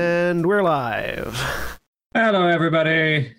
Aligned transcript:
And 0.00 0.46
we're 0.46 0.62
live. 0.62 1.36
Hello, 2.14 2.46
everybody. 2.46 3.34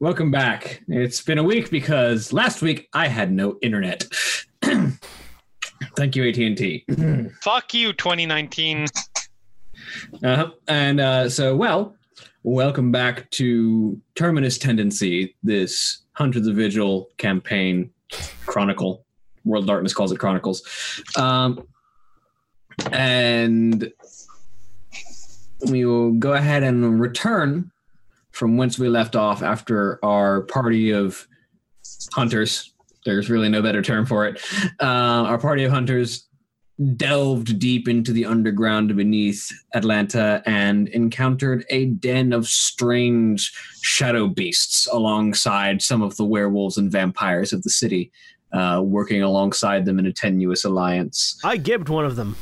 Welcome 0.00 0.30
back. 0.30 0.80
It's 0.88 1.20
been 1.20 1.36
a 1.36 1.42
week 1.42 1.68
because 1.68 2.32
last 2.32 2.62
week 2.62 2.88
I 2.94 3.06
had 3.06 3.30
no 3.30 3.58
internet. 3.60 4.06
Thank 4.62 6.16
you, 6.16 6.26
AT 6.26 6.38
and 6.38 6.56
T. 6.56 6.86
Fuck 7.42 7.74
you, 7.74 7.92
2019. 7.92 8.86
Uh-huh. 10.22 10.50
And 10.68 11.00
uh, 11.00 11.28
so, 11.28 11.54
well, 11.54 11.94
welcome 12.44 12.90
back 12.90 13.30
to 13.32 14.00
Terminus 14.14 14.56
Tendency, 14.56 15.36
this 15.42 16.04
Hunter: 16.12 16.40
The 16.40 16.54
Vigil 16.54 17.10
campaign 17.18 17.90
chronicle. 18.46 19.04
World 19.44 19.66
Darkness 19.66 19.92
calls 19.92 20.12
it 20.12 20.18
Chronicles. 20.18 20.62
Um, 21.18 21.68
and 22.90 23.92
we 25.70 25.84
will 25.84 26.12
go 26.12 26.34
ahead 26.34 26.62
and 26.62 27.00
return 27.00 27.70
from 28.32 28.56
whence 28.56 28.78
we 28.78 28.88
left 28.88 29.14
off 29.14 29.42
after 29.42 30.04
our 30.04 30.42
party 30.42 30.90
of 30.90 31.26
hunters. 32.12 32.72
There's 33.04 33.30
really 33.30 33.48
no 33.48 33.62
better 33.62 33.82
term 33.82 34.06
for 34.06 34.26
it. 34.26 34.40
Uh, 34.80 35.24
our 35.24 35.38
party 35.38 35.64
of 35.64 35.72
hunters 35.72 36.26
delved 36.96 37.58
deep 37.60 37.88
into 37.88 38.12
the 38.12 38.24
underground 38.24 38.96
beneath 38.96 39.48
Atlanta 39.74 40.42
and 40.46 40.88
encountered 40.88 41.64
a 41.70 41.86
den 41.86 42.32
of 42.32 42.48
strange 42.48 43.52
shadow 43.82 44.26
beasts 44.26 44.88
alongside 44.92 45.80
some 45.82 46.02
of 46.02 46.16
the 46.16 46.24
werewolves 46.24 46.76
and 46.76 46.90
vampires 46.90 47.52
of 47.52 47.62
the 47.62 47.70
city, 47.70 48.10
uh, 48.52 48.82
working 48.84 49.22
alongside 49.22 49.84
them 49.84 49.98
in 50.00 50.06
a 50.06 50.12
tenuous 50.12 50.64
alliance. 50.64 51.38
I 51.44 51.58
gibbed 51.58 51.88
one 51.88 52.04
of 52.04 52.16
them. 52.16 52.36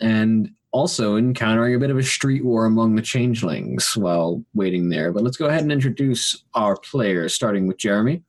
And 0.00 0.50
also 0.72 1.16
encountering 1.16 1.74
a 1.74 1.78
bit 1.78 1.90
of 1.90 1.98
a 1.98 2.02
street 2.02 2.44
war 2.44 2.66
among 2.66 2.94
the 2.94 3.02
changelings 3.02 3.96
while 3.96 4.42
waiting 4.54 4.88
there. 4.88 5.12
But 5.12 5.22
let's 5.22 5.36
go 5.36 5.46
ahead 5.46 5.62
and 5.62 5.72
introduce 5.72 6.44
our 6.54 6.76
players, 6.76 7.34
starting 7.34 7.66
with 7.66 7.78
Jeremy. 7.78 8.22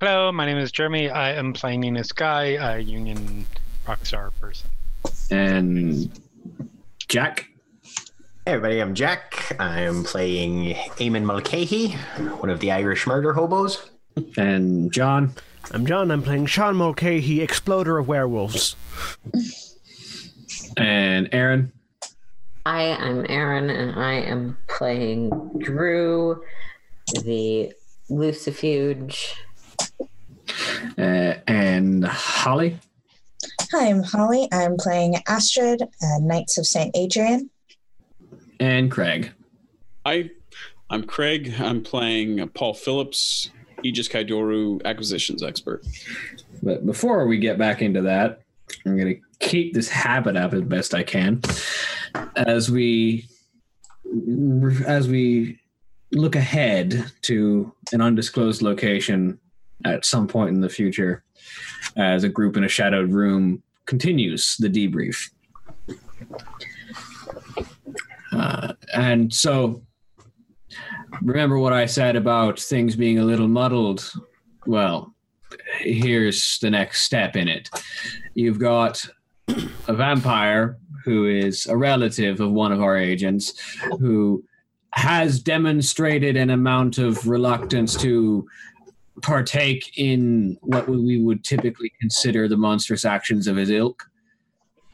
Hello, 0.00 0.32
my 0.32 0.46
name 0.46 0.58
is 0.58 0.72
Jeremy. 0.72 1.10
I 1.10 1.32
am 1.32 1.52
playing 1.52 1.80
Nina 1.80 2.02
Skye, 2.02 2.56
a 2.60 2.78
Union 2.80 3.46
Rockstar 3.86 4.32
person. 4.40 4.68
And 5.30 6.10
Jack. 7.08 7.48
Hey 8.44 8.54
everybody, 8.54 8.80
I'm 8.80 8.94
Jack. 8.94 9.54
I'm 9.60 10.02
playing 10.02 10.74
Eamon 10.96 11.22
Mulcahy, 11.22 11.90
one 12.40 12.50
of 12.50 12.58
the 12.58 12.72
Irish 12.72 13.06
murder 13.06 13.32
hobos. 13.32 13.90
And 14.36 14.92
John. 14.92 15.34
I'm 15.70 15.86
John. 15.86 16.10
I'm 16.10 16.22
playing 16.22 16.46
Sean 16.46 16.74
Mulcahy, 16.74 17.40
Exploder 17.40 17.98
of 17.98 18.08
Werewolves. 18.08 18.74
And 20.76 21.28
Erin. 21.32 21.70
Hi, 22.64 22.92
I'm 22.92 23.26
Erin, 23.28 23.70
and 23.70 23.98
I 23.98 24.12
am 24.12 24.56
playing 24.68 25.30
Drew, 25.58 26.44
the 27.24 27.72
Lucifuge. 28.08 29.32
Uh, 30.96 31.34
and 31.48 32.04
Holly. 32.04 32.78
Hi, 33.72 33.88
I'm 33.88 34.04
Holly. 34.04 34.46
I'm 34.52 34.76
playing 34.76 35.16
Astrid, 35.26 35.82
uh, 35.82 36.18
Knights 36.20 36.56
of 36.56 36.64
St. 36.64 36.96
Adrian. 36.96 37.50
And 38.60 38.92
Craig. 38.92 39.32
Hi, 40.06 40.30
I'm 40.88 41.02
Craig. 41.02 41.52
I'm 41.58 41.82
playing 41.82 42.48
Paul 42.50 42.74
Phillips, 42.74 43.50
Aegis 43.82 44.06
Kai 44.06 44.22
Doru 44.22 44.80
acquisitions 44.84 45.42
expert. 45.42 45.84
But 46.62 46.86
before 46.86 47.26
we 47.26 47.38
get 47.38 47.58
back 47.58 47.82
into 47.82 48.02
that, 48.02 48.42
I'm 48.86 48.96
going 48.96 49.16
to 49.16 49.20
keep 49.48 49.74
this 49.74 49.88
habit 49.88 50.36
up 50.36 50.52
as 50.52 50.62
best 50.62 50.94
I 50.94 51.02
can 51.02 51.42
as 52.36 52.70
we 52.70 53.28
as 54.86 55.08
we 55.08 55.58
look 56.12 56.36
ahead 56.36 57.10
to 57.22 57.72
an 57.92 58.00
undisclosed 58.00 58.62
location 58.62 59.38
at 59.84 60.04
some 60.04 60.26
point 60.26 60.50
in 60.50 60.60
the 60.60 60.68
future 60.68 61.24
as 61.96 62.24
a 62.24 62.28
group 62.28 62.56
in 62.56 62.64
a 62.64 62.68
shadowed 62.68 63.10
room 63.10 63.62
continues 63.86 64.56
the 64.58 64.68
debrief. 64.68 65.30
Uh, 68.32 68.72
and 68.94 69.32
so 69.32 69.82
remember 71.22 71.58
what 71.58 71.72
I 71.72 71.86
said 71.86 72.16
about 72.16 72.58
things 72.58 72.96
being 72.96 73.18
a 73.18 73.24
little 73.24 73.48
muddled? 73.48 74.10
Well, 74.66 75.14
here's 75.80 76.58
the 76.60 76.70
next 76.70 77.02
step 77.02 77.36
in 77.36 77.48
it. 77.48 77.68
You've 78.34 78.58
got 78.58 79.04
a 79.88 79.92
vampire 79.92 80.78
who 81.04 81.26
is 81.26 81.66
a 81.66 81.76
relative 81.76 82.40
of 82.40 82.52
one 82.52 82.72
of 82.72 82.80
our 82.80 82.96
agents 82.96 83.54
who 83.98 84.44
has 84.94 85.40
demonstrated 85.40 86.36
an 86.36 86.50
amount 86.50 86.98
of 86.98 87.26
reluctance 87.26 87.96
to 87.96 88.46
partake 89.22 89.98
in 89.98 90.56
what 90.62 90.88
we 90.88 91.22
would 91.22 91.44
typically 91.44 91.92
consider 92.00 92.48
the 92.48 92.56
monstrous 92.56 93.04
actions 93.04 93.46
of 93.46 93.56
his 93.56 93.70
ilk 93.70 94.04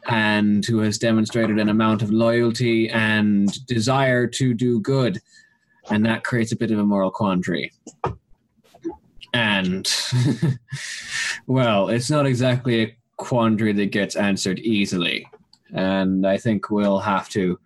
and 0.08 0.64
who 0.64 0.78
has 0.78 0.98
demonstrated 0.98 1.58
an 1.58 1.68
amount 1.68 2.02
of 2.02 2.10
loyalty 2.10 2.88
and 2.90 3.64
desire 3.66 4.26
to 4.26 4.54
do 4.54 4.80
good. 4.80 5.20
And 5.90 6.04
that 6.06 6.24
creates 6.24 6.52
a 6.52 6.56
bit 6.56 6.70
of 6.70 6.78
a 6.78 6.84
moral 6.84 7.10
quandary. 7.10 7.72
And 9.34 9.92
well 11.46 11.88
it's 11.88 12.10
not 12.10 12.26
exactly 12.26 12.82
a 12.82 12.96
quandary 13.16 13.72
that 13.72 13.90
gets 13.90 14.16
answered 14.16 14.58
easily 14.60 15.26
and 15.74 16.26
i 16.26 16.36
think 16.38 16.70
we'll 16.70 16.98
have 16.98 17.28
to 17.28 17.58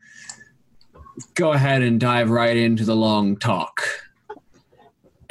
go 1.34 1.52
ahead 1.52 1.82
and 1.82 2.00
dive 2.00 2.30
right 2.30 2.56
into 2.56 2.84
the 2.84 2.96
long 2.96 3.36
talk 3.36 3.82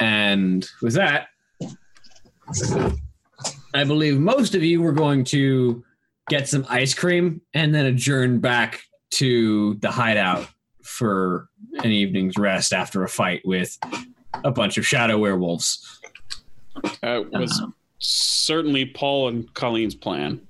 and 0.00 0.68
with 0.80 0.94
that 0.94 1.28
i 3.74 3.84
believe 3.84 4.18
most 4.18 4.54
of 4.54 4.62
you 4.62 4.80
were 4.82 4.92
going 4.92 5.24
to 5.24 5.82
get 6.28 6.48
some 6.48 6.64
ice 6.68 6.94
cream 6.94 7.40
and 7.54 7.74
then 7.74 7.86
adjourn 7.86 8.38
back 8.38 8.82
to 9.10 9.74
the 9.74 9.90
hideout 9.90 10.46
for 10.82 11.48
an 11.84 11.90
evening's 11.90 12.36
rest 12.36 12.72
after 12.72 13.02
a 13.02 13.08
fight 13.08 13.42
with 13.44 13.78
a 14.44 14.50
bunch 14.50 14.78
of 14.78 14.86
shadow 14.86 15.18
werewolves 15.18 16.00
That 17.02 17.30
was 17.32 17.60
Uh-huh. 17.60 17.70
certainly 17.98 18.86
Paul 18.86 19.28
and 19.28 19.52
Colleen's 19.54 19.94
plan. 19.94 20.40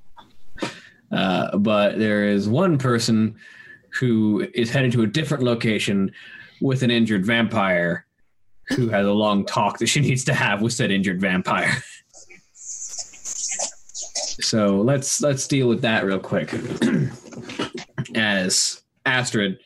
Uh, 1.13 1.57
but 1.59 1.99
there 1.99 2.27
is 2.27 2.49
one 2.49 2.79
person 2.79 3.37
who 4.01 4.49
is 4.55 4.71
headed 4.71 4.93
to 4.93 5.03
a 5.03 5.07
different 5.07 5.45
location 5.45 6.11
with 6.61 6.83
an 6.83 6.91
injured 6.91 7.27
vampire 7.27 8.07
who 8.69 8.89
has 8.89 9.07
a 9.07 9.13
long 9.13 9.45
talk 9.45 9.79
that 9.79 9.87
she 9.87 10.01
needs 10.01 10.25
to 10.25 10.33
have 10.33 10.63
with 10.63 10.73
said 10.73 10.91
injured 10.91 11.21
vampire. 11.21 11.83
so 12.55 14.77
let's 14.77 15.21
let's 15.21 15.47
deal 15.47 15.69
with 15.69 15.83
that 15.83 16.05
real 16.05 16.19
quick. 16.19 16.55
as 18.15 18.83
Astrid, 19.05 19.59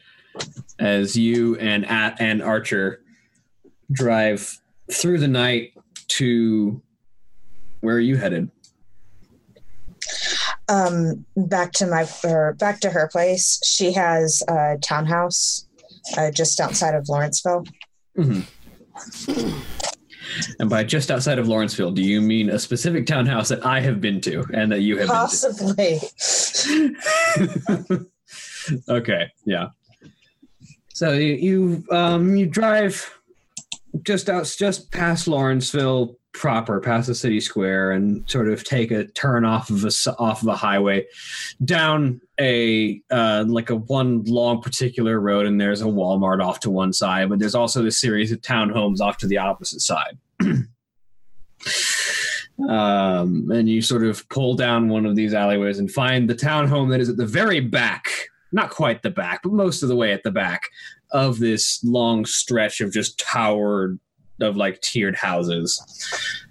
as 0.79 1.17
you 1.17 1.57
and 1.57 1.85
A- 1.85 2.17
and 2.19 2.43
Archer 2.43 3.03
drive 3.93 4.61
through 4.93 5.19
the 5.19 5.29
night 5.29 5.75
to 6.09 6.81
where 7.81 7.97
are 7.97 8.01
you 8.01 8.17
headed? 8.17 8.51
Um, 10.69 11.25
back 11.37 11.73
to 11.75 11.87
my 11.87 12.09
or 12.25 12.55
back 12.55 12.81
to 12.81 12.91
her 12.91 13.09
place. 13.09 13.61
She 13.65 13.93
has 13.93 14.43
a 14.49 14.79
townhouse 14.83 15.67
uh, 16.17 16.31
just 16.33 16.59
outside 16.61 16.95
of 16.95 17.09
Lawrenceville. 17.09 17.65
Mm-hmm. 18.19 18.41
And 20.59 20.69
by 20.69 20.85
just 20.85 21.11
outside 21.11 21.39
of 21.39 21.49
Lawrenceville, 21.49 21.93
do 21.93 22.03
you 22.03 22.21
mean 22.21 22.51
a 22.51 22.59
specific 22.59 23.07
townhouse 23.07 23.49
that 23.49 23.65
I 23.65 23.81
have 23.81 24.01
been 24.01 24.21
to 24.23 24.45
and 24.53 24.73
that 24.73 24.81
you 24.81 24.99
have 24.99 25.09
Possibly. 25.09 26.01
been 26.67 26.97
to? 27.89 28.07
okay, 28.89 29.31
yeah. 29.45 29.69
So 30.89 31.13
you 31.13 31.35
you, 31.35 31.85
um, 31.91 32.37
you 32.37 32.47
drive 32.47 33.19
just 34.03 34.29
out 34.29 34.53
just 34.59 34.91
past 34.91 35.29
Lawrenceville 35.29 36.17
proper, 36.37 36.81
past 36.81 37.07
the 37.07 37.15
city 37.15 37.41
square, 37.41 37.93
and 37.93 38.29
sort 38.31 38.49
of 38.49 38.63
take 38.63 38.91
a 38.91 39.07
turn 39.09 39.45
off 39.45 39.71
of 39.71 39.85
a 39.85 39.91
off 40.19 40.43
of 40.43 40.49
a 40.49 40.57
highway 40.57 41.07
down 41.65 42.21
a 42.39 43.01
uh, 43.11 43.45
like 43.47 43.71
a 43.71 43.77
one 43.77 44.23
long 44.25 44.61
particular 44.61 45.19
road, 45.21 45.47
and 45.47 45.61
there's 45.61 45.83
a 45.83 45.87
Walmart 45.87 46.45
off 46.45 46.61
to 46.61 46.71
one 46.71 46.93
side, 46.93 47.29
but 47.29 47.39
there's 47.39 47.55
also 47.55 47.83
this 47.83 48.01
series 48.01 48.31
of 48.33 48.41
townhomes 48.41 49.01
off 49.01 49.17
to 49.19 49.27
the 49.27 49.39
opposite 49.39 49.81
side. 49.81 50.19
um, 52.69 53.51
and 53.51 53.69
you 53.69 53.81
sort 53.83 54.05
of 54.05 54.29
pull 54.29 54.55
down 54.55 54.89
one 54.89 55.07
of 55.07 55.17
these 55.17 55.35
alleyways 55.35 55.79
and 55.79 55.91
find 55.91 56.29
the 56.29 56.35
townhome 56.35 56.91
that 56.91 57.01
is 57.01 57.09
at 57.09 57.17
the 57.17 57.27
very 57.27 57.61
back, 57.61 58.09
not 58.53 58.71
quite 58.71 59.03
the 59.03 59.11
back, 59.11 59.41
but 59.43 59.53
most 59.53 59.83
of 59.83 59.89
the 59.89 59.97
way 59.97 60.13
at 60.13 60.23
the 60.23 60.31
back 60.31 60.69
of 61.13 61.39
this 61.39 61.83
long 61.85 62.25
stretch 62.25 62.81
of 62.81 62.93
just 62.93 63.19
towered 63.19 63.99
of 64.41 64.57
like 64.57 64.81
tiered 64.81 65.17
houses. 65.17 65.83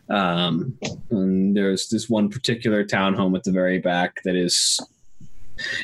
Um, 0.10 0.78
and 1.10 1.56
there's 1.56 1.90
this 1.90 2.10
one 2.10 2.30
particular 2.30 2.84
townhome 2.84 3.36
at 3.36 3.44
the 3.44 3.52
very 3.52 3.80
back 3.80 4.22
that 4.24 4.36
is, 4.36 4.80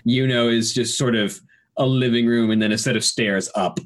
you 0.04 0.28
know, 0.28 0.48
is 0.48 0.74
just 0.74 0.98
sort 0.98 1.16
of 1.16 1.40
a 1.78 1.86
living 1.86 2.28
room 2.28 2.52
and 2.52 2.62
then 2.62 2.72
a 2.72 2.78
set 2.78 2.96
of 2.96 3.04
stairs 3.04 3.50
up 3.56 3.80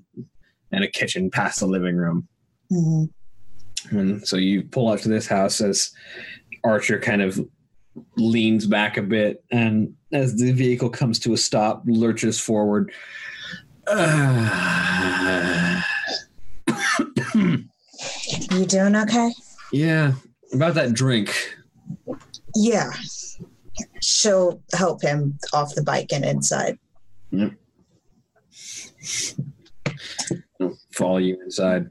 and 0.72 0.84
a 0.84 0.88
kitchen 0.88 1.32
past 1.32 1.60
the 1.60 1.68
living 1.68 1.96
room. 1.96 2.28
Mhm. 2.72 3.10
And 3.92 4.28
so 4.28 4.38
you 4.38 4.64
pull 4.64 4.90
up 4.90 5.00
to 5.02 5.10
this 5.10 5.28
house 5.28 5.62
as 5.62 5.92
Archer 6.64 7.00
kind 7.00 7.22
of 7.22 7.40
leans 8.18 8.66
back 8.66 8.98
a 8.98 9.02
bit, 9.02 9.44
and 9.52 9.94
as 10.12 10.36
the 10.36 10.52
vehicle 10.52 10.90
comes 10.90 11.20
to 11.20 11.34
a 11.34 11.38
stop, 11.38 11.84
lurches 11.86 12.40
forward. 12.40 12.92
Uh, 13.88 15.82
You 18.52 18.66
doing 18.66 18.96
okay? 18.96 19.32
yeah, 19.72 20.14
about 20.54 20.76
that 20.76 20.94
drink. 20.94 21.56
Yeah. 22.56 22.92
She'll 24.02 24.62
help 24.74 25.02
him 25.02 25.38
off 25.54 25.76
the 25.76 25.84
bike 25.84 26.12
and 26.14 26.24
inside. 26.24 26.78
I'll 30.62 30.78
follow 30.94 31.18
you 31.18 31.38
inside. 31.44 31.90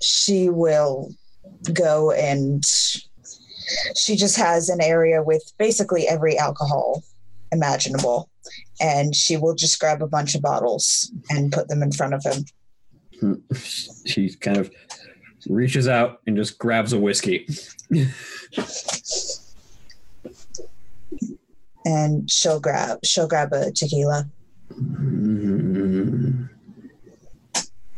She 0.00 0.48
will 0.48 1.10
go 1.72 2.10
and 2.12 2.64
she 3.96 4.16
just 4.16 4.36
has 4.36 4.68
an 4.68 4.80
area 4.80 5.22
with 5.22 5.52
basically 5.58 6.08
every 6.08 6.38
alcohol 6.38 7.02
imaginable. 7.52 8.28
And 8.80 9.14
she 9.14 9.36
will 9.36 9.54
just 9.54 9.78
grab 9.78 10.02
a 10.02 10.08
bunch 10.08 10.34
of 10.34 10.42
bottles 10.42 11.12
and 11.30 11.52
put 11.52 11.68
them 11.68 11.82
in 11.82 11.92
front 11.92 12.14
of 12.14 12.24
him. 12.24 12.44
She 14.04 14.34
kind 14.34 14.58
of 14.58 14.70
reaches 15.46 15.88
out 15.88 16.20
and 16.26 16.36
just 16.36 16.58
grabs 16.58 16.92
a 16.92 16.98
whiskey. 16.98 17.46
And 21.84 22.30
she'll 22.30 22.60
grab 22.60 22.98
she'll 23.04 23.28
grab 23.28 23.52
a 23.52 23.72
tequila. 23.72 24.28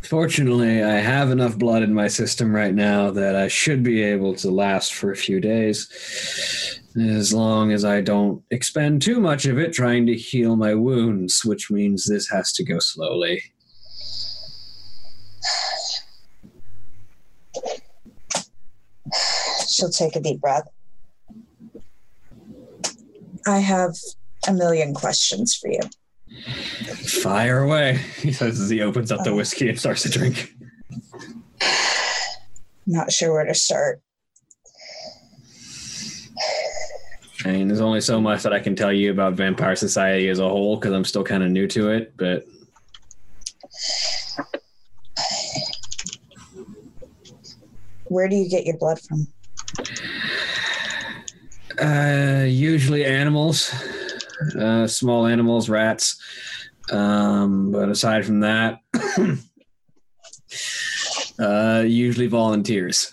Fortunately, 0.03 0.83
I 0.83 0.97
have 0.97 1.31
enough 1.31 1.59
blood 1.59 1.83
in 1.83 1.95
my 1.95 2.09
system 2.09 2.55
right 2.55 2.75
now 2.75 3.11
that 3.11 3.35
I 3.35 3.49
should 3.49 3.83
be 3.83 4.03
able 4.03 4.35
to 4.37 4.51
last 4.51 4.95
for 4.95 5.11
a 5.11 5.17
few 5.17 5.41
days. 5.41 6.81
As 7.01 7.33
long 7.33 7.73
as 7.73 7.85
I 7.85 8.01
don't 8.01 8.43
expend 8.51 9.03
too 9.03 9.19
much 9.19 9.47
of 9.47 9.59
it 9.59 9.73
trying 9.73 10.07
to 10.07 10.15
heal 10.15 10.57
my 10.57 10.75
wounds, 10.75 11.45
which 11.45 11.71
means 11.71 12.05
this 12.05 12.29
has 12.29 12.53
to 12.53 12.65
go 12.65 12.79
slowly. 12.79 13.43
She'll 19.75 19.91
take 19.91 20.15
a 20.15 20.21
deep 20.21 20.41
breath. 20.41 20.69
I 23.45 23.59
have 23.59 23.97
a 24.47 24.53
million 24.53 24.95
questions 24.95 25.57
for 25.57 25.69
you. 25.69 25.81
Fire 27.23 27.65
away, 27.65 28.01
he 28.19 28.33
says 28.33 28.61
as 28.61 28.71
he 28.71 28.81
opens 28.81 29.11
up 29.11 29.25
the 29.25 29.33
uh, 29.33 29.37
whiskey 29.37 29.69
and 29.69 29.79
starts 29.79 30.03
to 30.03 30.11
drink. 30.11 30.55
Not 32.87 33.11
sure 33.11 33.33
where 33.33 33.45
to 33.45 33.55
start. 33.55 34.01
I 37.45 37.53
mean, 37.53 37.69
there's 37.69 37.81
only 37.81 38.01
so 38.01 38.21
much 38.21 38.45
that 38.45 38.53
I 38.53 38.61
can 38.61 38.77
tell 38.77 38.93
you 38.93 39.11
about 39.11 39.35
Vampire 39.35 39.77
Society 39.77 40.29
as 40.29 40.39
a 40.39 40.49
whole 40.49 40.77
because 40.77 40.93
I'm 40.93 41.05
still 41.05 41.25
kind 41.25 41.43
of 41.43 41.51
new 41.51 41.67
to 41.69 41.91
it, 41.91 42.15
but 42.17 42.45
Where 48.15 48.29
do 48.29 48.37
you 48.37 48.49
get 48.49 48.65
your 48.65 48.77
blood 48.77 49.01
from? 49.01 49.27
Uh, 51.81 52.45
usually 52.47 53.05
animals, 53.05 53.73
uh, 54.59 54.87
small 54.87 55.27
animals, 55.27 55.69
rats. 55.69 56.21
Um, 56.91 57.73
but 57.73 57.89
aside 57.89 58.25
from 58.27 58.41
that, 58.41 58.81
uh, 61.39 61.83
usually 61.87 62.27
volunteers. 62.27 63.13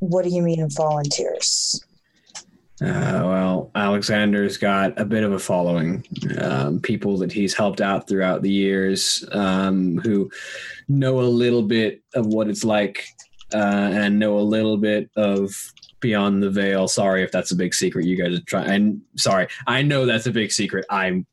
What 0.00 0.24
do 0.24 0.30
you 0.30 0.42
mean 0.42 0.68
volunteers? 0.70 1.84
Uh, 2.80 3.22
well, 3.24 3.70
Alexander's 3.74 4.56
got 4.56 4.98
a 5.00 5.04
bit 5.04 5.24
of 5.24 5.32
a 5.32 5.38
following. 5.38 6.04
Um, 6.40 6.80
people 6.80 7.18
that 7.18 7.32
he's 7.32 7.52
helped 7.52 7.80
out 7.80 8.08
throughout 8.08 8.42
the 8.42 8.50
years 8.50 9.24
um, 9.32 9.98
who 9.98 10.30
know 10.88 11.20
a 11.20 11.22
little 11.22 11.62
bit 11.62 12.02
of 12.14 12.26
what 12.26 12.48
it's 12.48 12.62
like 12.62 13.04
uh, 13.52 13.90
and 13.92 14.18
know 14.18 14.38
a 14.38 14.40
little 14.40 14.76
bit 14.76 15.10
of 15.16 15.50
Beyond 16.00 16.42
the 16.42 16.50
Veil. 16.50 16.88
Sorry 16.88 17.22
if 17.22 17.32
that's 17.32 17.50
a 17.50 17.56
big 17.56 17.74
secret. 17.74 18.06
You 18.06 18.16
guys 18.16 18.38
are 18.38 18.44
trying. 18.44 18.70
And 18.70 19.00
sorry, 19.16 19.48
I 19.66 19.82
know 19.82 20.06
that's 20.06 20.26
a 20.26 20.32
big 20.32 20.52
secret. 20.52 20.84
I 20.90 21.24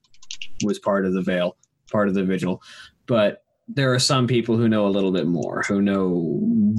was 0.63 0.79
part 0.79 1.05
of 1.05 1.13
the 1.13 1.21
Veil, 1.21 1.55
part 1.91 2.07
of 2.07 2.13
the 2.13 2.23
Vigil, 2.23 2.61
but 3.05 3.43
there 3.67 3.93
are 3.93 3.99
some 3.99 4.27
people 4.27 4.57
who 4.57 4.69
know 4.69 4.85
a 4.85 4.89
little 4.89 5.11
bit 5.11 5.25
more, 5.25 5.63
who 5.67 5.81
know 5.81 6.75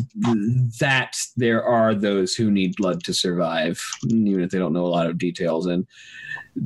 that 0.78 1.16
there 1.36 1.64
are 1.64 1.94
those 1.94 2.34
who 2.34 2.50
need 2.50 2.76
blood 2.76 3.02
to 3.04 3.12
survive, 3.12 3.84
even 4.08 4.40
if 4.40 4.50
they 4.50 4.58
don't 4.58 4.72
know 4.72 4.86
a 4.86 4.88
lot 4.88 5.08
of 5.08 5.18
details. 5.18 5.66
And 5.66 5.84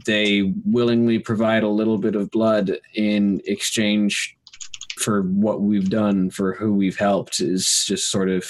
they 0.07 0.53
willingly 0.65 1.19
provide 1.19 1.63
a 1.63 1.69
little 1.69 1.97
bit 1.97 2.17
of 2.17 2.31
blood 2.31 2.79
in 2.95 3.41
exchange 3.47 4.37
for 5.01 5.23
what 5.23 5.63
we've 5.63 5.91
done, 5.91 6.31
for 6.31 6.55
who 6.55 6.75
we've 6.75 6.99
helped, 6.99 7.41
is 7.41 7.85
just 7.87 8.11
sort 8.11 8.29
of 8.29 8.45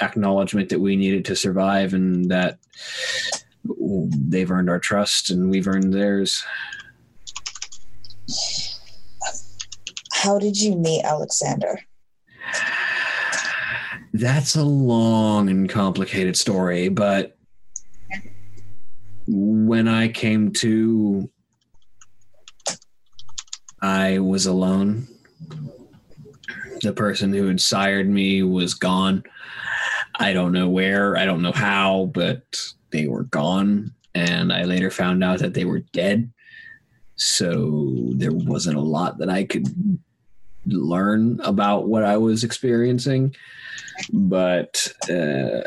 acknowledgement 0.00 0.68
that 0.68 0.80
we 0.80 0.96
needed 0.96 1.24
to 1.26 1.36
survive 1.36 1.94
and 1.94 2.30
that 2.30 2.58
they've 3.64 4.50
earned 4.50 4.70
our 4.70 4.78
trust 4.78 5.30
and 5.30 5.50
we've 5.50 5.68
earned 5.68 5.92
theirs. 5.92 6.44
How 10.12 10.38
did 10.38 10.60
you 10.60 10.76
meet 10.76 11.02
Alexander? 11.04 11.80
That's 14.14 14.56
a 14.56 14.64
long 14.64 15.48
and 15.48 15.68
complicated 15.68 16.36
story, 16.36 16.88
but 16.88 17.36
when 19.26 19.88
I 19.88 20.08
came 20.08 20.52
to, 20.52 21.30
I 23.80 24.18
was 24.18 24.46
alone. 24.46 25.08
The 26.82 26.92
person 26.92 27.32
who 27.32 27.46
had 27.46 27.60
sired 27.60 28.08
me 28.08 28.42
was 28.42 28.74
gone. 28.74 29.22
I 30.16 30.32
don't 30.32 30.52
know 30.52 30.68
where, 30.68 31.16
I 31.16 31.24
don't 31.24 31.42
know 31.42 31.52
how, 31.52 32.10
but 32.12 32.42
they 32.90 33.06
were 33.06 33.24
gone. 33.24 33.92
and 34.14 34.52
I 34.52 34.64
later 34.64 34.90
found 34.90 35.24
out 35.24 35.38
that 35.38 35.54
they 35.54 35.64
were 35.64 35.80
dead. 35.92 36.30
So 37.16 38.10
there 38.14 38.32
wasn't 38.32 38.76
a 38.76 38.82
lot 38.82 39.18
that 39.18 39.30
I 39.30 39.44
could 39.44 39.68
learn 40.66 41.40
about 41.40 41.88
what 41.88 42.04
I 42.04 42.16
was 42.16 42.44
experiencing, 42.44 43.34
but 44.12 44.92
uh, 45.10 45.62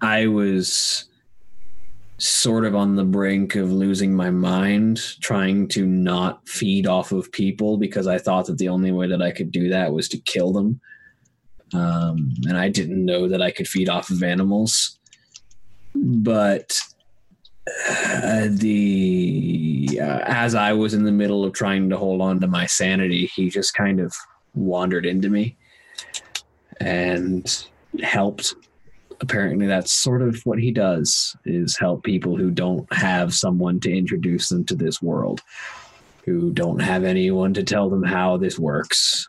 I 0.00 0.26
was 0.28 1.07
sort 2.18 2.64
of 2.64 2.74
on 2.74 2.96
the 2.96 3.04
brink 3.04 3.54
of 3.54 3.70
losing 3.70 4.14
my 4.14 4.30
mind, 4.30 5.00
trying 5.20 5.68
to 5.68 5.86
not 5.86 6.46
feed 6.48 6.86
off 6.86 7.12
of 7.12 7.30
people 7.30 7.78
because 7.78 8.06
I 8.06 8.18
thought 8.18 8.46
that 8.46 8.58
the 8.58 8.68
only 8.68 8.90
way 8.90 9.08
that 9.08 9.22
I 9.22 9.30
could 9.30 9.52
do 9.52 9.68
that 9.68 9.92
was 9.92 10.08
to 10.10 10.18
kill 10.18 10.52
them. 10.52 10.80
Um, 11.72 12.34
and 12.48 12.58
I 12.58 12.68
didn't 12.68 13.04
know 13.04 13.28
that 13.28 13.40
I 13.40 13.50
could 13.50 13.68
feed 13.68 13.88
off 13.88 14.10
of 14.10 14.22
animals. 14.22 14.98
But 15.94 16.78
uh, 17.88 18.48
the 18.50 19.98
uh, 20.00 20.20
as 20.24 20.54
I 20.54 20.72
was 20.72 20.94
in 20.94 21.04
the 21.04 21.12
middle 21.12 21.44
of 21.44 21.52
trying 21.52 21.88
to 21.90 21.96
hold 21.96 22.20
on 22.20 22.40
to 22.40 22.46
my 22.46 22.66
sanity, 22.66 23.30
he 23.34 23.48
just 23.48 23.74
kind 23.74 24.00
of 24.00 24.12
wandered 24.54 25.06
into 25.06 25.28
me 25.28 25.56
and 26.80 27.66
helped 28.02 28.54
apparently 29.20 29.66
that's 29.66 29.92
sort 29.92 30.22
of 30.22 30.40
what 30.44 30.58
he 30.58 30.70
does 30.70 31.36
is 31.44 31.76
help 31.76 32.04
people 32.04 32.36
who 32.36 32.50
don't 32.50 32.90
have 32.92 33.34
someone 33.34 33.80
to 33.80 33.92
introduce 33.92 34.48
them 34.48 34.64
to 34.64 34.74
this 34.74 35.02
world 35.02 35.40
who 36.24 36.52
don't 36.52 36.80
have 36.80 37.04
anyone 37.04 37.54
to 37.54 37.62
tell 37.62 37.88
them 37.88 38.02
how 38.02 38.36
this 38.36 38.58
works 38.58 39.28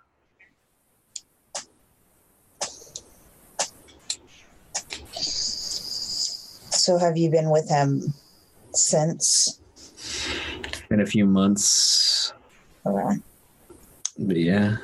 So 6.71 6.97
have 6.97 7.17
you 7.17 7.29
been 7.29 7.49
with 7.49 7.69
him 7.69 8.01
since? 8.73 9.59
in 10.91 11.01
a 11.01 11.05
few 11.05 11.25
months 11.27 12.33
Okay. 12.83 13.17
but 14.17 14.37
yeah 14.37 14.77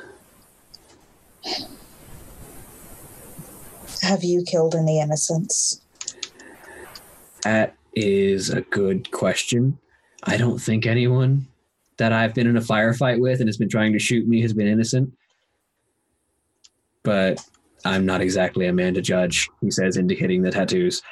Have 4.06 4.22
you 4.22 4.44
killed 4.44 4.76
any 4.76 5.00
innocents? 5.00 5.80
that 7.42 7.76
is 7.94 8.50
a 8.50 8.60
good 8.60 9.10
question. 9.10 9.78
I 10.24 10.36
don't 10.36 10.58
think 10.58 10.86
anyone 10.86 11.46
that 11.96 12.12
i've 12.12 12.34
been 12.34 12.46
in 12.46 12.56
a 12.56 12.60
firefight 12.60 13.20
with 13.20 13.40
and 13.40 13.48
has 13.48 13.56
been 13.56 13.68
trying 13.68 13.92
to 13.92 13.98
shoot 13.98 14.26
me 14.28 14.42
has 14.42 14.52
been 14.52 14.66
innocent. 14.66 15.12
But 17.02 17.44
i'm 17.84 18.04
not 18.06 18.20
exactly 18.20 18.66
a 18.66 18.72
man 18.72 18.94
to 18.94 19.00
judge 19.00 19.48
he 19.60 19.70
says 19.70 19.96
indicating 19.96 20.42
the 20.42 20.50
tattoos 20.50 21.02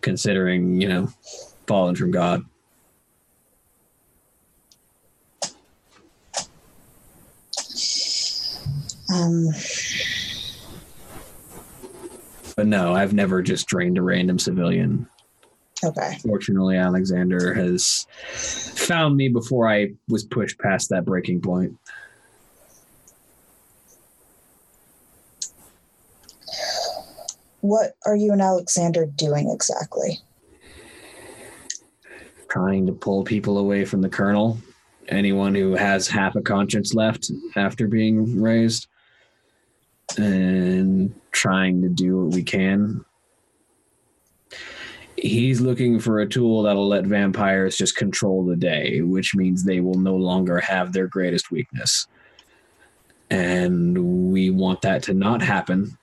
considering 0.00 0.80
you 0.80 0.88
know 0.88 1.08
fallen 1.66 1.94
from 1.94 2.10
god. 2.10 2.42
Um, 9.12 9.50
but 12.56 12.66
no 12.66 12.94
i've 12.94 13.12
never 13.12 13.42
just 13.42 13.66
drained 13.68 13.98
a 13.98 14.02
random 14.02 14.38
civilian 14.38 15.06
okay. 15.84 16.16
fortunately 16.22 16.76
alexander 16.76 17.54
has 17.54 18.06
found 18.34 19.16
me 19.16 19.28
before 19.28 19.68
i 19.68 19.88
was 20.08 20.24
pushed 20.24 20.58
past 20.58 20.88
that 20.90 21.04
breaking 21.04 21.40
point 21.40 21.76
What 27.66 27.96
are 28.06 28.14
you 28.14 28.30
and 28.30 28.40
Alexander 28.40 29.06
doing 29.06 29.50
exactly? 29.50 30.20
trying 32.48 32.86
to 32.86 32.92
pull 32.92 33.24
people 33.24 33.58
away 33.58 33.84
from 33.84 34.00
the 34.00 34.08
colonel 34.08 34.56
anyone 35.08 35.54
who 35.54 35.74
has 35.74 36.08
half 36.08 36.36
a 36.36 36.40
conscience 36.40 36.94
left 36.94 37.30
after 37.56 37.86
being 37.86 38.40
raised 38.40 38.86
and 40.18 41.14
trying 41.32 41.82
to 41.82 41.88
do 41.88 42.24
what 42.24 42.34
we 42.34 42.42
can 42.42 43.04
he's 45.16 45.60
looking 45.60 45.98
for 45.98 46.20
a 46.20 46.28
tool 46.28 46.62
that'll 46.62 46.86
let 46.86 47.04
vampires 47.04 47.76
just 47.76 47.96
control 47.96 48.44
the 48.44 48.56
day 48.56 49.00
which 49.00 49.34
means 49.34 49.64
they 49.64 49.80
will 49.80 49.98
no 49.98 50.14
longer 50.14 50.60
have 50.60 50.92
their 50.92 51.06
greatest 51.06 51.50
weakness 51.50 52.06
and 53.30 54.30
we 54.30 54.50
want 54.50 54.80
that 54.82 55.02
to 55.02 55.12
not 55.12 55.42
happen 55.42 55.96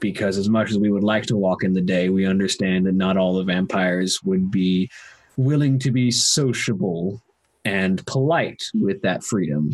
because 0.00 0.36
as 0.36 0.48
much 0.48 0.70
as 0.70 0.78
we 0.78 0.90
would 0.90 1.04
like 1.04 1.24
to 1.24 1.36
walk 1.36 1.62
in 1.62 1.72
the 1.72 1.80
day 1.80 2.08
we 2.08 2.26
understand 2.26 2.84
that 2.84 2.94
not 2.94 3.16
all 3.16 3.34
the 3.34 3.44
vampires 3.44 4.22
would 4.22 4.50
be 4.50 4.90
willing 5.36 5.78
to 5.78 5.90
be 5.90 6.10
sociable 6.10 7.22
and 7.66 8.06
polite 8.06 8.62
with 8.74 9.02
that 9.02 9.24
freedom. 9.24 9.72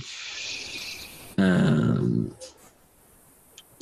Um, 1.37 2.35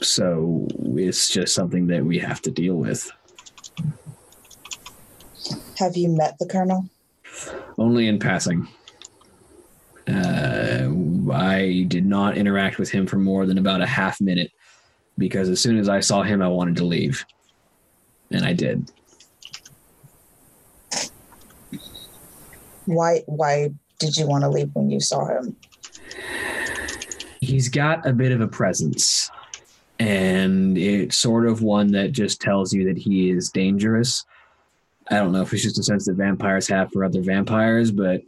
so 0.02 0.66
it's 0.96 1.30
just 1.30 1.54
something 1.54 1.86
that 1.88 2.04
we 2.04 2.18
have 2.18 2.40
to 2.42 2.50
deal 2.50 2.76
with. 2.76 3.10
Have 5.78 5.96
you 5.96 6.08
met 6.08 6.38
the 6.38 6.46
colonel? 6.46 6.88
Only 7.78 8.06
in 8.08 8.18
passing. 8.18 8.68
Uh, 10.06 10.88
I 11.32 11.84
did 11.88 12.04
not 12.04 12.36
interact 12.36 12.78
with 12.78 12.90
him 12.90 13.06
for 13.06 13.16
more 13.16 13.46
than 13.46 13.58
about 13.58 13.80
a 13.80 13.86
half 13.86 14.20
minute 14.20 14.50
because 15.16 15.48
as 15.48 15.60
soon 15.60 15.78
as 15.78 15.88
I 15.88 16.00
saw 16.00 16.22
him, 16.22 16.42
I 16.42 16.48
wanted 16.48 16.76
to 16.76 16.84
leave. 16.84 17.24
And 18.30 18.44
I 18.44 18.52
did. 18.52 18.90
Why 22.86 23.22
why 23.26 23.70
did 23.98 24.16
you 24.16 24.26
want 24.26 24.44
to 24.44 24.50
leave 24.50 24.70
when 24.74 24.90
you 24.90 25.00
saw 25.00 25.26
him? 25.26 25.56
he's 27.40 27.68
got 27.68 28.06
a 28.06 28.12
bit 28.12 28.32
of 28.32 28.40
a 28.40 28.48
presence 28.48 29.30
and 30.00 30.78
it's 30.78 31.18
sort 31.18 31.46
of 31.46 31.60
one 31.62 31.92
that 31.92 32.12
just 32.12 32.40
tells 32.40 32.72
you 32.72 32.86
that 32.86 32.96
he 32.96 33.30
is 33.30 33.50
dangerous. 33.50 34.24
I 35.10 35.16
don't 35.16 35.30
know 35.30 35.42
if 35.42 35.52
it's 35.52 35.62
just 35.62 35.78
a 35.78 35.82
sense 35.82 36.06
that 36.06 36.14
vampires 36.14 36.66
have 36.68 36.90
for 36.90 37.04
other 37.04 37.20
vampires 37.20 37.90
but 37.90 38.22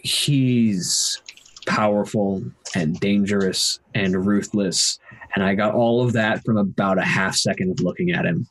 he's 0.00 1.22
powerful 1.66 2.42
and 2.74 2.98
dangerous 3.00 3.80
and 3.94 4.24
ruthless 4.24 4.98
and 5.34 5.44
i 5.44 5.54
got 5.54 5.74
all 5.74 6.00
of 6.00 6.12
that 6.12 6.44
from 6.44 6.56
about 6.56 6.96
a 6.96 7.02
half 7.02 7.34
second 7.34 7.70
of 7.70 7.80
looking 7.80 8.12
at 8.12 8.24
him. 8.24 8.46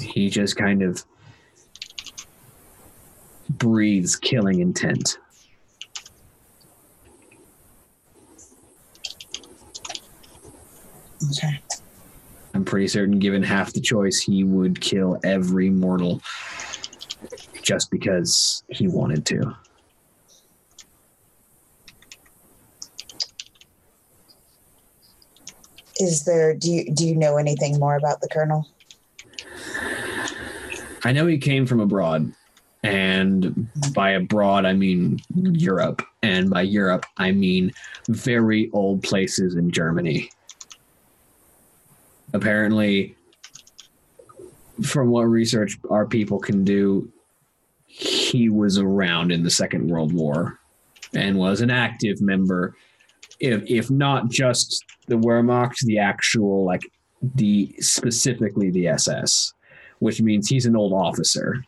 He 0.00 0.28
just 0.28 0.56
kind 0.56 0.82
of 0.82 1.04
breathes 3.48 4.16
killing 4.16 4.60
intent 4.60 5.18
Okay. 11.38 11.60
I'm 12.54 12.64
pretty 12.64 12.88
certain, 12.88 13.18
given 13.18 13.42
half 13.42 13.72
the 13.72 13.80
choice, 13.80 14.20
he 14.20 14.44
would 14.44 14.80
kill 14.80 15.18
every 15.24 15.70
mortal 15.70 16.20
just 17.62 17.90
because 17.90 18.62
he 18.68 18.88
wanted 18.88 19.24
to. 19.26 19.56
Is 25.98 26.24
there 26.24 26.54
do 26.54 26.70
you 26.70 26.92
do 26.92 27.06
you 27.06 27.14
know 27.14 27.36
anything 27.36 27.78
more 27.78 27.96
about 27.96 28.20
the 28.20 28.28
colonel? 28.28 28.68
I 31.04 31.12
know 31.12 31.26
he 31.26 31.38
came 31.38 31.66
from 31.66 31.80
abroad, 31.80 32.32
and 32.82 33.68
by 33.94 34.10
abroad, 34.10 34.64
I 34.64 34.72
mean 34.72 35.20
Europe, 35.34 36.02
and 36.22 36.50
by 36.50 36.62
Europe, 36.62 37.06
I 37.16 37.32
mean 37.32 37.72
very 38.08 38.70
old 38.72 39.02
places 39.02 39.54
in 39.54 39.70
Germany. 39.70 40.30
Apparently, 42.32 43.14
from 44.82 45.08
what 45.08 45.22
research 45.24 45.78
our 45.90 46.06
people 46.06 46.38
can 46.38 46.64
do, 46.64 47.12
he 47.86 48.48
was 48.48 48.78
around 48.78 49.32
in 49.32 49.42
the 49.42 49.50
Second 49.50 49.88
World 49.88 50.12
War 50.12 50.58
and 51.14 51.36
was 51.36 51.60
an 51.60 51.70
active 51.70 52.20
member, 52.20 52.74
if 53.38 53.62
if 53.66 53.90
not 53.90 54.30
just 54.30 54.84
the 55.08 55.18
Wehrmacht, 55.18 55.84
the 55.84 55.98
actual 55.98 56.64
like 56.64 56.82
the 57.34 57.74
specifically 57.80 58.70
the 58.70 58.88
SS, 58.88 59.52
which 59.98 60.20
means 60.20 60.48
he's 60.48 60.66
an 60.66 60.76
old 60.76 60.92
officer. 60.92 61.62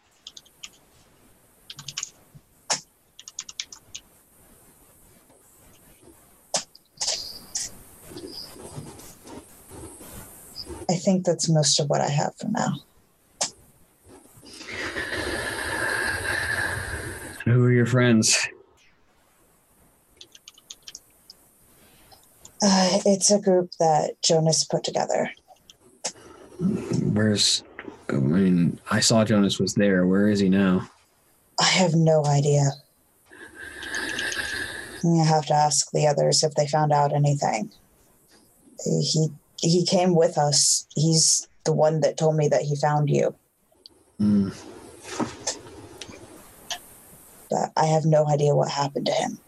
Think 11.05 11.25
that's 11.25 11.49
most 11.49 11.79
of 11.81 11.89
what 11.89 12.01
I 12.01 12.09
have 12.09 12.35
for 12.37 12.49
now. 12.49 12.75
Who 17.45 17.63
are 17.65 17.73
your 17.73 17.87
friends? 17.87 18.49
Uh, 22.63 23.01
it's 23.05 23.31
a 23.31 23.39
group 23.39 23.71
that 23.79 24.15
Jonas 24.23 24.65
put 24.65 24.83
together. 24.83 25.31
Where's? 27.13 27.63
I 28.09 28.15
mean, 28.15 28.81
I 28.91 29.01
saw 29.01 29.25
Jonas 29.25 29.59
was 29.61 29.75
there. 29.75 30.07
Where 30.07 30.29
is 30.29 30.41
he 30.41 30.49
now? 30.49 30.89
I 31.61 31.65
have 31.65 31.95
no 31.95 32.25
idea. 32.25 32.71
I 35.05 35.25
have 35.27 35.45
to 35.47 35.55
ask 35.55 35.91
the 35.91 36.07
others 36.07 36.43
if 36.43 36.55
they 36.55 36.67
found 36.67 36.93
out 36.93 37.13
anything. 37.13 37.71
He 38.83 39.29
he 39.65 39.85
came 39.85 40.15
with 40.15 40.37
us. 40.39 40.87
He's 40.95 41.49
the 41.65 41.73
one 41.73 42.01
that 42.01 42.17
told 42.17 42.37
me 42.37 42.49
that 42.49 42.63
he 42.63 42.77
found 42.77 43.09
you, 43.11 43.35
Hmm. 44.19 44.51
but 47.51 47.73
I 47.77 47.87
have 47.87 48.05
no 48.05 48.27
idea 48.29 48.55
what 48.55 48.71
happened 48.71 49.07
to 49.07 49.13
him. 49.13 49.39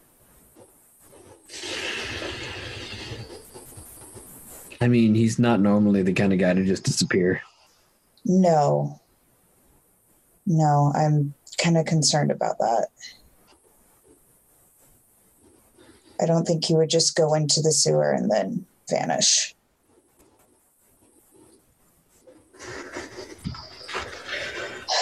I 4.79 4.87
mean, 4.87 5.15
he's 5.15 5.39
not 5.39 5.59
normally 5.59 6.03
the 6.03 6.13
kind 6.13 6.33
of 6.33 6.39
guy 6.39 6.53
to 6.53 6.63
just 6.63 6.83
disappear. 6.83 7.41
No. 8.25 8.99
No, 10.45 10.91
I'm 10.95 11.33
kind 11.57 11.77
of 11.77 11.85
concerned 11.85 12.31
about 12.31 12.57
that. 12.59 12.87
I 16.21 16.25
don't 16.25 16.45
think 16.45 16.65
he 16.65 16.75
would 16.75 16.89
just 16.89 17.15
go 17.15 17.33
into 17.33 17.61
the 17.61 17.71
sewer 17.71 18.11
and 18.11 18.29
then 18.31 18.65
vanish. 18.89 19.55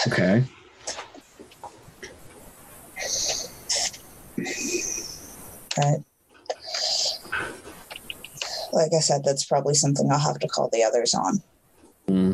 Okay. 0.06 0.44
But 5.76 6.00
like 8.72 8.92
I 8.94 9.00
said, 9.00 9.22
that's 9.24 9.44
probably 9.44 9.74
something 9.74 10.10
I'll 10.10 10.18
have 10.18 10.38
to 10.38 10.48
call 10.48 10.68
the 10.72 10.84
others 10.84 11.14
on. 11.14 11.42
Hmm. 12.08 12.32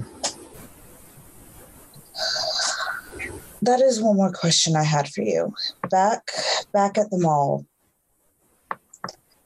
That 3.62 3.80
is 3.80 4.02
one 4.02 4.16
more 4.16 4.32
question 4.32 4.76
I 4.76 4.82
had 4.82 5.08
for 5.08 5.22
you. 5.22 5.54
Back 5.88 6.30
back 6.72 6.98
at 6.98 7.10
the 7.10 7.18
mall, 7.18 7.64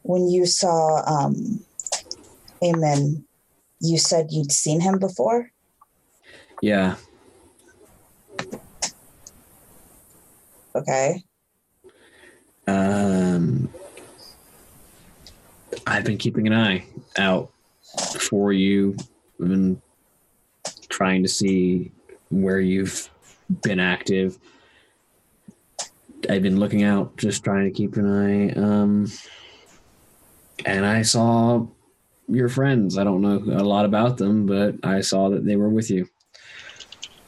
when 0.02 0.28
you 0.28 0.46
saw 0.46 1.02
um 1.06 1.64
Eamon, 2.62 3.24
you 3.80 3.98
said 3.98 4.28
you'd 4.30 4.52
seen 4.52 4.80
him 4.80 4.98
before? 4.98 5.50
Yeah. 6.62 6.96
Okay. 10.76 11.24
Um, 12.66 13.72
I've 15.86 16.04
been 16.04 16.18
keeping 16.18 16.46
an 16.46 16.52
eye 16.52 16.84
out 17.16 17.50
for 18.20 18.52
you. 18.52 18.94
I've 19.40 19.48
been 19.48 19.80
trying 20.90 21.22
to 21.22 21.28
see 21.28 21.92
where 22.28 22.60
you've 22.60 23.08
been 23.62 23.80
active. 23.80 24.38
I've 26.28 26.42
been 26.42 26.60
looking 26.60 26.82
out, 26.82 27.16
just 27.16 27.42
trying 27.42 27.64
to 27.64 27.70
keep 27.70 27.96
an 27.96 28.06
eye. 28.06 28.50
Um, 28.60 29.10
and 30.66 30.84
I 30.84 31.02
saw 31.02 31.66
your 32.28 32.50
friends. 32.50 32.98
I 32.98 33.04
don't 33.04 33.22
know 33.22 33.36
a 33.36 33.64
lot 33.64 33.86
about 33.86 34.18
them, 34.18 34.44
but 34.44 34.74
I 34.82 35.00
saw 35.00 35.30
that 35.30 35.46
they 35.46 35.56
were 35.56 35.70
with 35.70 35.90
you. 35.90 36.06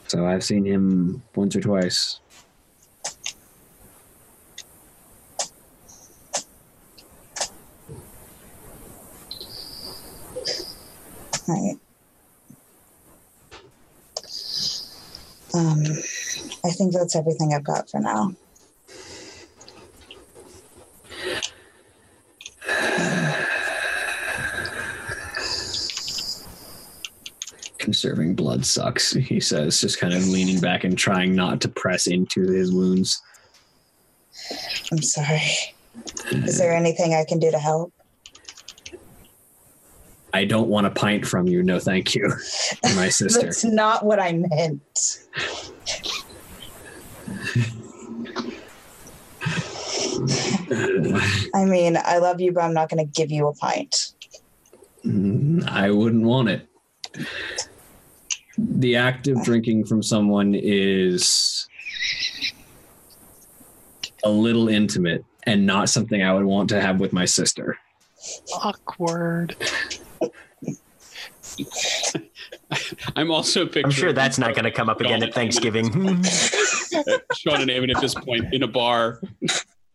So 0.08 0.26
I've 0.26 0.44
seen 0.44 0.66
him 0.66 1.22
once 1.34 1.56
or 1.56 1.60
twice. 1.60 2.20
Right. 11.48 11.76
Um, 15.54 15.82
I 16.64 16.70
think 16.70 16.92
that's 16.92 17.16
everything 17.16 17.54
I've 17.54 17.64
got 17.64 17.88
for 17.90 18.00
now. 18.00 18.34
conserving 27.88 28.34
blood 28.34 28.66
sucks, 28.66 29.12
he 29.14 29.40
says, 29.40 29.80
just 29.80 29.98
kind 29.98 30.12
of 30.12 30.28
leaning 30.28 30.60
back 30.60 30.84
and 30.84 30.98
trying 30.98 31.34
not 31.34 31.58
to 31.58 31.68
press 31.70 32.06
into 32.06 32.42
his 32.42 32.70
wounds. 32.70 33.22
I'm 34.92 35.00
sorry. 35.00 35.40
Is 36.30 36.58
there 36.58 36.74
anything 36.74 37.14
I 37.14 37.24
can 37.24 37.38
do 37.38 37.50
to 37.50 37.58
help? 37.58 37.94
I 40.34 40.44
don't 40.44 40.68
want 40.68 40.86
a 40.86 40.90
pint 40.90 41.26
from 41.26 41.48
you. 41.48 41.62
No, 41.62 41.78
thank 41.78 42.14
you, 42.14 42.28
my 42.96 43.08
sister. 43.08 43.42
That's 43.42 43.64
not 43.64 44.04
what 44.04 44.20
I 44.20 44.32
meant. 44.32 45.24
I 51.54 51.64
mean, 51.64 51.96
I 51.96 52.18
love 52.18 52.40
you, 52.40 52.52
but 52.52 52.62
I'm 52.62 52.74
not 52.74 52.88
going 52.88 53.04
to 53.04 53.10
give 53.10 53.30
you 53.30 53.48
a 53.48 53.54
pint. 53.54 54.12
Mm, 55.04 55.66
I 55.68 55.90
wouldn't 55.90 56.24
want 56.24 56.48
it. 56.48 56.68
The 58.58 58.96
act 58.96 59.28
of 59.28 59.42
drinking 59.44 59.86
from 59.86 60.02
someone 60.02 60.54
is 60.54 61.66
a 64.24 64.30
little 64.30 64.68
intimate 64.68 65.24
and 65.44 65.64
not 65.64 65.88
something 65.88 66.22
I 66.22 66.34
would 66.34 66.44
want 66.44 66.68
to 66.70 66.80
have 66.80 67.00
with 67.00 67.12
my 67.12 67.24
sister. 67.24 67.78
Awkward. 68.52 69.56
I'm 73.16 73.30
also 73.30 73.64
picturing. 73.64 73.84
I'm 73.86 73.90
sure 73.90 74.12
that's 74.12 74.38
not 74.38 74.54
going 74.54 74.64
to 74.64 74.70
come 74.70 74.88
up 74.88 75.00
again 75.00 75.22
at 75.22 75.34
Thanksgiving. 75.34 76.22
Sean 77.34 77.60
and 77.60 77.70
Evan 77.70 77.90
at 77.90 78.00
this 78.00 78.14
point 78.14 78.52
in 78.52 78.62
a 78.62 78.66
bar. 78.66 79.20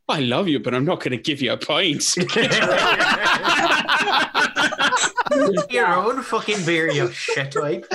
I 0.09 0.19
love 0.19 0.47
you, 0.47 0.59
but 0.59 0.73
I'm 0.73 0.85
not 0.85 0.99
going 0.99 1.11
to 1.11 1.17
give 1.17 1.41
you 1.41 1.53
a 1.53 1.57
pint. 1.57 2.15
Your 5.71 5.87
own 5.87 6.21
fucking 6.21 6.65
beer, 6.65 6.91
you 6.91 7.07
shitwipe. 7.07 7.85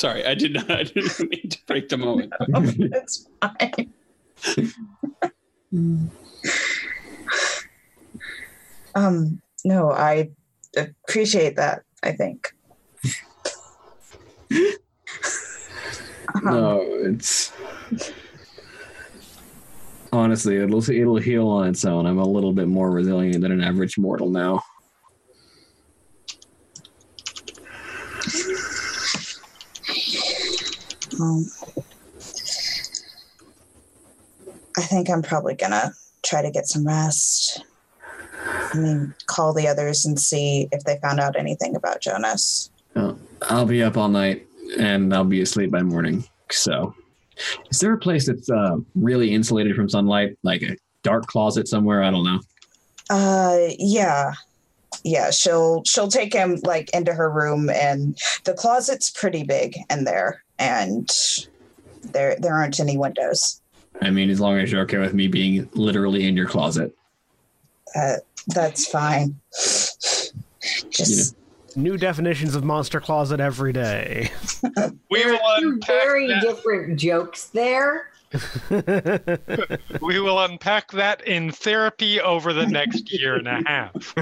Sorry, 0.00 0.24
I 0.24 0.34
did 0.34 0.54
not. 0.54 0.70
I 0.70 0.84
didn't 0.84 1.30
mean 1.30 1.48
to 1.48 1.58
break 1.66 1.88
the 1.88 1.98
moment. 1.98 2.32
it's 2.40 3.28
fine. 3.40 3.92
Um, 8.94 9.40
no, 9.64 9.90
I 9.90 10.30
appreciate 10.76 11.56
that. 11.56 11.82
I 12.02 12.12
think. 12.12 12.48
Um, 16.34 16.44
No, 16.44 16.80
it's 17.04 17.52
honestly 20.12 20.56
it'll 20.58 20.88
it'll 20.90 21.16
heal 21.16 21.48
on 21.48 21.68
its 21.68 21.84
own. 21.84 22.06
I'm 22.06 22.18
a 22.18 22.26
little 22.26 22.52
bit 22.52 22.68
more 22.68 22.90
resilient 22.90 23.40
than 23.40 23.52
an 23.52 23.62
average 23.62 23.98
mortal 23.98 24.30
now. 24.30 24.62
Um, 31.20 31.46
I 34.76 34.82
think 34.82 35.10
I'm 35.10 35.22
probably 35.22 35.54
gonna 35.54 35.92
try 36.22 36.42
to 36.42 36.50
get 36.50 36.66
some 36.66 36.86
rest. 36.86 37.64
I 38.44 38.76
mean, 38.76 39.14
call 39.26 39.52
the 39.52 39.68
others 39.68 40.04
and 40.04 40.18
see 40.18 40.68
if 40.72 40.84
they 40.84 40.98
found 41.00 41.20
out 41.20 41.38
anything 41.38 41.76
about 41.76 42.00
Jonas. 42.00 42.70
Oh, 42.96 43.16
I'll 43.42 43.66
be 43.66 43.82
up 43.82 43.96
all 43.96 44.08
night 44.08 44.46
and 44.78 45.14
I'll 45.14 45.24
be 45.24 45.40
asleep 45.40 45.70
by 45.70 45.82
morning. 45.82 46.24
So, 46.50 46.94
is 47.70 47.78
there 47.78 47.94
a 47.94 47.98
place 47.98 48.26
that's 48.26 48.50
uh, 48.50 48.76
really 48.94 49.32
insulated 49.32 49.76
from 49.76 49.88
sunlight, 49.88 50.36
like 50.42 50.62
a 50.62 50.76
dark 51.02 51.26
closet 51.26 51.68
somewhere? 51.68 52.02
I 52.02 52.10
don't 52.10 52.24
know. 52.24 52.40
Uh, 53.10 53.74
yeah, 53.78 54.32
yeah. 55.04 55.30
She'll 55.30 55.82
she'll 55.84 56.08
take 56.08 56.32
him 56.32 56.58
like 56.62 56.90
into 56.90 57.14
her 57.14 57.30
room, 57.30 57.70
and 57.70 58.18
the 58.44 58.54
closet's 58.54 59.10
pretty 59.10 59.44
big 59.44 59.76
in 59.90 60.04
there, 60.04 60.44
and 60.58 61.10
there 62.02 62.36
there 62.38 62.54
aren't 62.54 62.80
any 62.80 62.96
windows. 62.96 63.61
I 64.00 64.10
mean, 64.10 64.30
as 64.30 64.40
long 64.40 64.58
as 64.58 64.72
you're 64.72 64.82
okay 64.82 64.98
with 64.98 65.14
me 65.14 65.28
being 65.28 65.68
literally 65.74 66.26
in 66.26 66.36
your 66.36 66.46
closet. 66.48 66.96
Uh, 67.94 68.14
that's 68.48 68.86
fine. 68.86 69.38
Just 70.90 71.36
New 71.74 71.96
definitions 71.96 72.54
of 72.54 72.64
monster 72.64 73.00
closet 73.00 73.40
every 73.40 73.72
day. 73.72 74.30
We 75.10 75.24
will 75.26 75.38
Two 75.58 75.68
unpack 75.72 75.88
very 75.88 76.26
that. 76.28 76.42
different 76.42 76.98
jokes 76.98 77.46
there. 77.46 78.08
We 80.00 80.20
will 80.20 80.40
unpack 80.42 80.90
that 80.92 81.26
in 81.26 81.50
therapy 81.50 82.18
over 82.20 82.52
the 82.54 82.66
next 82.66 83.12
year 83.12 83.36
and 83.36 83.46
a 83.46 83.60
half. 83.66 84.14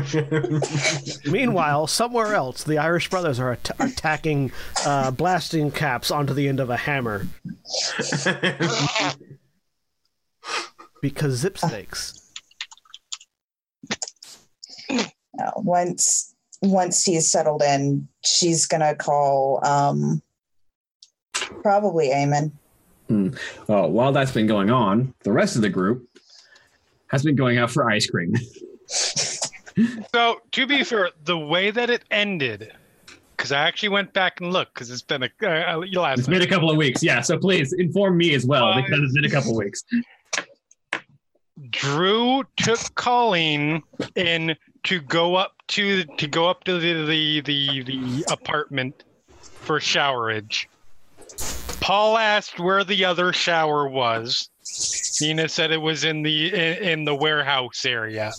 Meanwhile, 1.27 1.87
somewhere 1.87 2.35
else, 2.35 2.65
the 2.65 2.79
Irish 2.79 3.09
brothers 3.09 3.39
are 3.39 3.53
at- 3.53 3.71
attacking 3.79 4.51
uh, 4.85 5.13
blasting 5.13 5.71
caps 5.71 6.11
onto 6.11 6.35
the 6.35 6.49
end 6.49 6.59
of 6.59 6.71
a 6.71 6.77
hammer 6.77 7.27
because 11.01 11.35
zip 11.35 11.59
snakes. 11.59 12.17
once 15.57 16.35
once 16.63 17.05
he's 17.05 17.31
settled 17.31 17.63
in, 17.63 18.07
she's 18.25 18.67
gonna 18.67 18.95
call 18.95 19.61
um 19.65 20.23
probably 21.63 22.09
Eamon. 22.09 22.53
Oh, 23.69 23.87
while 23.89 24.13
that's 24.13 24.31
been 24.31 24.47
going 24.47 24.71
on, 24.71 25.15
the 25.25 25.33
rest 25.33 25.57
of 25.57 25.63
the 25.63 25.69
group 25.69 26.07
has 27.09 27.25
been 27.25 27.35
going 27.35 27.59
out 27.59 27.71
for 27.71 27.91
ice 27.91 28.07
cream. 28.07 28.35
So 30.13 30.41
to 30.53 30.67
be 30.67 30.83
fair, 30.85 31.11
the 31.25 31.39
way 31.39 31.71
that 31.71 31.91
it 31.91 32.03
ended, 32.11 32.73
because 33.37 33.53
I 33.53 33.61
actually 33.67 33.91
went 33.91 34.13
back 34.13 34.41
and 34.41 34.53
looked, 34.53 34.75
because 34.75 34.91
it's 34.91 35.01
been 35.01 35.23
a 35.23 35.31
uh, 35.43 35.79
last 35.93 36.19
It's 36.19 36.29
been 36.29 36.43
a 36.43 36.47
couple 36.47 36.71
of 36.71 36.77
weeks. 36.77 37.03
Yeah, 37.03 37.21
so 37.21 37.39
please 37.39 37.73
inform 37.73 38.17
me 38.17 38.35
as 38.35 38.45
well 38.45 38.67
Uh, 38.67 38.83
because 38.83 39.01
it's 39.01 39.15
been 39.15 39.25
a 39.25 39.31
couple 39.31 39.53
of 39.53 39.57
weeks. 39.57 39.83
Drew 41.69 42.45
took 42.57 42.95
Colleen 42.95 43.83
in 44.15 44.57
to 44.85 45.01
go 45.01 45.35
up 45.35 45.55
to 45.69 46.05
to 46.05 46.27
go 46.27 46.49
up 46.49 46.65
to 46.65 46.79
the 46.79 47.05
the 47.05 47.41
the, 47.43 47.83
the 47.83 48.25
apartment 48.31 49.05
for 49.41 49.79
showerage. 49.79 50.67
Paul 51.81 52.17
asked 52.17 52.59
where 52.59 52.85
the 52.85 53.05
other 53.05 53.33
shower 53.33 53.89
was. 53.89 54.49
Nina 55.21 55.49
said 55.49 55.71
it 55.71 55.81
was 55.81 56.05
in 56.05 56.23
the 56.23 56.53
in, 56.53 56.83
in 56.83 57.05
the 57.05 57.15
warehouse 57.15 57.85
area. 57.85 58.33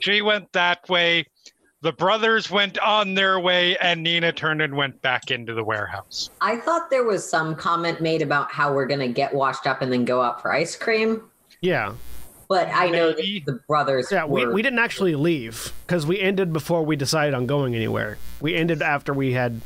She 0.00 0.22
went 0.22 0.52
that 0.52 0.88
way. 0.88 1.26
The 1.82 1.92
brothers 1.92 2.48
went 2.48 2.78
on 2.78 3.14
their 3.14 3.40
way, 3.40 3.76
and 3.78 4.04
Nina 4.04 4.32
turned 4.32 4.62
and 4.62 4.76
went 4.76 5.02
back 5.02 5.32
into 5.32 5.52
the 5.52 5.64
warehouse. 5.64 6.30
I 6.40 6.56
thought 6.56 6.90
there 6.90 7.02
was 7.02 7.28
some 7.28 7.56
comment 7.56 8.00
made 8.00 8.22
about 8.22 8.52
how 8.52 8.72
we're 8.72 8.86
gonna 8.86 9.08
get 9.08 9.34
washed 9.34 9.66
up 9.66 9.82
and 9.82 9.92
then 9.92 10.04
go 10.04 10.22
out 10.22 10.40
for 10.40 10.52
ice 10.52 10.76
cream. 10.76 11.22
Yeah. 11.60 11.94
But 12.52 12.68
I 12.68 12.90
know 12.90 13.12
that 13.12 13.42
the 13.46 13.60
brothers. 13.66 14.08
Yeah, 14.12 14.26
we, 14.26 14.44
were, 14.44 14.52
we 14.52 14.60
didn't 14.60 14.78
actually 14.78 15.14
leave 15.14 15.72
because 15.86 16.04
we 16.04 16.20
ended 16.20 16.52
before 16.52 16.84
we 16.84 16.96
decided 16.96 17.32
on 17.32 17.46
going 17.46 17.74
anywhere. 17.74 18.18
We 18.42 18.54
ended 18.54 18.82
after 18.82 19.14
we 19.14 19.32
had 19.32 19.62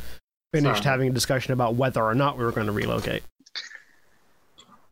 finished 0.53 0.85
Sorry. 0.85 0.93
having 0.93 1.09
a 1.09 1.13
discussion 1.13 1.53
about 1.53 1.75
whether 1.75 2.01
or 2.01 2.15
not 2.15 2.39
we 2.39 2.45
were 2.45 2.53
going 2.53 2.69
to 2.69 2.73
relocate. 2.73 3.25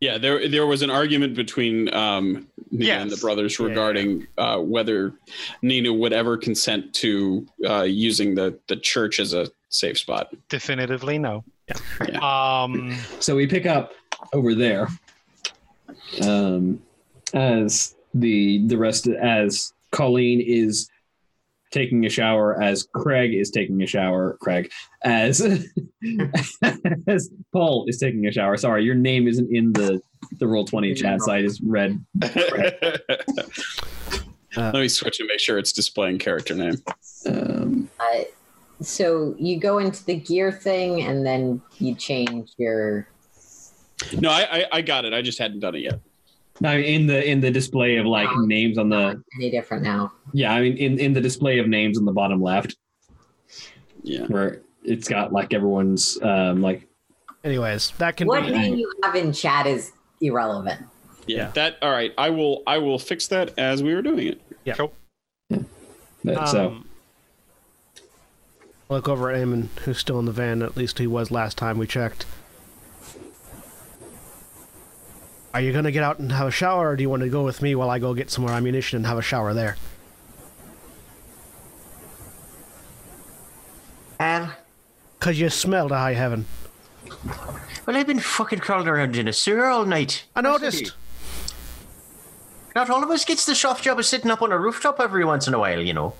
Yeah, 0.01 0.17
there 0.17 0.49
there 0.49 0.67
was 0.67 0.81
an 0.81 0.89
argument 0.89 1.35
between 1.35 1.91
um, 1.93 2.47
Nina 2.69 2.95
and 2.95 3.09
the 3.09 3.15
Yes. 3.15 3.21
brothers 3.21 3.57
Yeah. 3.57 3.67
regarding 3.67 4.27
uh, 4.37 4.57
whether 4.57 5.13
Nina 5.61 5.93
would 5.93 6.11
ever 6.11 6.35
consent 6.35 6.93
to 6.95 7.47
uh, 7.65 7.83
using 7.83 8.35
the 8.35 8.59
the 8.67 8.75
church 8.75 9.21
as 9.21 9.33
a 9.33 9.47
safe 9.69 9.97
spot. 9.97 10.33
Definitively, 10.49 11.17
no. 11.17 11.45
Yeah. 12.09 12.19
Um. 12.61 12.93
So 13.21 13.37
we 13.37 13.47
pick 13.47 13.65
up 13.65 13.93
over 14.33 14.53
there 14.53 14.89
um, 16.23 16.81
as 17.35 17.95
the 18.13 18.65
the 18.67 18.77
rest 18.77 19.07
as 19.07 19.73
Colleen 19.91 20.41
is 20.41 20.89
taking 21.71 22.05
a 22.05 22.09
shower, 22.09 22.61
as 22.61 22.87
Craig 22.93 23.33
is 23.33 23.51
taking 23.51 23.83
a 23.83 23.85
shower. 23.85 24.37
Craig 24.41 24.71
as 25.03 25.41
as 27.07 27.29
Paul 27.51 27.85
is 27.87 27.99
taking 27.99 28.25
a 28.25 28.31
shower. 28.31 28.57
Sorry, 28.57 28.83
your 28.83 28.95
name 28.95 29.27
isn't 29.27 29.53
in 29.53 29.73
the 29.73 30.01
the 30.39 30.47
roll 30.47 30.65
twenty 30.65 30.93
chat, 30.95 31.21
so 31.21 31.31
I 31.31 31.41
just 31.41 31.61
read. 31.63 32.03
Let 34.57 34.73
me 34.73 34.87
switch 34.87 35.19
and 35.19 35.27
make 35.27 35.41
sure 35.41 35.57
it's 35.57 35.73
displaying 35.73 36.17
character 36.17 36.55
name. 36.55 36.81
Um, 37.27 37.89
Uh, 37.99 38.23
so 38.81 39.35
you 39.37 39.59
go 39.59 39.79
into 39.79 40.03
the 40.05 40.15
gear 40.15 40.51
thing 40.51 41.01
and 41.01 41.25
then 41.25 41.61
you 41.77 41.93
change 41.95 42.51
your. 42.57 43.07
No, 44.17 44.29
I, 44.29 44.59
I 44.59 44.65
I 44.73 44.81
got 44.81 45.05
it. 45.05 45.13
I 45.13 45.21
just 45.21 45.39
hadn't 45.39 45.59
done 45.59 45.75
it 45.75 45.81
yet. 45.81 45.99
No, 46.61 46.77
in 46.77 47.05
the 47.07 47.23
in 47.29 47.41
the 47.41 47.51
display 47.51 47.97
of 47.97 48.05
like 48.05 48.29
Um, 48.29 48.47
names 48.47 48.77
on 48.77 48.89
the 48.89 49.21
Any 49.35 49.49
different 49.51 49.83
now? 49.83 50.11
yeah, 50.33 50.53
I 50.53 50.61
mean 50.61 50.77
in 50.77 50.99
in 50.99 51.13
the 51.13 51.21
display 51.21 51.59
of 51.59 51.67
names 51.67 51.97
on 51.97 52.05
the 52.05 52.11
bottom 52.13 52.41
left 52.41 52.75
Yeah. 54.03 54.25
where 54.27 54.61
it's 54.83 55.07
got 55.07 55.33
like 55.33 55.53
everyone's 55.53 56.21
um 56.21 56.61
like 56.61 56.87
Anyways, 57.43 57.91
that 57.99 58.17
can 58.17 58.27
What 58.27 58.43
be. 58.45 58.51
name 58.51 58.75
you 58.75 58.91
have 59.03 59.15
in 59.15 59.31
chat 59.31 59.67
is 59.67 59.91
irrelevant. 60.21 60.81
yeah. 61.27 61.37
Yeah. 61.37 61.51
That 61.51 61.77
all 61.81 61.91
right. 61.91 62.11
I 62.17 62.29
will 62.31 62.63
I 62.65 62.77
will 62.79 62.97
fix 62.99 63.27
that 63.27 63.53
as 63.59 63.83
we 63.83 63.93
were 63.93 64.01
doing 64.01 64.27
it. 64.27 64.41
that, 66.23 66.47
so. 66.47 66.67
Um, 66.69 66.85
look 68.89 69.07
over 69.09 69.29
at 69.31 69.37
Eamon, 69.39 69.67
who's 69.83 69.97
still 69.99 70.19
in 70.19 70.25
the 70.25 70.31
van. 70.31 70.61
At 70.63 70.75
least 70.77 70.97
he 70.99 71.07
was 71.07 71.29
last 71.31 71.57
time 71.57 71.77
we 71.77 71.85
checked. 71.87 72.25
Are 75.55 75.61
you 75.61 75.71
gonna 75.71 75.89
get 75.89 76.03
out 76.03 76.19
and 76.19 76.33
have 76.33 76.47
a 76.47 76.51
shower, 76.51 76.89
or 76.89 76.95
do 76.97 77.01
you 77.01 77.09
want 77.09 77.23
to 77.23 77.29
go 77.29 77.45
with 77.45 77.61
me 77.61 77.75
while 77.75 77.89
I 77.89 77.97
go 77.97 78.13
get 78.13 78.29
some 78.29 78.43
more 78.43 78.53
ammunition 78.53 78.97
and 78.97 79.05
have 79.05 79.17
a 79.17 79.21
shower 79.21 79.53
there? 79.53 79.77
Al, 84.19 84.51
Cause 85.21 85.39
you 85.39 85.49
smell 85.49 85.87
to 85.87 85.95
high 85.95 86.11
heaven. 86.13 86.45
well, 87.87 87.95
I've 87.95 88.05
been 88.05 88.19
fucking 88.19 88.59
crawling 88.59 88.89
around 88.89 89.15
in 89.15 89.29
a 89.29 89.33
sewer 89.33 89.67
all 89.67 89.85
night. 89.85 90.25
I 90.35 90.41
noticed. 90.41 90.91
Not 92.75 92.89
all 92.89 93.01
of 93.01 93.09
us 93.09 93.23
gets 93.23 93.45
the 93.45 93.55
soft 93.55 93.85
job 93.85 93.97
of 93.99 94.05
sitting 94.05 94.29
up 94.29 94.41
on 94.41 94.51
a 94.51 94.59
rooftop 94.59 94.99
every 94.99 95.23
once 95.23 95.47
in 95.47 95.53
a 95.53 95.59
while, 95.59 95.79
you 95.79 95.93
know. 95.93 96.13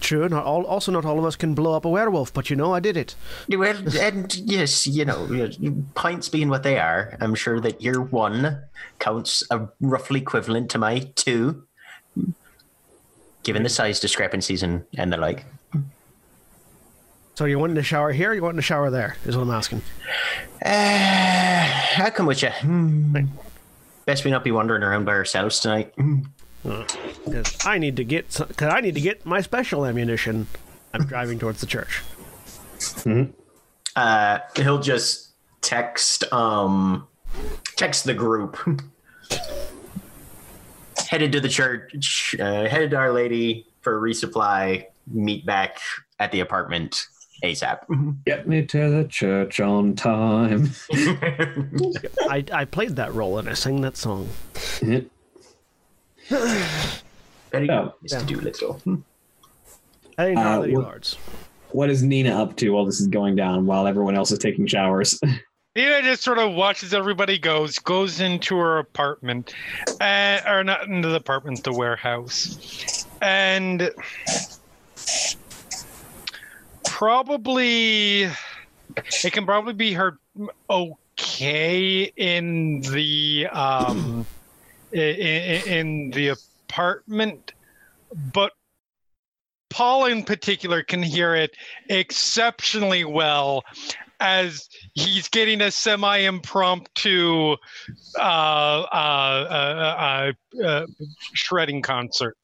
True. 0.00 0.28
Not 0.28 0.44
all. 0.44 0.64
Also, 0.64 0.92
not 0.92 1.04
all 1.04 1.18
of 1.18 1.24
us 1.24 1.34
can 1.34 1.52
blow 1.52 1.74
up 1.74 1.84
a 1.84 1.88
werewolf, 1.88 2.32
but 2.32 2.48
you 2.48 2.54
know, 2.54 2.72
I 2.72 2.78
did 2.78 2.96
it. 2.96 3.16
Well, 3.48 3.76
and 3.98 4.32
yes, 4.36 4.86
you 4.86 5.04
know, 5.04 5.50
pints 5.96 6.28
being 6.28 6.48
what 6.48 6.62
they 6.62 6.78
are, 6.78 7.16
I'm 7.20 7.34
sure 7.34 7.58
that 7.60 7.82
your 7.82 8.00
one 8.02 8.62
counts 9.00 9.42
a 9.50 9.66
roughly 9.80 10.20
equivalent 10.20 10.70
to 10.70 10.78
my 10.78 11.00
two, 11.16 11.64
given 13.42 13.64
the 13.64 13.68
size 13.68 13.98
discrepancies 13.98 14.62
and, 14.62 14.84
and 14.96 15.12
the 15.12 15.16
like. 15.16 15.44
So 17.34 17.46
you 17.46 17.58
wanting 17.58 17.76
to 17.76 17.82
shower 17.82 18.12
here? 18.12 18.30
or 18.30 18.34
You 18.34 18.42
wanting 18.42 18.58
to 18.58 18.62
shower 18.62 18.90
there? 18.90 19.16
Is 19.26 19.36
what 19.36 19.42
I'm 19.42 19.50
asking. 19.50 19.82
Uh, 20.64 21.68
I'll 21.98 22.10
come 22.12 22.26
with 22.26 22.42
you. 22.42 22.48
Hmm. 22.50 23.16
Best 24.06 24.24
we 24.24 24.30
not 24.30 24.44
be 24.44 24.52
wandering 24.52 24.84
around 24.84 25.04
by 25.04 25.12
ourselves 25.12 25.58
tonight. 25.58 25.92
Because 26.62 27.58
I 27.64 27.78
need 27.78 27.96
to 27.96 28.04
get. 28.04 28.32
Cause 28.32 28.72
I 28.72 28.80
need 28.80 28.94
to 28.94 29.00
get 29.00 29.26
my 29.26 29.40
special 29.40 29.84
ammunition. 29.84 30.46
I'm 30.94 31.06
driving 31.06 31.38
towards 31.38 31.60
the 31.60 31.66
church. 31.66 32.02
Uh, 33.96 34.38
he'll 34.54 34.80
just 34.80 35.30
text 35.60 36.32
um 36.32 37.08
text 37.74 38.04
the 38.04 38.14
group. 38.14 38.56
headed 41.08 41.32
to 41.32 41.40
the 41.40 41.48
church. 41.48 42.36
Uh, 42.38 42.68
headed 42.68 42.90
to 42.90 42.96
Our 42.96 43.12
Lady 43.12 43.66
for 43.80 43.98
a 43.98 44.00
resupply. 44.00 44.86
Meet 45.08 45.46
back 45.46 45.78
at 46.18 46.32
the 46.32 46.40
apartment 46.40 47.06
ASAP. 47.44 48.24
Get 48.26 48.48
me 48.48 48.64
to 48.66 48.90
the 48.90 49.04
church 49.08 49.60
on 49.60 49.94
time. 49.94 50.70
I, 52.30 52.44
I 52.52 52.64
played 52.64 52.96
that 52.96 53.12
role 53.14 53.38
and 53.38 53.48
I 53.48 53.54
sang 53.54 53.80
that 53.82 53.96
song. 53.96 54.28
Very 56.28 57.70
Oh. 57.70 57.92
good, 58.02 58.10
Mr. 58.10 58.26
Doolittle. 58.26 58.80
I 60.18 60.24
think 60.24 60.38
Uh, 60.38 60.60
Lady 60.60 60.74
what- 60.74 60.84
Lords. 60.84 61.16
what 61.70 61.90
is 61.90 62.02
Nina 62.02 62.30
up 62.42 62.56
to 62.56 62.70
while 62.70 62.84
this 62.84 63.00
is 63.00 63.06
going 63.06 63.36
down? 63.36 63.66
While 63.66 63.86
everyone 63.86 64.16
else 64.16 64.30
is 64.32 64.38
taking 64.38 64.66
showers? 64.66 65.20
Nina 65.76 66.00
just 66.02 66.22
sort 66.22 66.38
of 66.38 66.54
watches 66.54 66.94
everybody 66.94 67.38
goes, 67.38 67.78
goes 67.78 68.20
into 68.20 68.56
her 68.56 68.78
apartment, 68.78 69.52
uh, 70.00 70.40
or 70.46 70.64
not 70.64 70.84
into 70.88 71.08
the 71.08 71.16
apartment, 71.16 71.62
the 71.64 71.72
warehouse, 71.72 73.04
and 73.20 73.90
probably 76.96 78.22
it 78.22 79.30
can 79.30 79.44
probably 79.44 79.74
be 79.74 79.92
heard 79.92 80.16
okay 80.70 82.10
in 82.16 82.80
the 82.80 83.46
um 83.52 84.24
in, 84.92 85.02
in 85.02 86.10
the 86.12 86.28
apartment, 86.68 87.52
but 88.32 88.52
Paul 89.68 90.06
in 90.06 90.22
particular 90.22 90.82
can 90.82 91.02
hear 91.02 91.34
it 91.34 91.54
exceptionally 91.90 93.04
well 93.04 93.62
as 94.18 94.66
he's 94.94 95.28
getting 95.28 95.60
a 95.60 95.70
semi-impromptu 95.70 97.56
uh, 98.18 98.18
uh, 98.18 98.86
uh, 98.90 100.32
uh, 100.58 100.64
uh, 100.64 100.86
shredding 101.34 101.82
concert. 101.82 102.38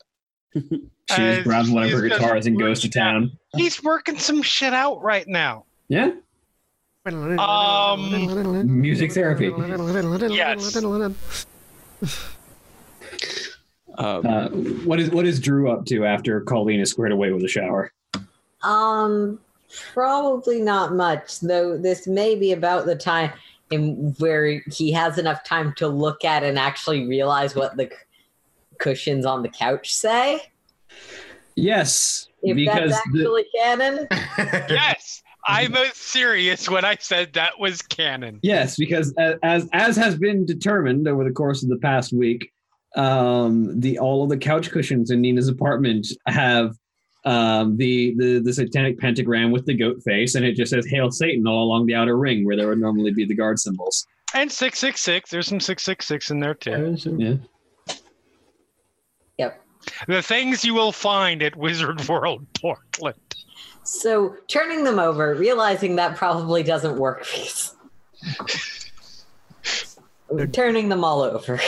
She 0.55 0.81
Uh, 1.11 1.17
just 1.17 1.45
grabs 1.45 1.71
one 1.71 1.85
of 1.85 1.91
her 1.91 2.01
guitars 2.09 2.47
and 2.47 2.59
goes 2.59 2.81
to 2.81 2.88
town. 2.91 3.33
He's 3.57 3.83
working 3.83 4.19
some 4.19 4.43
shit 4.43 4.73
out 4.73 5.03
right 5.03 5.27
now. 5.29 5.65
Yeah, 5.88 6.12
Um, 7.07 8.81
music 8.81 9.12
therapy. 9.12 9.53
Yes. 10.31 10.77
Uh, 13.99 14.21
Uh, 14.21 14.49
what 14.85 14.99
is 15.01 15.11
what 15.11 15.27
is 15.27 15.38
Drew 15.38 15.71
up 15.71 15.85
to 15.87 16.05
after 16.07 16.41
Colleen 16.41 16.81
is 16.81 16.91
squared 16.91 17.12
away 17.12 17.31
with 17.33 17.45
a 17.45 17.49
shower? 17.49 17.93
Um, 18.62 19.38
probably 19.93 20.61
not 20.62 20.95
much, 20.95 21.41
though. 21.41 21.77
This 21.77 22.07
may 22.07 22.35
be 22.35 22.53
about 22.53 22.87
the 22.87 22.97
time 22.97 23.33
in 23.71 24.15
where 24.19 24.62
he 24.71 24.93
has 24.93 25.19
enough 25.19 25.45
time 25.45 25.75
to 25.77 25.88
look 25.88 26.25
at 26.25 26.43
and 26.43 26.59
actually 26.59 27.07
realize 27.07 27.55
what 27.55 27.77
the 27.77 27.85
c- 27.85 27.97
cushions 28.83 29.25
on 29.25 29.42
the 29.42 29.49
couch 29.49 29.95
say. 29.95 30.40
Yes, 31.55 32.29
If 32.42 32.57
Because 32.57 32.90
that's 32.90 33.03
the- 33.12 33.21
actually 33.21 33.45
canon, 33.55 34.09
Yes, 34.68 35.23
I'm 35.47 35.75
uh, 35.75 35.85
serious 35.92 36.68
when 36.68 36.85
I 36.85 36.97
said 37.01 37.33
that 37.35 37.59
was 37.59 37.83
canon. 37.83 38.40
Yes, 38.42 38.77
because 38.77 39.14
as 39.42 39.68
as 39.73 39.97
has 39.97 40.16
been 40.16 40.47
determined 40.47 41.07
over 41.09 41.25
the 41.25 41.33
course 41.33 41.62
of 41.62 41.68
the 41.68 41.79
past 41.79 42.12
week, 42.12 42.53
um, 42.97 43.81
the 43.81 43.99
all 43.99 44.23
of 44.23 44.29
the 44.29 44.37
couch 44.37 44.71
cushions 44.71 45.11
in 45.11 45.21
Nina's 45.21 45.49
apartment 45.49 46.07
have 46.27 46.77
um, 47.25 47.77
the, 47.77 48.14
the 48.16 48.40
the 48.40 48.53
satanic 48.53 48.99
pentagram 48.99 49.51
with 49.51 49.66
the 49.66 49.75
goat 49.75 50.01
face, 50.05 50.37
and 50.37 50.45
it 50.45 50.55
just 50.55 50.71
says 50.71 50.87
"Hail 50.87 51.11
Satan" 51.11 51.47
all 51.47 51.64
along 51.64 51.87
the 51.87 51.95
outer 51.95 52.16
ring 52.16 52.47
where 52.47 52.57
there 52.57 52.68
would 52.68 52.79
normally 52.79 53.12
be 53.12 53.25
the 53.25 53.35
guard 53.35 53.59
symbols. 53.59 54.07
And 54.35 54.51
666, 54.51 55.31
there's 55.31 55.47
some 55.47 55.61
666 55.61 56.31
in 56.31 56.40
there 56.40 56.55
too. 56.55 56.97
Yeah. 57.18 57.35
The 60.07 60.23
things 60.23 60.64
you 60.64 60.75
will 60.75 60.92
find 60.92 61.42
at 61.42 61.57
Wizard 61.57 62.07
World 62.09 62.47
Portland. 62.55 63.16
so 63.83 64.37
turning 64.49 64.85
them 64.85 64.99
over, 64.99 65.35
realizing 65.35 65.97
that 65.97 66.16
probably 66.16 66.62
doesn't 66.62 66.97
work. 66.97 67.27
turning 70.53 70.88
them 70.88 71.05
all 71.05 71.23
over. 71.23 71.61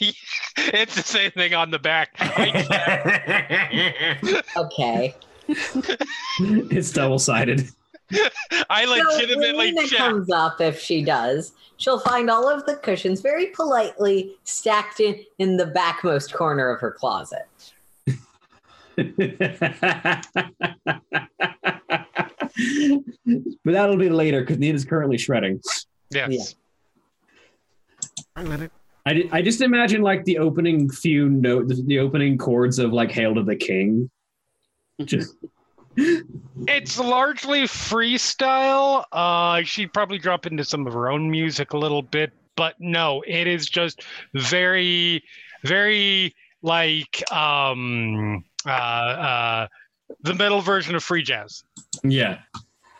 it's 0.56 0.94
the 0.94 1.02
same 1.02 1.30
thing 1.32 1.54
on 1.54 1.70
the 1.70 1.78
back. 1.78 2.10
Okay. 4.56 5.14
it's 5.48 6.92
double 6.92 7.18
sided. 7.18 7.68
I 8.70 8.84
So 8.84 8.90
when 8.90 9.06
legitimately 9.06 9.72
Nina 9.72 9.86
checked. 9.86 9.96
comes 10.00 10.30
up, 10.30 10.60
if 10.60 10.80
she 10.80 11.02
does, 11.02 11.52
she'll 11.76 12.00
find 12.00 12.30
all 12.30 12.48
of 12.48 12.66
the 12.66 12.76
cushions 12.76 13.20
very 13.20 13.46
politely 13.46 14.36
stacked 14.44 15.00
in, 15.00 15.24
in 15.38 15.56
the 15.56 15.66
backmost 15.66 16.32
corner 16.32 16.70
of 16.70 16.80
her 16.80 16.92
closet. 16.92 17.46
but 18.96 19.06
that'll 23.64 23.96
be 23.96 24.10
later 24.10 24.40
because 24.40 24.58
Nina's 24.58 24.84
currently 24.84 25.18
shredding. 25.18 25.60
Yes. 26.10 26.54
I 28.36 28.42
let 28.42 28.60
it. 28.60 28.72
I, 29.06 29.14
di- 29.14 29.28
I 29.32 29.42
just 29.42 29.60
imagine 29.60 30.02
like 30.02 30.24
the 30.24 30.38
opening 30.38 30.90
few 30.90 31.28
note 31.28 31.68
the, 31.68 31.82
the 31.86 31.98
opening 31.98 32.36
chords 32.36 32.78
of 32.78 32.92
like 32.92 33.10
Hail 33.10 33.34
to 33.34 33.42
the 33.42 33.56
King. 33.56 34.10
Just 35.04 35.36
It's 36.68 36.98
largely 36.98 37.62
freestyle. 37.62 39.04
Uh, 39.12 39.62
she'd 39.62 39.92
probably 39.92 40.18
drop 40.18 40.46
into 40.46 40.64
some 40.64 40.86
of 40.86 40.92
her 40.92 41.10
own 41.10 41.30
music 41.30 41.72
a 41.72 41.76
little 41.78 42.02
bit, 42.02 42.32
but 42.56 42.74
no, 42.78 43.22
it 43.26 43.46
is 43.46 43.66
just 43.68 44.02
very, 44.34 45.22
very 45.64 46.34
like 46.62 47.22
um 47.32 48.44
uh 48.66 48.68
uh 48.70 49.66
the 50.22 50.34
metal 50.34 50.60
version 50.60 50.94
of 50.94 51.02
free 51.02 51.22
jazz. 51.22 51.62
yeah. 52.04 52.38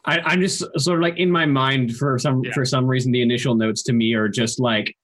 I, 0.07 0.19
I'm 0.21 0.41
just 0.41 0.61
sort 0.79 0.99
of 0.99 1.03
like 1.03 1.19
in 1.19 1.31
my 1.31 1.45
mind 1.45 1.95
for 1.97 2.19
some 2.19 2.43
Yeah. 2.43 2.53
for 2.55 2.65
some 2.65 2.87
reason 2.87 3.13
the 3.13 3.21
initial 3.21 3.55
notes 3.55 3.83
to 3.83 3.93
me 3.93 4.15
are 4.15 4.29
just 4.29 4.59
like 4.59 4.97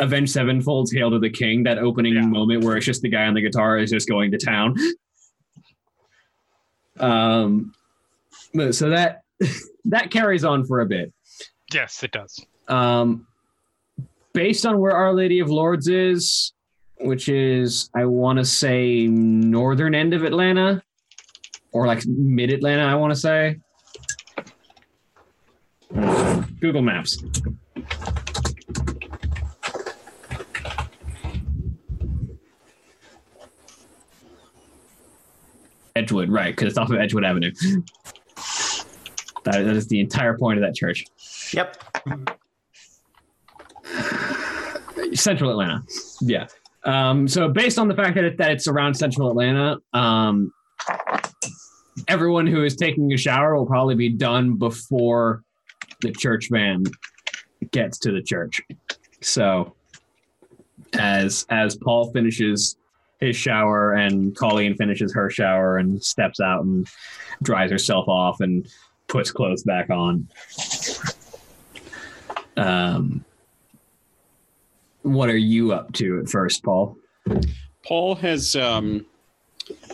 Avenged 0.00 0.32
Sevenfold's 0.32 0.92
Hail 0.92 1.10
to 1.12 1.20
the 1.20 1.30
King, 1.30 1.62
that 1.64 1.78
opening 1.78 2.14
Yeah. 2.14 2.22
moment 2.26 2.64
where 2.64 2.76
it's 2.76 2.86
just 2.86 3.02
the 3.02 3.08
guy 3.08 3.26
on 3.26 3.34
the 3.34 3.40
guitar 3.40 3.78
is 3.78 3.90
just 3.90 4.08
going 4.08 4.32
to 4.32 4.38
town. 4.38 4.74
Um 7.02 7.72
but- 8.54 8.74
so 8.74 8.90
that 8.90 9.22
that 9.86 10.10
carries 10.10 10.44
on 10.44 10.64
for 10.64 10.80
a 10.80 10.86
bit. 10.86 11.12
Yes, 11.72 12.02
it 12.02 12.12
does. 12.12 12.38
Um, 12.68 13.26
based 14.34 14.64
on 14.66 14.78
where 14.78 14.92
Our 14.92 15.12
Lady 15.12 15.40
of 15.40 15.50
Lords 15.50 15.88
is, 15.88 16.52
which 17.00 17.28
is 17.28 17.90
I 17.96 18.04
want 18.04 18.38
to 18.38 18.44
say 18.44 19.06
northern 19.06 19.94
end 19.94 20.14
of 20.14 20.22
Atlanta, 20.22 20.82
or 21.72 21.86
like 21.86 22.06
mid 22.06 22.52
Atlanta, 22.52 22.82
I 22.84 22.94
want 22.94 23.12
to 23.12 23.18
say. 23.18 23.56
Google 26.60 26.82
Maps. 26.82 27.22
Edgewood, 35.96 36.30
right? 36.30 36.54
Because 36.54 36.68
it's 36.68 36.78
off 36.78 36.90
of 36.90 36.98
Edgewood 36.98 37.24
Avenue. 37.24 37.52
That, 39.44 39.64
that 39.64 39.76
is 39.76 39.88
the 39.88 40.00
entire 40.00 40.38
point 40.38 40.58
of 40.58 40.64
that 40.64 40.74
church. 40.74 41.04
yep. 41.52 41.76
Central 45.14 45.50
Atlanta. 45.50 45.82
Yeah. 46.20 46.46
Um, 46.84 47.28
so 47.28 47.48
based 47.48 47.78
on 47.78 47.88
the 47.88 47.94
fact 47.94 48.14
that, 48.14 48.24
it, 48.24 48.38
that 48.38 48.52
it's 48.52 48.66
around 48.66 48.94
Central 48.94 49.30
Atlanta, 49.30 49.78
um, 49.92 50.52
everyone 52.08 52.46
who 52.46 52.64
is 52.64 52.76
taking 52.76 53.12
a 53.12 53.16
shower 53.16 53.56
will 53.56 53.66
probably 53.66 53.94
be 53.94 54.08
done 54.08 54.56
before 54.56 55.42
the 56.00 56.10
church 56.12 56.48
van 56.50 56.84
gets 57.70 57.98
to 57.98 58.12
the 58.12 58.22
church. 58.22 58.60
So 59.20 59.74
as 60.94 61.46
as 61.48 61.76
Paul 61.76 62.10
finishes 62.12 62.76
his 63.22 63.36
shower 63.36 63.92
and 63.92 64.36
Colleen 64.36 64.76
finishes 64.76 65.14
her 65.14 65.30
shower 65.30 65.78
and 65.78 66.02
steps 66.02 66.40
out 66.40 66.64
and 66.64 66.88
dries 67.42 67.70
herself 67.70 68.08
off 68.08 68.40
and 68.40 68.66
puts 69.06 69.30
clothes 69.30 69.62
back 69.62 69.90
on. 69.90 70.28
Um, 72.56 73.24
what 75.02 75.28
are 75.28 75.36
you 75.36 75.72
up 75.72 75.92
to 75.94 76.18
at 76.18 76.28
first, 76.28 76.64
Paul? 76.64 76.96
Paul 77.86 78.16
has 78.16 78.56
um, 78.56 79.06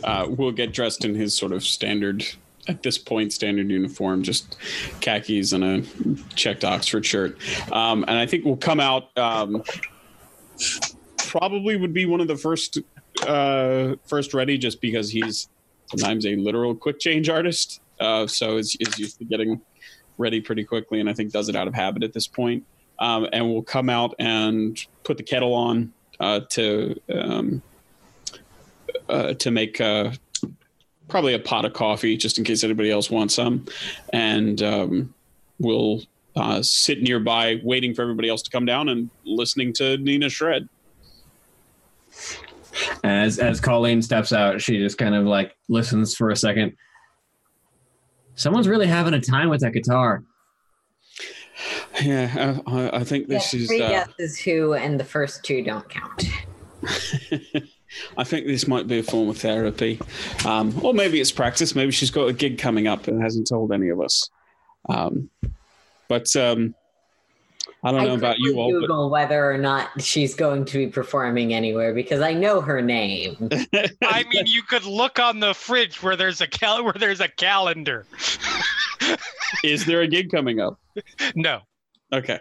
uh, 0.03 0.27
will 0.29 0.53
get 0.53 0.73
dressed 0.73 1.05
in 1.05 1.15
his 1.15 1.37
sort 1.37 1.53
of 1.53 1.63
standard 1.63 2.25
at 2.67 2.83
this 2.83 2.99
point 2.99 3.33
standard 3.33 3.71
uniform, 3.71 4.23
just 4.23 4.57
khakis 5.01 5.53
and 5.53 5.65
a 5.65 6.35
checked 6.35 6.65
Oxford 6.65 7.05
shirt, 7.05 7.39
um, 7.73 8.05
and 8.09 8.19
I 8.19 8.27
think 8.27 8.45
will 8.45 8.57
come 8.57 8.81
out. 8.81 9.17
Um, 9.19 9.63
probably 11.19 11.77
would 11.77 11.93
be 11.93 12.07
one 12.07 12.21
of 12.21 12.29
the 12.29 12.37
first 12.37 12.79
uh, 13.27 13.97
first 14.07 14.35
ready, 14.35 14.59
just 14.59 14.81
because 14.81 15.11
he's 15.11 15.49
sometimes 15.87 16.27
a 16.27 16.37
literal 16.37 16.75
quick 16.75 16.99
change 16.99 17.29
artist, 17.29 17.81
uh, 18.01 18.27
so 18.27 18.57
is 18.57 18.77
is 18.81 18.99
used 18.99 19.19
to 19.19 19.25
getting 19.25 19.61
ready 20.19 20.41
pretty 20.41 20.65
quickly, 20.65 21.01
and 21.01 21.09
I 21.09 21.15
think 21.15 21.33
does 21.33 21.49
it 21.49 21.57
out 21.57 21.69
of 21.69 21.75
habit 21.75 22.03
at 22.03 22.13
this 22.13 22.27
point. 22.27 22.65
Um, 23.01 23.29
and 23.33 23.47
will 23.47 23.63
come 23.63 23.89
out 23.89 24.17
and 24.19 24.77
put 25.05 25.19
the 25.19 25.23
kettle 25.23 25.55
on 25.55 25.93
uh, 26.19 26.41
to 26.51 27.01
um, 27.15 27.63
uh, 29.09 29.35
to 29.35 29.51
make 29.53 29.81
uh, 29.81 30.11
probably 31.07 31.35
a 31.35 31.39
pot 31.39 31.65
of 31.65 31.73
coffee, 31.73 32.17
just 32.17 32.39
in 32.39 32.45
case 32.45 32.65
anybody 32.65 32.91
else 32.91 33.09
wants 33.09 33.35
some, 33.35 33.67
and 34.13 34.63
um, 34.63 35.15
we'll 35.61 36.03
uh, 36.37 36.63
sit 36.63 37.03
nearby, 37.03 37.61
waiting 37.63 37.95
for 37.95 38.03
everybody 38.03 38.29
else 38.29 38.43
to 38.43 38.51
come 38.51 38.65
down 38.65 38.89
and 38.89 39.11
listening 39.25 39.73
to 39.75 39.97
Nina 39.99 40.29
shred. 40.29 40.69
As 43.05 43.39
as 43.39 43.61
Colleen 43.61 44.03
steps 44.03 44.33
out, 44.33 44.61
she 44.61 44.79
just 44.79 44.99
kind 44.99 45.15
of 45.15 45.25
like 45.25 45.57
listens 45.69 46.15
for 46.15 46.31
a 46.31 46.37
second. 46.37 46.77
Someone's 48.35 48.69
really 48.69 48.87
having 48.87 49.15
a 49.15 49.21
time 49.21 49.49
with 49.49 49.61
that 49.63 49.73
guitar. 49.73 50.23
Yeah, 52.01 52.61
I, 52.67 52.99
I 52.99 53.05
think 53.05 53.27
this 53.27 53.53
yeah, 53.53 53.61
is. 53.61 53.67
three 53.67 53.83
Uh, 53.83 53.89
guesses 53.89 54.39
who, 54.39 54.75
and 54.75 54.99
the 54.99 55.05
first 55.05 55.43
two 55.45 55.63
don't 55.65 55.89
count. 55.89 56.25
I 58.17 58.25
think 58.25 58.47
this 58.47 58.69
might 58.69 58.87
be 58.87 58.99
a 58.99 59.03
form 59.03 59.29
of 59.29 59.39
therapy, 59.39 59.99
um, 60.45 60.79
or 60.85 60.95
maybe 60.95 61.21
it's 61.21 61.33
practice. 61.33 61.75
Maybe 61.75 61.91
she's 61.91 62.11
got 62.11 62.29
a 62.29 62.33
gig 62.33 62.59
coming 62.59 62.87
up 62.87 63.09
and 63.09 63.21
hasn't 63.21 63.49
told 63.49 63.73
any 63.73 63.89
of 63.89 64.01
us. 64.01 64.31
Um, 64.89 65.31
but 66.09 66.35
um, 66.37 66.75
I 67.89 67.93
don't 67.93 68.05
know 68.07 68.15
about 68.15 68.39
you 68.39 68.53
quickly 68.55 68.61
all. 68.63 68.73
But 68.73 68.81
Google 68.81 69.11
whether 69.11 69.51
or 69.51 69.57
not 69.59 70.03
she's 70.03 70.35
going 70.35 70.65
to 70.67 70.79
be 70.79 70.87
performing 70.89 71.55
anywhere 71.55 71.95
because 71.95 72.21
I 72.21 72.33
know 72.35 72.61
her 72.61 72.83
name. 72.83 73.49
I 74.03 74.25
mean, 74.33 74.47
you 74.47 74.63
could 74.63 74.85
look 74.85 75.19
on 75.19 75.41
the 75.41 75.55
fridge 75.55 76.03
where 76.03 76.15
there's 76.17 76.41
a 76.41 76.47
cal- 76.47 76.85
where 76.85 76.93
there's 76.93 77.21
a 77.21 77.29
calendar. 77.29 78.05
is 79.65 79.87
there 79.87 80.03
a 80.03 80.07
gig 80.07 80.31
coming 80.31 80.61
up? 80.61 80.79
No. 81.35 81.61
Okay. 82.13 82.39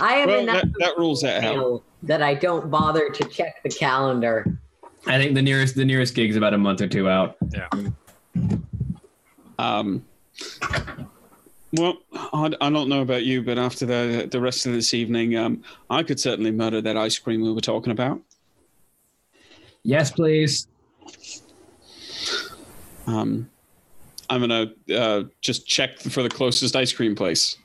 I 0.00 0.14
am 0.14 0.28
Well, 0.28 0.40
enough 0.40 0.62
that, 0.62 0.72
that 0.78 0.98
rules 0.98 1.20
that 1.22 1.44
out. 1.44 1.82
that 2.02 2.22
I 2.22 2.34
don't 2.34 2.70
bother 2.70 3.08
to 3.10 3.24
check 3.28 3.62
the 3.62 3.68
calendar. 3.70 4.58
I 5.06 5.18
think 5.18 5.34
the 5.34 5.42
nearest 5.42 5.74
the 5.76 5.84
nearest 5.84 6.14
gig's 6.14 6.36
about 6.36 6.54
a 6.54 6.58
month 6.58 6.80
or 6.80 6.88
two 6.88 7.08
out. 7.08 7.36
Yeah. 7.50 7.68
Um, 9.58 10.04
well, 11.74 11.98
I, 12.12 12.50
I 12.60 12.70
don't 12.70 12.88
know 12.88 13.02
about 13.02 13.24
you, 13.24 13.42
but 13.42 13.58
after 13.58 13.86
the 13.86 14.28
the 14.30 14.40
rest 14.40 14.66
of 14.66 14.72
this 14.72 14.94
evening, 14.94 15.36
um, 15.36 15.62
I 15.90 16.02
could 16.02 16.20
certainly 16.20 16.50
murder 16.50 16.80
that 16.80 16.96
ice 16.96 17.18
cream 17.18 17.42
we 17.42 17.52
were 17.52 17.60
talking 17.60 17.92
about. 17.92 18.20
Yes, 19.82 20.10
please. 20.10 20.68
Um, 23.06 23.50
I'm 24.30 24.40
gonna 24.40 24.72
uh, 24.94 25.24
just 25.40 25.66
check 25.66 25.98
for 25.98 26.22
the 26.22 26.28
closest 26.28 26.76
ice 26.76 26.92
cream 26.92 27.14
place. 27.14 27.56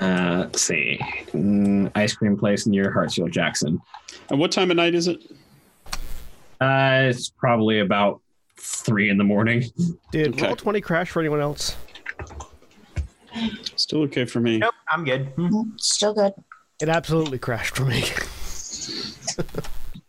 Uh, 0.00 0.38
let's 0.46 0.62
see. 0.62 0.98
Mm, 1.32 1.92
ice 1.94 2.14
cream 2.14 2.36
place 2.36 2.66
near 2.66 2.92
Hartsfield 2.92 3.30
Jackson. 3.30 3.80
And 4.30 4.40
what 4.40 4.50
time 4.50 4.70
of 4.70 4.76
night 4.76 4.94
is 4.94 5.06
it? 5.06 5.20
Uh, 6.60 7.02
it's 7.10 7.28
probably 7.30 7.80
about 7.80 8.20
three 8.58 9.10
in 9.10 9.18
the 9.18 9.24
morning. 9.24 9.64
Did 10.10 10.34
Okay. 10.34 10.46
roll 10.46 10.56
twenty 10.56 10.80
crash 10.80 11.10
for 11.10 11.20
anyone 11.20 11.40
else? 11.40 11.76
Still 13.76 14.02
okay 14.02 14.24
for 14.24 14.40
me. 14.40 14.58
Nope, 14.58 14.74
I'm 14.90 15.04
good. 15.04 15.34
Mhm. 15.36 15.80
Still 15.80 16.14
good. 16.14 16.32
It 16.80 16.88
absolutely 16.88 17.38
crashed 17.38 17.76
for 17.76 17.84
me. 17.84 18.02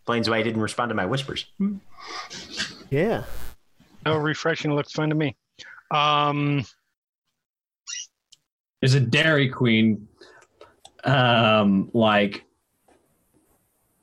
Plains 0.06 0.30
why 0.30 0.38
I 0.38 0.44
didn't 0.44 0.62
respond 0.62 0.90
to 0.90 0.96
my 0.96 1.06
whispers. 1.06 1.46
yeah. 2.90 3.24
Oh, 4.06 4.18
refreshing 4.18 4.74
looks 4.76 4.92
fine 4.92 5.10
to 5.10 5.16
me. 5.16 5.36
Um, 5.92 6.66
There's 8.82 8.96
a 8.96 9.00
Dairy 9.00 9.48
Queen, 9.48 10.08
um, 11.06 11.90
like 11.94 12.44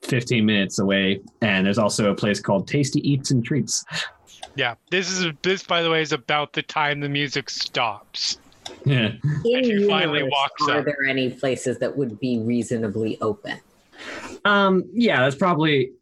15 0.04 0.46
minutes 0.46 0.78
away, 0.78 1.20
and 1.42 1.66
there's 1.66 1.76
also 1.78 2.10
a 2.10 2.14
place 2.14 2.40
called 2.40 2.66
Tasty 2.66 3.06
Eats 3.08 3.30
and 3.30 3.44
Treats. 3.44 3.84
yeah, 4.54 4.76
this 4.90 5.10
is 5.10 5.26
this 5.42 5.62
by 5.64 5.82
the 5.82 5.90
way 5.90 6.00
is 6.00 6.12
about 6.12 6.54
the 6.54 6.62
time 6.62 7.00
the 7.00 7.08
music 7.10 7.50
stops. 7.50 8.38
Yeah. 8.84 9.12
In 9.44 9.64
she 9.64 9.86
finally 9.88 10.22
walks 10.22 10.62
are 10.68 10.78
up. 10.78 10.84
there 10.84 11.04
any 11.08 11.30
places 11.30 11.78
that 11.78 11.96
would 11.96 12.18
be 12.20 12.38
reasonably 12.40 13.20
open? 13.20 13.58
Um, 14.44 14.84
yeah, 14.92 15.20
that's 15.20 15.36
probably 15.36 15.92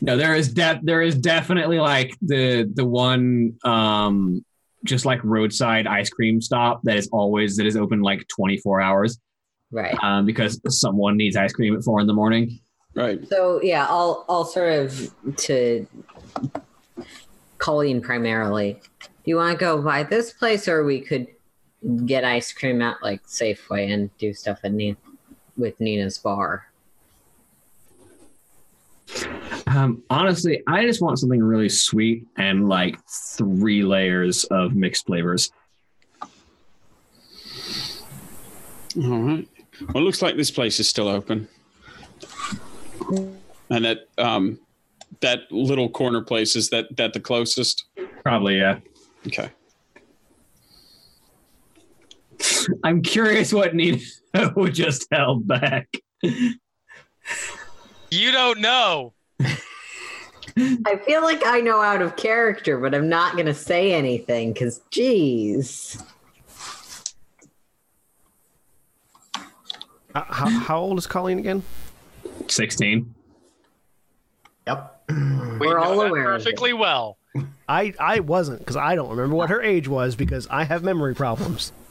no. 0.00 0.16
There 0.16 0.34
is 0.34 0.52
de- 0.54 0.80
there 0.82 1.02
is 1.02 1.14
definitely 1.16 1.78
like 1.78 2.16
the 2.22 2.70
the 2.72 2.84
one 2.84 3.58
um 3.64 4.44
just 4.84 5.04
like 5.04 5.22
roadside 5.22 5.86
ice 5.86 6.08
cream 6.10 6.40
stop 6.40 6.80
that 6.84 6.96
is 6.96 7.08
always 7.12 7.56
that 7.56 7.66
is 7.66 7.76
open 7.76 8.00
like 8.00 8.26
24 8.28 8.80
hours 8.80 9.18
Right. 9.70 9.94
um 10.02 10.26
because 10.26 10.60
someone 10.68 11.16
needs 11.16 11.36
ice 11.36 11.52
cream 11.52 11.76
at 11.76 11.84
four 11.84 12.00
in 12.00 12.06
the 12.06 12.14
morning. 12.14 12.58
Right. 12.94 13.26
So 13.28 13.60
yeah, 13.62 13.86
I'll 13.88 14.24
I'll 14.28 14.44
sort 14.44 14.72
of 14.72 15.14
to 15.36 15.86
Colleen 17.58 18.00
primarily. 18.00 18.80
Do 19.24 19.30
you 19.30 19.36
want 19.36 19.58
to 19.58 19.64
go 19.64 19.80
by 19.80 20.02
this 20.02 20.32
place, 20.32 20.66
or 20.66 20.84
we 20.84 21.00
could 21.00 21.28
get 22.06 22.24
ice 22.24 22.52
cream 22.52 22.82
at 22.82 23.02
like 23.02 23.24
Safeway 23.26 23.92
and 23.92 24.16
do 24.18 24.34
stuff 24.34 24.64
in 24.64 24.76
Ni- 24.76 24.96
with 25.56 25.78
Nina's 25.80 26.18
bar? 26.18 26.66
Um, 29.66 30.02
honestly, 30.10 30.62
I 30.66 30.84
just 30.86 31.00
want 31.00 31.18
something 31.18 31.42
really 31.42 31.68
sweet 31.68 32.26
and 32.36 32.68
like 32.68 32.98
three 33.08 33.82
layers 33.82 34.44
of 34.44 34.74
mixed 34.74 35.06
flavors. 35.06 35.52
All 38.96 39.18
right. 39.20 39.48
Well, 39.80 40.02
it 40.02 40.06
looks 40.06 40.20
like 40.20 40.36
this 40.36 40.50
place 40.50 40.78
is 40.80 40.88
still 40.88 41.08
open, 41.08 41.48
and 43.70 43.84
that 43.84 44.08
um, 44.18 44.58
that 45.20 45.50
little 45.50 45.88
corner 45.88 46.22
place 46.22 46.56
is 46.56 46.70
that 46.70 46.94
that 46.96 47.12
the 47.12 47.20
closest. 47.20 47.84
Probably, 48.22 48.58
yeah. 48.58 48.78
Okay. 49.26 49.50
I'm 52.84 53.02
curious 53.02 53.52
what 53.52 53.74
Nina 53.74 53.98
would 54.56 54.74
just 54.74 55.06
held 55.12 55.46
back. 55.46 55.88
You 58.10 58.32
don't 58.32 58.60
know. 58.60 59.14
I 59.40 60.96
feel 61.06 61.22
like 61.22 61.46
I 61.46 61.60
know 61.60 61.80
out 61.80 62.02
of 62.02 62.16
character, 62.16 62.78
but 62.78 62.94
I'm 62.94 63.08
not 63.08 63.34
going 63.34 63.46
to 63.46 63.54
say 63.54 63.92
anything 63.94 64.52
because, 64.52 64.82
geez. 64.90 66.02
Uh, 70.14 70.24
how, 70.28 70.48
how 70.50 70.78
old 70.78 70.98
is 70.98 71.06
Colleen 71.06 71.38
again? 71.38 71.62
16. 72.48 73.14
Yep. 74.66 75.04
We 75.08 75.14
We're 75.14 75.78
know 75.78 75.82
all 75.82 75.98
that 76.00 76.08
aware 76.10 76.34
of 76.34 76.42
it. 76.42 76.44
perfectly 76.44 76.72
well. 76.74 77.16
I 77.68 77.94
I 77.98 78.20
wasn't 78.20 78.58
because 78.58 78.76
I 78.76 78.94
don't 78.94 79.10
remember 79.10 79.34
what 79.36 79.50
her 79.50 79.62
age 79.62 79.88
was 79.88 80.16
because 80.16 80.46
I 80.48 80.64
have 80.64 80.82
memory 80.82 81.14
problems. 81.14 81.72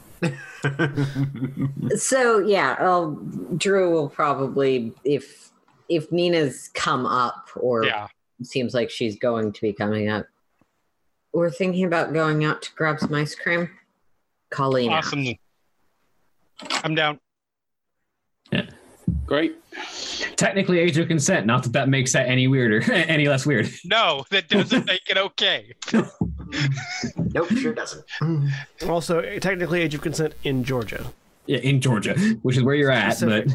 So 1.97 2.37
yeah, 2.39 2.75
well, 2.79 3.19
Drew 3.57 3.91
will 3.91 4.09
probably 4.09 4.93
if 5.03 5.49
if 5.89 6.11
Nina's 6.11 6.69
come 6.73 7.05
up 7.05 7.49
or 7.55 7.85
Yeah. 7.85 8.07
seems 8.43 8.73
like 8.73 8.89
she's 8.91 9.17
going 9.17 9.51
to 9.53 9.61
be 9.61 9.73
coming 9.73 10.09
up. 10.09 10.27
We're 11.33 11.49
thinking 11.49 11.85
about 11.85 12.13
going 12.13 12.43
out 12.45 12.61
to 12.61 12.69
grab 12.75 12.99
some 12.99 13.13
ice 13.13 13.33
cream. 13.35 13.69
Colleen. 14.51 14.91
asked. 14.91 15.07
Awesome. 15.07 15.35
I'm 16.83 16.93
down. 16.93 17.19
Great. 19.25 19.55
Technically, 20.35 20.79
age 20.79 20.97
of 20.97 21.07
consent. 21.07 21.45
Not 21.45 21.63
that 21.63 21.73
that 21.73 21.89
makes 21.89 22.11
that 22.13 22.27
any 22.27 22.47
weirder, 22.47 22.91
any 22.93 23.27
less 23.27 23.45
weird. 23.45 23.69
No, 23.85 24.25
that 24.29 24.49
doesn't 24.49 24.85
make 24.85 25.09
it 25.09 25.17
okay. 25.17 25.73
Nope, 27.33 27.47
sure 27.49 27.73
doesn't. 27.73 28.03
Also, 28.89 29.21
technically, 29.39 29.81
age 29.81 29.93
of 29.95 30.01
consent 30.01 30.33
in 30.43 30.63
Georgia. 30.65 31.05
Yeah, 31.45 31.59
in 31.59 31.79
Georgia, 31.79 32.13
which 32.41 32.57
is 32.57 32.63
where 32.63 32.75
you're 32.75 32.91
at. 32.91 33.19
But 33.21 33.47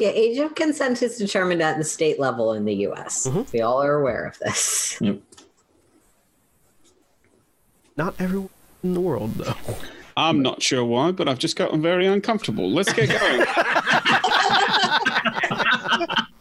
Yeah, 0.00 0.08
age 0.08 0.38
of 0.38 0.56
consent 0.56 1.02
is 1.02 1.16
determined 1.16 1.62
at 1.62 1.78
the 1.78 1.84
state 1.84 2.18
level 2.18 2.52
in 2.54 2.64
the 2.64 2.74
U.S. 2.88 3.28
Mhm. 3.28 3.52
We 3.52 3.60
all 3.60 3.80
are 3.80 3.94
aware 3.94 4.24
of 4.26 4.38
this. 4.40 5.00
Not 7.96 8.14
everyone 8.18 8.50
in 8.82 8.94
the 8.94 9.00
world, 9.00 9.34
though. 9.34 9.54
I'm 10.16 10.42
not 10.42 10.62
sure 10.62 10.84
why, 10.84 11.10
but 11.12 11.28
I've 11.28 11.38
just 11.38 11.56
gotten 11.56 11.82
very 11.82 12.06
uncomfortable. 12.06 12.70
Let's 12.70 12.92
get 12.92 13.08
going. 13.08 13.46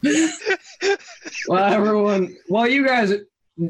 well, 1.48 1.74
everyone, 1.74 2.36
while 2.48 2.68
you 2.68 2.86
guys 2.86 3.14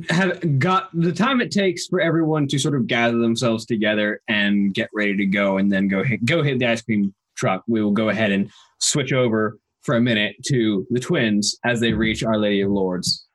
have 0.10 0.60
got 0.60 0.90
the 0.94 1.12
time 1.12 1.42
it 1.42 1.52
takes 1.52 1.88
for 1.88 2.00
everyone 2.02 2.48
to 2.48 2.60
sort 2.60 2.76
of 2.76 2.88
gather 2.88 3.18
themselves 3.18 3.66
together 3.66 4.22
and 4.28 4.74
get 4.74 4.90
ready 4.94 5.16
to 5.18 5.26
go, 5.26 5.58
and 5.58 5.72
then 5.72 5.88
go 5.88 6.04
hit, 6.04 6.26
go 6.26 6.44
hit 6.44 6.60
the 6.60 6.66
ice 6.66 6.82
cream 6.82 7.14
truck, 7.36 7.64
we 7.68 7.82
will 7.82 7.92
go 7.92 8.10
ahead 8.10 8.32
and 8.32 8.50
switch 8.80 9.14
over 9.14 9.58
for 9.82 9.96
a 9.96 10.02
minute 10.02 10.36
to 10.48 10.88
the 10.90 11.00
twins 11.00 11.58
as 11.66 11.80
they 11.80 11.94
reach 11.94 12.24
Our 12.24 12.38
Lady 12.38 12.62
of 12.62 12.72
Lourdes. 12.72 13.26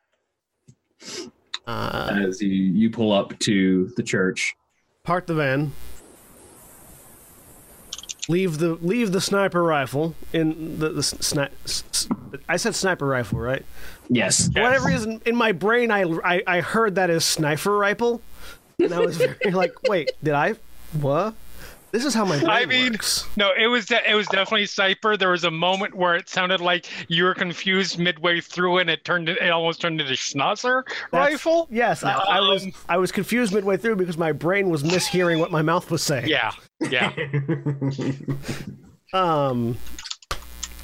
Uh, 1.66 2.24
As 2.26 2.40
you, 2.40 2.48
you 2.48 2.90
pull 2.90 3.12
up 3.12 3.38
to 3.40 3.92
the 3.96 4.02
church. 4.02 4.54
park 5.04 5.26
the 5.26 5.34
van. 5.34 5.70
Leave 8.28 8.58
the 8.58 8.74
leave 8.74 9.12
the 9.12 9.20
sniper 9.22 9.62
rifle 9.62 10.14
in 10.34 10.78
the 10.78 10.90
the 10.90 11.00
sni- 11.00 11.48
s- 11.64 12.08
I 12.48 12.56
said 12.58 12.74
sniper 12.74 13.06
rifle, 13.06 13.38
right? 13.38 13.64
Yes. 14.10 14.50
For 14.52 14.60
whatever 14.62 14.86
reason, 14.88 15.22
in 15.24 15.34
my 15.34 15.52
brain, 15.52 15.90
I, 15.90 16.02
I 16.24 16.42
I 16.46 16.60
heard 16.60 16.94
that 16.96 17.08
as 17.08 17.24
sniper 17.24 17.76
rifle, 17.76 18.20
and 18.78 18.92
I 18.92 19.00
was 19.00 19.16
very 19.16 19.50
like, 19.52 19.72
wait, 19.88 20.10
did 20.22 20.34
I? 20.34 20.56
What? 20.92 21.34
This 21.90 22.04
is 22.04 22.12
how 22.12 22.24
my 22.26 22.38
brain 22.38 22.50
I 22.50 22.66
mean- 22.66 22.92
works. 22.92 23.26
No, 23.36 23.50
it 23.58 23.66
was 23.66 23.86
de- 23.86 24.10
it 24.10 24.14
was 24.14 24.26
definitely 24.28 24.66
Cypher. 24.66 25.16
There 25.16 25.30
was 25.30 25.44
a 25.44 25.50
moment 25.50 25.94
where 25.94 26.14
it 26.16 26.28
sounded 26.28 26.60
like 26.60 26.86
you 27.08 27.24
were 27.24 27.34
confused 27.34 27.98
midway 27.98 28.40
through, 28.40 28.78
and 28.78 28.90
it 28.90 29.04
turned 29.04 29.28
it 29.28 29.50
almost 29.50 29.80
turned 29.80 30.00
into 30.00 30.12
Schnauzer 30.12 30.84
That's- 30.86 31.32
rifle. 31.32 31.66
Yes, 31.70 32.04
I, 32.04 32.12
I 32.12 32.40
was 32.40 32.64
Um, 32.64 32.72
I 32.90 32.96
was 32.98 33.10
confused 33.10 33.54
midway 33.54 33.76
through 33.78 33.96
because 33.96 34.18
my 34.18 34.32
brain 34.32 34.68
was 34.68 34.82
mishearing 34.82 35.38
what 35.40 35.50
my 35.50 35.62
mouth 35.62 35.90
was 35.90 36.02
saying. 36.02 36.28
Yeah, 36.28 36.52
yeah. 36.90 37.12
Um, 39.14 39.78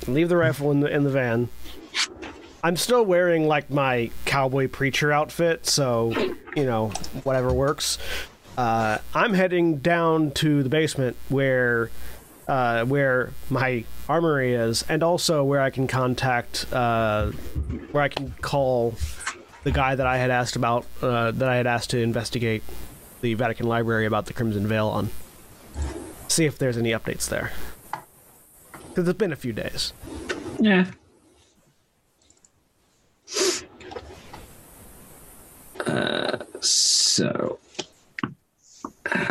leave 0.06 0.30
the 0.30 0.36
rifle 0.38 0.70
in 0.70 0.80
the 0.80 0.88
in 0.90 1.04
the 1.04 1.10
van. 1.10 1.50
I'm 2.62 2.76
still 2.76 3.04
wearing 3.04 3.46
like 3.46 3.68
my 3.68 4.10
cowboy 4.24 4.68
preacher 4.68 5.12
outfit, 5.12 5.66
so 5.66 6.10
you 6.56 6.64
know 6.64 6.88
whatever 7.24 7.52
works. 7.52 7.98
Uh, 8.56 8.98
I'm 9.14 9.34
heading 9.34 9.78
down 9.78 10.30
to 10.32 10.62
the 10.62 10.68
basement 10.68 11.16
where 11.28 11.90
uh, 12.46 12.84
where 12.84 13.32
my 13.50 13.84
armory 14.08 14.54
is, 14.54 14.84
and 14.88 15.02
also 15.02 15.42
where 15.42 15.60
I 15.60 15.70
can 15.70 15.86
contact 15.86 16.66
uh, 16.72 17.30
where 17.90 18.02
I 18.02 18.08
can 18.08 18.32
call 18.42 18.94
the 19.64 19.72
guy 19.72 19.94
that 19.94 20.06
I 20.06 20.18
had 20.18 20.30
asked 20.30 20.56
about 20.56 20.84
uh, 21.02 21.30
that 21.32 21.48
I 21.48 21.56
had 21.56 21.66
asked 21.66 21.90
to 21.90 21.98
investigate 21.98 22.62
the 23.22 23.34
Vatican 23.34 23.66
Library 23.66 24.06
about 24.06 24.26
the 24.26 24.32
Crimson 24.32 24.66
Veil 24.66 24.88
on. 24.88 25.10
See 26.28 26.44
if 26.44 26.58
there's 26.58 26.76
any 26.76 26.90
updates 26.90 27.28
there. 27.28 27.52
Because 28.88 29.08
it's 29.08 29.18
been 29.18 29.32
a 29.32 29.36
few 29.36 29.52
days. 29.52 29.92
Yeah. 30.60 30.86
Uh, 35.86 36.38
so, 36.60 37.58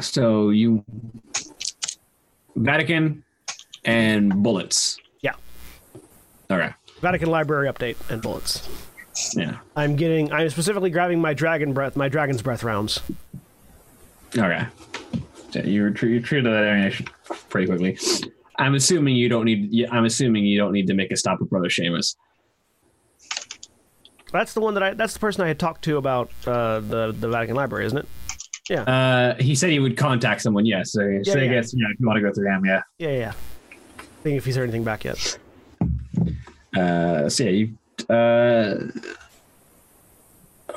so 0.01 0.49
you 0.49 0.83
Vatican 2.55 3.23
and 3.85 4.43
bullets. 4.43 4.97
Yeah. 5.21 5.33
Okay. 6.49 6.69
Vatican 7.01 7.29
Library 7.29 7.67
update 7.67 7.97
and 8.09 8.21
bullets. 8.21 8.67
Yeah. 9.35 9.57
I'm 9.75 9.95
getting. 9.95 10.31
I'm 10.31 10.49
specifically 10.49 10.89
grabbing 10.89 11.19
my 11.19 11.33
dragon 11.33 11.73
breath, 11.73 11.95
my 11.95 12.09
dragon's 12.09 12.41
breath 12.41 12.63
rounds. 12.63 13.01
Okay. 14.37 14.65
True. 15.51 15.61
You're 15.63 15.91
true 15.91 16.41
to 16.41 16.49
that 16.49 16.63
ammunition 16.63 17.07
pretty 17.49 17.67
quickly. 17.67 17.97
I'm 18.57 18.75
assuming 18.75 19.15
you 19.15 19.29
don't 19.29 19.45
need. 19.45 19.87
I'm 19.91 20.05
assuming 20.05 20.45
you 20.45 20.57
don't 20.57 20.71
need 20.71 20.87
to 20.87 20.93
make 20.93 21.11
a 21.11 21.17
stop 21.17 21.39
with 21.39 21.49
Brother 21.49 21.69
Seamus. 21.69 22.15
That's 24.31 24.53
the 24.53 24.61
one 24.61 24.73
that 24.73 24.83
I. 24.83 24.93
That's 24.95 25.13
the 25.13 25.19
person 25.19 25.43
I 25.43 25.47
had 25.47 25.59
talked 25.59 25.83
to 25.85 25.97
about 25.97 26.31
uh, 26.47 26.79
the 26.79 27.15
the 27.17 27.27
Vatican 27.29 27.55
Library, 27.55 27.85
isn't 27.85 27.99
it? 27.99 28.07
Uh, 28.71 29.35
he 29.35 29.55
said 29.55 29.69
he 29.71 29.79
would 29.79 29.97
contact 29.97 30.41
someone. 30.41 30.65
Yes. 30.65 30.91
So, 30.91 31.01
so 31.23 31.39
I 31.39 31.43
yeah. 31.43 31.53
guess 31.53 31.73
yeah, 31.73 31.87
if 31.93 31.99
you 31.99 32.07
want 32.07 32.17
to 32.17 32.21
go 32.21 32.31
through 32.33 32.49
him, 32.49 32.65
yeah. 32.65 32.81
Yeah, 32.97 33.09
yeah. 33.09 33.17
yeah. 33.17 33.33
Seeing 34.23 34.35
if 34.37 34.45
he's 34.45 34.55
heard 34.55 34.63
anything 34.63 34.83
back 34.83 35.03
yet. 35.03 35.37
Uh, 36.75 37.29
so 37.29 37.43
yeah, 37.43 37.49
you. 37.49 37.77
Uh, 38.09 38.75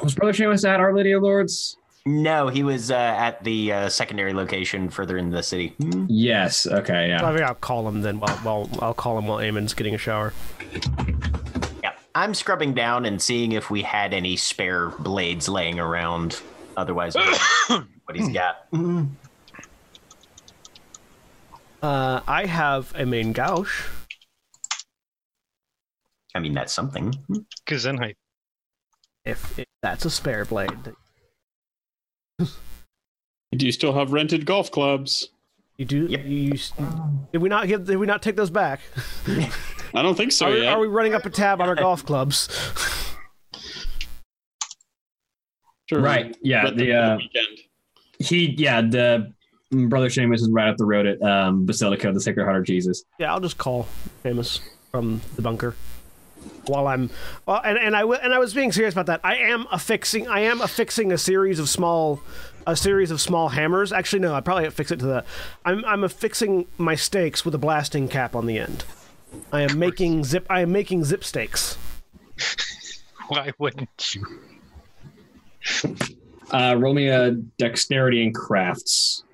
was 0.03 0.15
Brother 0.15 0.33
Seamus 0.33 0.69
at 0.69 0.81
Our 0.81 0.95
Lady 0.95 1.13
of 1.13 1.23
Lourdes? 1.23 1.77
No, 2.05 2.49
he 2.49 2.63
was 2.63 2.91
uh, 2.91 2.95
at 2.95 3.43
the 3.43 3.73
uh, 3.73 3.89
secondary 3.89 4.33
location 4.33 4.91
further 4.91 5.17
in 5.19 5.31
the 5.31 5.43
city. 5.43 5.75
Hmm. 5.81 6.07
Yes. 6.09 6.67
Okay. 6.67 6.95
I 6.95 7.07
Yeah. 7.07 7.33
think 7.33 7.43
I'll 7.43 7.55
call 7.55 7.89
him 7.89 8.03
then. 8.03 8.21
While, 8.21 8.37
while 8.39 8.71
I'll 8.81 8.95
call 8.95 9.19
him 9.19 9.27
while 9.27 9.39
Eamon's 9.39 9.75
getting 9.75 9.95
a 9.95 9.99
shower. 9.99 10.33
Yeah, 11.83 11.93
I'm 12.15 12.35
scrubbing 12.35 12.75
down 12.75 13.07
and 13.07 13.21
seeing 13.21 13.53
if 13.53 13.71
we 13.71 13.83
had 13.83 14.13
any 14.15 14.37
spare 14.37 14.91
blades 14.91 15.49
laying 15.49 15.81
around. 15.81 16.41
Otherwise, 16.77 17.15
what 17.67 18.17
he's 18.17 18.29
got. 18.29 18.67
Uh, 21.83 22.21
I 22.27 22.47
have 22.47 22.93
a 22.95 23.07
main 23.07 23.33
gauche. 23.33 23.89
I 26.35 26.39
mean, 26.39 26.53
that's 26.53 26.73
something. 26.73 27.15
Gesundheit. 27.67 28.17
If, 29.25 29.59
if 29.59 29.67
that's 29.83 30.05
a 30.05 30.11
spare 30.11 30.45
blade. 30.45 30.93
Do 32.39 33.65
you 33.65 33.73
still 33.73 33.95
have 33.95 34.13
rented 34.13 34.45
golf 34.45 34.71
clubs? 34.71 35.31
You 35.79 35.85
do. 35.85 36.07
Yep. 36.07 36.25
You, 36.25 36.53
you, 36.53 36.59
did 37.33 37.43
we 37.43 37.49
not 37.49 37.67
give? 37.69 37.87
Did 37.87 37.97
we 37.97 38.07
not 38.07 38.23
take 38.23 38.37
those 38.37 38.51
back? 38.51 38.81
I 39.95 40.03
don't 40.03 40.15
think 40.15 40.33
so 40.33 40.47
are, 40.47 40.57
yet. 40.57 40.73
are 40.73 40.79
we 40.81 40.87
running 40.87 41.15
up 41.15 41.25
a 41.25 41.31
tab 41.31 41.61
on 41.61 41.69
our 41.69 41.75
golf 41.75 42.05
clubs? 42.05 42.49
Sure, 45.89 46.01
Right. 46.01 46.37
Yeah. 46.43 46.65
rent 46.65 46.77
them 46.77 46.87
The 46.87 46.93
for 46.93 46.99
uh, 46.99 47.17
weekend. 47.17 47.59
he 48.19 48.55
yeah 48.59 48.81
the 48.81 49.33
Brother 49.71 50.09
Seamus 50.09 50.37
is 50.37 50.49
right 50.51 50.69
up 50.69 50.77
the 50.77 50.85
road 50.87 51.07
at 51.07 51.21
um, 51.23 51.67
Basilica 51.67 52.09
of 52.09 52.15
the 52.15 52.21
Sacred 52.21 52.45
Heart 52.45 52.59
of 52.59 52.65
Jesus. 52.65 53.05
Yeah, 53.19 53.33
I'll 53.33 53.41
just 53.41 53.59
call 53.59 53.87
Seamus 54.25 54.61
from 54.91 55.21
the 55.35 55.43
bunker. 55.43 55.75
While 56.67 56.87
I'm, 56.87 57.11
well, 57.47 57.61
and 57.65 57.77
and 57.77 57.97
I 57.97 58.01
w- 58.01 58.19
and 58.23 58.33
I 58.33 58.39
was 58.39 58.55
being 58.55 58.71
serious 58.71 58.95
about 58.95 59.07
that. 59.07 59.21
I 59.25 59.37
am 59.37 59.67
affixing. 59.73 60.29
I 60.29 60.41
am 60.41 60.61
affixing 60.61 61.11
a 61.13 61.19
series 61.19 61.59
of 61.59 61.69
small, 61.69 62.21
a 62.67 62.77
series 62.77 63.11
of 63.11 63.21
small 63.21 63.49
hammers. 63.49 63.93
Actually, 63.93 64.21
no, 64.21 64.35
I 64.35 64.41
probably 64.41 64.67
affix 64.67 64.91
it 64.93 65.01
to 65.01 65.07
the. 65.07 65.25
I'm 65.65 65.85
I'm 65.85 66.05
affixing 66.05 66.67
my 66.79 66.95
stakes 66.95 67.45
with 67.45 67.55
a 67.55 67.59
blasting 67.59 68.07
cap 68.09 68.37
on 68.37 68.47
the 68.47 68.59
end. 68.59 68.85
I 69.53 69.63
am 69.63 69.79
making 69.79 70.23
zip. 70.25 70.47
I 70.49 70.61
am 70.61 70.71
making 70.73 71.05
zip 71.05 71.25
stakes. 71.25 71.77
Why 73.29 73.53
wouldn't 73.59 74.15
you? 74.15 74.25
Uh, 76.53 76.77
roll 76.79 76.95
me 76.95 77.09
a 77.09 77.33
dexterity 77.59 78.23
and 78.25 78.35
crafts. 78.35 79.25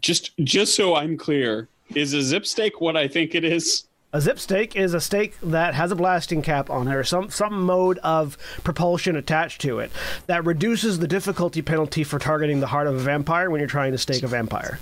Just 0.00 0.36
just 0.38 0.74
so 0.74 0.94
I'm 0.94 1.16
clear, 1.16 1.68
is 1.94 2.14
a 2.14 2.22
zip 2.22 2.46
stake 2.46 2.80
what 2.80 2.96
I 2.96 3.08
think 3.08 3.34
it 3.34 3.44
is? 3.44 3.84
A 4.10 4.22
zip 4.22 4.38
stake 4.38 4.74
is 4.74 4.94
a 4.94 5.00
stake 5.00 5.34
that 5.42 5.74
has 5.74 5.92
a 5.92 5.96
blasting 5.96 6.40
cap 6.40 6.70
on 6.70 6.88
it, 6.88 6.94
or 6.94 7.04
some 7.04 7.28
some 7.28 7.62
mode 7.62 7.98
of 7.98 8.38
propulsion 8.64 9.16
attached 9.16 9.60
to 9.62 9.80
it 9.80 9.90
that 10.26 10.46
reduces 10.46 10.98
the 10.98 11.08
difficulty 11.08 11.60
penalty 11.60 12.04
for 12.04 12.18
targeting 12.18 12.60
the 12.60 12.68
heart 12.68 12.86
of 12.86 12.94
a 12.94 12.98
vampire 12.98 13.50
when 13.50 13.60
you're 13.60 13.68
trying 13.68 13.92
to 13.92 13.98
stake 13.98 14.22
a 14.22 14.28
vampire. 14.28 14.78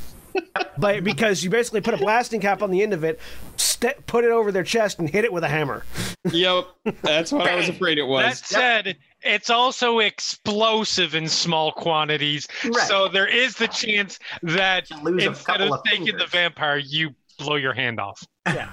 But 0.79 1.03
because 1.05 1.43
you 1.45 1.51
basically 1.51 1.81
put 1.81 1.95
a 1.95 1.99
blasting 1.99 2.41
cap 2.41 2.63
on 2.63 2.71
the 2.71 2.83
end 2.83 2.93
of 2.93 3.05
it, 3.05 3.19
st- 3.57 4.07
put 4.07 4.25
it 4.25 4.31
over 4.31 4.51
their 4.53 4.63
chest, 4.63 4.99
and 4.99 5.09
hit 5.09 5.25
it 5.25 5.33
with 5.33 5.45
a 5.45 5.49
hammer. 5.49 5.85
Yep, 6.31 6.67
that's 7.03 7.33
what 7.33 7.47
I 7.49 7.55
was 7.57 7.69
afraid 7.69 7.99
it 7.99 8.07
was. 8.07 8.23
That 8.25 8.31
was. 8.31 8.39
said, 8.41 8.97
it's 9.23 9.51
also 9.51 10.01
explosive 10.01 11.15
in 11.15 11.29
small 11.29 11.73
quantities, 11.73 12.47
Right. 12.65 12.75
so 12.89 13.09
there 13.09 13.27
is 13.29 13.55
the 13.57 13.69
chance 13.69 14.19
that 14.43 14.89
Lose 15.03 15.25
instead 15.25 15.61
of 15.61 15.71
of 15.73 15.83
taking 15.85 16.17
the 16.17 16.27
vampire, 16.27 16.79
you 16.79 17.15
blow 17.39 17.57
your 17.57 17.73
hand 17.75 18.01
off. 18.01 18.23
Yeah, 18.47 18.71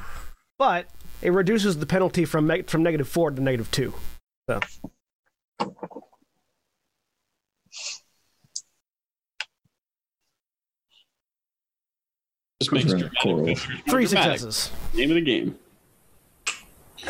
but 0.57 0.87
it 1.21 1.31
reduces 1.31 1.77
the 1.79 1.85
penalty 1.85 2.25
from 2.25 2.47
me- 2.47 2.61
from 2.63 2.83
negative 2.83 3.07
four 3.07 3.31
to 3.31 3.41
negative 3.41 3.69
two. 3.71 3.93
So 4.49 4.59
Just 12.65 12.71
makes 12.71 12.85
dramatic 12.85 13.11
cool. 13.21 13.37
failure. 13.45 13.55
three 13.89 14.05
Dramatic. 14.05 14.39
successes. 14.39 14.71
Name 14.93 15.09
of 15.11 15.15
the 15.15 15.21
game. 15.21 15.57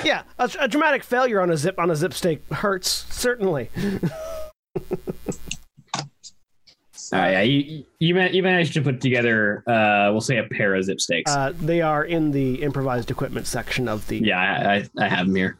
Yeah, 0.03 0.23
a, 0.39 0.49
a 0.59 0.67
dramatic 0.67 1.03
failure 1.03 1.39
on 1.41 1.51
a 1.51 1.57
zip 1.57 1.77
on 1.77 1.91
a 1.91 1.95
zip 1.95 2.13
stake 2.13 2.47
hurts 2.51 3.05
certainly. 3.13 3.69
Uh, 3.95 4.09
yeah, 7.13 7.41
you, 7.41 7.85
you, 7.99 8.19
you 8.19 8.41
managed 8.43 8.73
to 8.73 8.81
put 8.81 8.99
together, 9.01 9.63
uh, 9.69 10.09
we'll 10.11 10.19
say, 10.21 10.37
a 10.37 10.45
pair 10.45 10.73
of 10.73 10.83
zip 10.83 10.99
stakes. 10.99 11.31
Uh, 11.31 11.53
they 11.61 11.81
are 11.81 12.03
in 12.05 12.31
the 12.31 12.63
improvised 12.63 13.11
equipment 13.11 13.45
section 13.45 13.87
of 13.87 14.07
the. 14.07 14.17
yeah, 14.17 14.39
I, 14.39 14.73
I, 15.01 15.05
I 15.05 15.07
have 15.09 15.27
them 15.27 15.35
here. 15.35 15.57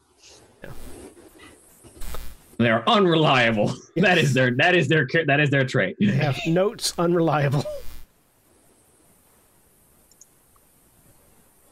They 2.58 2.70
are 2.70 2.84
unreliable. 2.88 3.74
That 3.98 4.18
is 4.18 4.34
their 4.34 4.52
that 4.58 4.76
is 4.76 4.88
their 4.88 5.08
that 5.28 5.40
is 5.40 5.50
their 5.52 5.66
trait. 5.66 5.96
They 6.00 6.08
have 6.08 6.38
notes 6.48 6.94
unreliable. 6.98 7.64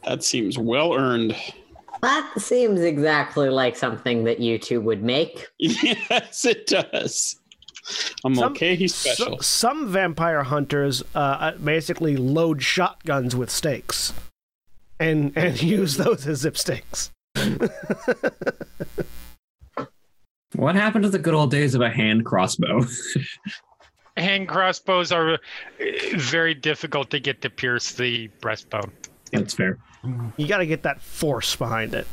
That 0.04 0.22
seems 0.24 0.58
well 0.58 0.94
earned. 0.94 1.36
That 2.02 2.32
seems 2.38 2.80
exactly 2.80 3.48
like 3.48 3.76
something 3.76 4.24
that 4.24 4.40
you 4.40 4.58
two 4.58 4.80
would 4.80 5.02
make. 5.04 5.46
yes, 5.58 6.44
it 6.44 6.66
does. 6.66 7.36
I'm 8.24 8.34
Some- 8.34 8.52
okay. 8.52 8.74
He's 8.74 8.94
So- 8.94 9.10
special. 9.12 9.38
some 9.40 9.88
vampire 9.92 10.42
hunters 10.42 11.02
uh, 11.14 11.18
uh, 11.18 11.56
basically 11.58 12.16
load 12.16 12.62
shotguns 12.62 13.36
with 13.36 13.50
stakes, 13.50 14.12
and 14.98 15.32
and 15.36 15.60
use 15.76 15.96
those 15.96 16.26
as 16.26 16.38
zip 16.40 16.56
stakes. 16.58 17.10
What 20.54 20.74
happened 20.74 21.04
to 21.04 21.08
the 21.10 21.18
good 21.18 21.34
old 21.34 21.50
days 21.50 21.74
of 21.74 21.80
a 21.80 21.88
hand 21.90 22.24
crossbow? 22.26 22.84
Hand 24.18 24.48
crossbows 24.48 25.10
are 25.10 25.34
uh, 25.34 25.38
very 26.16 26.52
difficult 26.54 27.08
to 27.10 27.18
get 27.18 27.40
to 27.42 27.48
pierce 27.50 27.92
the 27.92 28.28
breastbone. 28.40 28.90
That's 29.32 29.54
fair. 29.54 29.78
You 30.36 30.46
got 30.46 30.58
to 30.58 30.66
get 30.66 30.82
that 30.82 31.00
force 31.00 31.56
behind 31.56 31.94
it. 31.94 32.06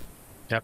Yep. 0.50 0.64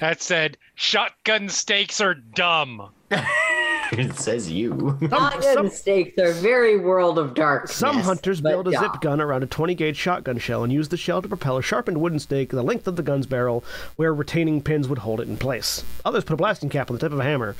That 0.00 0.22
said, 0.22 0.56
shotgun 0.74 1.48
stakes 1.48 2.00
are 2.00 2.14
dumb. 2.14 2.90
it 3.10 4.14
says 4.16 4.50
you. 4.50 4.98
Shotgun 5.08 5.42
some- 5.42 5.68
stakes 5.70 6.18
are 6.18 6.32
very 6.32 6.78
world 6.78 7.18
of 7.18 7.34
darkness. 7.34 7.74
Some 7.74 7.98
hunters 7.98 8.40
build 8.40 8.68
a 8.68 8.72
yeah. 8.72 8.80
zip 8.80 9.00
gun 9.00 9.20
around 9.20 9.42
a 9.42 9.46
20 9.46 9.74
gauge 9.74 9.96
shotgun 9.96 10.38
shell 10.38 10.64
and 10.64 10.72
use 10.72 10.88
the 10.88 10.96
shell 10.96 11.22
to 11.22 11.28
propel 11.28 11.56
a 11.56 11.62
sharpened 11.62 12.00
wooden 12.00 12.18
stake 12.18 12.50
the 12.50 12.62
length 12.62 12.86
of 12.86 12.96
the 12.96 13.02
gun's 13.02 13.26
barrel, 13.26 13.64
where 13.96 14.14
retaining 14.14 14.62
pins 14.62 14.88
would 14.88 14.98
hold 14.98 15.20
it 15.20 15.28
in 15.28 15.36
place. 15.36 15.82
Others 16.04 16.24
put 16.24 16.34
a 16.34 16.36
blasting 16.36 16.68
cap 16.68 16.90
on 16.90 16.96
the 16.96 17.00
tip 17.00 17.12
of 17.12 17.20
a 17.20 17.24
hammer. 17.24 17.56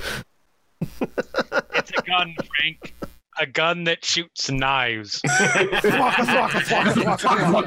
It's 0.81 1.91
a 1.97 2.01
gun, 2.03 2.35
Frank. 2.57 2.93
A 3.39 3.45
gun 3.45 3.83
that 3.85 4.05
shoots 4.05 4.51
knives. 4.51 5.21
Flocka, 5.25 6.23
flocka, 6.25 6.59
flocka, 6.61 6.93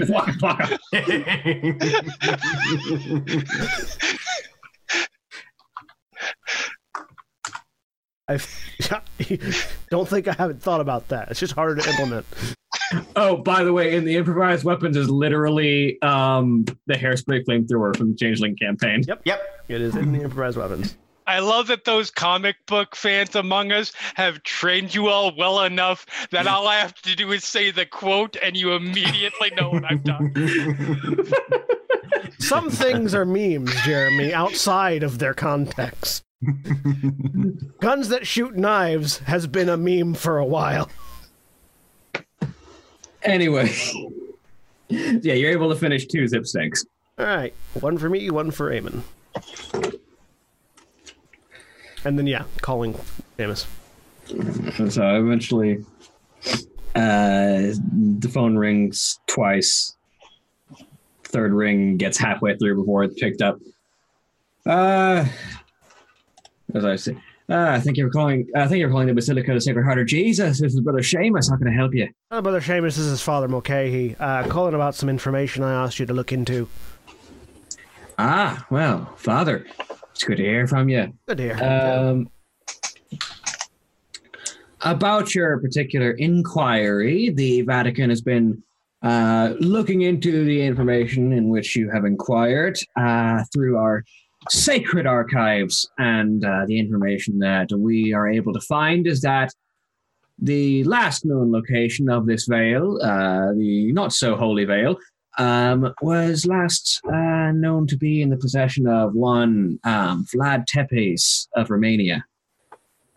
flocka, 0.06 0.38
flocka. 0.38 0.78
I 8.28 8.38
don't 9.90 10.08
think 10.08 10.26
I 10.28 10.32
haven't 10.32 10.62
thought 10.62 10.80
about 10.80 11.08
that. 11.08 11.30
It's 11.30 11.38
just 11.40 11.52
harder 11.54 11.80
to 11.80 11.90
implement. 11.90 12.26
Oh, 13.14 13.36
by 13.36 13.64
the 13.64 13.72
way, 13.72 13.94
in 13.94 14.04
the 14.04 14.16
improvised 14.16 14.64
weapons 14.64 14.96
is 14.96 15.08
literally 15.10 16.00
um, 16.02 16.64
the 16.86 16.94
hairspray 16.94 17.44
flamethrower 17.44 17.96
from 17.96 18.10
the 18.10 18.16
Changeling 18.16 18.56
campaign. 18.56 19.02
Yep. 19.06 19.22
yep. 19.24 19.64
It 19.68 19.80
is 19.80 19.96
in 19.96 20.12
the 20.12 20.22
improvised 20.22 20.56
weapons. 20.56 20.96
I 21.26 21.40
love 21.40 21.66
that 21.68 21.84
those 21.84 22.10
comic 22.10 22.56
book 22.66 22.94
fans 22.94 23.34
among 23.34 23.72
us 23.72 23.92
have 24.14 24.42
trained 24.44 24.94
you 24.94 25.08
all 25.08 25.34
well 25.36 25.62
enough 25.62 26.06
that 26.30 26.46
all 26.46 26.68
I 26.68 26.76
have 26.76 26.94
to 27.02 27.16
do 27.16 27.32
is 27.32 27.44
say 27.44 27.70
the 27.70 27.86
quote 27.86 28.36
and 28.42 28.56
you 28.56 28.72
immediately 28.72 29.50
know 29.56 29.70
what 29.70 29.84
I'm 29.84 30.02
talking 30.02 31.32
Some 32.38 32.70
things 32.70 33.14
are 33.14 33.24
memes, 33.24 33.74
Jeremy, 33.82 34.32
outside 34.32 35.02
of 35.02 35.18
their 35.18 35.34
context. 35.34 36.22
Guns 37.80 38.08
that 38.08 38.26
shoot 38.26 38.56
knives 38.56 39.18
has 39.18 39.46
been 39.46 39.68
a 39.68 39.76
meme 39.76 40.14
for 40.14 40.38
a 40.38 40.44
while. 40.44 40.88
Anyway, 43.22 43.74
yeah, 44.88 45.34
you're 45.34 45.50
able 45.50 45.68
to 45.70 45.76
finish 45.76 46.06
two 46.06 46.28
zip 46.28 46.46
stakes. 46.46 46.84
All 47.18 47.26
right, 47.26 47.54
one 47.80 47.98
for 47.98 48.08
me, 48.08 48.30
one 48.30 48.50
for 48.50 48.70
Eamon. 48.70 49.02
And 52.06 52.18
then 52.18 52.26
yeah, 52.26 52.44
calling 52.62 52.94
Seamus. 53.38 53.66
So 54.92 55.22
eventually, 55.24 55.84
uh, 56.94 57.72
the 57.72 58.30
phone 58.32 58.56
rings 58.56 59.20
twice. 59.26 59.96
third 61.24 61.52
ring 61.52 61.96
gets 61.96 62.18
halfway 62.18 62.56
through 62.56 62.76
before 62.76 63.04
it's 63.04 63.18
picked 63.20 63.40
up. 63.42 63.58
Uh, 64.64 65.24
as 66.74 66.84
I 66.84 66.96
say, 66.96 67.16
uh, 67.48 67.68
I 67.70 67.78
think 67.80 67.96
you're 67.96 68.10
calling. 68.10 68.48
I 68.56 68.66
think 68.66 68.80
you're 68.80 68.90
calling 68.90 69.06
the 69.06 69.14
Basilica 69.14 69.52
of 69.52 69.56
the 69.56 69.60
Sacred 69.60 69.84
Heart 69.84 70.00
of 70.00 70.06
Jesus. 70.08 70.60
This 70.60 70.74
is 70.74 70.80
Brother 70.80 71.00
Seamus. 71.00 71.48
How 71.48 71.56
can 71.56 71.68
I 71.68 71.72
help 71.72 71.94
you? 71.94 72.08
Brother 72.30 72.60
Seamus, 72.60 72.96
this 72.96 72.98
is 72.98 73.22
Father 73.22 73.46
Mulcahy. 73.46 74.16
Uh, 74.18 74.46
calling 74.48 74.74
about 74.74 74.94
some 74.96 75.08
information 75.08 75.62
I 75.62 75.84
asked 75.84 76.00
you 76.00 76.06
to 76.06 76.12
look 76.14 76.32
into. 76.32 76.68
Ah, 78.18 78.66
well, 78.70 79.12
Father, 79.16 79.66
it's 80.16 80.24
good 80.24 80.38
to 80.38 80.42
hear 80.42 80.66
from 80.66 80.88
you. 80.88 81.12
Good 81.28 81.36
dear. 81.36 81.62
Um, 81.62 82.30
about 84.80 85.34
your 85.34 85.58
particular 85.58 86.12
inquiry, 86.12 87.28
the 87.28 87.60
Vatican 87.62 88.08
has 88.08 88.22
been 88.22 88.62
uh, 89.02 89.52
looking 89.60 90.02
into 90.02 90.46
the 90.46 90.62
information 90.62 91.34
in 91.34 91.50
which 91.50 91.76
you 91.76 91.90
have 91.90 92.06
inquired 92.06 92.78
uh, 92.98 93.44
through 93.52 93.76
our 93.76 94.04
sacred 94.48 95.06
archives, 95.06 95.86
and 95.98 96.42
uh, 96.42 96.64
the 96.66 96.78
information 96.78 97.38
that 97.40 97.68
we 97.76 98.14
are 98.14 98.26
able 98.26 98.54
to 98.54 98.60
find 98.60 99.06
is 99.06 99.20
that 99.20 99.52
the 100.38 100.82
last 100.84 101.26
known 101.26 101.52
location 101.52 102.08
of 102.08 102.24
this 102.24 102.46
veil, 102.46 102.98
uh, 103.02 103.52
the 103.52 103.92
not 103.92 104.14
so 104.14 104.34
holy 104.34 104.64
veil, 104.64 104.96
um, 105.38 105.94
was 106.00 106.46
last 106.46 107.00
uh, 107.06 107.52
known 107.52 107.86
to 107.88 107.96
be 107.96 108.22
in 108.22 108.30
the 108.30 108.36
possession 108.36 108.86
of 108.86 109.14
one 109.14 109.78
um, 109.84 110.24
Vlad 110.34 110.66
Tepes 110.66 111.48
of 111.54 111.70
Romania. 111.70 112.24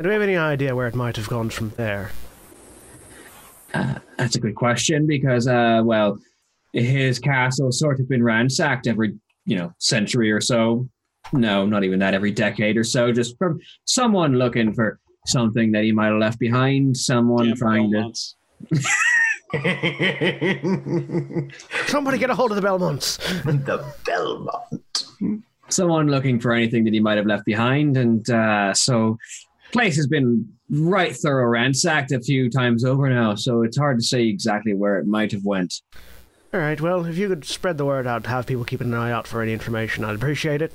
Do 0.02 0.08
we 0.08 0.14
have 0.14 0.22
any 0.22 0.38
idea 0.38 0.76
where 0.76 0.88
it 0.88 0.96
might 0.96 1.18
have 1.18 1.28
gone 1.28 1.50
from 1.50 1.72
there? 1.72 2.12
Uh, 3.74 3.96
that's 4.18 4.36
a 4.36 4.40
good 4.40 4.56
question 4.56 5.06
because, 5.06 5.48
uh, 5.48 5.82
well, 5.84 6.18
his 6.74 7.20
castle 7.20 7.72
sort 7.72 8.00
of 8.00 8.08
been 8.08 8.24
ransacked 8.24 8.88
every, 8.88 9.18
you 9.46 9.58
know, 9.58 9.74
century 9.80 10.32
or 10.32 10.42
so. 10.42 10.88
No, 11.34 11.66
not 11.66 11.84
even 11.84 12.00
that. 12.00 12.14
Every 12.14 12.32
decade 12.32 12.78
or 12.78 12.84
so, 12.84 13.12
just 13.12 13.38
from 13.38 13.60
someone 13.86 14.36
looking 14.36 14.74
for 14.74 15.00
something 15.26 15.72
that 15.74 15.84
he 15.84 15.92
might 15.92 16.08
have 16.08 16.18
left 16.18 16.40
behind. 16.40 16.98
Someone 16.98 17.48
Damn 17.48 17.56
trying 17.58 17.92
to. 17.92 18.14
Belmonts. 19.52 21.10
Somebody 21.88 22.18
get 22.18 22.30
a 22.30 22.36
hold 22.36 22.52
of 22.52 22.56
the 22.56 22.62
Belmonts. 22.62 23.18
the 23.44 23.84
Belmont. 24.06 25.06
someone 25.70 26.08
looking 26.08 26.40
for 26.40 26.54
anything 26.54 26.84
that 26.86 26.94
he 26.94 27.00
might 27.00 27.18
have 27.18 27.26
left 27.26 27.46
behind, 27.46 27.98
and 27.98 28.30
uh, 28.30 28.74
so 28.74 29.18
place 29.72 29.96
has 29.96 30.08
been 30.08 30.48
right 30.70 31.16
thorough 31.16 31.46
ransacked 31.46 32.12
a 32.12 32.20
few 32.20 32.50
times 32.50 32.84
over 32.84 33.10
now. 33.10 33.36
So 33.36 33.64
it's 33.64 33.78
hard 33.78 34.00
to 34.00 34.04
say 34.04 34.24
exactly 34.28 34.74
where 34.74 35.00
it 35.00 35.08
might 35.08 35.32
have 35.32 35.46
went. 35.46 35.82
All 36.54 36.60
right. 36.60 36.82
Well, 36.82 37.06
if 37.06 37.18
you 37.18 37.28
could 37.28 37.46
spread 37.46 37.78
the 37.78 37.86
word 37.86 38.08
out, 38.08 38.26
have 38.26 38.48
people 38.48 38.66
keeping 38.66 38.88
an 38.88 38.96
eye 38.96 39.12
out 39.12 39.28
for 39.28 39.42
any 39.42 39.54
information, 39.54 40.04
I'd 40.04 40.16
appreciate 40.16 40.62
it. 40.62 40.74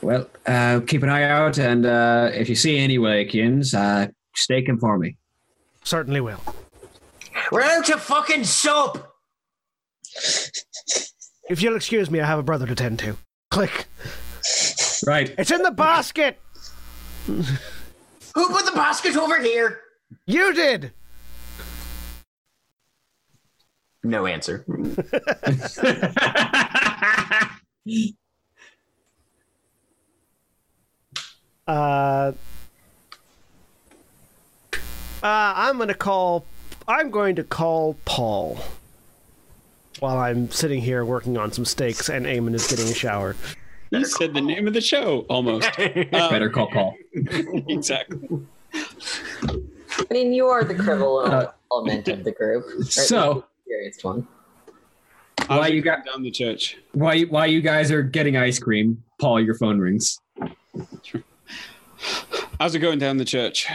Well, 0.00 0.26
uh, 0.46 0.80
keep 0.86 1.02
an 1.02 1.10
eye 1.10 1.24
out, 1.24 1.58
and 1.58 1.84
uh, 1.84 2.30
if 2.32 2.48
you 2.48 2.54
see 2.54 2.78
any 2.78 2.96
Wakians, 2.96 3.74
uh, 3.74 4.10
stake 4.34 4.66
them 4.66 4.78
for 4.78 4.96
me. 4.96 5.16
Certainly 5.88 6.20
will. 6.20 6.42
We're 7.50 7.62
out 7.62 7.88
of 7.88 8.02
fucking 8.02 8.44
soap. 8.44 9.10
If 11.48 11.62
you'll 11.62 11.76
excuse 11.76 12.10
me, 12.10 12.20
I 12.20 12.26
have 12.26 12.38
a 12.38 12.42
brother 12.42 12.66
to 12.66 12.74
tend 12.74 12.98
to. 12.98 13.16
Click. 13.50 13.86
Right. 15.06 15.34
It's 15.38 15.50
in 15.50 15.62
the 15.62 15.70
basket. 15.70 16.38
Who 17.24 17.42
put 18.34 18.66
the 18.66 18.72
basket 18.74 19.16
over 19.16 19.40
here? 19.40 19.80
You 20.26 20.52
did. 20.52 20.92
No 24.04 24.26
answer. 24.26 24.66
Uh, 31.66 32.32
uh, 35.22 35.52
I'm 35.56 35.78
gonna 35.78 35.94
call. 35.94 36.44
I'm 36.86 37.10
going 37.10 37.36
to 37.36 37.44
call 37.44 37.96
Paul 38.06 38.58
while 40.00 40.16
I'm 40.18 40.50
sitting 40.50 40.80
here 40.80 41.04
working 41.04 41.36
on 41.36 41.52
some 41.52 41.64
steaks 41.66 42.08
and 42.08 42.24
Eamon 42.24 42.54
is 42.54 42.66
getting 42.66 42.86
a 42.86 42.94
shower. 42.94 43.36
You 43.90 44.04
said 44.04 44.32
the 44.32 44.40
name 44.40 44.66
of 44.66 44.72
the 44.74 44.80
show 44.80 45.26
almost. 45.28 45.68
I 45.78 46.06
better 46.10 46.48
call 46.48 46.70
Paul. 46.70 46.94
exactly. 47.14 48.26
I 48.74 50.04
mean, 50.10 50.32
you 50.32 50.46
are 50.46 50.64
the 50.64 50.74
criminal 50.74 51.18
Uh, 51.18 51.52
element 51.72 52.08
of 52.08 52.24
the 52.24 52.32
group. 52.32 52.64
or 52.66 52.70
at 52.72 52.78
least 52.78 52.92
So- 53.08 53.44
the 53.66 53.72
experienced 53.72 54.04
one. 54.04 54.28
How's 55.40 55.60
Why 55.60 55.66
you 55.68 55.82
got- 55.82 56.06
down 56.06 56.22
the 56.22 56.30
church? 56.30 56.78
While 56.92 57.14
you, 57.16 57.26
while 57.28 57.46
you 57.46 57.60
guys 57.60 57.90
are 57.90 58.02
getting 58.02 58.36
ice 58.36 58.58
cream, 58.58 59.02
Paul, 59.20 59.40
your 59.42 59.54
phone 59.56 59.78
rings. 59.78 60.20
How's 62.60 62.74
it 62.74 62.80
going 62.80 62.98
down 62.98 63.18
the 63.18 63.24
church? 63.24 63.66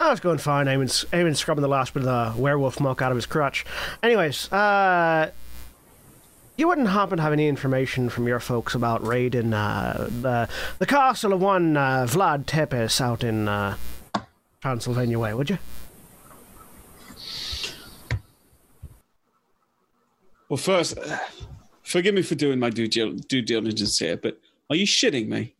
Oh, 0.00 0.12
it's 0.12 0.20
going 0.20 0.38
fine. 0.38 0.66
Eamon's, 0.66 1.04
Eamon's 1.12 1.38
scrubbing 1.38 1.62
the 1.62 1.68
last 1.68 1.94
bit 1.94 2.04
of 2.04 2.36
the 2.36 2.40
werewolf 2.40 2.78
muck 2.78 3.02
out 3.02 3.10
of 3.10 3.16
his 3.16 3.26
crotch. 3.26 3.64
Anyways, 4.02 4.50
uh, 4.52 5.30
you 6.56 6.68
wouldn't 6.68 6.88
happen 6.88 7.16
to 7.16 7.22
have 7.22 7.32
any 7.32 7.48
information 7.48 8.08
from 8.08 8.28
your 8.28 8.40
folks 8.40 8.74
about 8.74 9.04
raiding 9.06 9.54
uh, 9.54 10.08
the 10.20 10.48
the 10.78 10.86
castle 10.86 11.32
of 11.32 11.40
one 11.40 11.76
uh, 11.76 12.06
Vlad 12.08 12.46
Tepes 12.46 13.00
out 13.00 13.22
in 13.24 13.48
uh, 13.48 13.76
Transylvania 14.60 15.18
way, 15.18 15.34
would 15.34 15.50
you? 15.50 15.58
Well, 20.48 20.56
first, 20.56 20.98
uh, 20.98 21.18
forgive 21.82 22.14
me 22.14 22.22
for 22.22 22.34
doing 22.34 22.58
my 22.58 22.70
due, 22.70 22.88
due 22.88 23.42
diligence 23.42 23.98
here, 23.98 24.16
but 24.16 24.40
are 24.70 24.76
you 24.76 24.86
shitting 24.86 25.28
me? 25.28 25.54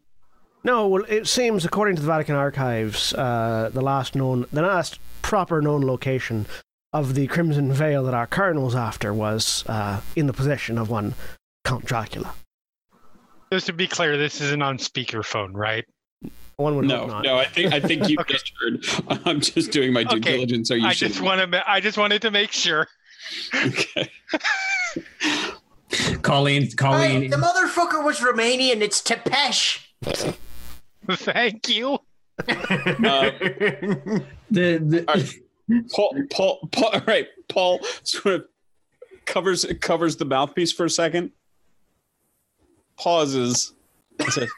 No, 0.69 0.87
well, 0.87 1.05
it 1.09 1.27
seems 1.27 1.64
according 1.64 1.97
to 1.97 2.03
the 2.03 2.07
Vatican 2.09 2.35
archives, 2.35 3.14
uh, 3.14 3.71
the 3.73 3.81
last 3.81 4.14
known, 4.14 4.45
the 4.53 4.61
last 4.61 4.99
proper 5.23 5.62
known 5.62 5.81
location 5.87 6.45
of 6.93 7.14
the 7.14 7.27
Crimson 7.27 7.73
Veil 7.73 8.05
that 8.05 8.12
our 8.12 8.27
colonel's 8.27 8.75
after 8.75 9.14
was 9.14 9.64
uh, 9.66 10.03
in 10.14 10.27
the 10.27 10.35
possession 10.35 10.77
of 10.77 10.91
one 10.91 11.14
Count 11.64 11.87
Dracula. 11.87 12.35
Just 13.51 13.64
to 13.69 13.73
be 13.73 13.87
clear, 13.87 14.19
this 14.19 14.43
isn't 14.43 14.61
on 14.61 14.77
speakerphone, 14.77 15.55
right? 15.55 15.87
One 16.57 16.77
would 16.77 16.85
No, 16.85 17.07
not. 17.07 17.25
no. 17.25 17.39
I 17.39 17.47
think 17.47 17.73
I 17.73 17.81
think 17.81 18.07
you 18.11 18.19
Okay. 18.21 18.35
just 18.35 18.53
heard. 18.61 19.21
I'm 19.25 19.41
just 19.41 19.71
doing 19.73 19.95
my 19.95 20.05
due 20.05 20.19
Okay. 20.19 20.33
diligence. 20.33 20.71
Are 20.71 20.77
you 20.77 20.87
I 20.87 20.91
shitting 20.93 20.99
just 20.99 21.21
want 21.23 21.51
to. 21.51 21.71
I 21.71 21.81
just 21.81 21.97
wanted 21.97 22.21
to 22.21 22.31
make 22.31 22.53
sure. 22.53 22.87
Okay. 23.55 24.11
Colleen, 26.21 26.64
Hey, 26.64 26.71
Colleen, 26.77 27.31
the 27.31 27.39
motherfucker 27.39 28.05
was 28.05 28.19
Romanian. 28.21 28.83
It's 28.83 29.01
Tepesh. 29.01 29.87
Thank 31.12 31.68
you. 31.68 31.94
Uh, 31.94 32.44
the, 34.50 34.78
the, 34.78 35.04
All 35.09 35.14
right. 35.14 35.34
Paul, 35.90 36.16
Paul, 36.30 36.68
Paul, 36.72 36.90
all 36.94 37.00
right. 37.06 37.26
Paul 37.48 37.80
sort 38.02 38.34
of 38.36 38.44
covers 39.26 39.66
covers 39.80 40.16
the 40.16 40.24
mouthpiece 40.24 40.72
for 40.72 40.86
a 40.86 40.90
second, 40.90 41.30
pauses, 42.96 43.74
and 44.18 44.32
says, 44.32 44.50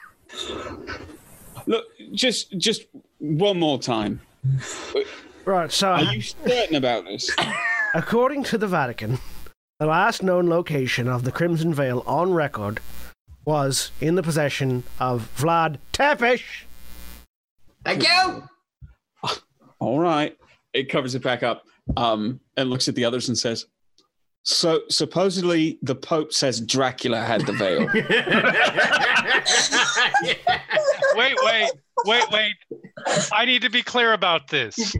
"Look, 1.65 1.85
just 2.13 2.57
just 2.57 2.85
one 3.19 3.59
more 3.59 3.79
time. 3.79 4.21
Right, 5.43 5.71
so 5.71 5.89
Are 5.89 6.03
you 6.03 6.21
certain 6.21 6.75
about 6.75 7.05
this?" 7.05 7.29
according 7.93 8.43
to 8.45 8.57
the 8.57 8.67
Vatican, 8.67 9.19
the 9.79 9.87
last 9.87 10.23
known 10.23 10.49
location 10.49 11.07
of 11.07 11.23
the 11.23 11.31
Crimson 11.31 11.73
Veil 11.73 12.03
on 12.05 12.33
record 12.33 12.79
was 13.45 13.91
in 13.99 14.15
the 14.15 14.23
possession 14.23 14.83
of 14.99 15.29
Vlad 15.37 15.77
Tepes. 15.93 16.41
Thank 17.83 18.03
you. 18.03 18.43
All 19.79 19.99
right. 19.99 20.37
It 20.73 20.89
covers 20.89 21.15
it 21.15 21.23
back 21.23 21.43
up 21.43 21.63
um, 21.97 22.39
and 22.55 22.69
looks 22.69 22.87
at 22.87 22.95
the 22.95 23.03
others 23.03 23.27
and 23.27 23.37
says, 23.37 23.65
"So 24.43 24.81
supposedly 24.89 25.79
the 25.81 25.95
Pope 25.95 26.33
says 26.33 26.61
Dracula 26.61 27.21
had 27.21 27.45
the 27.45 27.53
veil." 27.53 27.87
Wait, 31.13 31.35
wait, 31.43 31.69
wait, 32.05 32.23
wait. 32.31 32.55
I 33.31 33.45
need 33.45 33.61
to 33.63 33.69
be 33.69 33.81
clear 33.81 34.13
about 34.13 34.49
this. 34.49 34.95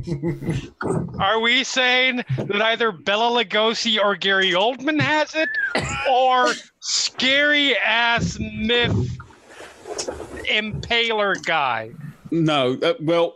Are 1.20 1.40
we 1.40 1.64
saying 1.64 2.24
that 2.38 2.62
either 2.62 2.92
Bela 2.92 3.44
Lugosi 3.44 4.00
or 4.04 4.16
Gary 4.16 4.52
Oldman 4.52 5.00
has 5.00 5.36
it, 5.36 5.50
or 6.10 6.54
scary 6.80 7.76
ass 7.78 8.38
myth 8.40 9.18
impaler 10.50 11.44
guy? 11.46 11.92
no. 12.32 12.78
Uh, 12.82 12.94
well, 13.02 13.36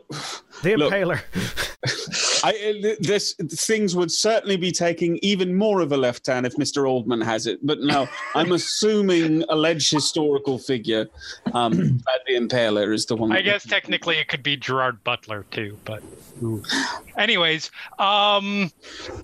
The 0.63 0.76
Look. 0.78 0.93
Impaler. 0.93 1.22
I, 2.46 2.52
uh, 2.52 2.96
this 3.00 3.34
things 3.34 3.96
would 3.96 4.12
certainly 4.12 4.56
be 4.56 4.72
taking 4.72 5.18
even 5.24 5.56
more 5.56 5.82
of 5.82 5.91
a 5.91 5.98
left 5.98 6.26
turn 6.26 6.46
if 6.46 6.56
Mr. 6.58 6.84
Oldman 6.84 7.24
has 7.24 7.48
it. 7.48 7.66
But 7.66 7.82
no, 7.82 8.08
I'm 8.36 8.52
assuming 8.60 9.43
alleged 9.50 9.91
historical 9.91 10.60
figure, 10.60 11.08
um, 11.54 11.72
that 12.06 12.22
the 12.28 12.36
Impaler 12.36 12.93
is 12.93 13.08
the 13.08 13.16
one. 13.16 13.32
I 13.32 13.41
guess 13.41 13.66
technically 13.66 14.18
it 14.18 14.28
could 14.28 14.43
be 14.43 14.56
Gerard 14.56 15.04
Butler 15.04 15.46
too, 15.50 15.78
but 15.86 16.04
anyways, 17.18 17.72
um 17.98 18.72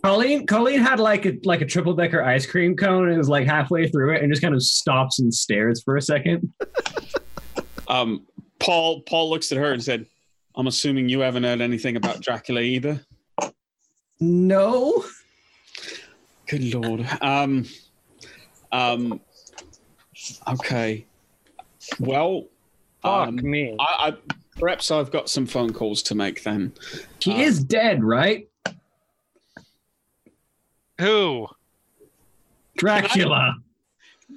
Colleen 0.04 0.48
Colleen 0.48 0.80
had 0.80 1.00
like 1.00 1.26
a 1.28 1.38
like 1.44 1.62
a 1.62 1.66
triple 1.66 1.94
decker 1.94 2.24
ice 2.24 2.48
cream 2.48 2.76
cone 2.76 3.10
and 3.10 3.18
was 3.20 3.30
like 3.30 3.46
halfway 3.46 3.88
through 3.88 4.16
it 4.16 4.24
and 4.24 4.32
just 4.32 4.42
kind 4.42 4.56
of 4.56 4.64
stops 4.64 5.20
and 5.20 5.32
stares 5.32 5.84
for 5.84 5.96
a 5.96 6.02
second. 6.02 6.52
Um, 7.88 8.26
Paul 8.60 9.02
Paul 9.02 9.30
looks 9.30 9.52
at 9.52 9.58
her 9.58 9.74
and 9.74 9.84
said, 9.84 10.06
"I'm 10.56 10.68
assuming 10.68 11.10
you 11.10 11.20
haven't 11.20 11.44
heard 11.44 11.60
anything 11.60 11.98
about 11.98 12.22
Dracula 12.22 12.62
either." 12.62 13.06
No. 14.22 15.04
Good 16.48 16.74
lord. 16.74 17.08
Um, 17.22 17.66
um, 18.72 19.20
okay. 20.48 21.06
Well, 22.00 22.46
fuck 23.02 23.30
um, 23.30 23.36
me. 23.38 23.76
I, 23.80 24.10
I 24.10 24.34
perhaps 24.60 24.92
I've 24.92 25.12
got 25.12 25.30
some 25.30 25.46
phone 25.48 25.74
calls 25.74 26.04
to 26.04 26.16
make 26.16 26.44
then. 26.44 26.72
He 27.20 27.34
Uh, 27.34 27.38
is 27.40 27.64
dead, 27.64 28.04
right? 28.04 28.48
Who? 31.00 31.48
Dracula. 32.78 33.56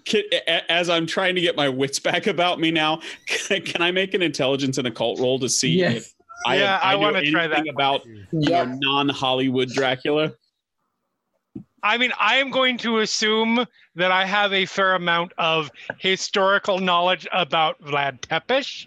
Can, 0.07 0.23
a- 0.33 0.73
as 0.73 0.89
I'm 0.89 1.07
trying 1.07 1.35
to 1.35 1.41
get 1.41 1.57
my 1.57 1.69
wits 1.69 1.99
back 1.99 2.27
about 2.27 2.59
me 2.59 2.71
now, 2.71 3.01
can, 3.27 3.61
can 3.65 3.83
I 3.83 3.91
make 3.91 4.15
an 4.15 4.23
intelligence 4.23 4.79
and 4.79 4.87
occult 4.87 5.21
roll 5.21 5.39
to 5.41 5.49
see 5.49 5.71
Yes. 5.73 5.97
if 5.97 6.14
I, 6.47 6.57
yeah, 6.59 6.81
I, 6.83 6.93
know 6.95 7.01
want 7.01 7.17
to 7.17 7.31
try 7.31 7.47
that 7.47 7.69
about 7.69 8.05
you 8.07 8.27
know, 8.33 8.65
non-Hollywood 8.65 9.71
Dracula? 9.71 10.33
I 11.83 11.99
mean, 11.99 12.13
I 12.19 12.37
am 12.37 12.51
going 12.51 12.79
to 12.79 13.01
assume 13.01 13.67
that 13.95 14.11
I 14.11 14.25
have 14.25 14.53
a 14.53 14.65
fair 14.67 14.95
amount 14.95 15.33
of 15.39 15.71
historical 15.99 16.79
knowledge 16.79 17.27
about 17.33 17.81
Vlad 17.83 18.21
Tepes, 18.23 18.87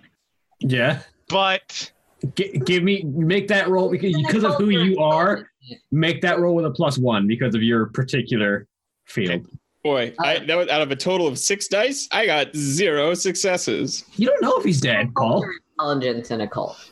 Yeah. 0.59 1.01
but 1.29 1.91
G- 2.35 2.59
give 2.65 2.83
me 2.83 3.03
make 3.03 3.47
that 3.49 3.67
roll 3.69 3.89
because 3.91 4.15
because 4.25 4.43
of 4.43 4.55
who 4.55 4.69
you 4.69 4.99
are. 4.99 5.47
Make 5.91 6.21
that 6.21 6.39
roll 6.39 6.55
with 6.55 6.65
a 6.65 6.71
plus 6.71 6.97
one 6.97 7.27
because 7.27 7.53
of 7.53 7.61
your 7.61 7.87
particular 7.87 8.67
field. 9.05 9.45
Boy, 9.83 10.13
I, 10.19 10.39
that 10.39 10.55
was 10.55 10.67
out 10.69 10.81
of 10.81 10.91
a 10.91 10.95
total 10.95 11.27
of 11.27 11.37
six 11.37 11.67
dice. 11.67 12.07
I 12.11 12.25
got 12.25 12.55
zero 12.55 13.13
successes. 13.13 14.05
You 14.15 14.27
don't 14.27 14.41
know 14.41 14.57
if 14.57 14.63
he's 14.63 14.81
dead, 14.81 15.13
Paul. 15.15 15.45
Intelligence 15.79 16.31
and 16.31 16.41
occult. 16.41 16.89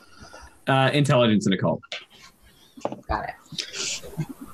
Uh, 0.66 0.90
intelligence 0.92 1.46
and 1.46 1.54
occult. 1.54 1.80
Got 3.08 3.28
it. 3.28 4.02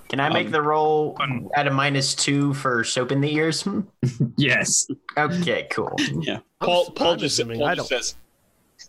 Can 0.09 0.21
I 0.21 0.29
make 0.29 0.47
Um, 0.47 0.53
the 0.53 0.61
roll 0.63 1.17
at 1.57 1.67
a 1.67 1.71
minus 1.71 2.15
two 2.15 2.53
for 2.55 2.85
soap 2.85 3.13
in 3.13 3.21
the 3.21 3.35
ears? 3.35 3.67
Yes. 4.37 4.87
Okay, 5.17 5.67
cool. 5.71 5.95
Yeah, 6.21 6.37
I'm 6.61 6.67
Paul. 6.67 6.83
s- 6.83 6.91
Paul 6.95 7.17
just, 7.17 7.39
assuming 7.39 7.59
Paul 7.61 7.69
I 7.69 7.75
just 7.75 7.91
don't- 7.91 8.03
says, 8.03 8.15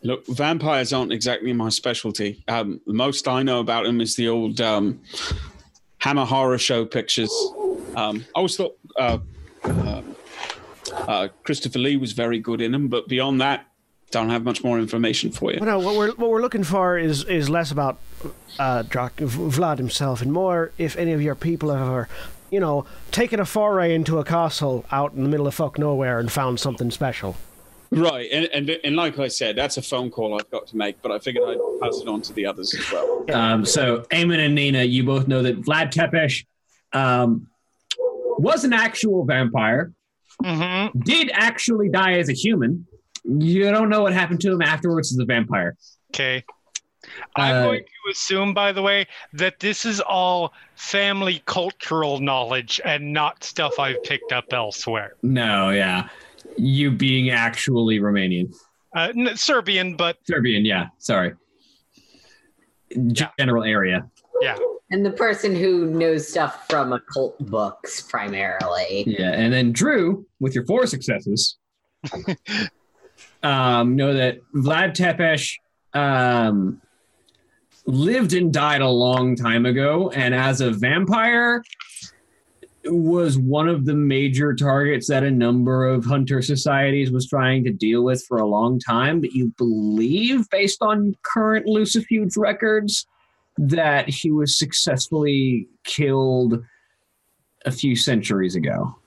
"Look, 0.03 0.25
vampires 0.27 0.91
aren't 0.91 1.13
exactly 1.13 1.53
my 1.53 1.69
specialty. 1.69 2.43
Um, 2.47 2.81
the 2.87 2.93
most 2.93 3.27
I 3.27 3.41
know 3.43 3.59
about 3.59 3.85
them 3.85 4.01
is 4.01 4.15
the 4.15 4.27
old 4.29 4.59
um, 4.61 4.99
Hammer 5.99 6.25
Horror 6.25 6.57
Show 6.57 6.85
pictures. 6.85 7.31
Um, 7.95 8.25
I 8.35 8.39
always 8.39 8.57
thought 8.57 8.75
uh, 8.99 9.17
um 9.63 10.15
uh, 10.93 11.27
Christopher 11.43 11.79
Lee 11.79 11.95
was 11.97 12.11
very 12.11 12.39
good 12.39 12.59
in 12.61 12.71
them, 12.73 12.87
but 12.89 13.07
beyond 13.07 13.39
that, 13.41 13.65
don't 14.13 14.29
have 14.29 14.43
much 14.43 14.63
more 14.63 14.79
information 14.79 15.31
for 15.31 15.51
you. 15.51 15.59
Well, 15.59 15.79
no, 15.79 15.85
what 15.85 15.95
we're 15.95 16.11
what 16.13 16.29
we're 16.29 16.41
looking 16.41 16.63
for 16.63 16.97
is 16.97 17.23
is 17.25 17.49
less 17.49 17.71
about 17.71 17.97
uh, 18.59 18.83
Drac- 18.83 19.17
Vlad 19.17 19.77
himself 19.77 20.21
and 20.21 20.31
more 20.31 20.71
if 20.77 20.95
any 20.95 21.11
of 21.11 21.21
your 21.21 21.35
people 21.35 21.69
have 21.71 21.81
ever, 21.81 22.07
you 22.49 22.59
know, 22.59 22.85
taken 23.11 23.39
a 23.39 23.45
foray 23.45 23.93
into 23.93 24.19
a 24.19 24.23
castle 24.23 24.85
out 24.91 25.13
in 25.13 25.23
the 25.23 25.29
middle 25.29 25.47
of 25.47 25.53
fuck 25.53 25.77
nowhere 25.77 26.19
and 26.19 26.31
found 26.31 26.59
something 26.59 26.91
special. 26.91 27.35
Right, 27.91 28.27
and, 28.31 28.45
and 28.47 28.69
and 28.83 28.95
like 28.95 29.19
I 29.19 29.27
said, 29.27 29.55
that's 29.55 29.77
a 29.77 29.81
phone 29.81 30.09
call 30.09 30.39
I've 30.39 30.49
got 30.49 30.65
to 30.67 30.77
make, 30.77 30.99
but 31.03 31.11
I 31.11 31.19
figured 31.19 31.43
I'd 31.47 31.59
pass 31.81 31.99
it 32.01 32.07
on 32.07 32.21
to 32.23 32.33
the 32.33 32.45
others 32.45 32.73
as 32.73 32.91
well. 32.91 33.25
Um, 33.33 33.65
so 33.65 34.01
Eamon 34.11 34.39
and 34.45 34.55
Nina, 34.55 34.83
you 34.83 35.03
both 35.03 35.27
know 35.27 35.43
that 35.43 35.61
Vlad 35.61 35.91
Tepes 35.91 36.43
um, 36.93 37.47
was 38.39 38.63
an 38.63 38.73
actual 38.73 39.25
vampire. 39.25 39.91
mhm. 40.41 41.03
Did 41.03 41.29
actually 41.33 41.89
die 41.89 42.13
as 42.13 42.29
a 42.29 42.33
human. 42.33 42.87
You 43.23 43.69
don't 43.71 43.89
know 43.89 44.01
what 44.03 44.13
happened 44.13 44.41
to 44.41 44.51
him 44.51 44.61
afterwards 44.61 45.11
as 45.13 45.19
a 45.19 45.25
vampire. 45.25 45.75
okay. 46.13 46.43
I'm 47.35 47.55
Uh, 47.55 47.63
going 47.65 47.79
to 47.83 48.11
assume, 48.11 48.53
by 48.53 48.71
the 48.71 48.81
way, 48.81 49.07
that 49.33 49.59
this 49.59 49.85
is 49.85 49.99
all 49.99 50.53
family 50.75 51.41
cultural 51.45 52.19
knowledge 52.19 52.79
and 52.85 53.11
not 53.11 53.43
stuff 53.43 53.77
I've 53.77 54.01
picked 54.03 54.31
up 54.31 54.45
elsewhere. 54.53 55.15
No, 55.21 55.69
yeah. 55.71 56.07
You 56.57 56.91
being 56.91 57.29
actually 57.29 57.99
Romanian. 57.99 58.53
Uh, 58.95 59.11
n- 59.15 59.35
Serbian, 59.35 59.95
but 59.97 60.17
Serbian, 60.25 60.63
yeah. 60.65 60.87
Sorry. 60.97 61.33
General 63.37 63.63
area. 63.63 64.07
yeah. 64.41 64.55
And 64.91 65.03
the 65.05 65.11
person 65.11 65.55
who 65.55 65.87
knows 65.87 66.27
stuff 66.27 66.67
from 66.69 66.93
occult 66.93 67.37
books 67.49 68.01
primarily. 68.01 69.03
Yeah. 69.07 69.31
And 69.33 69.51
then 69.51 69.71
Drew, 69.71 70.25
with 70.39 70.53
your 70.55 70.65
four 70.65 70.85
successes, 70.87 71.57
um, 73.43 73.95
know 73.95 74.13
that 74.13 74.39
Vlad 74.55 74.93
Tepes 74.93 75.57
um, 75.93 76.81
lived 77.85 78.33
and 78.33 78.51
died 78.51 78.81
a 78.81 78.89
long 78.89 79.35
time 79.35 79.65
ago. 79.65 80.09
And 80.11 80.33
as 80.33 80.61
a 80.61 80.71
vampire, 80.71 81.63
was 82.85 83.37
one 83.37 83.69
of 83.69 83.85
the 83.85 83.93
major 83.93 84.53
targets 84.53 85.07
that 85.07 85.23
a 85.23 85.31
number 85.31 85.87
of 85.87 86.03
hunter 86.03 86.41
societies 86.41 87.11
was 87.11 87.27
trying 87.27 87.63
to 87.63 87.71
deal 87.71 88.03
with 88.03 88.23
for 88.25 88.39
a 88.39 88.45
long 88.45 88.79
time. 88.79 89.21
But 89.21 89.31
you 89.31 89.53
believe, 89.57 90.49
based 90.49 90.81
on 90.81 91.15
current 91.23 91.65
Lucifuge 91.65 92.33
records, 92.37 93.07
that 93.57 94.09
he 94.09 94.31
was 94.31 94.57
successfully 94.57 95.67
killed 95.83 96.63
a 97.65 97.71
few 97.71 97.95
centuries 97.95 98.55
ago. 98.55 98.97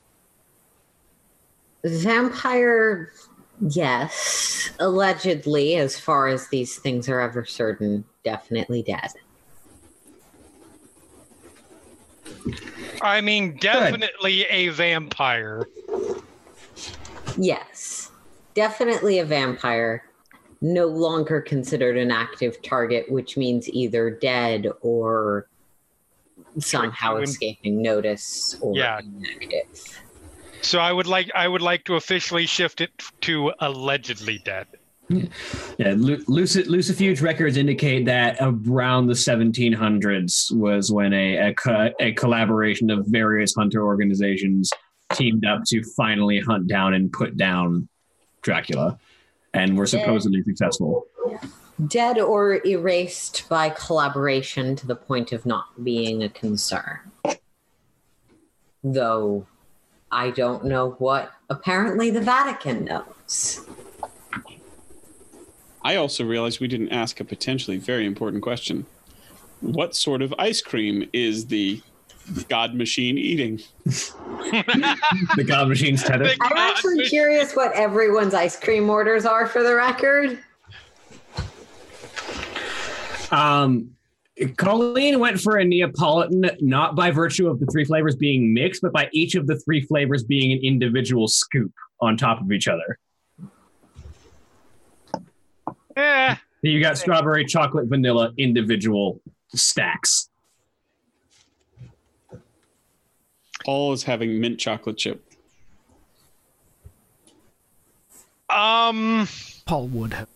Vampire, 1.84 3.12
yes. 3.60 4.70
Allegedly, 4.78 5.76
as 5.76 5.98
far 5.98 6.28
as 6.28 6.48
these 6.48 6.76
things 6.78 7.08
are 7.08 7.20
ever 7.20 7.44
certain, 7.44 8.04
definitely 8.24 8.82
dead. 8.82 9.10
I 13.02 13.20
mean, 13.20 13.56
definitely 13.60 14.44
a 14.46 14.68
vampire. 14.68 15.66
Yes. 17.36 18.10
Definitely 18.54 19.18
a 19.18 19.24
vampire. 19.24 20.04
No 20.62 20.86
longer 20.86 21.40
considered 21.40 21.96
an 21.98 22.10
active 22.10 22.62
target, 22.62 23.10
which 23.10 23.36
means 23.36 23.68
either 23.68 24.10
dead 24.10 24.66
or 24.80 25.46
somehow 26.58 27.18
escaping 27.18 27.82
notice 27.82 28.56
or 28.62 28.74
Yeah. 28.74 29.00
inactive. 29.00 30.00
So 30.66 30.80
I 30.80 30.92
would 30.92 31.06
like 31.06 31.30
I 31.32 31.46
would 31.46 31.62
like 31.62 31.84
to 31.84 31.94
officially 31.94 32.44
shift 32.44 32.80
it 32.80 32.90
to 33.20 33.52
allegedly 33.60 34.38
dead. 34.44 34.66
Yeah, 35.08 35.94
Lu- 35.96 36.24
Lucid, 36.26 36.66
Lucifuge 36.66 37.22
records 37.22 37.56
indicate 37.56 38.06
that 38.06 38.36
around 38.40 39.06
the 39.06 39.12
1700s 39.12 40.50
was 40.50 40.90
when 40.90 41.12
a, 41.12 41.50
a, 41.50 41.54
co- 41.54 41.92
a 42.00 42.10
collaboration 42.14 42.90
of 42.90 43.06
various 43.06 43.54
hunter 43.54 43.84
organizations 43.86 44.72
teamed 45.12 45.46
up 45.46 45.62
to 45.66 45.84
finally 45.96 46.40
hunt 46.40 46.66
down 46.66 46.94
and 46.94 47.12
put 47.12 47.36
down 47.36 47.88
Dracula, 48.42 48.98
and 49.54 49.78
were 49.78 49.86
supposedly 49.86 50.42
successful. 50.42 51.06
Dead 51.86 52.18
or 52.18 52.60
erased 52.66 53.48
by 53.48 53.70
collaboration 53.70 54.74
to 54.74 54.88
the 54.88 54.96
point 54.96 55.30
of 55.30 55.46
not 55.46 55.84
being 55.84 56.24
a 56.24 56.28
concern. 56.28 56.98
Though 58.82 59.46
I 60.16 60.30
don't 60.30 60.64
know 60.64 60.92
what 60.92 61.30
apparently 61.50 62.08
the 62.08 62.22
Vatican 62.22 62.86
knows. 62.86 63.68
I 65.84 65.96
also 65.96 66.24
realized 66.24 66.58
we 66.58 66.68
didn't 66.68 66.88
ask 66.88 67.20
a 67.20 67.24
potentially 67.24 67.76
very 67.76 68.06
important 68.06 68.42
question. 68.42 68.86
What 69.60 69.94
sort 69.94 70.22
of 70.22 70.34
ice 70.38 70.62
cream 70.62 71.06
is 71.12 71.48
the 71.48 71.82
God 72.48 72.74
machine 72.74 73.18
eating? 73.18 73.60
The 73.84 75.44
God 75.46 75.68
Machine's 75.68 76.02
tether. 76.04 76.24
Big 76.24 76.38
I'm 76.40 76.48
God, 76.48 76.70
actually 76.70 77.00
fish- 77.00 77.10
curious 77.10 77.54
what 77.54 77.72
everyone's 77.74 78.32
ice 78.32 78.58
cream 78.58 78.88
orders 78.88 79.26
are 79.26 79.46
for 79.46 79.62
the 79.62 79.74
record. 79.74 80.38
Um, 83.30 83.95
Colleen 84.56 85.18
went 85.18 85.40
for 85.40 85.56
a 85.56 85.64
Neapolitan, 85.64 86.50
not 86.60 86.94
by 86.94 87.10
virtue 87.10 87.48
of 87.48 87.58
the 87.58 87.66
three 87.66 87.84
flavors 87.84 88.16
being 88.16 88.52
mixed, 88.52 88.82
but 88.82 88.92
by 88.92 89.08
each 89.12 89.34
of 89.34 89.46
the 89.46 89.58
three 89.60 89.80
flavors 89.80 90.24
being 90.24 90.52
an 90.52 90.58
individual 90.62 91.26
scoop 91.26 91.72
on 92.00 92.16
top 92.16 92.40
of 92.42 92.52
each 92.52 92.68
other. 92.68 92.98
Yeah. 95.96 96.36
You 96.60 96.80
got 96.80 96.98
strawberry, 96.98 97.46
chocolate, 97.46 97.86
vanilla, 97.88 98.32
individual 98.36 99.20
stacks. 99.54 100.28
Paul 103.64 103.92
is 103.92 104.02
having 104.02 104.38
mint 104.40 104.60
chocolate 104.60 104.98
chip. 104.98 105.24
Um, 108.50 109.26
Paul 109.64 109.88
would 109.88 110.12
have. 110.12 110.28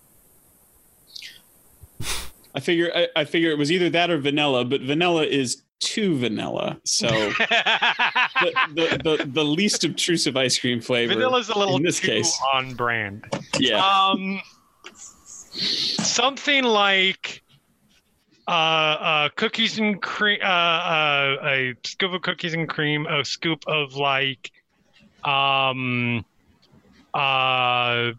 I 2.55 2.61
figure 2.61 2.91
I, 2.95 3.09
I 3.17 3.25
figure 3.25 3.51
it 3.51 3.59
was 3.59 3.71
either 3.71 3.91
that 3.91 4.11
or 4.11 4.19
vanilla, 4.19 4.65
but 4.65 4.81
vanilla 4.81 5.25
is 5.25 5.63
too 5.81 6.17
vanilla. 6.19 6.79
So 6.85 7.09
the, 7.09 8.53
the, 8.75 9.17
the, 9.17 9.31
the 9.33 9.45
least 9.45 9.85
obtrusive 9.85 10.37
ice 10.37 10.59
cream 10.59 10.81
flavor. 10.81 11.15
vanilla's 11.15 11.49
a 11.49 11.59
little 11.59 11.77
in 11.77 11.83
this 11.83 12.01
too 12.01 12.09
case. 12.09 12.39
on 12.55 12.75
brand. 12.75 13.27
Yeah. 13.59 13.85
Um, 13.85 14.41
something 15.53 16.65
like 16.65 17.43
uh, 18.47 18.51
uh, 18.51 19.29
cookies 19.37 19.79
and 19.79 20.01
cream, 20.03 20.41
uh, 20.43 20.47
uh, 20.47 21.37
a 21.43 21.75
scoop 21.85 22.13
of 22.13 22.23
cookies 22.23 22.55
and 22.55 22.69
cream, 22.69 23.07
a 23.07 23.25
scoop 23.25 23.63
of 23.67 23.95
like, 23.95 24.51
um, 25.25 26.25
uh, 27.15 28.13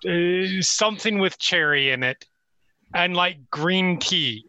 something 0.62 1.20
with 1.20 1.38
cherry 1.38 1.92
in 1.92 2.04
it, 2.04 2.26
and 2.94 3.16
like 3.16 3.50
green 3.50 3.98
tea. 3.98 4.46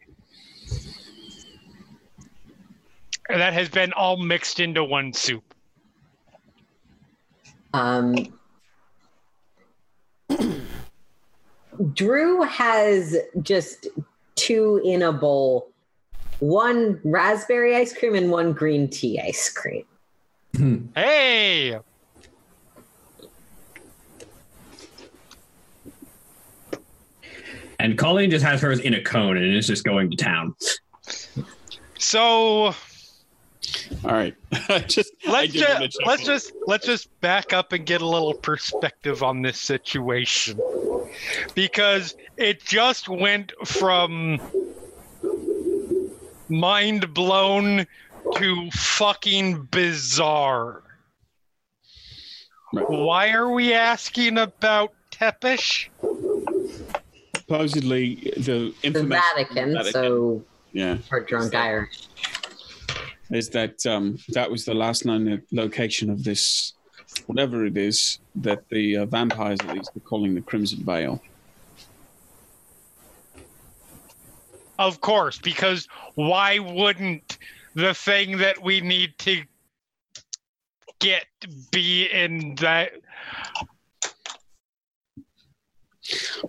That 3.29 3.53
has 3.53 3.69
been 3.69 3.93
all 3.93 4.17
mixed 4.17 4.61
into 4.61 4.85
one 4.85 5.13
soup. 5.13 5.55
Um, 7.73 8.15
Drew 11.95 12.43
has 12.43 13.17
just 13.43 13.89
two 14.35 14.81
in 14.85 15.03
a 15.03 15.13
bowl 15.13 15.69
one 16.43 17.01
raspberry 17.05 17.77
ice 17.77 17.97
cream 17.97 18.17
and 18.17 18.31
one 18.31 18.53
green 18.53 18.89
tea 18.89 19.21
ice 19.21 19.49
cream. 19.49 19.85
Hey, 20.95 21.79
And 27.83 27.99
Colleen 27.99 28.31
just 28.31 28.45
has 28.45 28.61
hers 28.61 28.79
in 28.79 28.95
a 28.95 29.03
cone 29.03 29.37
and 29.37 29.57
is 29.57 29.67
just 29.67 29.83
going 29.83 30.09
to 30.13 30.17
town. 30.17 30.55
so 31.99 32.67
All 32.67 32.75
right. 34.05 34.37
I 34.69 34.79
just 34.87 35.13
let's 35.27 35.53
did 35.53 35.67
just 35.67 35.99
let's 36.07 36.23
just 36.23 36.53
let's 36.69 36.87
just 36.87 37.21
back 37.21 37.53
up 37.53 37.73
and 37.73 37.85
get 37.85 38.01
a 38.01 38.07
little 38.07 38.35
perspective 38.35 39.25
on 39.25 39.43
this 39.43 39.59
situation 39.59 40.61
because 41.57 42.15
it 42.37 42.63
just 42.63 43.09
went 43.09 43.53
from 43.65 44.41
mind 46.49 47.13
blown 47.13 47.85
to 48.37 48.71
fucking 48.71 49.65
bizarre. 49.73 50.85
Right. 52.73 52.89
Why 52.89 53.33
are 53.33 53.51
we 53.51 53.75
asking 53.75 54.39
about 54.39 54.93
Tepish? 55.11 55.89
Supposedly 57.43 58.33
the 58.37 58.43
The 58.43 58.75
infamous 58.83 59.21
Vatican, 59.35 59.73
Vatican. 59.73 59.93
so 59.93 60.45
yeah 60.73 60.97
for 61.09 61.21
drunk 61.21 61.55
Irish. 61.55 62.09
is 63.31 63.49
that 63.51 63.85
um 63.87 64.19
that 64.31 64.51
was 64.51 64.65
the 64.65 64.75
last 64.75 65.05
known 65.05 65.43
location 65.53 66.09
of 66.11 66.25
this 66.25 66.75
whatever 67.27 67.67
it 67.67 67.77
is 67.77 68.19
that 68.37 68.61
the 68.71 68.97
uh, 68.99 69.07
vampires 69.07 69.59
at 69.63 69.77
least 69.77 69.91
are 69.97 70.01
calling 70.01 70.35
the 70.35 70.41
Crimson 70.41 70.83
Veil. 70.85 71.21
Of 74.79 75.01
course, 75.01 75.39
because 75.39 75.87
why 76.15 76.59
wouldn't 76.59 77.39
the 77.75 77.93
thing 77.93 78.39
that 78.39 78.63
we 78.63 78.81
need 78.81 79.17
to 79.19 79.43
get 80.99 81.27
be 81.71 82.07
in 82.07 82.55
that 82.57 82.93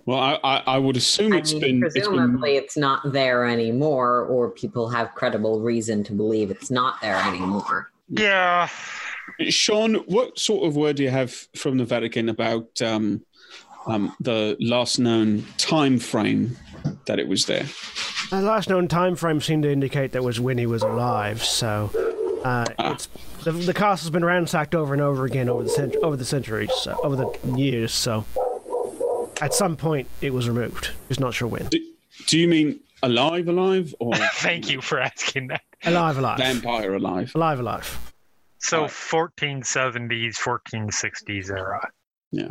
Well, 0.06 0.18
I 0.18 0.38
I, 0.44 0.62
I 0.66 0.78
would 0.78 0.96
assume 0.96 1.32
I 1.32 1.38
it's 1.38 1.52
mean, 1.52 1.60
been 1.60 1.84
it's 1.84 1.94
been 1.94 2.02
presumably 2.04 2.56
it's 2.56 2.76
not 2.76 3.12
there 3.12 3.44
anymore, 3.46 4.22
or 4.22 4.50
people 4.50 4.88
have 4.90 5.14
credible 5.14 5.60
reason 5.60 6.04
to 6.04 6.12
believe 6.12 6.50
it's 6.50 6.70
not 6.70 7.00
there 7.00 7.16
anymore. 7.16 7.90
yeah 8.08 8.68
Sean, 9.48 9.94
what 10.06 10.38
sort 10.38 10.66
of 10.66 10.76
word 10.76 10.96
do 10.96 11.02
you 11.02 11.10
have 11.10 11.32
from 11.56 11.78
the 11.78 11.84
Vatican 11.84 12.28
about 12.28 12.80
um, 12.82 13.22
um, 13.86 14.14
the 14.20 14.56
last 14.60 14.98
known 14.98 15.44
time 15.56 15.98
frame 15.98 16.56
that 17.06 17.18
it 17.18 17.26
was 17.26 17.46
there? 17.46 17.66
The 18.30 18.42
last 18.42 18.68
known 18.68 18.88
time 18.88 19.16
frame 19.16 19.40
seemed 19.40 19.62
to 19.64 19.72
indicate 19.72 20.12
that 20.12 20.22
was 20.22 20.40
when 20.40 20.58
he 20.58 20.66
was 20.66 20.82
alive. 20.82 21.42
So, 21.42 21.90
uh, 22.44 22.66
it's 22.78 23.08
the, 23.44 23.52
the 23.52 23.74
castle's 23.74 24.10
been 24.10 24.24
ransacked 24.24 24.74
over 24.74 24.92
and 24.92 25.02
over 25.02 25.24
again 25.24 25.48
over 25.48 25.62
the 25.62 25.68
cent- 25.70 25.96
over 25.96 26.16
the 26.16 26.24
centuries, 26.24 26.70
so, 26.82 26.98
over 27.02 27.16
the 27.16 27.56
years. 27.58 27.92
So, 27.92 28.24
at 29.42 29.54
some 29.54 29.76
point, 29.76 30.08
it 30.20 30.32
was 30.32 30.48
removed. 30.48 30.90
Just 31.08 31.20
not 31.20 31.34
sure 31.34 31.48
when. 31.48 31.68
Do 32.26 32.38
you 32.38 32.48
mean 32.48 32.80
alive, 33.02 33.48
alive, 33.48 33.94
or 34.00 34.14
Thank 34.34 34.70
you 34.70 34.80
for 34.80 34.98
asking 35.00 35.48
that. 35.48 35.62
Alive, 35.84 36.16
alive, 36.18 36.38
vampire 36.38 36.94
alive? 36.94 37.32
alive, 37.34 37.60
alive. 37.60 38.12
So 38.58 38.82
Right. 38.82 38.90
1470s, 38.90 40.36
1460s 40.38 41.50
era. 41.50 41.88
Yeah, 42.32 42.48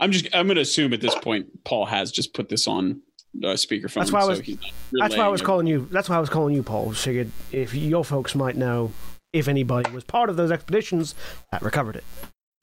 I'm 0.00 0.12
just 0.12 0.26
I'm 0.34 0.46
going 0.46 0.56
to 0.56 0.62
assume 0.62 0.92
at 0.92 1.00
this 1.00 1.14
point 1.16 1.64
Paul 1.64 1.86
has 1.86 2.12
just 2.12 2.34
put 2.34 2.48
this 2.48 2.68
on 2.68 3.00
uh, 3.42 3.48
speakerphone. 3.54 3.94
That's 3.94 4.12
why 4.12 4.20
I 4.20 4.24
was- 4.26 4.38
so 4.46 4.52
That's 4.92 5.16
why 5.16 5.24
I 5.24 5.28
was 5.28 5.40
relaying 5.40 5.46
calling 5.46 5.66
you. 5.66 5.88
That's 5.90 6.08
why 6.08 6.16
I 6.16 6.20
was 6.20 6.28
calling 6.30 6.54
you, 6.54 6.62
Paul. 6.62 6.92
Figured 6.92 7.30
if 7.50 7.74
your 7.74 8.04
folks 8.04 8.34
might 8.34 8.56
know 8.56 8.92
if 9.32 9.48
anybody 9.48 9.90
was 9.90 10.04
part 10.04 10.30
of 10.30 10.36
those 10.36 10.52
expeditions 10.52 11.14
that 11.50 11.62
recovered 11.62 11.96
it. 11.96 12.04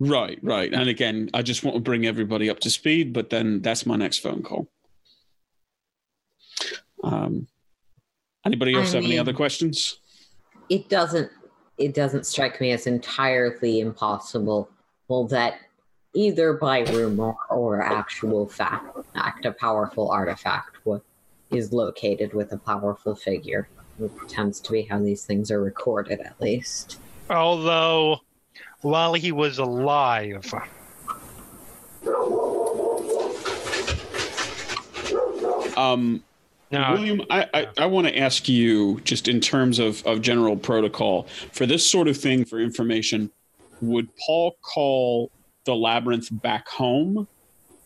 It. 0.02 0.10
Right, 0.10 0.40
right. 0.42 0.74
And 0.74 0.90
again, 0.90 1.30
I 1.34 1.42
just 1.42 1.64
want 1.64 1.76
to 1.76 1.82
bring 1.82 2.06
everybody 2.06 2.50
up 2.50 2.60
to 2.62 2.70
speed, 2.70 3.14
but 3.14 3.30
then 3.30 3.62
that's 3.62 3.86
my 3.86 3.96
next 3.96 4.20
phone 4.20 4.44
call. 4.44 4.68
Um, 7.04 7.48
anybody 8.46 8.76
else 8.76 8.94
I 8.94 8.98
have 8.98 9.06
any 9.06 9.18
other 9.18 9.34
questions? 9.34 9.98
It 10.70 10.90
doesn't. 10.90 11.32
It 11.78 11.94
doesn't 11.94 12.26
strike 12.26 12.62
me 12.62 12.72
as 12.72 12.86
entirely 12.86 13.80
impossible. 13.80 14.70
Well, 15.08 15.26
that 15.28 15.56
either 16.14 16.54
by 16.54 16.80
rumor 16.80 17.34
or 17.50 17.82
actual 17.82 18.48
fact, 18.48 18.98
fact 19.14 19.46
a 19.46 19.52
powerful 19.52 20.10
artifact 20.12 20.78
what 20.84 21.02
is 21.52 21.74
located 21.74 22.34
with 22.34 22.52
a 22.54 22.58
powerful 22.58 23.16
figure. 23.16 23.68
It 24.00 24.12
tends 24.28 24.60
to 24.62 24.72
be 24.72 24.84
how 24.84 25.00
these 25.00 25.26
things 25.26 25.52
are 25.52 25.62
recorded, 25.62 26.22
at 26.22 26.40
least. 26.40 27.00
Although, 27.30 28.22
while 28.82 29.14
he 29.14 29.32
was 29.32 29.58
alive, 29.58 30.54
Um, 35.78 36.24
now 36.70 36.94
William, 36.94 37.22
I, 37.30 37.48
I, 37.54 37.68
I 37.78 37.86
want 37.86 38.08
to 38.08 38.18
ask 38.18 38.48
you, 38.48 39.00
just 39.02 39.28
in 39.28 39.40
terms 39.40 39.80
of, 39.80 40.06
of 40.06 40.22
general 40.22 40.56
protocol, 40.58 41.28
for 41.52 41.66
this 41.66 41.86
sort 41.90 42.08
of 42.08 42.18
thing 42.18 42.46
for 42.46 42.60
information, 42.60 43.32
would 43.82 44.10
Paul 44.18 44.56
call 44.62 45.32
the 45.66 45.76
labyrinth 45.76 46.28
back 46.32 46.68
home, 46.68 47.28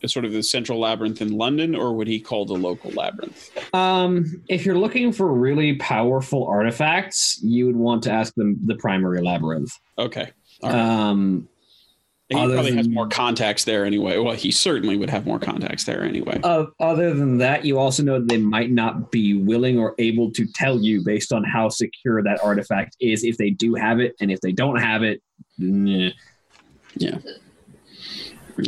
the 0.02 0.10
sort 0.10 0.26
of 0.26 0.34
the 0.34 0.44
central 0.44 0.80
labyrinth 0.80 1.22
in 1.22 1.38
London, 1.38 1.76
or 1.76 1.94
would 1.94 2.08
he 2.08 2.20
call 2.20 2.46
the 2.46 2.54
local 2.54 2.92
labyrinth? 2.92 3.50
Um, 3.74 4.44
if 4.50 4.66
you're 4.66 4.78
looking 4.78 5.12
for 5.12 5.32
really 5.34 5.76
powerful 5.76 6.46
artifacts, 6.46 7.40
you 7.44 7.66
would 7.66 7.76
want 7.78 8.04
to 8.04 8.12
ask 8.12 8.34
them 8.36 8.58
the 8.66 8.76
primary 8.76 9.22
labyrinth. 9.22 9.72
Okay. 9.98 10.32
Right. 10.64 10.74
Um, 10.74 11.48
he 12.30 12.36
probably 12.36 12.76
has 12.76 12.90
more 12.90 13.08
contacts 13.08 13.66
there 13.66 13.86
anyway. 13.86 14.18
Well, 14.18 14.34
he 14.34 14.50
certainly 14.50 14.98
would 14.98 15.12
have 15.12 15.28
more 15.28 15.38
contacts 15.38 15.84
there 15.84 16.04
anyway. 16.04 16.40
uh, 16.44 16.66
other 16.80 17.14
than 17.14 17.38
that, 17.38 17.66
you 17.66 17.78
also 17.78 18.02
know 18.02 18.20
that 18.20 18.28
they 18.28 18.40
might 18.40 18.72
not 18.72 19.12
be 19.12 19.36
willing 19.36 19.78
or 19.78 19.94
able 20.00 20.32
to 20.32 20.48
tell 20.56 20.80
you 20.80 21.04
based 21.04 21.32
on 21.32 21.44
how 21.44 21.70
secure 21.70 22.24
that 22.24 22.44
artifact 22.44 22.96
is 23.00 23.24
if 23.24 23.38
they 23.38 23.52
do 23.52 23.76
have 23.76 24.00
it, 24.00 24.16
and 24.20 24.32
if 24.32 24.42
they 24.42 24.52
don't 24.52 24.78
have 24.78 25.04
it, 25.04 25.22
nah. 25.60 26.10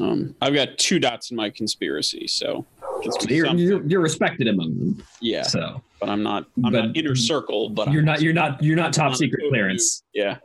Um, 0.01 0.35
I've 0.41 0.53
got 0.53 0.77
two 0.77 0.99
dots 0.99 1.31
in 1.31 1.37
my 1.37 1.49
conspiracy, 1.49 2.27
so 2.27 2.65
it's 3.01 3.25
you're, 3.29 3.47
you're 3.55 3.85
you're 3.85 4.01
respected 4.01 4.47
among 4.47 4.77
them. 4.77 5.03
yeah, 5.21 5.43
So 5.43 5.81
but 5.99 6.09
I'm 6.09 6.23
not. 6.23 6.45
I'm 6.57 6.71
But 6.71 6.85
not 6.85 6.97
inner 6.97 7.15
circle, 7.15 7.69
but 7.69 7.91
you're 7.91 7.99
I'm 8.01 8.05
not 8.05 8.21
you're 8.21 8.33
not 8.33 8.61
you're 8.63 8.75
not 8.75 8.93
top 8.93 9.11
on 9.11 9.15
secret 9.15 9.41
the 9.43 9.49
clearance. 9.49 10.03
Yeah. 10.13 10.37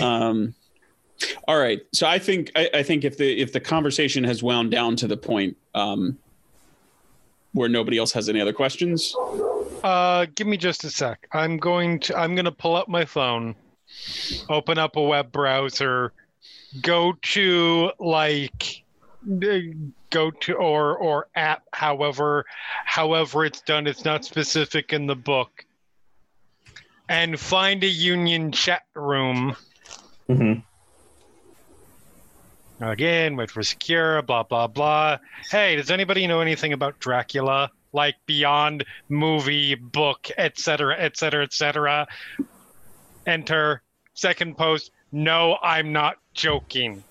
Um, 0.00 0.54
all 1.48 1.58
right. 1.58 1.80
So 1.92 2.06
I 2.06 2.18
think 2.18 2.52
I, 2.54 2.70
I 2.74 2.82
think 2.82 3.04
if 3.04 3.16
the 3.18 3.40
if 3.40 3.52
the 3.52 3.60
conversation 3.60 4.24
has 4.24 4.42
wound 4.42 4.70
down 4.70 4.96
to 4.96 5.06
the 5.08 5.16
point 5.16 5.56
um, 5.74 6.18
where 7.52 7.68
nobody 7.68 7.98
else 7.98 8.12
has 8.12 8.28
any 8.28 8.40
other 8.40 8.52
questions, 8.52 9.14
Uh, 9.82 10.26
give 10.34 10.46
me 10.46 10.56
just 10.56 10.84
a 10.84 10.90
sec. 10.90 11.26
I'm 11.32 11.56
going 11.56 11.98
to. 12.00 12.16
I'm 12.18 12.34
going 12.34 12.44
to 12.44 12.52
pull 12.52 12.76
up 12.76 12.88
my 12.88 13.04
phone, 13.04 13.54
open 14.48 14.78
up 14.78 14.96
a 14.96 15.02
web 15.02 15.32
browser, 15.32 16.12
go 16.82 17.14
to 17.22 17.90
like, 17.98 18.58
the- 18.58 18.82
go 20.10 20.30
to 20.30 20.54
or 20.54 20.96
or 20.96 21.28
app. 21.34 21.62
However, 21.72 22.46
however 22.84 23.44
it's 23.44 23.60
done, 23.60 23.86
it's 23.86 24.04
not 24.04 24.24
specific 24.24 24.92
in 24.92 25.06
the 25.06 25.16
book. 25.16 25.64
And 27.08 27.38
find 27.38 27.82
a 27.84 27.88
union 27.88 28.52
chat 28.52 28.82
room 28.94 29.56
Mhm. 30.28 30.62
Again, 32.80 33.36
wait 33.36 33.50
for 33.50 33.62
secure, 33.62 34.22
blah, 34.22 34.44
blah, 34.44 34.68
blah. 34.68 35.18
Hey, 35.50 35.74
does 35.76 35.90
anybody 35.90 36.26
know 36.26 36.40
anything 36.40 36.72
about 36.72 37.00
Dracula? 37.00 37.72
Like 37.92 38.16
beyond 38.26 38.84
movie, 39.08 39.74
book, 39.74 40.28
etc., 40.36 40.94
etc., 40.96 41.44
etc. 41.44 42.06
Enter. 43.26 43.82
Second 44.14 44.56
post. 44.56 44.92
No, 45.10 45.58
I'm 45.62 45.92
not 45.92 46.18
joking. 46.34 47.02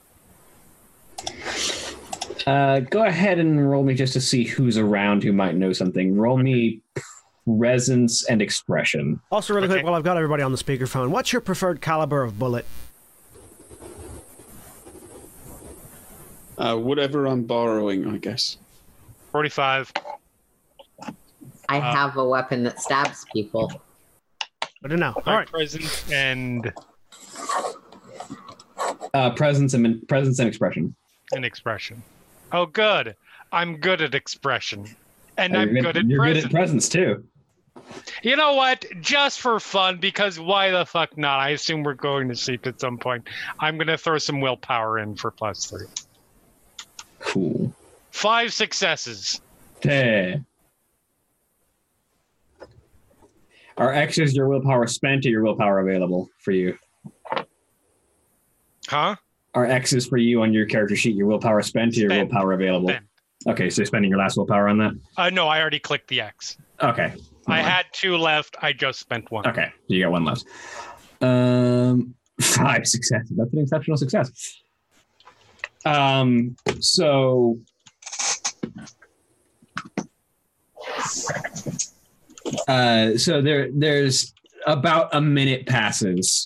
Uh, 2.46 2.80
go 2.82 3.04
ahead 3.04 3.40
and 3.40 3.70
roll 3.70 3.84
me 3.84 3.94
just 3.94 4.14
to 4.14 4.22
see 4.22 4.44
who's 4.44 4.78
around 4.78 5.24
who 5.24 5.34
might 5.34 5.56
know 5.56 5.74
something. 5.74 6.16
Roll 6.16 6.38
me 6.38 6.82
presence 7.60 8.26
and 8.26 8.42
expression. 8.42 9.20
Also, 9.32 9.54
really 9.54 9.68
quick, 9.68 9.78
Okay. 9.80 9.86
while 9.86 9.96
I've 9.96 10.04
got 10.04 10.18
everybody 10.18 10.44
on 10.44 10.52
the 10.52 10.58
speakerphone, 10.58 11.10
what's 11.10 11.32
your 11.34 11.42
preferred 11.42 11.82
caliber 11.82 12.24
of 12.24 12.38
bullet? 12.38 12.66
Uh, 16.58 16.76
whatever 16.76 17.26
I'm 17.28 17.44
borrowing, 17.44 18.08
I 18.08 18.18
guess. 18.18 18.58
45. 19.32 19.92
I 21.70 21.78
Uh, 21.80 21.82
have 21.96 22.18
a 22.18 22.26
weapon 22.28 22.64
that 22.64 22.80
stabs 22.82 23.26
people. 23.34 23.72
I 24.84 24.88
don't 24.88 25.00
know. 25.00 25.14
All 25.16 25.24
My 25.26 25.36
right. 25.40 25.48
presence 25.48 26.10
and 26.12 26.72
Uh, 29.14 29.32
presence 29.32 29.74
and 29.74 30.08
presence 30.08 30.40
and 30.40 30.48
expression. 30.48 30.96
an 31.34 31.44
expression. 31.44 32.02
Oh, 32.52 32.66
good. 32.66 33.16
I'm 33.52 33.78
good 33.78 34.02
at 34.02 34.16
expression. 34.16 34.86
And 35.38 35.56
Uh, 35.56 35.60
I'm 35.60 35.74
you're 35.76 35.84
good 35.84 35.98
at 35.98 36.06
you're 36.06 36.20
presence. 36.20 36.44
good 36.46 36.50
at 36.50 36.52
presence 36.56 36.90
too. 36.90 37.24
You 38.24 38.36
know 38.36 38.54
what? 38.54 38.86
Just 39.02 39.40
for 39.40 39.60
fun, 39.60 39.98
because 39.98 40.40
why 40.40 40.72
the 40.72 40.86
fuck 40.86 41.18
not? 41.18 41.40
I 41.40 41.50
assume 41.52 41.84
we're 41.84 41.94
going 41.94 42.28
to 42.30 42.36
sleep 42.36 42.68
at 42.68 42.80
some 42.82 42.98
point. 42.98 43.28
I'm 43.60 43.78
going 43.78 43.88
to 43.88 43.98
throw 43.98 44.18
some 44.18 44.42
willpower 44.42 45.00
in 45.00 45.16
for 45.16 45.32
plus 45.32 45.66
three. 45.66 45.86
Cool. 47.20 47.74
Five 48.12 48.52
successes. 48.52 49.40
Hey. 49.82 50.42
Are 53.78 53.94
X 53.94 54.18
is 54.18 54.36
your 54.36 54.48
willpower 54.48 54.88
spent 54.88 55.26
or 55.26 55.30
your 55.30 55.44
willpower 55.44 55.80
available 55.80 56.30
for 56.40 56.52
you? 56.52 56.78
Huh? 58.88 59.16
Are 59.54 59.66
X's 59.66 60.06
for 60.08 60.18
you 60.18 60.42
on 60.44 60.54
your 60.54 60.66
character 60.66 60.96
sheet 60.96 61.16
your 61.16 61.26
willpower 61.28 61.62
spent 61.62 61.96
your 61.96 62.10
Spent. 62.10 62.30
willpower 62.32 62.54
available? 62.54 62.90
Spent. 62.90 63.06
Okay, 63.48 63.70
so 63.70 63.80
you're 63.82 63.86
spending 63.86 64.10
your 64.10 64.20
last 64.20 64.38
willpower 64.38 64.68
on 64.68 64.78
that? 64.80 64.92
Uh, 65.16 65.30
no, 65.30 65.48
I 65.48 65.62
already 65.62 65.80
clicked 65.80 66.10
the 66.10 66.22
X. 66.22 66.58
Okay. 66.82 67.14
I 67.48 67.62
had 67.62 67.86
two 67.94 68.18
left. 68.18 68.58
I 68.62 68.74
just 68.74 69.00
spent 69.00 69.32
one. 69.32 69.48
Okay, 69.48 69.72
you 69.88 70.04
got 70.04 70.12
one 70.12 70.26
left. 70.26 70.46
Um, 71.22 72.14
five 72.42 72.86
successes. 72.86 73.32
That's 73.38 73.54
an 73.54 73.60
exceptional 73.60 73.98
success. 73.98 74.62
Um, 75.86 76.58
so 76.80 77.58
uh, 82.68 83.18
so 83.18 83.42
there 83.42 83.70
there's 83.72 84.34
about 84.66 85.10
a 85.16 85.22
minute 85.22 85.66
passes, 85.68 86.46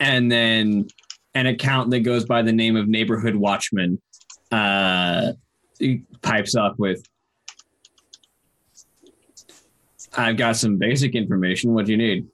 and 0.00 0.32
then 0.32 0.88
an 1.34 1.46
account 1.46 1.90
that 1.90 2.00
goes 2.00 2.24
by 2.24 2.42
the 2.42 2.52
name 2.52 2.76
of 2.76 2.88
Neighborhood 2.88 3.34
Watchman 3.34 4.00
uh, 4.52 5.32
pipes 6.22 6.54
up 6.54 6.78
with. 6.78 7.02
I've 10.16 10.36
got 10.36 10.56
some 10.56 10.76
basic 10.76 11.14
information. 11.14 11.74
What 11.74 11.86
do 11.86 11.92
you 11.92 11.98
need? 11.98 12.28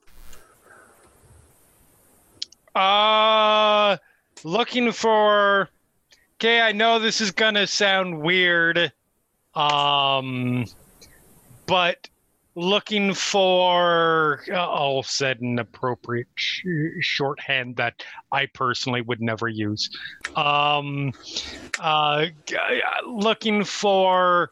Uh, 2.75 3.97
looking 4.45 4.93
for. 4.93 5.69
Okay, 6.37 6.61
I 6.61 6.73
know 6.73 6.99
this 6.99 7.21
is 7.21 7.31
gonna 7.31 7.67
sound 7.67 8.21
weird, 8.21 8.93
um, 9.55 10.65
but 11.67 12.09
looking 12.55 13.15
for. 13.15 14.43
Uh, 14.51 14.55
I'll 14.55 15.03
set 15.03 15.41
an 15.41 15.59
appropriate 15.59 16.29
sh- 16.35 16.63
shorthand 17.01 17.77
that 17.77 18.03
I 18.33 18.47
personally 18.47 19.03
would 19.03 19.21
never 19.21 19.49
use. 19.49 19.91
Um, 20.37 21.13
uh, 21.79 21.83
uh, 21.83 22.27
looking 23.07 23.65
for. 23.65 24.51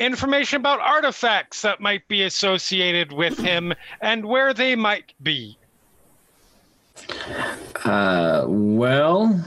Information 0.00 0.60
about 0.60 0.80
artifacts 0.80 1.62
that 1.62 1.80
might 1.80 2.06
be 2.08 2.24
associated 2.24 3.12
with 3.12 3.38
him 3.38 3.72
and 4.00 4.26
where 4.26 4.52
they 4.52 4.74
might 4.74 5.14
be. 5.22 5.56
Uh, 7.84 8.44
well, 8.46 9.40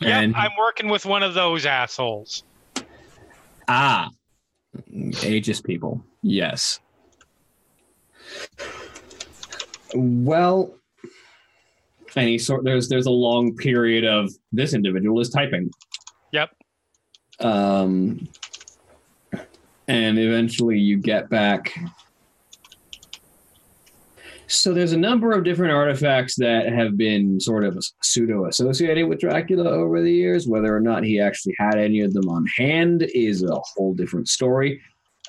Yep, 0.00 0.10
and 0.10 0.36
I'm 0.36 0.50
working 0.58 0.88
with 0.88 1.06
one 1.06 1.22
of 1.22 1.34
those 1.34 1.66
assholes. 1.66 2.44
Ah, 3.68 4.10
aegis 5.22 5.60
people. 5.60 6.02
Yes. 6.22 6.80
Well, 9.94 10.74
any 12.16 12.38
sort. 12.38 12.64
There's 12.64 12.88
there's 12.88 13.06
a 13.06 13.10
long 13.10 13.56
period 13.56 14.04
of 14.04 14.30
this 14.52 14.74
individual 14.74 15.20
is 15.20 15.30
typing. 15.30 15.70
Yep. 16.32 16.50
Um, 17.40 18.28
and 19.86 20.18
eventually 20.18 20.78
you 20.78 20.98
get 20.98 21.30
back. 21.30 21.78
So 24.50 24.72
there's 24.72 24.92
a 24.92 24.98
number 24.98 25.32
of 25.32 25.44
different 25.44 25.74
artifacts 25.74 26.34
that 26.36 26.72
have 26.72 26.96
been 26.96 27.38
sort 27.38 27.64
of 27.64 27.84
pseudo 28.02 28.46
associated 28.46 29.06
with 29.06 29.20
Dracula 29.20 29.68
over 29.68 30.00
the 30.00 30.10
years. 30.10 30.48
Whether 30.48 30.74
or 30.74 30.80
not 30.80 31.04
he 31.04 31.20
actually 31.20 31.54
had 31.58 31.76
any 31.76 32.00
of 32.00 32.14
them 32.14 32.30
on 32.30 32.46
hand 32.56 33.02
is 33.14 33.42
a 33.42 33.60
whole 33.74 33.92
different 33.92 34.26
story. 34.26 34.80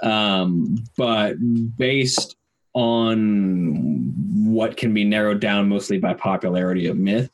Um, 0.02 0.78
but 0.98 1.36
based 1.78 2.38
on 2.74 4.14
what 4.54 4.78
can 4.78 4.94
be 4.94 5.04
narrowed 5.04 5.42
down 5.42 5.68
mostly 5.68 5.98
by 5.98 6.14
popularity 6.14 6.88
of 6.88 6.98
myth, 6.98 7.30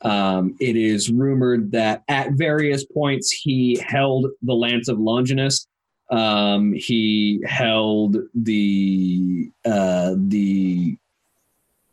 um, 0.00 0.56
it 0.58 0.76
is 0.76 1.10
rumored 1.10 1.70
that 1.72 2.02
at 2.08 2.32
various 2.32 2.84
points 2.84 3.30
he 3.30 3.78
held 3.86 4.26
the 4.40 4.54
Lance 4.54 4.88
of 4.88 4.98
Longinus. 4.98 5.66
Um, 6.10 6.72
he 6.72 7.42
held 7.44 8.16
the 8.34 9.50
uh, 9.66 10.14
the 10.16 10.96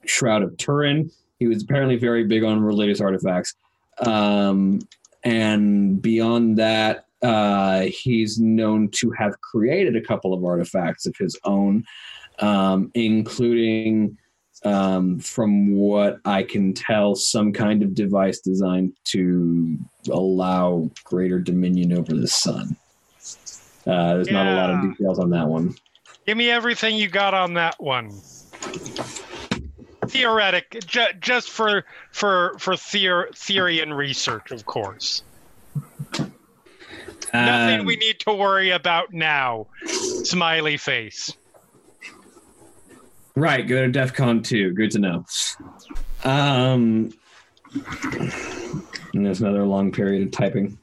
Shroud 0.06 0.44
of 0.44 0.56
Turin. 0.58 1.12
He 1.40 1.48
was 1.48 1.64
apparently 1.64 1.98
very 1.98 2.24
big 2.24 2.44
on 2.44 2.62
religious 2.62 3.02
artifacts. 3.02 3.56
Um, 4.00 4.80
and 5.24 6.02
beyond 6.02 6.58
that, 6.58 7.06
uh, 7.22 7.82
he's 7.82 8.40
known 8.40 8.90
to 8.90 9.12
have 9.12 9.40
created 9.42 9.96
a 9.96 10.02
couple 10.02 10.34
of 10.34 10.44
artifacts 10.44 11.06
of 11.06 11.16
his 11.18 11.38
own, 11.46 11.86
um, 12.40 12.92
including, 12.96 14.18
um, 14.66 15.20
from 15.20 15.74
what 15.76 16.20
I 16.26 16.44
can 16.44 16.74
tell, 16.74 17.16
some 17.16 17.54
kind 17.54 17.82
of 17.82 17.96
device 17.96 18.40
designed 18.40 18.94
to 19.06 19.78
allow 20.12 20.90
greater 21.06 21.40
dominion 21.40 21.94
over 21.94 22.14
the 22.14 22.28
sun. 22.28 22.76
Uh, 23.88 24.16
there's 24.16 24.32
not 24.32 24.48
a 24.48 24.56
lot 24.56 24.70
of 24.70 24.82
details 24.82 25.20
on 25.20 25.30
that 25.32 25.48
one. 25.48 25.76
Give 26.26 26.38
me 26.38 26.50
everything 26.50 26.96
you 26.96 27.10
got 27.10 27.34
on 27.34 27.54
that 27.56 27.82
one. 27.82 28.12
Theoretic, 30.14 30.86
ju- 30.86 31.14
just 31.20 31.50
for 31.50 31.86
for 32.12 32.56
for 32.60 32.74
theor- 32.74 33.36
theory 33.36 33.80
and 33.80 33.98
research, 33.98 34.52
of 34.52 34.66
course. 34.66 35.24
Nothing 37.34 37.80
Um, 37.80 37.86
we 37.88 37.96
need 37.96 38.20
to 38.20 38.34
worry 38.34 38.70
about 38.70 39.12
now. 39.12 39.66
Smiley 39.88 40.78
face. 40.78 41.34
Right, 43.36 43.68
go 43.68 43.82
to 43.82 43.92
DEF 43.92 44.14
CON 44.14 44.44
2. 44.44 44.74
Good 44.74 44.92
to 44.92 45.00
know. 45.00 45.26
Um, 46.24 47.12
and 49.14 49.26
there's 49.26 49.42
another 49.42 49.64
long 49.64 49.92
period 49.92 50.28
of 50.28 50.32
typing. 50.32 50.78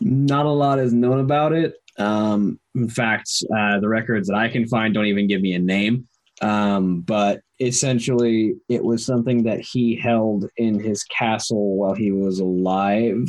Not 0.00 0.46
a 0.46 0.50
lot 0.50 0.78
is 0.78 0.94
known 0.94 1.20
about 1.20 1.52
it. 1.52 1.74
Um, 1.98 2.58
in 2.74 2.88
fact, 2.88 3.30
uh, 3.54 3.80
the 3.80 3.88
records 3.88 4.28
that 4.28 4.36
I 4.36 4.48
can 4.48 4.66
find 4.66 4.94
don't 4.94 5.06
even 5.06 5.26
give 5.28 5.42
me 5.42 5.52
a 5.52 5.58
name. 5.58 6.08
Um, 6.40 7.02
but 7.02 7.42
essentially, 7.60 8.54
it 8.68 8.84
was 8.84 9.04
something 9.04 9.42
that 9.44 9.60
he 9.60 9.96
held 9.96 10.48
in 10.56 10.78
his 10.78 11.02
castle 11.04 11.76
while 11.76 11.94
he 11.94 12.12
was 12.12 12.40
alive, 12.40 13.28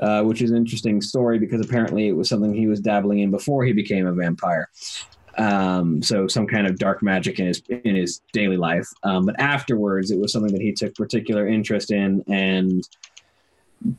uh, 0.00 0.22
which 0.22 0.42
is 0.42 0.50
an 0.50 0.56
interesting 0.56 1.00
story 1.00 1.38
because 1.38 1.60
apparently 1.60 2.08
it 2.08 2.12
was 2.12 2.28
something 2.28 2.52
he 2.52 2.66
was 2.66 2.80
dabbling 2.80 3.20
in 3.20 3.30
before 3.30 3.64
he 3.64 3.72
became 3.72 4.06
a 4.06 4.12
vampire 4.12 4.68
um, 5.38 6.02
so 6.02 6.26
some 6.26 6.46
kind 6.46 6.66
of 6.66 6.78
dark 6.78 7.02
magic 7.02 7.38
in 7.38 7.46
his 7.46 7.62
in 7.68 7.96
his 7.96 8.20
daily 8.32 8.56
life. 8.56 8.88
Um, 9.02 9.26
but 9.26 9.38
afterwards, 9.40 10.10
it 10.10 10.18
was 10.18 10.32
something 10.32 10.52
that 10.52 10.60
he 10.60 10.72
took 10.72 10.94
particular 10.94 11.46
interest 11.46 11.90
in 11.90 12.22
and 12.28 12.86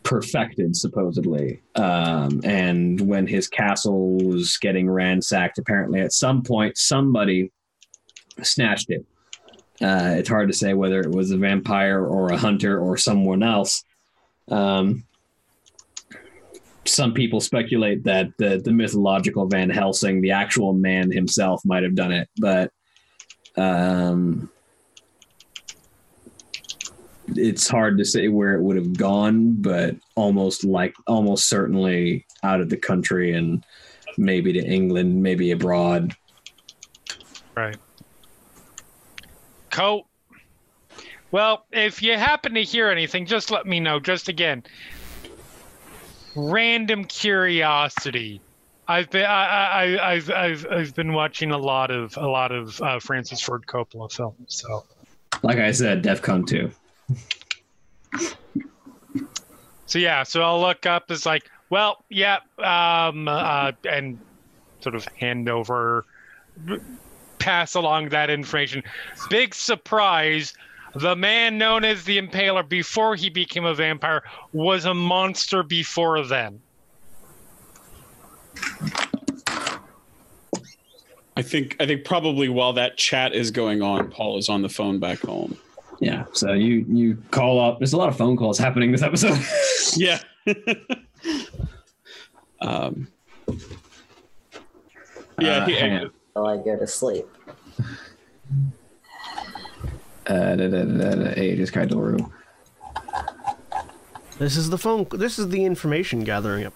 perfected, 0.03 0.76
supposedly. 0.76 1.61
Um, 1.76 2.41
and 2.43 3.01
when 3.01 3.28
his 3.28 3.47
castle 3.47 4.18
was 4.18 4.57
getting 4.57 4.89
ransacked, 4.89 5.57
apparently 5.57 5.99
at 5.99 6.14
some 6.14 6.43
point 6.43 6.78
somebody 6.78 7.51
snatched 8.41 8.89
it. 8.89 9.05
Uh, 9.84 10.15
it's 10.17 10.29
hard 10.29 10.47
to 10.47 10.53
say 10.53 10.73
whether 10.73 11.01
it 11.01 11.11
was 11.11 11.31
a 11.31 11.38
vampire 11.38 12.05
or 12.05 12.29
a 12.31 12.38
hunter 12.38 12.79
or 12.79 12.95
someone 12.95 13.43
else. 13.43 13.84
Um, 14.47 15.03
some 16.86 17.13
people 17.13 17.41
speculate 17.41 18.05
that 18.05 18.29
the, 18.38 18.61
the 18.63 18.71
mythological 18.71 19.45
Van 19.47 19.69
Helsing, 19.69 20.21
the 20.21 20.31
actual 20.31 20.71
man 20.71 21.11
himself, 21.11 21.65
might 21.65 21.84
have 21.84 21.95
done 21.95 22.13
it, 22.13 22.29
but 22.38 22.71
um, 23.57 24.49
it's 27.27 27.67
hard 27.67 27.97
to 27.97 28.05
say 28.05 28.29
where 28.29 28.53
it 28.53 28.61
would 28.61 28.77
have 28.77 28.97
gone. 28.97 29.61
But 29.61 29.97
almost 30.15 30.63
like 30.63 30.93
almost 31.07 31.49
certainly 31.49 32.25
out 32.41 32.61
of 32.61 32.69
the 32.69 32.77
country 32.77 33.34
and 33.34 33.65
maybe 34.17 34.53
to 34.53 34.65
England, 34.65 35.21
maybe 35.21 35.51
abroad. 35.51 36.15
Right. 37.55 37.77
Coat. 39.74 40.05
Well, 41.32 41.65
if 41.71 42.03
you 42.03 42.15
happen 42.15 42.53
to 42.53 42.61
hear 42.63 42.89
anything, 42.89 43.26
just 43.26 43.49
let 43.49 43.65
me 43.65 43.80
know. 43.80 43.99
Just 43.99 44.30
again, 44.30 44.63
random 46.36 47.05
curiosity. 47.05 48.39
I've 48.88 49.09
been 49.09 49.26
I, 49.26 49.95
I, 49.95 50.11
I've 50.11 50.30
I've 50.30 50.67
I've 50.69 50.95
been 50.95 51.13
watching 51.13 51.49
a 51.51 51.57
lot 51.57 51.89
of 51.89 52.15
a 52.17 52.28
lot 52.28 52.51
of 52.51 52.80
uh, 52.82 52.99
Francis 52.99 53.41
Ford 53.41 53.65
Coppola 53.65 54.11
films. 54.11 54.38
So 54.47 54.84
Like 55.41 55.57
I 55.57 55.71
said, 55.71 56.03
DEFCON 56.03 56.45
two. 56.45 56.71
so 59.88 59.97
yeah. 59.97 60.21
So 60.21 60.43
I'll 60.43 60.61
look 60.61 60.86
up. 60.86 61.09
It's 61.09 61.26
like, 61.26 61.49
well, 61.71 62.03
yeah, 62.09 62.39
um, 62.59 63.28
uh, 63.28 63.71
and 63.89 64.19
sort 64.82 64.93
of 64.93 65.05
hand 65.17 65.49
over, 65.49 66.05
pass 67.43 67.75
along 67.75 68.09
that 68.09 68.29
information. 68.29 68.81
Big 69.29 69.53
surprise. 69.53 70.53
The 70.95 71.15
man 71.15 71.57
known 71.57 71.83
as 71.83 72.05
the 72.05 72.21
Impaler 72.21 72.67
before 72.67 73.15
he 73.15 73.29
became 73.29 73.65
a 73.65 73.73
vampire 73.73 74.23
was 74.53 74.85
a 74.85 74.93
monster 74.93 75.61
before 75.61 76.23
then. 76.25 76.61
I 81.35 81.41
think 81.41 81.75
I 81.79 81.85
think 81.85 82.05
probably 82.05 82.47
while 82.47 82.73
that 82.73 82.95
chat 82.95 83.33
is 83.33 83.51
going 83.51 83.81
on, 83.81 84.09
Paul 84.09 84.37
is 84.37 84.47
on 84.49 84.61
the 84.61 84.69
phone 84.69 84.99
back 84.99 85.19
home. 85.19 85.57
Yeah. 85.99 86.25
So 86.33 86.53
you 86.53 86.85
you 86.87 87.17
call 87.31 87.59
up. 87.59 87.79
There's 87.79 87.93
a 87.93 87.97
lot 87.97 88.07
of 88.07 88.15
phone 88.15 88.37
calls 88.37 88.57
happening 88.57 88.91
this 88.91 89.01
episode. 89.01 89.37
Yeah. 89.95 90.19
um, 92.61 93.07
yeah. 95.39 95.57
Uh, 95.57 95.65
he- 95.65 95.75
hang 95.75 95.97
on. 95.97 96.11
Till 96.34 96.47
I 96.47 96.57
go 96.57 96.77
to 96.77 96.88
sleep. 96.88 97.25
Uh, 100.25 100.55
da, 100.55 100.67
da, 100.67 100.84
da, 100.84 101.15
da, 101.15 101.39
Aegis 101.39 101.69
Kai 101.69 101.86
Doru. 101.86 102.31
This 104.39 104.57
is 104.57 104.69
the 104.69 104.77
phone. 104.77 105.05
This 105.11 105.38
is 105.38 105.49
the 105.49 105.63
information 105.63 106.23
gathering 106.23 106.65
up. 106.65 106.73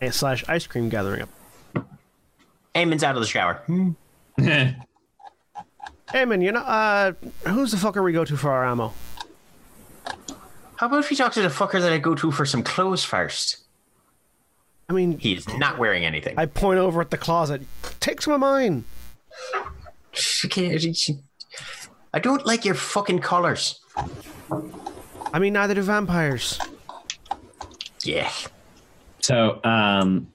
Eh, 0.00 0.10
Slash 0.10 0.44
ice 0.48 0.66
cream 0.66 0.88
gathering 0.88 1.22
up. 1.22 1.28
Eamon's 2.74 3.02
out 3.02 3.16
of 3.16 3.22
the 3.22 3.28
shower. 3.28 3.62
Hey 6.12 6.26
man, 6.26 6.40
you 6.42 6.52
know, 6.52 6.60
uh, 6.60 7.12
who's 7.48 7.72
the 7.72 7.76
fucker 7.76 8.04
we 8.04 8.12
go 8.12 8.24
to 8.24 8.36
for 8.36 8.52
our 8.52 8.64
ammo? 8.64 8.92
How 10.76 10.86
about 10.86 11.00
if 11.00 11.10
we 11.10 11.16
talk 11.16 11.32
to 11.32 11.42
the 11.42 11.48
fucker 11.48 11.80
that 11.80 11.92
I 11.92 11.98
go 11.98 12.14
to 12.14 12.30
for 12.30 12.46
some 12.46 12.62
clothes 12.62 13.02
first? 13.02 13.63
I 14.88 14.92
mean, 14.92 15.18
He 15.18 15.34
is 15.34 15.48
not 15.58 15.78
wearing 15.78 16.04
anything. 16.04 16.38
I 16.38 16.46
point 16.46 16.78
over 16.78 17.00
at 17.00 17.10
the 17.10 17.18
closet. 17.18 17.62
Take 18.00 18.22
some 18.22 18.34
of 18.34 18.40
mine. 18.40 18.84
Okay, 20.44 20.78
I 22.12 22.18
don't 22.20 22.46
like 22.46 22.64
your 22.64 22.74
fucking 22.74 23.20
colors. 23.20 23.80
I 25.32 25.38
mean, 25.38 25.54
neither 25.54 25.74
do 25.74 25.82
vampires. 25.82 26.60
Yeah. 28.04 28.30
So 29.20 29.60
um, 29.64 30.28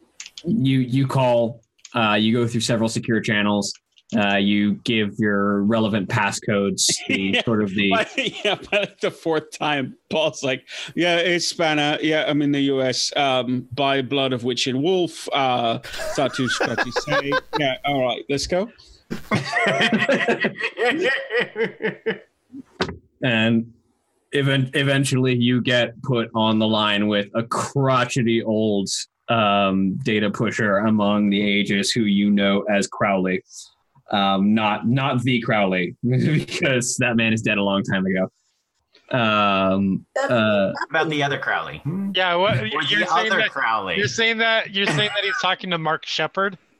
you 0.45 0.79
you 0.79 1.07
call. 1.07 1.61
Uh, 1.95 2.13
you 2.19 2.33
go 2.33 2.47
through 2.47 2.61
several 2.61 2.89
secure 2.89 3.19
channels. 3.21 3.73
Uh, 4.18 4.38
you 4.38 4.74
give 4.86 5.14
your 5.20 5.62
relevant 5.64 6.10
passcodes. 6.10 6.89
The 7.07 7.32
Yeah. 7.34 7.43
sort 7.43 7.62
of 7.62 7.70
the 7.76 7.91
By- 7.91 8.07
yeah, 8.43 8.57
like 8.72 8.99
the 9.01 9.12
fourth 9.12 9.51
time, 9.57 9.95
Paul's 10.10 10.43
like, 10.43 10.64
"Yeah, 10.95 11.18
it's 11.18 11.47
Spanner. 11.47 11.97
Yeah, 12.01 12.26
I'm 12.28 12.41
in 12.41 12.51
the 12.51 12.62
U.S. 12.74 13.16
Um, 13.16 13.68
by 13.74 14.01
blood 14.01 14.34
of 14.34 14.43
witch 14.43 14.66
and 14.68 14.82
wolf. 14.82 15.28
Uh, 15.32 15.80
Satu 16.16 16.47
Scratchy 16.49 16.91
say. 16.91 17.32
Yeah, 17.60 17.76
all 17.86 18.03
right, 18.03 18.24
let's 18.30 18.47
go. 18.47 18.70
and 23.24 23.74
event, 24.32 24.70
eventually 24.76 25.36
you 25.36 25.62
get 25.62 26.01
put 26.03 26.30
on 26.36 26.60
the 26.60 26.68
line 26.68 27.07
with 27.07 27.28
a 27.36 27.43
crotchety 27.43 28.43
old 28.43 28.89
um, 29.30 29.95
data 30.03 30.30
pusher 30.30 30.78
among 30.78 31.30
the 31.30 31.41
ages 31.41 31.91
who 31.91 32.01
you 32.01 32.30
know 32.32 32.62
as 32.64 32.88
Crowley. 32.88 33.43
Um, 34.12 34.53
not 34.55 34.88
not 34.88 35.22
the 35.22 35.39
Crowley 35.41 35.95
because 36.03 36.97
that 36.97 37.16
man 37.16 37.32
is 37.34 37.41
dead 37.41 37.57
a 37.57 37.64
long 37.64 37.84
time 37.84 38.05
ago. 38.05 38.30
Um, 39.12 40.05
uh, 40.30 40.72
about 40.89 41.10
the 41.10 41.24
other 41.24 41.38
Crowley. 41.39 41.82
Yeah, 42.14 42.36
what 42.36 42.57
Or 42.60 42.66
you're 42.66 42.80
the 42.82 43.05
saying 43.07 43.32
other 43.32 43.38
that 43.41 43.49
Crowley. 43.49 43.97
you're 43.97 44.07
saying 44.07 44.38
that 44.39 44.74
you're 44.74 44.86
saying 44.86 45.10
that 45.16 45.24
he's 45.24 45.38
talking 45.41 45.70
to 45.72 45.78
Mark 45.78 46.05
Sheppard. 46.05 46.57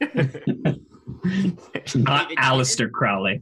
not 1.94 2.30
Aleister 2.38 2.90
Crowley. 2.90 3.40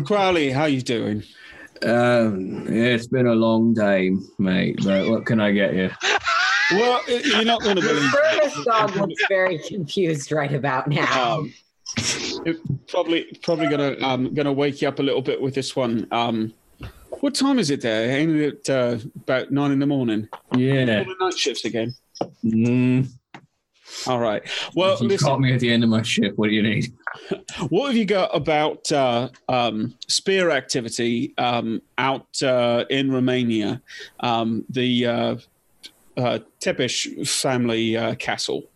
Crowley, 0.06 0.50
how 0.50 0.64
you 0.66 0.82
doing? 0.82 1.22
Um, 1.82 2.66
yeah, 2.66 2.92
it's 2.94 3.06
been 3.06 3.26
a 3.26 3.34
long 3.34 3.72
day, 3.74 4.12
mate. 4.38 4.80
But 4.84 5.08
what 5.08 5.26
can 5.26 5.40
I 5.40 5.50
get 5.52 5.74
you? 5.74 5.90
Well, 6.72 7.00
you're 7.08 7.44
not 7.44 7.62
going 7.62 7.76
to 7.76 7.82
The 7.82 7.88
believe. 7.88 8.10
service 8.12 8.64
dog 8.64 8.96
looks 8.96 9.22
very 9.28 9.58
confused 9.58 10.30
right 10.32 10.52
about 10.52 10.88
now. 10.88 11.38
Um, 11.38 11.46
it 11.46 11.52
probably 12.88 13.24
probably 13.42 13.68
gonna 13.68 13.96
um 14.00 14.32
gonna 14.34 14.52
wake 14.52 14.82
you 14.82 14.88
up 14.88 14.98
a 14.98 15.02
little 15.02 15.22
bit 15.22 15.40
with 15.40 15.54
this 15.54 15.74
one. 15.76 16.06
Um, 16.10 16.54
what 17.20 17.34
time 17.34 17.58
is 17.58 17.70
it 17.70 17.80
there? 17.82 18.10
Ain't 18.10 18.36
it 18.36 18.70
uh, 18.70 18.98
about 19.16 19.50
nine 19.50 19.72
in 19.72 19.78
the 19.78 19.86
morning? 19.86 20.28
Yeah. 20.56 20.84
The 20.84 21.14
night 21.20 21.36
shifts 21.36 21.64
again. 21.64 21.94
Mm, 22.44 23.10
All 24.06 24.18
right. 24.18 24.42
Well, 24.74 24.96
you 25.00 25.08
listen. 25.08 25.26
caught 25.26 25.40
me 25.40 25.52
at 25.52 25.60
the 25.60 25.70
end 25.70 25.84
of 25.84 25.90
my 25.90 26.02
shift. 26.02 26.38
What 26.38 26.48
do 26.48 26.54
you 26.54 26.62
need? 26.62 26.92
What 27.68 27.88
have 27.88 27.96
you 27.96 28.04
got 28.06 28.34
about 28.34 28.90
uh, 28.92 29.28
um, 29.48 29.94
spear 30.06 30.50
activity 30.50 31.34
um, 31.36 31.82
out 31.98 32.40
uh, 32.42 32.84
in 32.88 33.10
Romania? 33.12 33.82
Um, 34.20 34.64
the 34.70 35.06
uh, 35.06 35.36
uh, 36.16 36.38
Tepish 36.60 37.28
family 37.28 37.96
uh, 37.96 38.14
castle. 38.14 38.70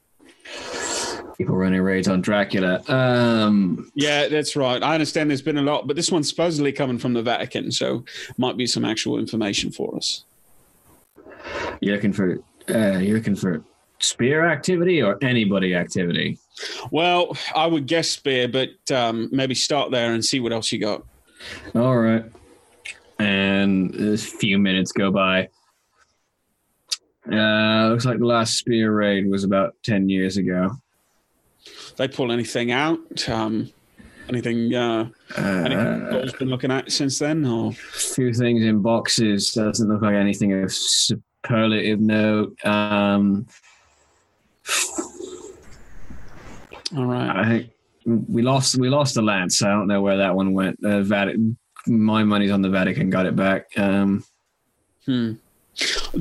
People 1.36 1.56
running 1.56 1.80
raids 1.80 2.06
on 2.06 2.20
Dracula. 2.20 2.80
Um, 2.88 3.90
Yeah, 3.94 4.28
that's 4.28 4.54
right. 4.54 4.82
I 4.82 4.94
understand 4.94 5.30
there's 5.30 5.42
been 5.42 5.58
a 5.58 5.62
lot, 5.62 5.86
but 5.86 5.96
this 5.96 6.10
one's 6.12 6.28
supposedly 6.28 6.70
coming 6.72 6.98
from 6.98 7.12
the 7.12 7.22
Vatican, 7.22 7.72
so 7.72 8.04
might 8.38 8.56
be 8.56 8.66
some 8.66 8.84
actual 8.84 9.18
information 9.18 9.72
for 9.72 9.96
us. 9.96 10.24
you're 11.80 11.96
looking 11.96 12.12
for 12.12 12.38
uh, 12.70 12.98
you're 12.98 13.16
looking 13.16 13.34
for 13.34 13.62
spear 13.98 14.46
activity 14.46 15.02
or 15.02 15.18
anybody 15.22 15.74
activity. 15.74 16.38
Well, 16.90 17.36
I 17.54 17.66
would 17.66 17.86
guess 17.86 18.08
spear, 18.08 18.48
but 18.48 18.70
um, 18.92 19.28
maybe 19.32 19.54
start 19.54 19.90
there 19.90 20.12
and 20.14 20.24
see 20.24 20.40
what 20.40 20.52
else 20.52 20.70
you 20.70 20.78
got. 20.78 21.04
All 21.74 21.96
right. 21.96 22.24
And 23.18 23.94
a 23.94 24.16
few 24.16 24.58
minutes 24.58 24.92
go 24.92 25.10
by. 25.10 25.48
Uh, 27.30 27.88
looks 27.88 28.04
like 28.04 28.18
the 28.18 28.26
last 28.26 28.58
spear 28.58 28.92
raid 28.94 29.28
was 29.28 29.44
about 29.44 29.74
ten 29.82 30.08
years 30.08 30.36
ago. 30.36 30.70
They 31.96 32.08
pull 32.08 32.32
anything 32.32 32.72
out? 32.72 32.98
Um, 33.28 33.70
anything? 34.28 34.74
Uh, 34.74 35.08
anything 35.36 35.78
Uh, 35.78 36.08
Paul's 36.10 36.32
been 36.34 36.48
looking 36.48 36.70
at 36.72 36.90
since 36.90 37.18
then? 37.18 37.44
Or 37.46 37.72
few 37.72 38.32
things 38.32 38.62
in 38.64 38.80
boxes. 38.80 39.52
Doesn't 39.52 39.88
look 39.88 40.02
like 40.02 40.14
anything 40.14 40.52
of 40.62 40.72
superlative 40.72 42.00
note. 42.00 42.56
Um, 42.64 43.46
all 46.96 47.06
right. 47.06 47.30
I 47.36 47.48
think 47.48 47.70
we 48.28 48.42
lost 48.42 48.76
we 48.78 48.88
lost 48.88 49.14
the 49.14 49.22
lance. 49.22 49.62
I 49.62 49.70
don't 49.70 49.86
know 49.86 50.02
where 50.02 50.16
that 50.18 50.34
one 50.34 50.52
went. 50.52 50.78
Uh, 50.84 51.02
Vatican. 51.02 51.56
My 51.86 52.24
money's 52.24 52.50
on 52.50 52.62
the 52.62 52.70
Vatican. 52.70 53.10
Got 53.10 53.26
it 53.26 53.36
back. 53.36 53.66
Um, 53.76 54.24
Hmm. 55.06 55.32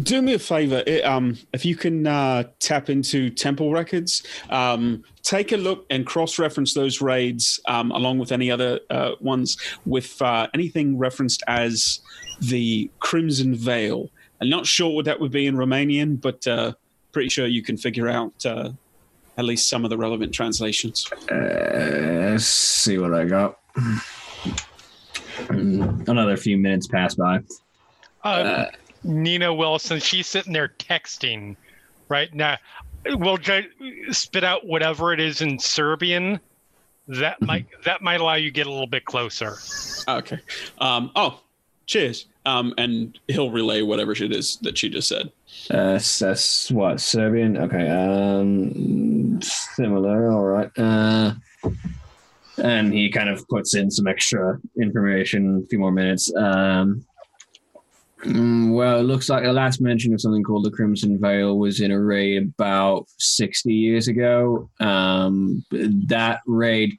Do 0.01 0.22
me 0.22 0.34
a 0.34 0.39
favor, 0.39 0.84
it, 0.88 1.06
um, 1.06 1.38
if 1.54 1.64
you 1.64 1.76
can 1.76 2.08
uh, 2.08 2.43
tap 2.60 2.89
into 2.89 3.30
temple 3.30 3.72
records, 3.72 4.24
um, 4.49 5.04
take 5.22 5.51
a 5.51 5.58
look 5.58 5.86
and 5.89 6.06
cross-reference 6.06 6.74
those 6.74 7.01
raids 7.01 7.60
um, 7.68 7.91
along 7.91 8.18
with 8.18 8.32
any 8.32 8.49
other 8.49 8.80
uh, 8.89 9.12
ones 9.20 9.58
with 9.86 10.20
uh, 10.22 10.47
anything 10.54 10.97
referenced 10.97 11.43
as 11.47 11.99
the 12.41 12.89
Crimson 12.99 13.54
Veil. 13.56 14.10
I'm 14.41 14.49
not 14.49 14.66
sure 14.66 14.93
what 14.93 15.06
that 15.06 15.20
would 15.20 15.32
be 15.32 15.45
in 15.45 15.56
Romanian, 15.56 16.20
but 16.20 16.45
uh, 16.47 16.74
pretty 17.12 17.30
sure 17.30 17.45
you 17.45 17.62
can 17.62 17.78
figure 17.78 18.10
out 18.10 18.45
uh, 18.45 18.72
at 19.38 19.45
least 19.45 19.70
some 19.70 19.84
of 19.84 19.89
the 19.89 19.97
relevant 19.97 20.34
translations. 20.34 21.08
Uh, 21.32 21.36
let's 22.32 22.45
see 22.45 22.97
what 22.97 23.14
I 23.14 23.26
got. 23.26 23.60
Another 25.49 26.38
few 26.38 26.58
minutes 26.58 26.88
pass 26.88 27.16
by. 27.16 27.39
Uh, 28.24 28.66
Nina 29.04 29.54
Wilson, 29.54 29.99
she's 29.99 30.28
sitting 30.28 30.54
there 30.54 30.74
texting 30.80 31.56
right 32.10 32.34
now. 32.34 32.58
We'll 33.06 33.38
ju- 33.38 34.12
spit 34.12 34.43
out 34.43 34.66
whatever 34.66 35.14
it 35.14 35.20
is 35.20 35.41
in 35.41 35.60
Serbian. 35.60 36.39
That 37.08 37.41
might 37.41 37.66
that 37.84 38.01
might 38.01 38.22
allow 38.22 38.36
you 38.36 38.49
to 38.49 38.54
get 38.54 38.66
a 38.66 38.72
little 38.72 38.88
bit 38.88 39.04
closer. 39.04 39.58
Okay. 40.08 40.39
Um, 40.78 41.12
oh, 41.16 41.41
cheers. 41.86 42.28
Um, 42.45 42.74
and 42.78 43.20
he'll 43.28 43.51
relay 43.51 43.82
whatever 43.82 44.14
it 44.14 44.32
is 44.32 44.58
that 44.62 44.78
she 44.78 44.89
just 44.89 45.10
said. 45.10 45.32
Uh, 45.70 45.99
that's 46.20 46.72
what 46.72 47.01
Serbian. 47.01 47.58
Okay. 47.58 47.89
Um, 47.89 49.41
similar. 49.41 50.32
All 50.32 50.45
right. 50.45 50.72
Uh, 50.78 51.34
and 52.58 52.93
he 52.93 53.10
kind 53.10 53.30
of 53.30 53.47
puts 53.47 53.76
in 53.76 53.89
some 53.89 54.08
extra 54.08 54.60
information. 54.80 55.64
A 55.64 55.68
few 55.68 55.80
more 55.80 55.91
minutes. 55.91 56.34
Um, 56.36 57.06
mm, 58.24 58.74
well, 58.74 59.00
it 59.00 59.04
looks 59.04 59.30
like 59.30 59.44
the 59.44 59.54
last 59.54 59.82
mention 59.82 60.14
of 60.14 60.22
something 60.22 60.44
called 60.44 60.66
the 60.66 60.72
Crimson 60.72 61.20
Veil 61.20 61.58
was 61.58 61.82
in 61.82 61.92
a 61.92 62.02
raid 62.02 62.54
about 62.58 63.06
sixty 63.18 63.74
years 63.74 64.08
ago. 64.08 64.70
Um, 64.80 65.64
that 65.72 66.42
raid 66.46 66.98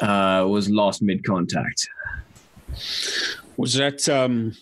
uh, 0.00 0.46
was 0.48 0.68
lost 0.70 1.02
mid 1.02 1.24
contact. 1.24 1.88
Was 3.56 3.74
that, 3.74 4.08
um, 4.08 4.54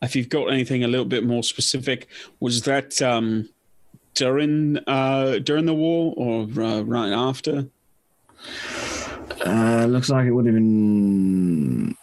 if 0.00 0.16
you've 0.16 0.30
got 0.30 0.46
anything 0.46 0.84
a 0.84 0.88
little 0.88 1.04
bit 1.04 1.24
more 1.24 1.42
specific, 1.42 2.08
was 2.40 2.62
that 2.62 3.00
um, 3.02 3.48
during 4.14 4.78
uh, 4.86 5.38
during 5.38 5.66
the 5.66 5.74
war 5.74 6.14
or 6.16 6.42
uh, 6.42 6.80
right 6.82 7.12
after? 7.12 7.66
Uh, 9.44 9.86
looks 9.86 10.08
like 10.08 10.26
it 10.26 10.32
would 10.32 10.46
have 10.46 10.54
been 10.54 11.94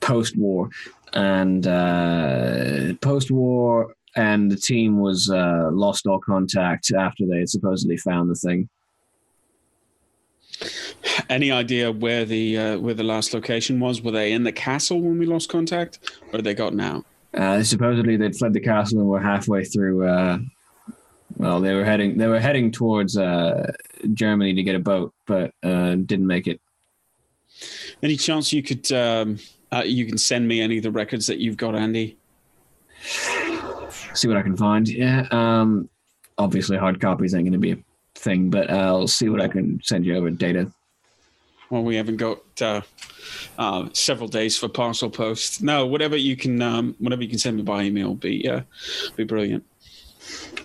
post 0.00 0.36
war, 0.36 0.68
and 1.12 1.66
uh, 1.66 2.94
post 3.00 3.30
war, 3.30 3.94
and 4.16 4.50
the 4.50 4.56
team 4.56 4.98
was 4.98 5.30
uh, 5.30 5.70
lost 5.72 6.06
all 6.06 6.20
contact 6.20 6.92
after 6.92 7.26
they 7.26 7.38
had 7.38 7.48
supposedly 7.48 7.96
found 7.96 8.30
the 8.30 8.34
thing. 8.34 8.68
Any 11.28 11.50
idea 11.50 11.90
where 11.90 12.24
the 12.24 12.58
uh, 12.58 12.78
where 12.78 12.94
the 12.94 13.02
last 13.02 13.32
location 13.32 13.80
was? 13.80 14.02
Were 14.02 14.10
they 14.10 14.32
in 14.32 14.44
the 14.44 14.52
castle 14.52 15.00
when 15.00 15.18
we 15.18 15.26
lost 15.26 15.48
contact, 15.48 15.98
or 16.28 16.38
had 16.38 16.44
they 16.44 16.54
gotten 16.54 16.80
out? 16.80 17.04
Uh, 17.32 17.62
supposedly 17.62 18.16
they'd 18.16 18.36
fled 18.36 18.52
the 18.52 18.60
castle 18.60 18.98
and 19.00 19.08
were 19.08 19.20
halfway 19.20 19.64
through. 19.64 20.06
Uh, 20.06 20.38
well, 21.36 21.60
they 21.60 21.74
were 21.74 21.84
heading 21.84 22.18
they 22.18 22.26
were 22.26 22.40
heading 22.40 22.70
towards 22.70 23.16
uh, 23.16 23.72
Germany 24.12 24.54
to 24.54 24.62
get 24.62 24.74
a 24.74 24.80
boat, 24.80 25.14
but 25.26 25.52
uh, 25.62 25.94
didn't 25.94 26.26
make 26.26 26.46
it. 26.46 26.60
Any 28.02 28.16
chance 28.16 28.52
you 28.52 28.62
could 28.62 28.90
um, 28.92 29.38
uh, 29.72 29.82
you 29.84 30.06
can 30.06 30.18
send 30.18 30.46
me 30.46 30.60
any 30.60 30.78
of 30.78 30.82
the 30.82 30.90
records 30.90 31.26
that 31.26 31.38
you've 31.38 31.56
got, 31.56 31.74
Andy? 31.74 32.16
See 33.02 34.28
what 34.28 34.36
I 34.36 34.42
can 34.42 34.56
find. 34.56 34.88
Yeah. 34.88 35.26
Um, 35.30 35.88
obviously, 36.38 36.76
hard 36.76 37.00
copies 37.00 37.34
ain't 37.34 37.44
going 37.44 37.52
to 37.52 37.58
be 37.58 37.72
a 37.72 37.78
thing, 38.14 38.50
but 38.50 38.70
I'll 38.70 39.08
see 39.08 39.28
what 39.28 39.40
I 39.40 39.48
can 39.48 39.80
send 39.82 40.04
you 40.04 40.16
over 40.16 40.30
data. 40.30 40.70
Well, 41.70 41.84
we 41.84 41.94
haven't 41.94 42.16
got 42.16 42.40
uh, 42.60 42.80
uh, 43.56 43.88
several 43.92 44.28
days 44.28 44.58
for 44.58 44.68
parcel 44.68 45.08
post. 45.08 45.62
No, 45.62 45.86
whatever 45.86 46.16
you 46.16 46.36
can, 46.36 46.60
um, 46.60 46.96
whatever 46.98 47.22
you 47.22 47.28
can 47.28 47.38
send 47.38 47.56
me 47.56 47.62
by 47.62 47.82
email, 47.82 48.14
be 48.14 48.48
uh, 48.48 48.62
be 49.14 49.22
brilliant. 49.22 49.64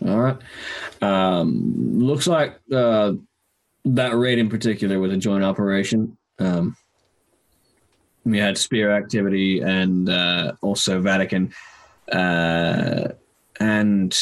All 0.05 0.19
right. 0.19 0.37
Um, 1.01 1.99
looks 1.99 2.25
like 2.25 2.59
uh, 2.73 3.13
that 3.85 4.15
raid 4.15 4.39
in 4.39 4.49
particular 4.49 4.99
was 4.99 5.13
a 5.13 5.17
joint 5.17 5.43
operation. 5.43 6.17
Um, 6.39 6.75
we 8.25 8.39
had 8.39 8.57
spear 8.57 8.91
activity 8.91 9.61
and 9.61 10.09
uh, 10.09 10.53
also 10.61 10.99
Vatican, 10.99 11.53
uh, 12.11 13.09
and 13.59 14.17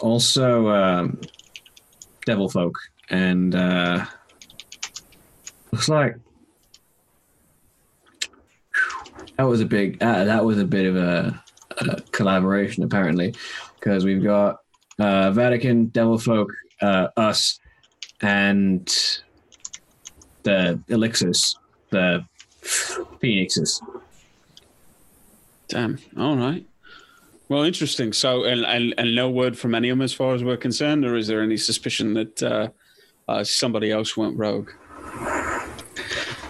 also 0.00 0.68
um, 0.68 1.20
Devil 2.26 2.48
Folk, 2.48 2.78
and 3.10 3.54
uh, 3.54 4.04
looks 5.72 5.88
like 5.88 6.16
that 9.38 9.44
was 9.44 9.60
a 9.60 9.66
big. 9.66 10.02
Uh, 10.02 10.24
that 10.24 10.44
was 10.44 10.58
a 10.58 10.64
bit 10.64 10.86
of 10.86 10.96
a, 10.96 11.42
a 11.78 12.00
collaboration, 12.12 12.82
apparently 12.82 13.34
because 13.84 14.04
we've 14.04 14.22
got 14.22 14.60
uh, 14.98 15.30
Vatican, 15.30 15.86
Devil 15.86 16.18
Folk, 16.18 16.50
uh, 16.80 17.08
us, 17.16 17.60
and 18.22 18.86
the 20.42 20.80
Elixirs, 20.88 21.58
the 21.90 22.24
Phoenixes. 23.20 23.80
Damn. 25.68 25.98
All 26.16 26.36
right. 26.36 26.64
Well, 27.48 27.62
interesting. 27.62 28.12
So, 28.12 28.44
and, 28.44 28.64
and 28.64 28.94
and 28.96 29.14
no 29.14 29.28
word 29.28 29.58
from 29.58 29.74
any 29.74 29.90
of 29.90 29.98
them 29.98 30.02
as 30.02 30.12
far 30.12 30.34
as 30.34 30.42
we're 30.42 30.56
concerned, 30.56 31.04
or 31.04 31.14
is 31.16 31.26
there 31.26 31.42
any 31.42 31.56
suspicion 31.56 32.14
that 32.14 32.42
uh, 32.42 32.68
uh, 33.28 33.44
somebody 33.44 33.90
else 33.90 34.16
went 34.16 34.36
rogue? 34.36 34.70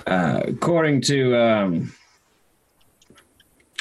Uh, 0.07 0.43
according 0.47 1.01
to 1.01 1.37
um, 1.37 1.93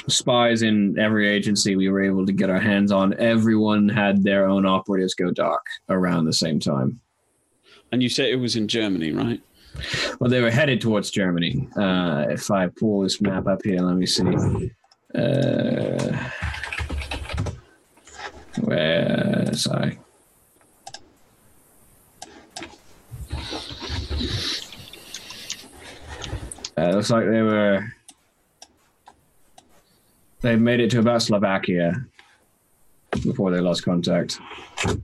spies 0.08 0.62
in 0.62 0.98
every 0.98 1.28
agency 1.28 1.76
we 1.76 1.90
were 1.90 2.02
able 2.02 2.26
to 2.26 2.32
get 2.32 2.50
our 2.50 2.60
hands 2.60 2.92
on, 2.92 3.14
everyone 3.20 3.90
had 3.90 4.24
their 4.24 4.48
own 4.48 4.66
operatives 4.66 5.14
go 5.14 5.32
dark 5.32 5.66
around 5.90 6.26
the 6.26 6.34
same 6.34 6.60
time. 6.60 7.00
And 7.92 8.02
you 8.02 8.10
said 8.10 8.30
it 8.30 8.38
was 8.38 8.56
in 8.56 8.68
Germany, 8.68 9.12
right? 9.12 9.42
Well, 10.20 10.30
they 10.30 10.42
were 10.42 10.52
headed 10.52 10.82
towards 10.82 11.12
Germany. 11.12 11.68
Uh, 11.76 12.26
if 12.30 12.50
I 12.52 12.68
pull 12.68 13.02
this 13.02 13.22
map 13.22 13.48
up 13.48 13.62
here, 13.64 13.82
let 13.82 13.96
me 13.96 14.06
see. 14.06 14.72
Uh, 15.14 16.30
where? 18.62 19.54
Sorry. 19.54 20.00
Uh, 26.76 26.92
looks 26.92 27.10
like 27.10 27.26
they 27.26 27.42
were. 27.42 27.94
They 30.42 30.56
made 30.56 30.80
it 30.80 30.92
to 30.92 31.00
about 31.00 31.22
Slovakia 31.22 32.06
before 33.24 33.52
they 33.52 33.62
lost 33.62 33.84
contact. 33.84 34.40
This 34.84 34.98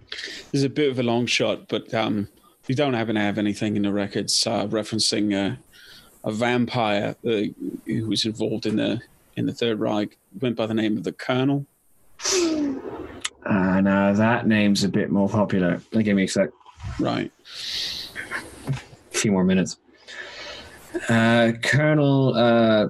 is 0.52 0.64
a 0.64 0.70
bit 0.70 0.90
of 0.90 1.00
a 1.00 1.04
long 1.04 1.26
shot, 1.26 1.68
but 1.70 1.94
um, 1.94 2.28
you 2.70 2.76
don't 2.76 2.94
happen 2.94 3.16
to 3.16 3.22
have 3.22 3.40
anything 3.40 3.76
in 3.76 3.82
the 3.82 3.92
records 3.92 4.46
uh, 4.46 4.68
referencing 4.68 5.34
uh, 5.34 5.56
a 6.24 6.32
vampire 6.32 7.16
uh, 7.26 7.42
who 7.88 8.08
was 8.08 8.26
involved 8.26 8.68
in 8.68 8.76
the 8.76 9.02
in 9.36 9.48
the 9.48 9.54
Third 9.54 9.80
Reich. 9.80 10.18
Went 10.40 10.56
by 10.56 10.68
the 10.68 10.76
name 10.76 10.96
of 10.96 11.04
the 11.04 11.12
Colonel. 11.12 11.66
Uh, 13.44 13.82
now 13.82 14.14
that 14.14 14.46
name's 14.46 14.84
a 14.84 14.90
bit 14.90 15.10
more 15.10 15.28
popular. 15.28 15.82
Give 15.92 16.16
me 16.16 16.26
a 16.26 16.28
sec. 16.28 16.52
Right. 17.00 17.32
A 18.68 18.74
few 19.10 19.32
more 19.32 19.44
minutes. 19.44 19.78
Uh, 21.10 21.54
Colonel, 21.64 22.36
uh, 22.36 22.88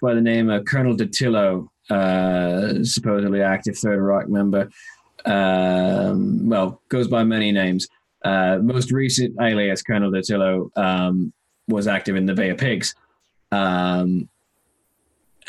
by 0.00 0.14
the 0.14 0.20
name 0.20 0.50
of 0.50 0.64
Colonel 0.64 0.96
Datillo, 0.96 1.68
uh, 1.88 2.82
supposedly 2.82 3.42
active 3.42 3.78
Third 3.78 4.00
Reich 4.00 4.28
member. 4.28 4.70
Um, 5.24 6.48
well, 6.48 6.80
goes 6.88 7.06
by 7.06 7.22
many 7.22 7.52
names. 7.52 7.86
Uh, 8.24 8.58
most 8.62 8.92
recent 8.92 9.34
alias, 9.40 9.82
Colonel 9.82 10.10
Datillo, 10.10 10.70
um, 10.76 11.32
was 11.68 11.86
active 11.86 12.16
in 12.16 12.26
the 12.26 12.34
Bay 12.34 12.50
of 12.50 12.58
Pigs. 12.58 12.94
Um, 13.50 14.28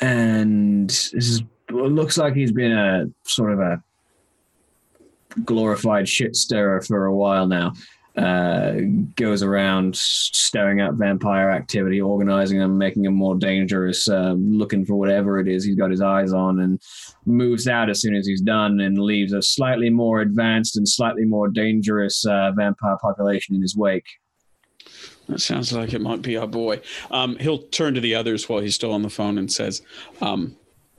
and 0.02 0.90
this 0.90 1.14
is, 1.14 1.44
looks 1.70 2.18
like 2.18 2.34
he's 2.34 2.52
been 2.52 2.72
a 2.72 3.06
sort 3.26 3.54
of 3.54 3.60
a 3.60 3.84
glorified 5.46 6.08
shit 6.08 6.36
stirrer 6.36 6.82
for 6.82 7.06
a 7.06 7.16
while 7.16 7.48
now. 7.48 7.74
Uh, 8.16 8.74
goes 9.16 9.42
around 9.42 9.96
stirring 9.96 10.82
up 10.82 10.94
vampire 10.94 11.50
activity, 11.50 12.00
organizing 12.00 12.60
them, 12.60 12.78
making 12.78 13.02
them 13.02 13.16
more 13.16 13.36
dangerous, 13.36 14.08
uh, 14.08 14.36
looking 14.38 14.86
for 14.86 14.94
whatever 14.94 15.40
it 15.40 15.48
is 15.48 15.64
he's 15.64 15.76
got 15.76 15.90
his 15.90 16.02
eyes 16.02 16.32
on, 16.32 16.60
and 16.60 16.80
moves 17.26 17.68
out 17.68 17.90
as 17.90 18.02
soon 18.02 18.14
as 18.14 18.28
he's 18.28 18.42
done 18.42 18.82
and 18.82 19.00
leaves 19.00 19.34
a 19.34 19.42
slightly 19.42 19.90
more 19.90 20.22
advanced 20.22 20.78
and 20.78 20.88
slightly 20.88 21.26
more 21.26 21.48
dangerous 21.48 22.24
uh, 22.28 22.52
vampire 22.56 22.98
population 23.02 23.56
in 23.56 23.62
his 23.64 23.76
wake. 23.76 24.06
That 25.28 25.40
sounds 25.40 25.74
like 25.74 25.94
it 25.94 26.02
might 26.02 26.22
be 26.22 26.38
our 26.38 26.46
boy. 26.46 26.82
Um, 27.10 27.38
he'll 27.38 27.64
turn 27.64 27.96
to 27.96 28.02
the 28.02 28.14
others 28.14 28.48
while 28.48 28.60
he's 28.60 28.76
still 28.76 28.92
on 28.92 29.02
the 29.02 29.10
phone 29.10 29.40
and 29.40 29.52
says, 29.52 29.82
um, 30.22 30.56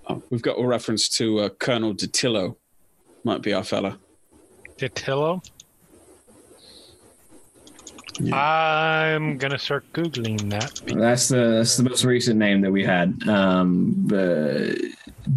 oh, 0.09 0.20
"We've 0.31 0.43
got 0.43 0.59
a 0.59 0.66
reference 0.66 1.09
to 1.11 1.41
uh, 1.41 1.49
Colonel 1.51 1.95
Datillo. 1.95 2.57
Might 3.23 3.43
be 3.43 3.53
our 3.53 3.62
fella." 3.62 4.01
Datillo? 8.15 8.32
I'm 8.32 9.39
gonna 9.39 9.59
start 9.59 9.85
googling 9.93 10.51
that. 10.51 10.81
That's 10.86 11.28
the 11.28 11.57
that's 11.59 11.77
the 11.77 11.82
most 11.85 12.05
recent 12.05 12.39
name 12.39 12.61
that 12.62 12.70
we 12.70 12.85
had. 12.85 13.16
Um, 13.28 14.07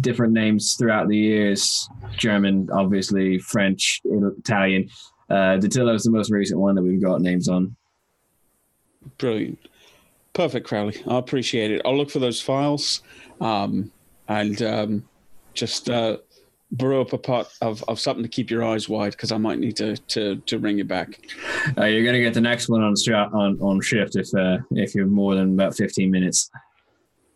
different 0.00 0.32
names 0.32 0.74
throughout 0.78 1.08
the 1.08 1.16
years: 1.16 1.88
German, 2.16 2.68
obviously, 2.72 3.38
French, 3.38 4.00
Italian. 4.04 4.88
Uh, 5.30 5.58
is 5.60 6.04
the 6.04 6.10
most 6.10 6.30
recent 6.30 6.58
one 6.58 6.74
that 6.74 6.82
we've 6.82 7.02
got 7.02 7.20
names 7.20 7.48
on. 7.48 7.76
Brilliant. 9.18 9.58
Perfect, 10.32 10.66
Crowley. 10.66 11.02
I 11.06 11.18
appreciate 11.18 11.70
it. 11.70 11.82
I'll 11.84 11.96
look 11.96 12.10
for 12.10 12.18
those 12.18 12.40
files 12.40 13.02
um, 13.40 13.90
and 14.28 14.62
um, 14.62 15.08
just 15.54 15.90
uh, 15.90 16.18
brew 16.70 17.00
up 17.00 17.12
a 17.12 17.18
pot 17.18 17.50
of, 17.62 17.82
of 17.88 17.98
something 17.98 18.22
to 18.22 18.28
keep 18.28 18.50
your 18.50 18.62
eyes 18.64 18.88
wide 18.88 19.12
because 19.12 19.32
I 19.32 19.38
might 19.38 19.58
need 19.58 19.76
to, 19.76 19.96
to, 19.96 20.36
to 20.36 20.58
ring 20.58 20.78
you 20.78 20.84
back. 20.84 21.18
Uh, 21.76 21.84
you're 21.86 22.04
gonna 22.04 22.20
get 22.20 22.34
the 22.34 22.40
next 22.40 22.68
one 22.68 22.82
on 22.82 22.94
on 23.32 23.58
on 23.60 23.80
shift 23.80 24.16
if 24.16 24.34
uh, 24.34 24.58
if 24.72 24.94
you're 24.94 25.06
more 25.06 25.34
than 25.34 25.54
about 25.54 25.74
15 25.76 26.10
minutes. 26.10 26.50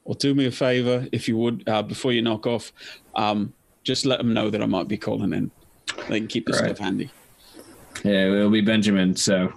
Or 0.04 0.14
do 0.16 0.34
me 0.34 0.46
a 0.46 0.50
favor, 0.50 1.06
if 1.12 1.28
you 1.28 1.36
would, 1.36 1.62
uh, 1.68 1.80
before 1.82 2.12
you 2.12 2.22
knock 2.22 2.46
off, 2.46 2.72
um, 3.14 3.52
just 3.84 4.04
let 4.04 4.18
them 4.18 4.34
know 4.34 4.50
that 4.50 4.60
I 4.60 4.66
might 4.66 4.88
be 4.88 4.96
calling 4.98 5.32
in. 5.32 5.50
They 6.08 6.18
can 6.18 6.26
keep 6.26 6.44
the 6.46 6.52
Right. 6.52 6.64
stuff 6.64 6.78
handy. 6.78 7.08
Yeah, 8.04 8.26
it'll 8.32 8.50
be 8.50 8.62
Benjamin. 8.62 9.14
So 9.14 9.52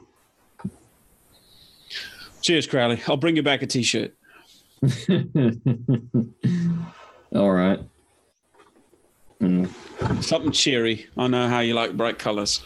Cheers, 2.41 2.67
Crowley. 2.67 3.01
I'll 3.07 3.17
bring 3.17 3.35
you 3.35 3.41
back 3.41 3.63
a 3.63 3.65
t-shirt. 3.65 4.13
all 7.35 7.51
right. 7.51 7.79
Mm. 9.45 10.23
Something 10.23 10.51
cheery. 10.51 11.07
I 11.17 11.27
know 11.27 11.47
how 11.47 11.59
you 11.59 11.73
like 11.73 11.95
bright 11.95 12.19
colors. 12.19 12.61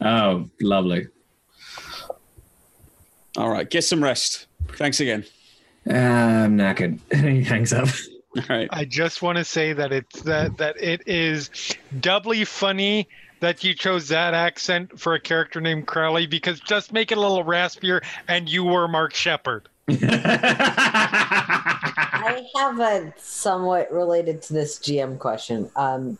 Oh, 0.00 0.48
lovely. 0.60 1.08
All 3.36 3.50
right, 3.50 3.68
get 3.68 3.82
some 3.82 4.02
rest. 4.02 4.46
Thanks 4.72 5.00
again. 5.00 5.24
Uh, 5.88 5.94
I'm 5.94 6.56
knackered. 6.58 6.98
he 7.14 7.42
hangs 7.42 7.72
up. 7.72 7.88
All 8.36 8.42
right. 8.48 8.68
I 8.70 8.84
just 8.84 9.22
want 9.22 9.38
to 9.38 9.44
say 9.44 9.72
that 9.72 9.92
it's 9.92 10.22
that 10.22 10.58
that 10.58 10.76
it 10.82 11.02
is 11.06 11.50
doubly 12.00 12.44
funny 12.44 13.08
that 13.40 13.64
you 13.64 13.74
chose 13.74 14.08
that 14.08 14.34
accent 14.34 14.98
for 14.98 15.14
a 15.14 15.20
character 15.20 15.60
named 15.60 15.86
Crowley 15.86 16.26
because 16.26 16.60
just 16.60 16.92
make 16.92 17.12
it 17.12 17.18
a 17.18 17.20
little 17.20 17.44
raspier 17.44 18.02
and 18.28 18.48
you 18.48 18.64
were 18.64 18.88
Mark 18.88 19.14
Sheppard. 19.14 19.68
I 19.88 21.48
have 22.56 22.80
a 22.80 23.14
somewhat 23.16 23.92
related 23.92 24.42
to 24.42 24.52
this 24.52 24.78
GM 24.78 25.18
question. 25.18 25.70
Um, 25.76 26.18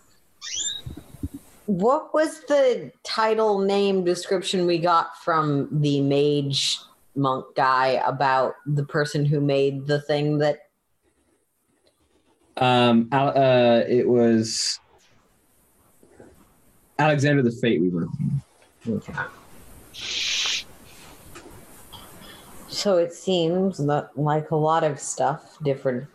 what 1.66 2.14
was 2.14 2.40
the 2.42 2.92
title 3.02 3.58
name 3.58 4.04
description 4.04 4.66
we 4.66 4.78
got 4.78 5.18
from 5.22 5.68
the 5.80 6.00
mage 6.00 6.78
monk 7.16 7.46
guy 7.56 8.00
about 8.06 8.54
the 8.66 8.84
person 8.84 9.24
who 9.24 9.40
made 9.40 9.86
the 9.86 10.00
thing 10.00 10.38
that 10.38 10.60
um, 12.58 13.08
uh, 13.12 13.82
it 13.86 14.08
was 14.08 14.80
Alexander 16.98 17.42
the 17.42 17.50
Fate 17.50 17.80
Weaver. 17.80 18.06
So 22.76 22.98
it 22.98 23.14
seems 23.14 23.78
that, 23.78 24.10
like 24.18 24.50
a 24.50 24.56
lot 24.56 24.84
of 24.84 25.00
stuff, 25.00 25.56
different 25.62 26.06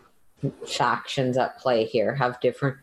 factions 0.64 1.36
at 1.36 1.58
play 1.58 1.84
here 1.84 2.14
have 2.14 2.38
different 2.38 2.76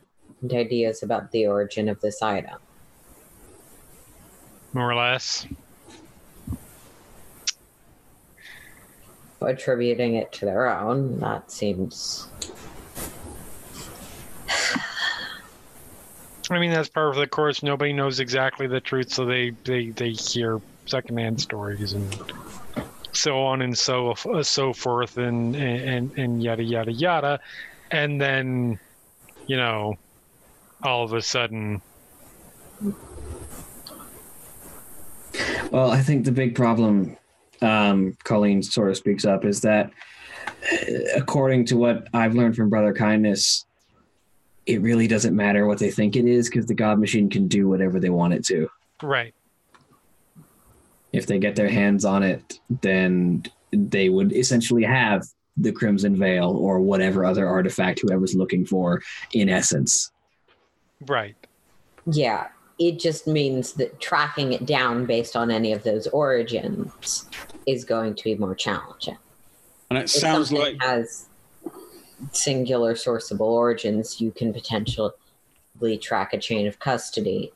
ideas 0.54 1.02
about 1.02 1.32
the 1.32 1.48
origin 1.48 1.88
of 1.88 2.02
this 2.02 2.22
item. 2.22 2.60
More 4.74 4.92
or 4.92 4.96
less. 4.96 5.48
Attributing 9.40 10.16
it 10.16 10.34
to 10.34 10.44
their 10.44 10.68
own, 10.68 11.18
that 11.22 11.50
seems. 11.50 12.28
I 16.52 16.60
mean 16.60 16.72
that's 16.72 16.90
part 16.90 17.12
of 17.12 17.16
the 17.16 17.28
course. 17.28 17.64
Nobody 17.64 17.94
knows 17.94 18.20
exactly 18.20 18.68
the 18.68 18.82
truth, 18.82 19.14
so 19.14 19.24
they 19.24 19.52
they 19.64 19.92
they 19.92 20.10
hear 20.10 20.60
secondhand 20.86 21.40
stories 21.40 21.94
and 21.94 22.34
so 23.20 23.44
on 23.44 23.62
and 23.62 23.78
so 23.78 24.12
uh, 24.12 24.44
so 24.44 24.74
forth 24.74 25.18
and 25.18 25.56
and 25.56 26.18
and 26.18 26.42
yada 26.42 26.64
yada 26.64 26.92
yada, 26.92 27.40
and 27.92 28.20
then 28.20 28.80
you 29.48 29.58
know 29.58 29.96
all 30.84 31.04
of 31.04 31.14
a 31.14 31.22
sudden. 31.22 31.82
Well, 35.72 35.92
I 35.92 36.02
think 36.02 36.26
the 36.26 36.32
big 36.32 36.56
problem, 36.56 37.18
um, 37.62 38.18
Colleen 38.24 38.64
sort 38.64 38.90
of 38.90 38.98
speaks 38.98 39.26
up, 39.26 39.46
is 39.46 39.62
that 39.62 39.92
uh, 40.72 41.18
according 41.18 41.66
to 41.66 41.78
what 41.78 42.08
I've 42.14 42.34
learned 42.34 42.56
from 42.56 42.70
Brother 42.70 42.94
Kindness, 42.94 43.66
it 44.66 44.82
really 44.82 45.08
doesn't 45.08 45.36
matter 45.36 45.68
what 45.68 45.78
they 45.78 45.92
think 45.92 46.16
it 46.16 46.26
is 46.26 46.50
because 46.50 46.66
the 46.66 46.74
God 46.74 47.00
Machine 47.00 47.30
can 47.30 47.48
do 47.48 47.68
whatever 47.68 48.00
they 48.00 48.10
want 48.10 48.34
it 48.34 48.46
to. 48.46 48.70
right 49.04 49.34
If 51.12 51.26
they 51.26 51.40
get 51.40 51.56
their 51.56 51.70
hands 51.70 52.06
on 52.06 52.24
it, 52.24 52.60
then 52.82 53.44
they 53.72 54.10
would 54.10 54.32
essentially 54.32 54.84
have 54.84 55.24
the 55.58 55.72
Crimson 55.72 56.18
Veil 56.18 56.52
or 56.52 56.80
whatever 56.80 57.26
other 57.26 57.48
artifact 57.48 58.00
whoever's 58.02 58.36
looking 58.36 58.66
for, 58.66 59.02
in 59.34 59.50
essence. 59.50 60.12
right 61.08 61.36
Yeah, 62.06 62.48
it 62.80 62.98
just 62.98 63.28
means 63.28 63.74
that 63.74 64.00
tracking 64.00 64.54
it 64.54 64.66
down 64.66 65.06
based 65.06 65.36
on 65.36 65.52
any 65.52 65.74
of 65.74 65.84
those 65.84 66.08
origins 66.08 67.26
is 67.68 67.84
going 67.84 68.16
to 68.16 68.24
be 68.24 68.36
more 68.36 68.56
challenging. 68.56 69.18
And 69.90 70.00
it 70.00 70.04
If 70.04 70.12
sounds 70.12 70.52
like 70.52 70.78
has 70.82 71.28
singular 72.32 72.94
sourceable 72.94 73.42
origins, 73.42 74.22
you 74.22 74.32
can 74.32 74.54
potentially 74.54 75.12
track 76.02 76.34
a 76.34 76.38
chain 76.38 76.68
of 76.68 76.80
custody. 76.80 77.52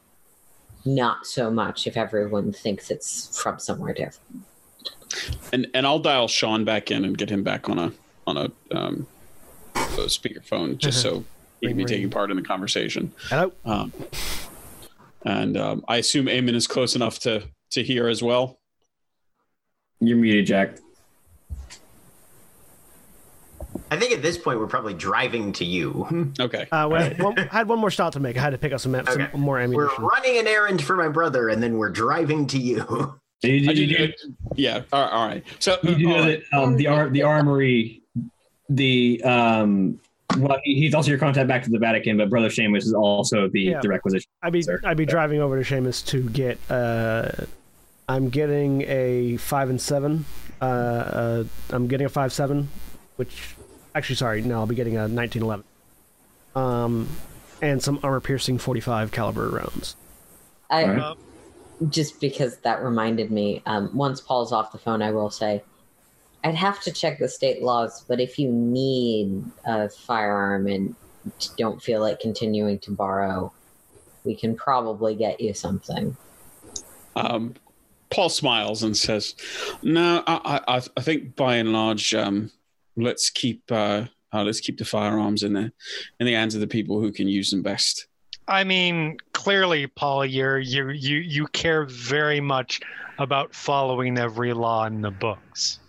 Not 0.86 1.26
so 1.26 1.50
much 1.50 1.88
if 1.88 1.96
everyone 1.96 2.52
thinks 2.52 2.92
it's 2.92 3.42
from 3.42 3.60
somewhere 3.60 3.94
different. 3.94 4.44
and 5.52 5.68
and 5.74 5.86
I'll 5.86 6.00
dial 6.00 6.28
Sean 6.28 6.66
back 6.66 6.92
in 6.92 7.06
and 7.06 7.18
get 7.18 7.30
him 7.30 7.44
back 7.44 7.70
on 7.70 7.80
a 7.80 7.94
on 8.28 8.38
a 8.38 8.52
um 8.76 9.08
a 9.76 10.08
speakerphone 10.08 10.78
just 10.78 11.02
so 11.02 11.24
he 11.62 11.68
can 11.68 11.78
be 11.78 11.86
taking 11.86 12.10
part 12.10 12.32
in 12.32 12.38
the 12.38 12.44
conversation. 12.44 13.14
Hello. 13.30 13.54
Um, 13.64 13.94
and 15.26 15.56
um, 15.56 15.86
I 15.88 15.98
assume 15.98 16.26
Eamon 16.26 16.56
is 16.56 16.68
close 16.68 16.96
enough 16.96 17.20
to 17.20 17.44
to 17.72 17.84
hear 17.84 18.08
as 18.08 18.22
well. 18.22 18.60
You're 20.00 20.18
muted, 20.18 20.48
Jack. 20.48 20.78
I 23.94 24.00
think 24.00 24.12
at 24.12 24.22
this 24.22 24.38
point 24.38 24.60
we're 24.60 24.68
probably 24.68 24.94
driving 24.96 25.52
to 25.54 25.66
you. 25.66 26.34
Okay. 26.40 26.68
Uh, 26.72 26.88
wait, 26.92 27.20
one, 27.20 27.38
I 27.38 27.44
had 27.44 27.68
one 27.68 27.80
more 27.80 27.92
stop 27.92 28.14
to 28.14 28.20
make. 28.20 28.38
I 28.38 28.42
had 28.42 28.50
to 28.52 28.58
pick 28.58 28.74
up 28.74 28.80
some, 28.80 28.94
some 28.94 29.08
Okay. 29.22 29.38
more 29.38 29.60
ammunition. 29.60 30.04
We're 30.04 30.10
running 30.10 30.38
an 30.38 30.48
errand 30.48 30.84
for 30.84 30.96
my 30.96 31.08
brother, 31.10 31.50
and 31.50 31.62
then 31.62 31.78
we're 31.78 31.90
driving 31.92 32.48
to 32.48 32.58
you. 32.58 33.20
Did 33.42 33.70
I 33.70 33.74
you, 33.74 33.86
did- 33.88 33.98
did, 33.98 34.36
yeah. 34.56 34.82
All 34.94 35.02
right. 35.04 35.12
All 35.12 35.28
right. 35.28 35.44
So 35.60 35.78
you, 35.84 35.96
you 35.96 36.08
know 36.08 36.16
all 36.18 36.24
that 36.24 36.44
um, 36.54 36.76
the 36.78 36.88
ar- 36.88 37.10
the 37.10 37.24
armory, 37.24 38.02
the 38.70 39.22
um, 39.24 40.00
well, 40.38 40.60
he's 40.64 40.94
also 40.94 41.10
your 41.10 41.20
contact 41.20 41.48
back 41.48 41.62
to 41.64 41.70
the 41.70 41.78
Vatican, 41.78 42.18
but 42.18 42.30
Brother 42.30 42.48
Seamus 42.50 42.80
is 42.84 42.94
also 42.94 43.50
the 43.50 43.62
Yeah. 43.62 43.80
the 43.82 43.90
requisition. 43.90 44.28
I'd 44.42 44.54
be 44.54 44.62
sir. 44.62 44.80
I'd 44.84 44.98
be 44.98 45.06
driving 45.06 45.42
over 45.42 45.62
to 45.62 45.76
Seamus 45.76 46.06
to 46.08 46.28
get. 46.30 46.58
Uh, 46.72 47.32
I'm 48.08 48.30
getting 48.30 48.82
a 48.84 49.38
five 49.38 49.70
and 49.70 49.80
seven. 49.80 50.26
Uh, 50.62 50.66
uh, 50.66 51.44
I'm 51.70 51.88
getting 51.88 52.06
a 52.06 52.10
five 52.10 52.32
seven, 52.32 52.70
which 53.18 53.56
actually 53.96 54.16
sorry, 54.16 54.42
no, 54.42 54.60
I'll 54.60 54.66
be 54.66 54.76
getting 54.76 54.98
a 54.98 55.08
nineteen 55.08 55.44
eleven. 55.44 55.66
Um, 56.56 57.10
and 57.62 57.82
some 57.82 58.00
armor 58.04 58.20
piercing 58.20 58.58
forty 58.58 58.80
five 58.80 59.12
caliber 59.12 59.50
rounds. 59.50 59.96
I, 60.70 60.84
All 60.84 60.90
right. 60.90 61.18
Just 61.90 62.22
because 62.22 62.58
that 62.58 62.84
reminded 62.84 63.32
me, 63.32 63.62
um, 63.66 63.90
once 63.94 64.22
Paul's 64.22 64.52
off 64.52 64.72
the 64.72 64.78
phone, 64.78 65.02
I 65.02 65.12
will 65.12 65.30
say, 65.30 65.64
I'd 66.44 66.56
have 66.56 66.82
to 66.82 66.92
check 66.92 67.20
the 67.20 67.28
state 67.28 67.64
laws, 67.64 68.04
but 68.08 68.20
if 68.20 68.38
you 68.38 68.50
need 68.50 69.44
a 69.66 69.90
firearm 69.90 70.68
and 70.68 70.96
don't 71.58 71.82
feel 71.82 72.02
like 72.02 72.20
continuing 72.20 72.80
to 72.80 72.92
borrow, 72.92 73.52
we 74.24 74.36
can 74.36 74.56
probably 74.56 75.16
get 75.16 75.42
you 75.42 75.54
something. 75.54 76.16
Um, 77.16 77.56
Paul 78.10 78.30
smiles 78.30 78.84
and 78.84 78.96
says, 78.96 79.36
"No, 79.82 80.24
I, 80.28 80.62
I, 80.68 80.82
I 80.98 81.02
think 81.02 81.36
by 81.36 81.56
and 81.56 81.74
large, 81.74 82.14
um, 82.14 82.52
let's 82.96 83.30
keep 83.30 83.64
uh, 83.72 84.06
uh, 84.34 84.44
let's 84.44 84.60
keep 84.60 84.78
the 84.78 84.86
firearms 84.86 85.44
in 85.44 85.54
the 85.54 85.72
in 86.20 86.26
the 86.26 86.34
hands 86.34 86.56
of 86.56 86.62
the 86.62 86.68
people 86.68 87.00
who 87.00 87.12
can 87.12 87.28
use 87.28 87.52
them 87.52 87.62
best." 87.62 88.08
I 88.48 88.64
mean, 88.66 89.18
clearly, 89.34 89.88
Paul, 89.88 90.26
you're, 90.26 90.60
you 90.60 90.90
you 90.90 91.18
you 91.18 91.48
care 91.48 91.86
very 91.86 92.42
much 92.42 92.82
about 93.20 93.54
following 93.56 94.18
every 94.18 94.54
law 94.54 94.86
in 94.86 95.02
the 95.02 95.12
books. 95.12 95.80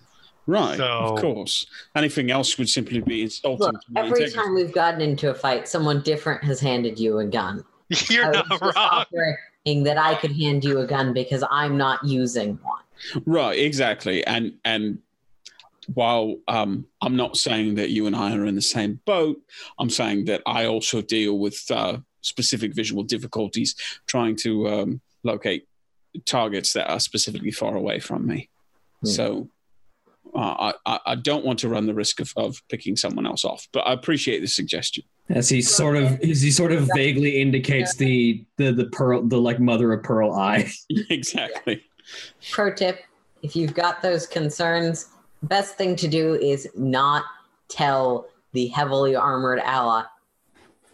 Right, 0.46 0.76
So- 0.76 0.84
of 0.84 1.20
course. 1.20 1.66
Anything 1.96 2.30
else 2.30 2.58
would 2.58 2.68
simply 2.68 3.00
be 3.00 3.22
insulting 3.22 3.68
Look, 3.72 3.82
every 3.96 4.08
integrity. 4.24 4.32
time 4.34 4.54
we've 4.54 4.72
gotten 4.74 5.00
into 5.00 5.30
a 5.30 5.34
fight, 5.34 5.66
someone 5.66 6.02
different 6.02 6.44
has 6.44 6.60
handed 6.60 6.98
you 6.98 7.18
a 7.20 7.24
gun. 7.24 7.64
You're 8.10 8.26
I 8.26 8.30
not 8.48 8.60
wrong. 8.60 8.72
offering 8.76 9.84
that 9.84 9.96
I 9.96 10.14
could 10.16 10.32
hand 10.36 10.62
you 10.62 10.80
a 10.80 10.86
gun 10.86 11.14
because 11.14 11.42
I'm 11.50 11.78
not 11.78 12.04
using 12.04 12.58
one. 12.62 12.82
Right, 13.24 13.58
exactly. 13.58 14.24
And 14.26 14.52
and 14.66 14.98
while 15.92 16.36
um, 16.48 16.86
I'm 17.02 17.16
not 17.16 17.36
saying 17.36 17.76
that 17.76 17.90
you 17.90 18.06
and 18.06 18.16
I 18.16 18.34
are 18.36 18.46
in 18.46 18.54
the 18.54 18.62
same 18.62 19.00
boat, 19.04 19.36
I'm 19.78 19.90
saying 19.90 20.26
that 20.26 20.42
I 20.46 20.66
also 20.66 21.02
deal 21.02 21.38
with 21.38 21.70
uh, 21.70 21.98
specific 22.20 22.74
visual 22.74 23.02
difficulties 23.02 23.74
trying 24.06 24.36
to 24.36 24.68
um, 24.68 25.00
locate 25.22 25.68
targets 26.24 26.72
that 26.72 26.90
are 26.90 27.00
specifically 27.00 27.50
far 27.50 27.76
away 27.76 28.00
from 28.00 28.26
me. 28.26 28.48
Hmm. 29.00 29.06
So 29.06 29.48
uh, 30.34 30.38
I, 30.38 30.74
I, 30.86 31.00
I 31.06 31.14
don't 31.16 31.44
want 31.44 31.58
to 31.60 31.68
run 31.68 31.86
the 31.86 31.94
risk 31.94 32.20
of, 32.20 32.32
of 32.36 32.62
picking 32.68 32.96
someone 32.96 33.26
else 33.26 33.44
off, 33.44 33.68
but 33.72 33.80
I 33.80 33.92
appreciate 33.92 34.40
the 34.40 34.48
suggestion. 34.48 35.04
As 35.30 35.48
he 35.48 35.62
sort 35.62 35.96
of 35.96 36.20
as 36.20 36.42
he 36.42 36.50
sort 36.50 36.70
of 36.70 36.86
vaguely 36.94 37.40
indicates 37.40 37.96
the 37.96 38.44
the 38.58 38.72
the 38.72 38.84
pearl 38.86 39.26
the 39.26 39.40
like 39.40 39.58
mother 39.58 39.90
of 39.94 40.02
pearl 40.02 40.34
eye. 40.34 40.70
exactly. 41.08 41.82
Pro 42.50 42.74
tip 42.74 43.00
if 43.44 43.54
you've 43.54 43.74
got 43.74 44.00
those 44.00 44.26
concerns, 44.26 45.10
best 45.44 45.76
thing 45.76 45.96
to 45.96 46.08
do 46.08 46.34
is 46.34 46.68
not 46.74 47.24
tell 47.68 48.26
the 48.52 48.66
heavily 48.68 49.14
armored 49.16 49.58
ally 49.60 50.02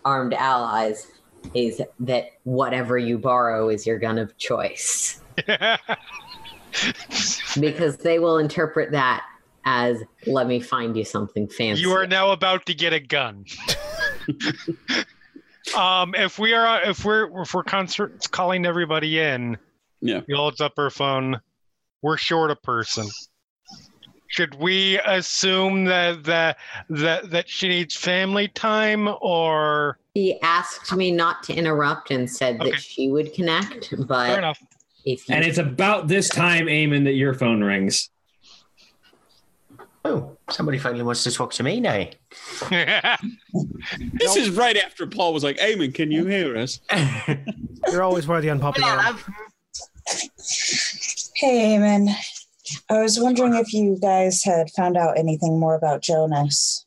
armed 0.04 0.34
allies 0.34 1.06
is 1.54 1.80
that 2.00 2.30
whatever 2.44 2.98
you 2.98 3.18
borrow 3.18 3.68
is 3.68 3.86
your 3.86 3.98
gun 3.98 4.18
of 4.18 4.36
choice 4.38 5.20
because 7.60 7.96
they 7.98 8.18
will 8.18 8.38
interpret 8.38 8.90
that 8.92 9.24
as 9.64 10.02
let 10.26 10.46
me 10.46 10.60
find 10.60 10.96
you 10.96 11.04
something 11.04 11.46
fancy 11.48 11.82
you 11.82 11.90
are 11.92 12.06
now 12.06 12.30
about 12.30 12.64
to 12.66 12.74
get 12.74 12.92
a 12.92 13.00
gun. 13.00 13.44
um, 15.76 16.14
if 16.14 16.38
we 16.38 16.54
are, 16.54 16.82
if 16.82 17.04
we're, 17.04 17.42
if 17.42 17.52
we're 17.54 17.62
concert 17.62 18.30
calling 18.30 18.64
everybody 18.66 19.18
in, 19.18 19.58
Yeah. 20.00 20.20
he 20.26 20.34
holds 20.34 20.60
up 20.60 20.72
her 20.76 20.90
phone. 20.90 21.40
We're 22.02 22.16
short 22.16 22.50
a 22.50 22.56
person. 22.56 23.06
Should 24.30 24.54
we 24.54 24.98
assume 25.06 25.84
that 25.86 26.22
that 26.22 26.58
that 26.88 27.30
that 27.30 27.48
she 27.48 27.66
needs 27.66 27.96
family 27.96 28.46
time, 28.46 29.08
or 29.20 29.98
he 30.14 30.40
asked 30.40 30.94
me 30.94 31.10
not 31.10 31.42
to 31.44 31.54
interrupt 31.54 32.12
and 32.12 32.30
said 32.30 32.60
Okay. 32.60 32.70
that 32.70 32.80
she 32.80 33.10
would 33.10 33.34
connect 33.34 33.88
fair 33.88 33.98
but 34.06 34.38
enough? 34.38 34.58
if 35.04 35.28
you 35.28 35.34
And 35.34 35.44
it's 35.44 35.58
about 35.58 36.06
this 36.06 36.28
time, 36.28 36.66
Eamon, 36.66 37.04
that 37.04 37.14
your 37.14 37.34
phone 37.34 37.62
rings. 37.64 38.08
Oh, 40.04 40.38
somebody 40.48 40.78
finally 40.78 41.02
wants 41.02 41.24
to 41.24 41.32
talk 41.32 41.52
to 41.54 41.64
me 41.64 41.80
now. 41.80 42.06
This 44.20 44.36
is 44.36 44.50
right 44.50 44.76
after 44.76 45.08
Paul 45.08 45.32
was 45.34 45.42
like, 45.42 45.56
Eamon, 45.58 45.92
can 45.92 46.12
you 46.12 46.24
hear 46.26 46.56
us? 46.56 46.78
You're 47.90 48.04
always 48.04 48.28
one 48.28 48.36
of 48.36 48.44
the 48.44 48.50
unpopular. 48.50 49.00
Hey, 51.34 51.76
Eamon. 51.76 52.14
I 52.88 53.00
was 53.00 53.18
wondering 53.18 53.54
if 53.54 53.72
you 53.72 53.98
guys 54.00 54.42
had 54.44 54.70
found 54.70 54.96
out 54.96 55.18
anything 55.18 55.58
more 55.58 55.74
about 55.74 56.02
Jonas. 56.02 56.86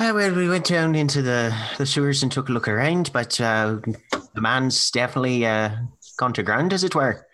Uh, 0.00 0.12
well, 0.14 0.32
we 0.32 0.48
went 0.48 0.66
down 0.66 0.94
into 0.94 1.22
the, 1.22 1.52
the 1.76 1.86
sewers 1.86 2.22
and 2.22 2.30
took 2.30 2.48
a 2.48 2.52
look 2.52 2.68
around, 2.68 3.10
but 3.12 3.40
uh, 3.40 3.78
the 4.34 4.40
man's 4.40 4.92
definitely 4.92 5.44
uh, 5.44 5.70
gone 6.18 6.32
to 6.32 6.42
ground, 6.42 6.72
as 6.72 6.84
it 6.84 6.94
were. 6.94 7.26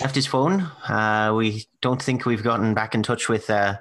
Left 0.00 0.14
his 0.14 0.26
phone. 0.26 0.62
Uh, 0.88 1.32
we 1.36 1.66
don't 1.80 2.02
think 2.02 2.26
we've 2.26 2.42
gotten 2.42 2.74
back 2.74 2.94
in 2.94 3.02
touch 3.02 3.28
with 3.28 3.48
uh, 3.48 3.76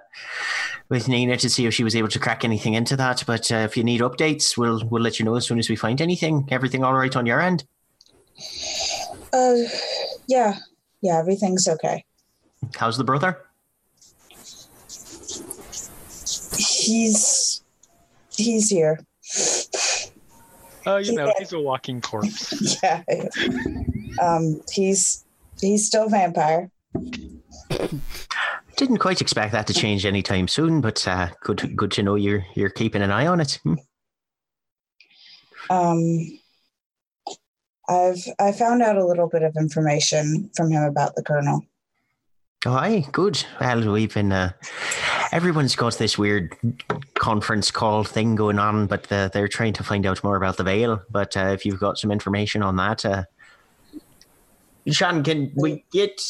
with 0.89 1.07
Nina 1.07 1.37
to 1.37 1.49
see 1.49 1.65
if 1.65 1.73
she 1.73 1.83
was 1.83 1.95
able 1.95 2.07
to 2.09 2.19
crack 2.19 2.45
anything 2.45 2.75
into 2.75 2.95
that. 2.97 3.23
But 3.25 3.51
uh, 3.51 3.55
if 3.55 3.75
you 3.75 3.83
need 3.83 4.01
updates, 4.01 4.57
we'll 4.57 4.87
we'll 4.87 5.01
let 5.01 5.19
you 5.19 5.25
know 5.25 5.35
as 5.35 5.47
soon 5.47 5.59
as 5.59 5.69
we 5.69 5.75
find 5.75 6.01
anything. 6.01 6.47
Everything 6.51 6.83
all 6.83 6.93
right 6.93 7.15
on 7.15 7.25
your 7.25 7.41
end? 7.41 7.65
Uh, 9.33 9.55
yeah, 10.27 10.57
yeah, 11.01 11.17
everything's 11.17 11.67
okay. 11.67 12.05
How's 12.75 12.97
the 12.97 13.03
brother? 13.03 13.37
He's 16.57 17.63
he's 18.35 18.69
here. 18.69 18.99
Oh, 20.85 20.97
you 20.97 21.13
know, 21.13 21.31
he's 21.37 21.53
a 21.53 21.59
walking 21.59 22.01
corpse. 22.01 22.77
Yeah. 22.83 23.03
Um, 24.21 24.61
he's 24.71 25.23
he's 25.59 25.87
still 25.87 26.09
vampire. 26.09 26.69
Didn't 28.77 28.97
quite 28.97 29.21
expect 29.21 29.51
that 29.51 29.67
to 29.67 29.73
change 29.73 30.05
anytime 30.05 30.47
soon, 30.47 30.81
but 30.81 31.07
uh, 31.07 31.29
good 31.41 31.75
good 31.75 31.91
to 31.91 32.03
know 32.03 32.15
you're 32.15 32.45
you're 32.55 32.69
keeping 32.69 33.01
an 33.01 33.11
eye 33.11 33.27
on 33.27 33.39
it. 33.39 33.59
Hmm. 33.63 33.75
Um, 35.69 36.39
I've 37.87 38.23
I 38.39 38.51
found 38.51 38.81
out 38.81 38.97
a 38.97 39.05
little 39.05 39.27
bit 39.27 39.43
of 39.43 39.55
information 39.55 40.49
from 40.55 40.71
him 40.71 40.83
about 40.83 41.15
the 41.15 41.23
colonel. 41.23 41.61
Oh, 42.63 42.73
aye, 42.73 43.05
good. 43.11 43.43
Well, 43.59 43.91
we've 43.91 44.13
been. 44.13 44.31
Uh, 44.31 44.51
everyone's 45.31 45.75
got 45.75 45.97
this 45.97 46.15
weird 46.15 46.55
conference 47.15 47.71
call 47.71 48.03
thing 48.03 48.35
going 48.35 48.59
on, 48.59 48.85
but 48.85 49.11
uh, 49.11 49.29
they're 49.29 49.47
trying 49.47 49.73
to 49.73 49.83
find 49.83 50.05
out 50.05 50.23
more 50.23 50.35
about 50.35 50.57
the 50.57 50.63
veil. 50.63 51.01
But 51.09 51.35
uh, 51.35 51.47
if 51.53 51.65
you've 51.65 51.79
got 51.79 51.97
some 51.97 52.11
information 52.11 52.61
on 52.61 52.75
that, 52.75 53.03
uh, 53.03 53.23
Sean, 54.87 55.23
can 55.23 55.51
we 55.55 55.83
get? 55.91 56.21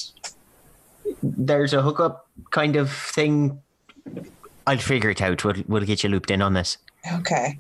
There's 1.22 1.74
a 1.74 1.82
hookup 1.82 2.30
kind 2.52 2.78
of 2.78 2.90
thing. 2.90 3.62
I'll 4.66 4.78
figure 4.78 5.10
it 5.10 5.22
out. 5.22 5.44
We'll, 5.44 5.56
we'll 5.68 5.86
get 5.86 6.02
you 6.02 6.10
looped 6.10 6.32
in 6.32 6.42
on 6.42 6.54
this. 6.54 6.78
Okay. 7.14 7.58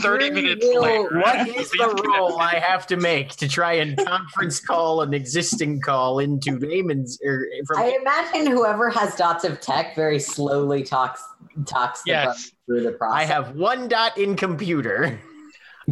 Thirty 0.00 0.30
We 0.30 0.42
minutes 0.42 0.66
will- 0.66 0.82
later. 0.82 1.18
What 1.20 1.48
is 1.56 1.70
the 1.70 2.02
role 2.16 2.38
I 2.40 2.54
have 2.56 2.86
to 2.88 2.96
make 2.96 3.30
to 3.36 3.48
try 3.48 3.74
and 3.74 3.96
conference 3.98 4.60
call 4.60 5.02
an 5.02 5.12
existing 5.14 5.80
call 5.80 6.18
into 6.18 6.58
Raymond's 6.58 7.18
or 7.24 7.46
from 7.66 7.78
I 7.78 7.96
imagine 8.00 8.46
whoever 8.50 8.90
has 8.90 9.14
dots 9.16 9.44
of 9.44 9.60
tech 9.60 9.94
very 9.96 10.18
slowly 10.18 10.82
talks 10.82 11.22
talks 11.66 12.02
Yes. 12.06 12.26
button 12.26 12.42
through 12.66 12.82
the 12.82 12.92
process. 12.96 13.30
I 13.30 13.32
have 13.32 13.56
one 13.56 13.88
dot 13.88 14.16
in 14.18 14.36
computer. 14.36 15.18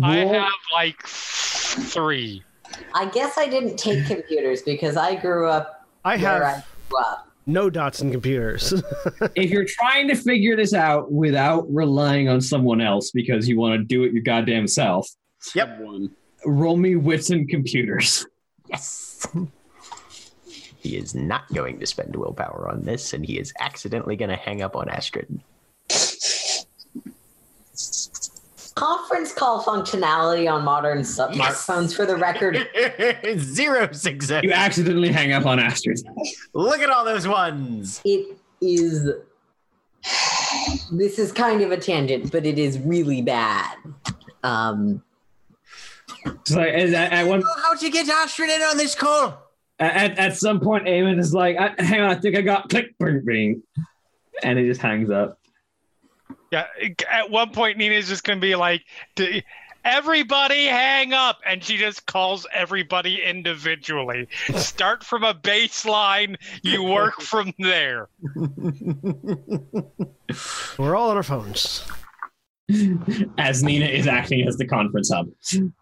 I 0.03 0.17
have 0.19 0.53
like 0.73 1.03
three. 1.07 2.43
I 2.95 3.07
guess 3.07 3.39
I 3.39 3.49
didn't 3.49 3.77
take 3.79 4.07
computers 4.07 4.63
because 4.63 4.97
I 4.97 5.15
grew 5.15 5.49
up 5.49 5.87
I 6.05 6.17
where 6.19 6.45
I 6.45 6.51
have 6.51 6.67
grew 6.91 6.99
up. 7.01 7.26
No 7.47 7.71
dots 7.71 8.01
in 8.01 8.11
computers. 8.11 8.73
if 9.35 9.51
you're 9.51 9.65
trying 9.65 10.09
to 10.09 10.15
figure 10.17 10.57
this 10.57 10.75
out 10.75 11.11
without 11.13 11.67
relying 11.73 12.29
on 12.29 12.41
someone 12.41 12.81
else 12.81 13.11
because 13.13 13.49
you 13.49 13.59
want 13.59 13.79
to 13.79 13.85
do 13.85 14.03
it 14.05 14.13
your 14.13 14.23
goddamn 14.23 14.67
self, 14.67 15.09
Yep. 15.55 15.81
One. 15.81 16.11
roll 16.45 16.77
me 16.77 16.97
wits 16.97 17.31
and 17.31 17.49
computers. 17.49 18.27
Yes. 18.69 19.27
he 20.79 20.97
is 20.97 21.15
not 21.15 21.47
going 21.55 21.79
to 21.79 21.87
spend 21.87 22.17
willpower 22.17 22.69
on 22.71 22.83
this, 22.83 23.13
and 23.13 23.25
he 23.25 23.39
is 23.39 23.53
accidentally 23.61 24.17
going 24.17 24.31
to 24.31 24.37
hang 24.37 24.61
up 24.63 24.75
on 24.75 24.89
Astrid. 24.89 25.41
Conference 28.77 29.33
call 29.33 29.63
functionality 29.65 30.53
on 30.53 30.63
modern 30.65 30.99
smartphones, 31.03 31.97
for 31.97 32.07
the 32.07 32.15
record, 32.17 32.69
Zero 33.39 33.91
success. 33.93 34.45
You 34.45 34.53
accidentally 34.53 35.11
hang 35.11 35.33
up 35.33 35.47
on 35.47 35.59
Astrid. 35.59 35.99
Look 36.55 36.81
at 36.81 36.91
all 36.91 37.05
those 37.05 37.27
ones. 37.27 38.01
it 38.05 38.37
is. 38.61 39.11
This 40.93 41.19
is 41.19 41.33
kind 41.33 41.63
of 41.63 41.73
a 41.73 41.77
tangent, 41.79 42.31
but 42.31 42.45
it 42.47 42.59
is 42.59 42.79
really 42.79 43.23
bad. 43.23 43.77
Um, 44.45 45.03
So 46.45 46.61
at, 46.61 46.93
at 46.93 47.27
one 47.27 47.43
Oh, 47.45 47.61
How'd 47.63 47.83
you 47.83 47.91
get 47.91 48.09
Astrid 48.09 48.51
in 48.51 48.61
on 48.63 48.77
this 48.77 48.95
call? 48.95 49.43
at, 49.81 50.19
at 50.19 50.37
some 50.37 50.61
point, 50.61 50.85
Eamon 50.87 51.19
is 51.19 51.33
like, 51.35 51.57
"Hang 51.81 52.01
on, 52.03 52.11
I 52.11 52.15
think 52.15 52.37
I 52.37 52.43
got 52.43 52.69
click, 52.69 52.95
bing, 52.99 53.23
bing," 53.25 53.63
and 54.43 54.59
he 54.59 54.67
just 54.67 54.81
hangs 54.83 55.11
up. 55.11 55.39
Yeah. 56.51 56.67
At 57.11 57.31
one 57.31 57.51
point, 57.51 57.79
Nina's 57.79 58.09
just 58.09 58.25
gonna 58.25 58.41
be 58.41 58.55
like, 58.55 58.83
"Everybody, 59.85 60.67
hang 60.67 61.13
up!" 61.13 61.41
and 61.47 61.63
she 61.63 61.77
just 61.77 62.07
calls 62.07 62.47
everybody 62.53 63.23
individually. 63.23 64.29
Start 64.55 65.03
from 65.05 65.25
a 65.25 65.35
baseline. 65.35 66.37
You 66.63 66.83
work 66.85 67.21
from 67.21 67.53
there. 67.59 68.09
We're 70.79 70.97
all 70.97 71.11
on 71.11 71.17
our 71.17 71.23
phones. 71.23 71.85
As 73.39 73.63
Nina 73.63 73.87
is 73.87 74.09
acting 74.09 74.47
as 74.49 74.57
the 74.57 74.67
conference 74.67 75.11
hub. 75.13 75.29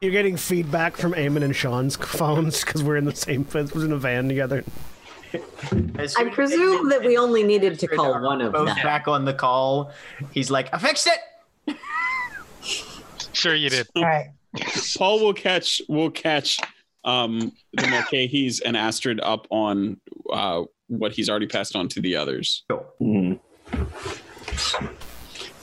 You're 0.03 0.13
getting 0.13 0.37
feedback 0.37 0.97
from 0.97 1.13
Eamon 1.15 1.43
and 1.43 1.57
Sean's 1.57 1.97
phones 1.97 2.63
because 2.63 2.83
we're 2.83 2.97
in 2.97 3.07
the 3.07 3.17
same 3.17 3.47
we're 3.55 3.87
in 3.87 3.93
a 3.93 3.97
van 3.97 4.29
together. 4.29 4.65
As 5.99 6.15
I 6.17 6.29
presume 6.31 6.89
that 6.91 7.03
we 7.03 7.17
only 7.17 7.43
needed 7.43 7.79
to 7.81 7.89
call 7.89 8.21
one 8.23 8.41
of 8.41 8.53
both 8.53 8.67
them. 8.67 8.77
back 8.83 9.09
on 9.09 9.25
the 9.25 9.35
call. 9.35 9.93
He's 10.33 10.51
like, 10.51 10.73
I 10.75 10.79
fixed 10.79 11.09
it. 11.67 11.77
Sure, 13.33 13.55
you 13.55 13.69
did. 13.69 13.89
All 13.97 14.05
right. 14.05 14.29
Paul 14.97 15.19
will 15.21 15.35
catch 15.35 15.83
will 15.89 16.11
catch 16.11 16.59
um, 17.05 17.53
the 17.73 17.89
Mulcahy's 17.89 18.61
and 18.61 18.77
Astrid 18.77 19.21
up 19.21 19.47
on 19.51 20.01
uh, 20.33 20.63
what 20.87 21.13
he's 21.13 21.29
already 21.29 21.49
passed 21.49 21.75
on 21.75 21.89
to 21.89 22.01
the 22.01 22.15
others. 22.15 22.63
Mhm. 23.01 23.41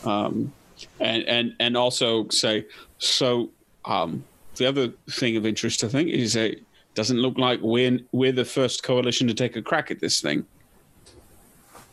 um, 0.06 0.52
and 0.99 1.23
and 1.23 1.53
and 1.60 1.77
also 1.77 2.27
say 2.30 2.65
so. 2.98 3.49
Um, 3.85 4.26
the 4.57 4.68
other 4.68 4.89
thing 5.10 5.38
of 5.38 5.45
interest, 5.45 5.84
I 5.84 5.88
think, 5.88 6.10
is 6.10 6.34
that 6.34 6.52
it 6.52 6.61
doesn't 6.93 7.18
look 7.18 7.38
like 7.38 7.59
we're 7.61 7.99
we're 8.11 8.31
the 8.31 8.45
first 8.45 8.84
coalition 8.84 9.27
to 9.27 9.34
take 9.34 9.55
a 9.55 9.61
crack 9.61 9.91
at 9.91 9.99
this 9.99 10.22
thing. 10.22 10.45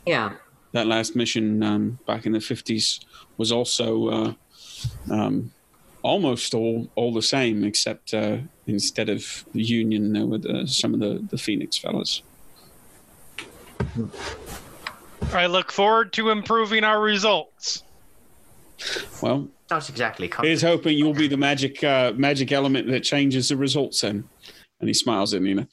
Yeah. 0.05 0.33
That 0.71 0.87
last 0.87 1.15
mission 1.15 1.63
um, 1.63 1.99
back 2.05 2.25
in 2.25 2.33
the 2.33 2.39
fifties 2.39 2.99
was 3.37 3.51
also 3.51 4.07
uh, 4.07 4.33
um, 5.11 5.51
almost 6.03 6.53
all 6.53 6.89
all 6.95 7.13
the 7.13 7.21
same, 7.21 7.63
except 7.63 8.13
uh, 8.13 8.37
instead 8.67 9.09
of 9.09 9.45
the 9.53 9.63
Union, 9.63 10.13
there 10.13 10.25
were 10.25 10.37
the, 10.37 10.67
some 10.67 10.93
of 10.93 10.99
the 10.99 11.25
the 11.29 11.37
Phoenix 11.37 11.77
fellas. 11.77 12.21
I 15.33 15.45
look 15.45 15.71
forward 15.71 16.13
to 16.13 16.29
improving 16.29 16.83
our 16.83 16.99
results. 17.01 17.83
Well, 19.21 19.47
that's 19.67 19.89
exactly. 19.89 20.31
here's 20.41 20.61
hoping 20.61 20.97
you'll 20.97 21.13
be 21.13 21.27
the 21.27 21.37
magic 21.37 21.83
uh, 21.83 22.13
magic 22.15 22.51
element 22.51 22.87
that 22.87 23.01
changes 23.01 23.49
the 23.49 23.57
results. 23.57 24.01
Then, 24.01 24.27
and 24.79 24.89
he 24.89 24.93
smiles 24.93 25.33
at 25.33 25.41
Nina. 25.41 25.61
I 25.61 25.65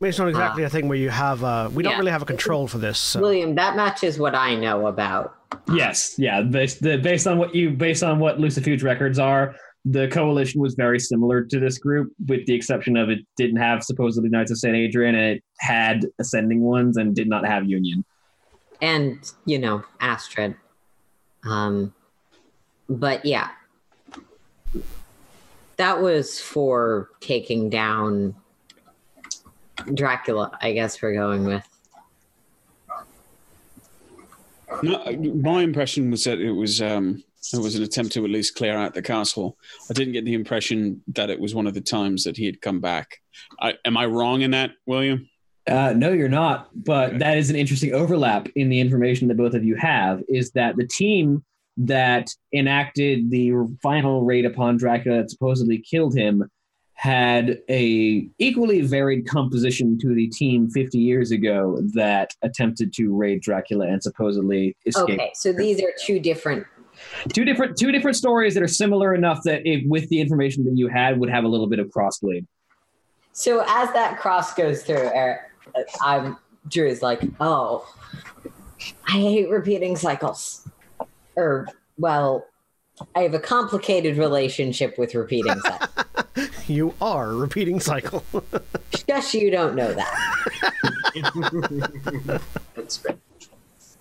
mean, 0.00 0.08
it's 0.10 0.18
not 0.18 0.28
exactly 0.28 0.62
a 0.64 0.68
thing 0.68 0.88
where 0.88 0.98
you 0.98 1.08
have. 1.08 1.42
Uh, 1.42 1.70
we 1.72 1.82
don't 1.82 1.98
really 1.98 2.10
have 2.10 2.22
a 2.22 2.26
control 2.26 2.66
for 2.66 2.78
this. 2.78 2.98
So. 2.98 3.20
William, 3.20 3.54
that 3.54 3.76
matches 3.76 4.18
what 4.18 4.34
I 4.34 4.54
know 4.54 4.88
about. 4.88 5.34
Yes, 5.72 6.16
yeah. 6.18 6.42
Based, 6.42 6.82
the, 6.82 6.98
based 6.98 7.26
on 7.26 7.38
what 7.38 7.54
you, 7.54 7.70
based 7.70 8.02
on 8.02 8.18
what 8.18 8.38
Lucifuge 8.38 8.82
records 8.82 9.18
are, 9.18 9.54
the 9.86 10.08
coalition 10.08 10.60
was 10.60 10.74
very 10.74 10.98
similar 11.00 11.44
to 11.44 11.60
this 11.60 11.78
group, 11.78 12.12
with 12.26 12.44
the 12.46 12.54
exception 12.54 12.96
of 12.96 13.08
it 13.08 13.20
didn't 13.38 13.56
have 13.56 13.82
supposedly 13.82 14.28
Knights 14.28 14.50
of 14.50 14.58
Saint 14.58 14.76
Adrian, 14.76 15.14
and 15.14 15.36
it 15.36 15.44
had 15.60 16.04
ascending 16.18 16.60
ones 16.60 16.98
and 16.98 17.14
did 17.14 17.28
not 17.28 17.46
have 17.46 17.64
Union. 17.66 18.04
and 18.82 19.32
you 19.46 19.58
know 19.58 19.82
astrid 20.00 20.54
um 21.44 21.94
but 22.88 23.24
yeah 23.24 23.48
that 25.76 26.00
was 26.00 26.40
for 26.40 27.10
taking 27.20 27.68
down 27.70 28.34
dracula 29.94 30.56
i 30.60 30.72
guess 30.72 31.00
we're 31.02 31.14
going 31.14 31.44
with 31.44 31.66
No, 34.82 35.02
my 35.34 35.62
impression 35.62 36.10
was 36.10 36.24
that 36.24 36.40
it 36.40 36.52
was 36.52 36.82
um, 36.82 37.22
it 37.52 37.58
was 37.58 37.76
an 37.76 37.82
attempt 37.82 38.12
to 38.12 38.24
at 38.24 38.30
least 38.30 38.56
clear 38.56 38.76
out 38.76 38.94
the 38.94 39.02
castle. 39.02 39.56
I 39.88 39.92
didn't 39.94 40.12
get 40.12 40.24
the 40.24 40.34
impression 40.34 41.02
that 41.14 41.30
it 41.30 41.38
was 41.38 41.54
one 41.54 41.66
of 41.66 41.74
the 41.74 41.80
times 41.80 42.24
that 42.24 42.36
he 42.36 42.46
had 42.46 42.60
come 42.60 42.80
back. 42.80 43.18
I, 43.60 43.74
am 43.84 43.96
I 43.96 44.06
wrong 44.06 44.42
in 44.42 44.50
that, 44.50 44.72
William? 44.84 45.28
Uh, 45.68 45.92
no, 45.96 46.12
you're 46.12 46.28
not. 46.28 46.68
But 46.84 47.10
Okay. 47.10 47.18
that 47.18 47.38
is 47.38 47.48
an 47.50 47.56
interesting 47.56 47.94
overlap 47.94 48.48
in 48.56 48.68
the 48.68 48.80
information 48.80 49.28
that 49.28 49.36
both 49.36 49.54
of 49.54 49.64
you 49.64 49.76
have. 49.76 50.22
Is 50.28 50.50
that 50.52 50.76
the 50.76 50.86
team 50.86 51.44
that 51.76 52.30
enacted 52.52 53.30
the 53.30 53.52
final 53.82 54.24
raid 54.24 54.44
upon 54.46 54.76
Dracula 54.76 55.18
that 55.18 55.30
supposedly 55.30 55.78
killed 55.78 56.16
him 56.16 56.48
had 56.94 57.58
a 57.68 58.26
equally 58.38 58.80
varied 58.80 59.28
composition 59.28 59.98
to 59.98 60.14
the 60.14 60.28
team 60.28 60.70
50 60.70 60.98
years 60.98 61.30
ago 61.30 61.78
that 61.92 62.30
attempted 62.40 62.94
to 62.94 63.14
raid 63.14 63.42
Dracula 63.42 63.86
and 63.86 64.02
supposedly 64.02 64.74
escaped. 64.86 65.10
okay 65.10 65.30
so 65.34 65.52
these 65.52 65.82
are 65.82 65.92
two 66.04 66.18
different 66.18 66.66
Two 67.34 67.44
different 67.44 67.76
two 67.76 67.92
different 67.92 68.16
stories 68.16 68.54
that 68.54 68.62
are 68.62 68.68
similar 68.68 69.14
enough 69.14 69.42
that 69.44 69.66
if, 69.66 69.86
with 69.86 70.08
the 70.08 70.18
information 70.18 70.64
that 70.64 70.78
you 70.78 70.88
had 70.88 71.20
would 71.20 71.28
have 71.28 71.44
a 71.44 71.48
little 71.48 71.66
bit 71.66 71.78
of 71.78 71.88
crossblade. 71.88 72.46
so 73.32 73.62
as 73.68 73.92
that 73.92 74.18
cross 74.18 74.54
goes 74.54 74.82
through 74.82 75.10
Erin, 75.14 75.38
i'm 76.00 76.38
drew 76.68 76.86
is 76.86 77.02
like 77.02 77.20
oh 77.40 77.86
i 79.08 79.12
hate 79.12 79.50
repeating 79.50 79.94
cycles 79.94 80.66
or 81.36 81.66
well 81.98 82.46
i 83.14 83.20
have 83.20 83.34
a 83.34 83.38
complicated 83.40 84.16
relationship 84.16 84.96
with 84.98 85.14
repeating 85.14 85.58
cycles 85.60 85.88
You 86.68 86.94
are 87.00 87.32
repeating 87.32 87.78
cycle. 87.80 88.24
just 89.06 89.34
you 89.34 89.50
don't 89.50 89.74
know 89.76 89.92
that 89.94 90.36
That's 92.74 92.98
great. 92.98 93.16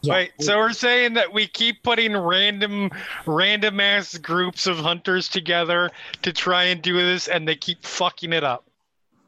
Yeah. 0.02 0.14
Wait, 0.14 0.32
so 0.40 0.58
we're 0.58 0.72
saying 0.74 1.14
that 1.16 1.34
we 1.34 1.48
keep 1.48 1.82
putting 1.82 2.16
random, 2.16 2.92
random 3.26 3.80
ass 3.80 4.18
groups 4.18 4.68
of 4.68 4.78
hunters 4.78 5.28
together 5.28 5.90
to 6.22 6.32
try 6.32 6.66
and 6.66 6.82
do 6.82 6.94
this, 6.94 7.28
and 7.28 7.48
they 7.48 7.56
keep 7.56 7.84
fucking 7.84 8.32
it 8.34 8.44
up. 8.44 8.66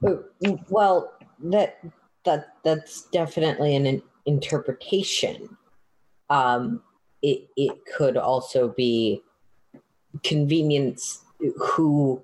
Oh, 0.05 0.23
Well, 0.69 1.13
that 1.45 1.79
that 2.25 2.49
that's 2.63 3.03
definitely 3.05 3.75
an 3.75 4.03
interpretation. 4.25 5.57
Um, 6.29 6.83
it 7.21 7.47
it 7.55 7.85
could 7.95 8.17
also 8.17 8.69
be 8.69 9.21
convenience 10.23 11.23
who 11.57 12.21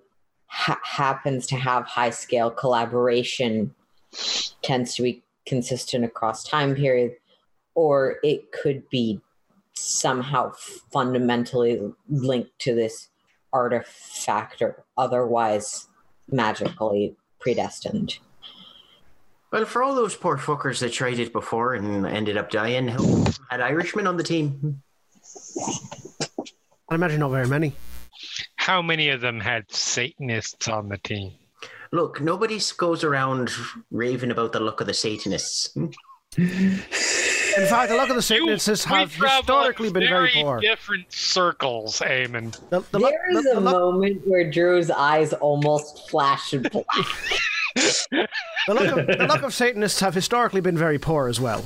ha- 0.48 0.80
happens 0.84 1.48
to 1.48 1.56
have 1.56 1.86
high 1.86 2.10
scale 2.10 2.50
collaboration 2.50 3.74
tends 4.62 4.96
to 4.96 5.04
be 5.04 5.24
consistent 5.46 6.06
across 6.06 6.44
time 6.44 6.76
period, 6.76 7.16
or 7.76 8.18
it 8.24 8.52
could 8.52 8.90
be 8.90 9.20
somehow 9.74 10.52
fundamentally 10.92 11.80
linked 12.08 12.58
to 12.60 12.76
this 12.76 13.10
artifact 13.52 14.62
or 14.62 14.86
otherwise 14.98 15.88
magically 16.30 17.16
predestined. 17.40 18.20
Well, 19.54 19.66
for 19.66 19.84
all 19.84 19.94
those 19.94 20.16
poor 20.16 20.36
fuckers 20.40 20.80
that 20.80 20.94
tried 20.94 21.20
it 21.20 21.32
before 21.32 21.76
and 21.76 22.08
ended 22.08 22.38
up 22.38 22.50
dying, 22.50 22.88
who 22.88 23.24
had 23.52 23.62
Irishmen 23.62 24.08
on 24.08 24.18
the 24.18 24.24
team? 24.24 24.82
I 26.90 26.96
imagine 26.96 27.20
not 27.20 27.30
very 27.30 27.48
many. 27.48 27.74
How 28.56 28.82
many 28.82 29.10
of 29.10 29.22
them 29.22 29.40
had 29.40 29.72
Satanists 29.72 30.68
on 30.68 30.90
the 30.90 30.98
team? 30.98 31.34
Look, 31.92 32.20
nobody 32.20 32.60
goes 32.78 33.04
around 33.04 33.52
raving 33.92 34.32
about 34.32 34.54
the 34.54 34.60
look 34.60 34.82
of 34.82 34.88
the 34.88 34.94
Satanists. 34.96 35.70
In 36.36 37.68
fact, 37.68 37.92
a 37.92 37.96
lot 37.96 38.10
of 38.10 38.16
the 38.16 38.24
Satanists 38.24 38.90
We 38.90 38.96
have 38.96 39.14
historically 39.14 39.92
been 39.92 40.10
very 40.10 40.32
poor. 40.34 40.60
different 40.62 41.14
circles, 41.14 42.00
Eamon. 42.00 42.60
The, 42.72 42.80
the, 42.90 42.98
look- 42.98 43.12
There 43.12 43.38
is 43.38 43.44
the- 43.44 43.52
a 43.52 43.54
the 43.56 43.60
look- 43.62 43.72
moment 43.72 44.22
where 44.26 44.50
Drew's 44.50 44.90
eyes 44.90 45.34
almost 45.34 46.10
flash 46.10 46.50
black. 46.72 46.86
the 48.68 48.74
look 48.74 48.98
of, 48.98 49.08
the 49.08 49.28
look 49.28 49.44
of 49.44 49.54
Satanists 49.54 50.00
have 50.00 50.14
historically 50.14 50.62
been 50.62 50.78
very 50.78 51.00
poor 51.00 51.28
as 51.28 51.40
well. 51.40 51.64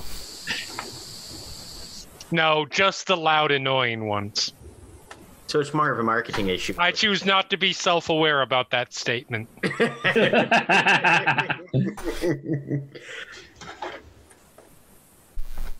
No, 2.32 2.66
just 2.70 3.08
the 3.08 3.16
loud, 3.16 3.52
annoying 3.52 4.08
ones. 4.08 4.52
So 5.48 5.62
it's 5.62 5.74
more 5.74 5.90
of 5.90 6.00
a 6.00 6.04
marketing 6.04 6.50
issue. 6.50 6.74
I 6.78 6.92
choose 6.92 7.26
not 7.26 7.50
to 7.52 7.58
be 7.58 7.72
self-aware 7.72 8.42
about 8.42 8.72
that 8.72 8.94
statement. 8.94 9.48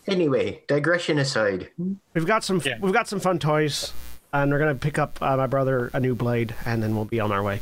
Anyway, 0.06 0.62
digression 0.66 1.18
aside, 1.18 1.68
We've 2.14 2.26
got 2.26 2.42
some 2.42 2.62
Yeah. 2.64 2.78
we've 2.80 2.94
got 2.94 3.08
some 3.08 3.20
fun 3.20 3.38
toys, 3.38 3.92
and 4.32 4.50
we're 4.50 4.58
gonna 4.58 4.74
pick 4.74 4.98
up 4.98 5.18
uh, 5.20 5.36
my 5.36 5.46
brother 5.46 5.90
a 5.92 6.00
new 6.00 6.14
blade, 6.14 6.54
and 6.64 6.82
then 6.82 6.96
we'll 6.96 7.04
be 7.04 7.20
on 7.20 7.30
our 7.30 7.42
way. 7.42 7.60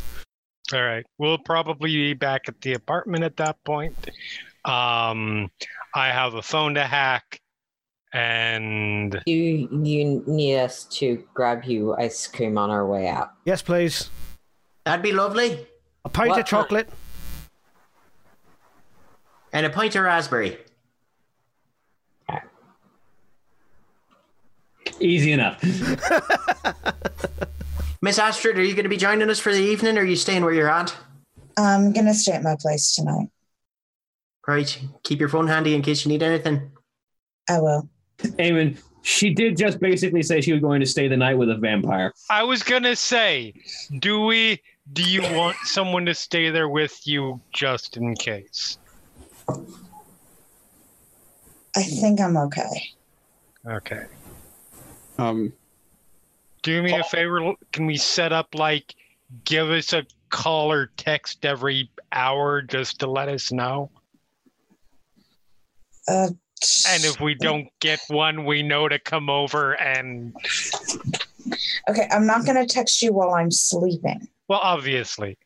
All 0.73 0.83
right, 0.83 1.07
we'll 1.19 1.39
probably 1.39 1.91
be 1.95 2.15
back 2.15 2.49
at 2.49 2.61
the 2.61 2.73
apartment 2.75 3.23
at 3.25 3.37
that 3.37 3.63
point. 3.65 3.95
Um, 4.65 5.51
I 5.95 6.09
have 6.09 6.35
a 6.35 6.43
phone 6.43 6.75
to 6.75 6.83
hack, 6.85 7.41
and 8.13 9.21
You 9.27 9.69
you 9.71 10.25
need 10.27 10.59
us 10.59 10.85
to 10.99 11.23
grab 11.35 11.65
you 11.65 11.95
ice 11.95 12.27
cream 12.27 12.59
on 12.59 12.71
our 12.71 12.85
way 12.87 13.07
out. 13.07 13.31
Yes, 13.45 13.63
please. 13.63 14.11
that'd 14.85 15.03
be 15.03 15.13
lovely. 15.13 15.67
A 16.05 16.09
pint 16.09 16.31
What 16.31 16.41
of 16.41 16.47
chocolate. 16.47 16.89
And 19.53 19.65
a 19.67 19.71
pint 19.71 19.95
of 19.95 20.05
raspberry. 20.05 20.59
Easy 25.01 25.33
enough. 25.33 25.63
Miss 28.07 28.19
Astrid, 28.21 28.57
are 28.57 28.63
you 28.63 28.75
going 28.75 28.85
to 28.85 28.89
be 28.89 28.97
joining 28.97 29.29
us 29.31 29.41
for 29.41 29.53
the 29.53 29.59
evening 29.59 29.99
or 29.99 30.03
are 30.03 30.05
you 30.05 30.15
staying 30.15 30.45
where 30.45 30.55
you're 30.55 30.71
at? 30.71 30.95
I'm 31.57 31.93
gonna 31.93 32.15
stay 32.15 32.35
at 32.35 32.45
my 32.45 32.55
place 32.55 32.95
tonight. 32.95 33.31
Right. 34.47 34.81
Keep 35.03 35.19
your 35.19 35.29
phone 35.29 35.49
handy 35.49 35.75
in 35.75 35.83
case 35.83 36.05
you 36.05 36.13
need 36.13 36.23
anything. 36.23 36.71
I 37.51 37.59
will. 37.59 37.89
Eamon, 38.19 38.79
she 39.03 39.35
did 39.35 39.57
just 39.57 39.81
basically 39.81 40.23
say 40.23 40.41
she 40.41 40.53
was 40.53 40.63
going 40.63 40.79
to 40.79 40.87
stay 40.87 41.09
the 41.09 41.17
night 41.17 41.37
with 41.37 41.51
a 41.51 41.57
vampire. 41.57 42.13
I 42.31 42.45
was 42.45 42.63
gonna 42.63 42.95
say, 42.95 43.55
do 43.99 44.21
we? 44.21 44.63
Do 44.93 45.03
you 45.03 45.23
want 45.37 45.57
someone 45.65 46.07
to 46.07 46.15
stay 46.15 46.51
there 46.51 46.69
with 46.69 47.09
you 47.09 47.41
just 47.53 47.97
in 47.97 48.15
case? 48.15 48.79
I 49.49 49.57
think 51.83 52.21
I'm 52.21 52.37
okay. 52.37 52.85
Okay. 53.67 54.05
Um, 55.19 55.53
Do 56.67 56.83
me 56.83 56.99
a 56.99 57.05
favor. 57.05 57.55
Can 57.73 57.87
we 57.87 57.97
set 57.97 58.33
up 58.33 58.53
like 58.53 58.97
give 59.45 59.71
us 59.71 59.93
a 59.93 60.05
call 60.31 60.73
or 60.73 60.91
text 60.97 61.45
every 61.45 61.89
hour 62.11 62.61
just 62.61 62.99
to 62.99 63.07
let 63.07 63.29
us 63.29 63.53
know? 63.53 63.89
Uh, 66.09 66.31
And 66.89 67.05
if 67.05 67.21
we 67.21 67.37
don't 67.37 67.69
get 67.79 68.01
one, 68.09 68.45
we 68.45 68.65
know 68.65 68.89
to 68.89 68.99
come 68.99 69.31
over 69.31 69.75
and 69.75 70.35
okay, 71.89 72.09
I'm 72.11 72.27
not 72.27 72.45
gonna 72.45 72.67
text 72.67 73.01
you 73.01 73.13
while 73.13 73.35
I'm 73.35 73.53
sleeping. 73.53 74.27
well, 74.49 74.59
obviously. 74.61 75.39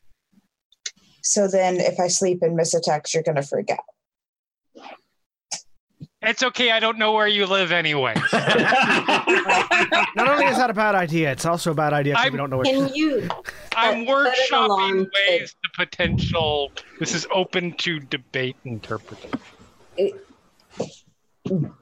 So 1.23 1.49
then, 1.49 1.77
if 1.81 2.01
I 2.01 2.09
sleep 2.09 2.41
and 2.41 2.57
miss 2.57 2.73
a 2.73 2.81
text, 2.81 3.13
you're 3.13 3.23
gonna 3.23 3.43
freak 3.43 3.71
out. 3.71 3.85
It's 6.23 6.43
okay. 6.43 6.71
I 6.71 6.81
don't 6.81 6.99
know 6.99 7.13
where 7.13 7.27
you 7.27 7.47
live 7.47 7.73
anyway. 7.73 8.13
Not 8.33 10.29
only 10.29 10.45
is 10.45 10.59
that 10.59 10.69
a 10.69 10.75
bad 10.75 10.95
idea, 10.95 11.33
it's 11.33 11.47
also 11.47 11.71
a 11.71 11.75
bad 11.75 11.95
idea 11.95 12.13
because 12.13 12.25
we 12.25 12.29
I'm- 12.29 12.37
don't 12.37 12.51
know 12.51 12.57
where. 12.59 12.65
Can 12.67 12.95
you? 12.95 13.27
I'm 13.75 14.05
Set 14.05 14.09
workshopping 14.09 15.07
ways 15.29 15.55
to 15.65 15.71
potential. 15.77 16.73
This 16.99 17.15
is 17.15 17.27
open 17.33 17.73
to 17.79 18.01
debate 18.01 18.57
interpretation. 18.65 19.41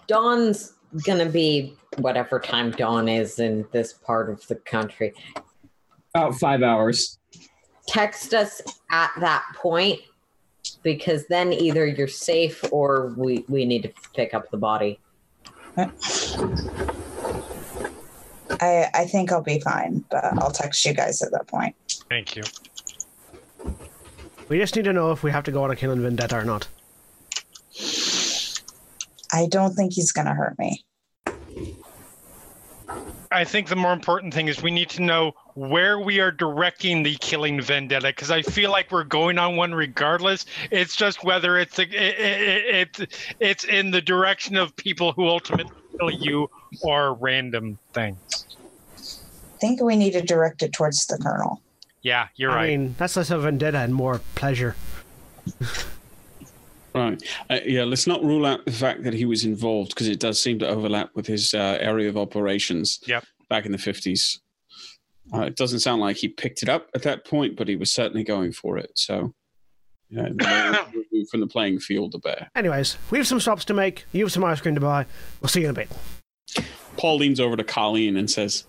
Dawn's 0.06 0.74
gonna 1.05 1.27
be 1.28 1.77
whatever 1.98 2.39
time 2.39 2.70
dawn 2.70 3.09
is 3.09 3.40
in 3.40 3.66
this 3.73 3.93
part 3.93 4.31
of 4.31 4.47
the 4.47 4.55
country. 4.55 5.12
About 6.15 6.36
five 6.36 6.62
hours. 6.62 7.19
Text 7.89 8.35
us 8.35 8.60
at 8.90 9.10
that 9.19 9.44
point 9.56 10.01
because 10.89 11.27
then 11.27 11.52
either 11.52 11.85
you're 11.86 12.09
safe 12.09 12.65
or 12.73 13.12
we 13.19 13.44
we 13.47 13.66
need 13.66 13.82
to 13.82 13.93
pick 14.15 14.32
up 14.32 14.51
the 14.51 14.56
body. 14.56 14.98
I 15.77 15.90
I 18.94 19.05
think 19.05 19.31
I'll 19.31 19.43
be 19.43 19.60
fine, 19.60 20.02
but 20.10 20.24
I'll 20.40 20.51
text 20.51 20.86
you 20.86 20.94
guys 20.94 21.20
at 21.20 21.31
that 21.32 21.47
point. 21.47 21.77
Thank 22.09 22.36
you. 22.36 22.43
We 24.48 24.56
just 24.59 24.74
need 24.77 24.86
to 24.86 24.94
know 24.94 25.12
if 25.12 25.23
we 25.23 25.31
have 25.31 25.44
to 25.44 25.52
go 25.52 25.62
on 25.62 25.70
a 25.70 25.77
killing 25.77 26.01
vendetta 26.01 26.39
or 26.39 26.44
not. 26.47 26.66
I 29.31 29.47
don't 29.51 29.74
think 29.74 29.93
he's 29.93 30.10
gonna 30.10 30.35
hurt 30.35 30.59
me. 30.59 30.86
I 33.31 33.45
think 33.45 33.69
the 33.69 33.77
more 33.77 33.93
important 33.93 34.33
thing 34.33 34.49
is 34.49 34.63
we 34.63 34.71
need 34.71 34.89
to 34.91 35.03
know 35.03 35.35
where 35.55 35.99
we 35.99 36.21
are 36.21 36.31
directing 36.31 37.03
the 37.03 37.17
killing 37.17 37.61
vendetta 37.61 38.09
because 38.09 38.31
I 38.31 38.43
feel 38.43 38.71
like 38.71 38.91
we're 38.91 39.05
going 39.05 39.39
on 39.39 39.57
one 39.57 39.75
regardless. 39.75 40.47
It's 40.71 40.97
just 40.97 41.25
whether 41.25 41.59
it's 41.59 41.79
it, 41.79 41.93
it, 41.93 42.99
it, 43.01 43.35
it's 43.41 43.65
in 43.65 43.91
the 43.91 44.01
direction 44.01 44.57
of 44.57 44.75
people 44.77 45.13
who 45.13 45.27
ultimately 45.27 45.73
kill 45.99 46.11
you 46.11 46.51
or 46.83 47.15
random 47.15 47.79
things. 47.93 48.47
I 48.97 49.59
think 49.61 49.83
we 49.83 49.97
need 49.97 50.13
to 50.13 50.23
direct 50.23 50.63
it 50.63 50.73
towards 50.73 51.07
the 51.07 51.19
colonel. 51.19 51.61
Yeah, 52.03 52.29
you're 52.37 52.53
I 52.53 52.55
right. 52.55 52.65
I 52.65 52.77
mean, 52.77 52.95
that's 52.97 53.17
less 53.17 53.31
of 53.31 53.41
a 53.41 53.43
vendetta 53.43 53.79
and 53.79 53.95
more 53.95 54.21
pleasure. 54.37 54.77
Right. 56.99 57.23
Uh, 57.49 57.61
yeah, 57.65 57.85
let's 57.85 58.07
not 58.07 58.25
rule 58.25 58.45
out 58.45 58.65
the 58.65 58.73
fact 58.73 59.05
that 59.05 59.12
he 59.15 59.25
was 59.25 59.45
involved 59.45 59.91
because 59.91 60.09
it 60.09 60.19
does 60.19 60.41
seem 60.41 60.59
to 60.59 60.69
overlap 60.69 61.11
with 61.15 61.27
his 61.27 61.55
uh, 61.55 61.79
area 61.81 62.09
of 62.09 62.16
operations 62.16 62.99
Yep. 63.07 63.25
back 63.49 63.66
in 63.66 63.73
the 63.73 63.79
50s. 63.79 64.39
Uh, 65.33 65.43
it 65.43 65.57
doesn't 65.57 65.81
sound 65.81 66.01
like 66.01 66.16
he 66.16 66.27
picked 66.29 66.62
it 66.62 66.69
up 66.69 66.89
at 66.95 67.03
that 67.03 67.25
point, 67.25 67.57
but 67.57 67.69
he 67.69 67.77
was 67.77 67.93
certainly 67.93 68.25
going 68.25 68.51
for 68.53 68.79
it. 68.79 68.91
So, 68.95 69.33
yeah, 70.11 70.29
from 71.31 71.41
the 71.41 71.47
playing 71.47 71.79
field 71.81 72.15
a 72.15 72.19
bit. 72.19 72.45
Anyways, 72.57 72.97
we 73.11 73.19
have 73.19 73.27
some 73.27 73.39
stops 73.39 73.65
to 73.66 73.75
make. 73.75 74.07
You 74.12 74.25
have 74.25 74.33
some 74.33 74.43
ice 74.45 74.61
cream 74.61 74.75
to 74.75 74.81
buy. 74.81 75.07
We'll 75.41 75.49
see 75.51 75.61
you 75.61 75.66
in 75.66 75.70
a 75.70 75.75
bit. 75.75 75.91
Paul 76.97 77.19
leans 77.19 77.39
over 77.39 77.57
to 77.57 77.62
Colleen 77.65 78.16
and 78.16 78.29
says, 78.29 78.65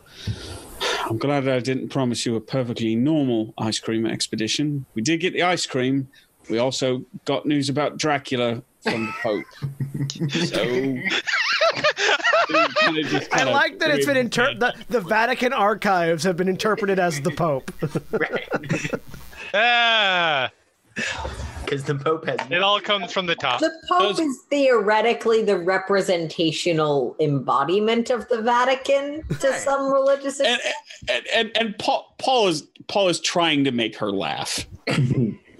I'm 1.09 1.17
glad 1.17 1.47
I 1.47 1.59
didn't 1.61 1.89
promise 1.89 2.25
you 2.25 2.35
a 2.35 2.41
perfectly 2.41 2.95
normal 2.95 3.53
ice 3.57 3.79
cream 3.79 4.05
expedition. 4.05 4.85
We 4.93 5.01
did 5.01 5.19
get 5.21 5.33
the 5.33 5.41
ice 5.43 5.65
cream. 5.65 6.09
We 6.49 6.57
also 6.57 7.05
got 7.25 7.45
news 7.45 7.69
about 7.69 7.97
Dracula 7.97 8.61
from 8.81 9.05
the 9.05 9.13
Pope. 9.21 9.45
so. 10.47 10.63
kinda 12.79 13.03
just 13.03 13.31
I 13.33 13.43
like 13.43 13.79
that 13.79 13.91
it's 13.91 14.05
been 14.05 14.17
interpreted. 14.17 14.59
the, 14.59 14.73
the 14.89 15.01
Vatican 15.01 15.53
archives 15.53 16.23
have 16.23 16.35
been 16.37 16.47
interpreted 16.47 16.97
as 16.97 17.21
the 17.21 17.31
Pope. 17.31 17.71
ah, 19.53 20.49
Because 21.63 21.83
the 21.83 21.95
Pope 21.95 22.25
has. 22.25 22.39
it 22.49 22.63
all 22.63 22.79
comes 22.79 23.11
from 23.13 23.27
the 23.27 23.35
top. 23.35 23.59
The 23.59 23.71
Pope 23.87 24.17
Those- 24.17 24.19
is 24.19 24.41
theoretically 24.49 25.43
the 25.43 25.57
representational 25.59 27.15
embodiment 27.19 28.09
of 28.09 28.27
the 28.29 28.41
Vatican 28.41 29.23
to 29.39 29.53
some 29.53 29.91
religious 29.93 30.39
and 30.39 30.59
and 31.07 31.23
and, 31.33 31.51
and 31.55 31.77
Paul, 31.77 32.15
Paul 32.17 32.47
is 32.47 32.63
Paul 32.87 33.09
is 33.09 33.19
trying 33.19 33.63
to 33.65 33.71
make 33.71 33.95
her 33.97 34.11
laugh. 34.11 34.65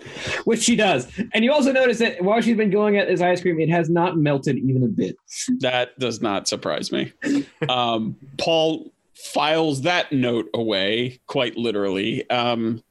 Which 0.45 0.61
she 0.61 0.75
does. 0.75 1.07
And 1.33 1.43
you 1.43 1.51
also 1.51 1.71
notice 1.71 1.99
that 1.99 2.21
while 2.23 2.41
she's 2.41 2.57
been 2.57 2.69
going 2.69 2.97
at 2.97 3.07
this 3.07 3.21
ice 3.21 3.41
cream, 3.41 3.59
it 3.59 3.69
has 3.69 3.89
not 3.89 4.17
melted 4.17 4.57
even 4.57 4.83
a 4.83 4.87
bit. 4.87 5.17
That 5.59 5.97
does 5.99 6.21
not 6.21 6.47
surprise 6.47 6.91
me. 6.91 7.11
Um, 7.67 8.15
Paul 8.37 8.91
files 9.13 9.81
that 9.81 10.11
note 10.11 10.49
away 10.53 11.19
quite 11.27 11.57
literally. 11.57 12.29
Um, 12.29 12.83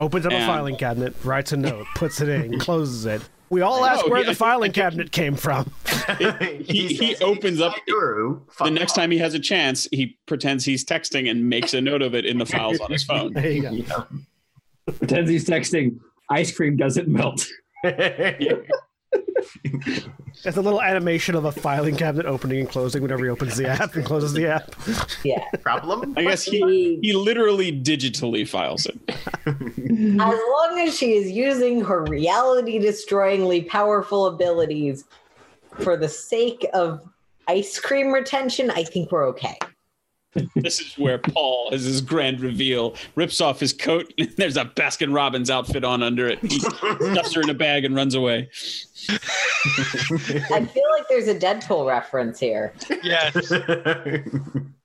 Opens 0.00 0.26
up 0.26 0.32
a 0.32 0.46
filing 0.46 0.76
cabinet, 0.76 1.14
writes 1.24 1.52
a 1.52 1.56
note, 1.56 1.86
puts 1.94 2.20
it 2.20 2.28
in, 2.28 2.58
closes 2.58 3.06
it. 3.06 3.22
We 3.48 3.60
all 3.62 3.84
ask 3.84 4.04
Oh, 4.04 4.10
where 4.10 4.20
yeah, 4.20 4.26
the 4.26 4.30
I 4.32 4.34
filing 4.34 4.72
cabinet 4.72 5.12
came 5.12 5.36
from. 5.36 5.70
he, 6.18 6.88
he 6.88 7.16
opens 7.22 7.60
up 7.60 7.74
the 7.86 8.70
next 8.70 8.94
time 8.94 9.10
he 9.10 9.18
has 9.18 9.34
a 9.34 9.38
chance. 9.38 9.88
He 9.92 10.18
pretends 10.26 10.64
he's 10.64 10.84
texting 10.84 11.30
and 11.30 11.48
makes 11.48 11.72
a 11.72 11.80
note 11.80 12.02
of 12.02 12.14
it 12.14 12.26
in 12.26 12.38
the 12.38 12.46
files 12.46 12.80
on 12.80 12.90
his 12.90 13.04
phone. 13.04 13.32
There 13.32 13.50
you 13.50 13.62
go. 13.62 13.70
Yeah. 13.70 14.02
Pretends 14.98 15.30
he's 15.30 15.46
texting, 15.48 15.98
ice 16.30 16.54
cream 16.54 16.76
doesn't 16.76 17.08
melt. 17.08 17.46
It's 20.44 20.56
a 20.56 20.60
little 20.62 20.82
animation 20.82 21.34
of 21.34 21.44
a 21.44 21.52
filing 21.52 21.96
cabinet 21.96 22.26
opening 22.26 22.60
and 22.60 22.68
closing 22.68 23.02
whenever 23.02 23.24
he 23.24 23.30
opens 23.30 23.56
the 23.56 23.68
app 23.68 23.94
and 23.94 24.04
closes 24.04 24.32
the 24.32 24.46
app. 24.46 24.74
Yeah. 25.24 25.42
Problem? 25.62 26.14
I 26.16 26.22
guess 26.24 26.44
he 26.44 26.58
He- 26.60 26.98
he 27.02 27.12
literally 27.14 27.72
digitally 27.72 28.46
files 28.46 28.86
it. 28.86 28.98
As 29.46 30.16
long 30.18 30.78
as 30.86 30.96
she 30.96 31.14
is 31.14 31.30
using 31.30 31.80
her 31.82 32.04
reality 32.04 32.78
destroyingly 32.78 33.66
powerful 33.68 34.26
abilities 34.26 35.04
for 35.80 35.96
the 35.96 36.08
sake 36.08 36.66
of 36.74 37.00
ice 37.48 37.78
cream 37.80 38.12
retention, 38.12 38.70
I 38.70 38.84
think 38.84 39.10
we're 39.12 39.26
okay. 39.28 39.56
This 40.54 40.80
is 40.80 40.96
where 40.98 41.18
Paul, 41.18 41.70
as 41.72 41.84
his 41.84 42.00
grand 42.00 42.40
reveal, 42.40 42.94
rips 43.14 43.40
off 43.40 43.60
his 43.60 43.72
coat. 43.72 44.12
And 44.18 44.30
there's 44.36 44.56
a 44.56 44.64
Baskin 44.64 45.14
Robbins 45.14 45.50
outfit 45.50 45.84
on 45.84 46.02
under 46.02 46.26
it. 46.26 46.38
He 46.40 46.58
stuffs 46.58 47.34
her 47.34 47.42
in 47.42 47.50
a 47.50 47.54
bag 47.54 47.84
and 47.84 47.94
runs 47.94 48.14
away. 48.14 48.48
I 49.08 50.64
feel 50.72 50.90
like 50.92 51.08
there's 51.08 51.28
a 51.28 51.34
Deadpool 51.34 51.86
reference 51.86 52.40
here. 52.40 52.72
Yes. 53.02 53.52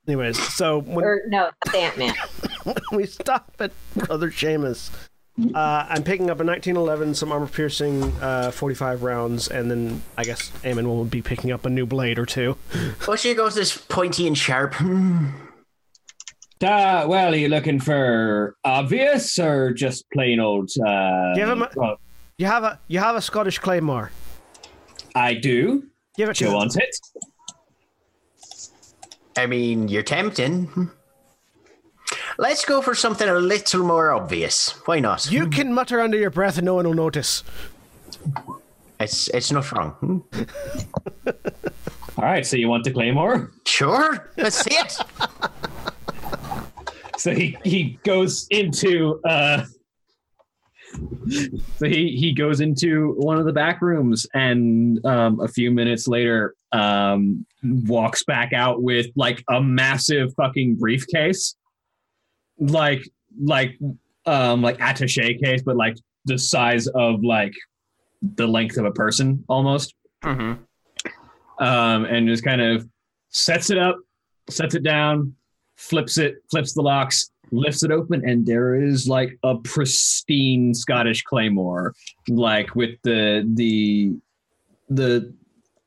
Anyways, 0.07 0.41
so 0.53 0.79
when 0.79 1.05
Or 1.05 1.21
no, 1.27 1.49
that's 1.63 1.75
Ant 1.75 1.97
Man. 1.97 2.13
we 2.91 3.05
stop 3.05 3.53
at 3.59 3.71
Brother 3.95 4.31
Seamus, 4.31 4.89
uh, 5.55 5.85
I'm 5.89 6.03
picking 6.03 6.29
up 6.29 6.39
a 6.39 6.43
1911, 6.45 7.15
some 7.15 7.31
armor 7.31 7.47
piercing, 7.47 8.03
uh, 8.21 8.51
45 8.51 9.03
rounds, 9.03 9.47
and 9.47 9.71
then 9.71 10.01
I 10.17 10.23
guess 10.23 10.49
Eamon 10.63 10.85
will 10.85 11.05
be 11.05 11.21
picking 11.21 11.51
up 11.51 11.65
a 11.65 11.69
new 11.69 11.85
blade 11.85 12.19
or 12.19 12.25
two. 12.25 12.57
oh, 13.07 13.15
she 13.15 13.33
goes 13.33 13.55
this 13.55 13.75
pointy 13.77 14.27
and 14.27 14.37
sharp. 14.37 14.75
Uh, 16.63 17.07
well, 17.07 17.33
are 17.33 17.37
you 17.37 17.49
looking 17.49 17.79
for 17.79 18.55
obvious 18.63 19.39
or 19.39 19.73
just 19.73 20.05
plain 20.13 20.39
old? 20.39 20.69
Uh, 20.85 21.33
Give 21.33 21.49
him 21.49 21.63
a- 21.63 21.71
well, 21.75 21.99
You 22.37 22.45
have 22.45 22.63
a 22.63 22.79
you 22.87 22.99
have 22.99 23.15
a 23.15 23.21
Scottish 23.21 23.57
claymore. 23.57 24.11
I 25.15 25.33
do. 25.33 25.87
Give 26.15 26.29
it 26.29 26.35
Do 26.37 26.45
to 26.45 26.45
you 26.45 26.49
him. 26.51 26.57
want 26.57 26.77
it? 26.77 26.95
I 29.35 29.47
mean, 29.47 29.87
you're 29.87 30.03
tempting. 30.03 30.91
Let's 32.41 32.65
go 32.65 32.81
for 32.81 32.95
something 32.95 33.29
a 33.29 33.35
little 33.35 33.83
more 33.83 34.11
obvious. 34.11 34.71
Why 34.85 34.99
not? 34.99 35.31
You 35.31 35.47
can 35.47 35.71
mutter 35.71 36.01
under 36.01 36.17
your 36.17 36.31
breath 36.31 36.57
and 36.57 36.65
no 36.65 36.73
one 36.73 36.87
will 36.87 36.95
notice. 36.95 37.43
It's 38.99 39.27
it's 39.27 39.51
not 39.51 39.71
wrong. 39.71 39.91
Hmm. 39.91 40.19
All 42.17 42.25
right. 42.25 42.43
So 42.43 42.57
you 42.57 42.67
want 42.67 42.83
the 42.83 42.89
claymore? 42.89 43.51
Sure, 43.67 44.31
let's 44.37 44.57
see 44.57 44.75
it. 44.75 44.97
So 47.17 47.35
he 47.35 47.55
he 47.63 47.99
goes 48.03 48.47
into 48.49 49.21
uh. 49.23 49.65
So 51.77 51.85
he 51.85 52.17
he 52.17 52.33
goes 52.33 52.59
into 52.59 53.13
one 53.19 53.37
of 53.37 53.45
the 53.45 53.53
back 53.53 53.79
rooms, 53.83 54.25
and 54.33 55.05
um, 55.05 55.39
a 55.39 55.47
few 55.47 55.69
minutes 55.69 56.07
later, 56.07 56.55
um, 56.71 57.45
walks 57.63 58.23
back 58.23 58.53
out 58.53 58.81
with 58.81 59.05
like 59.15 59.43
a 59.51 59.61
massive 59.61 60.33
fucking 60.33 60.77
briefcase, 60.77 61.55
like 62.61 63.03
like 63.43 63.77
um 64.25 64.61
like 64.61 64.77
attaché 64.77 65.41
case, 65.43 65.61
but 65.63 65.75
like 65.75 65.97
the 66.25 66.37
size 66.37 66.87
of 66.87 67.23
like 67.23 67.53
the 68.21 68.47
length 68.47 68.77
of 68.77 68.85
a 68.85 68.91
person 68.91 69.43
almost. 69.49 69.93
Mhm. 70.23 70.59
um, 71.59 72.05
and 72.05 72.27
just 72.27 72.43
kind 72.43 72.61
of 72.61 72.87
sets 73.29 73.69
it 73.71 73.77
up, 73.77 73.97
sets 74.49 74.75
it 74.75 74.83
down, 74.83 75.35
flips 75.75 76.17
it, 76.19 76.35
flips 76.51 76.73
the 76.73 76.81
locks, 76.81 77.31
lifts 77.51 77.83
it 77.83 77.91
open, 77.91 78.23
and 78.27 78.45
there 78.45 78.75
is 78.75 79.07
like 79.07 79.37
a 79.43 79.55
pristine 79.57 80.73
Scottish 80.75 81.23
claymore, 81.23 81.93
like 82.29 82.75
with 82.75 82.91
the 83.03 83.49
the 83.55 84.15
the 84.89 85.33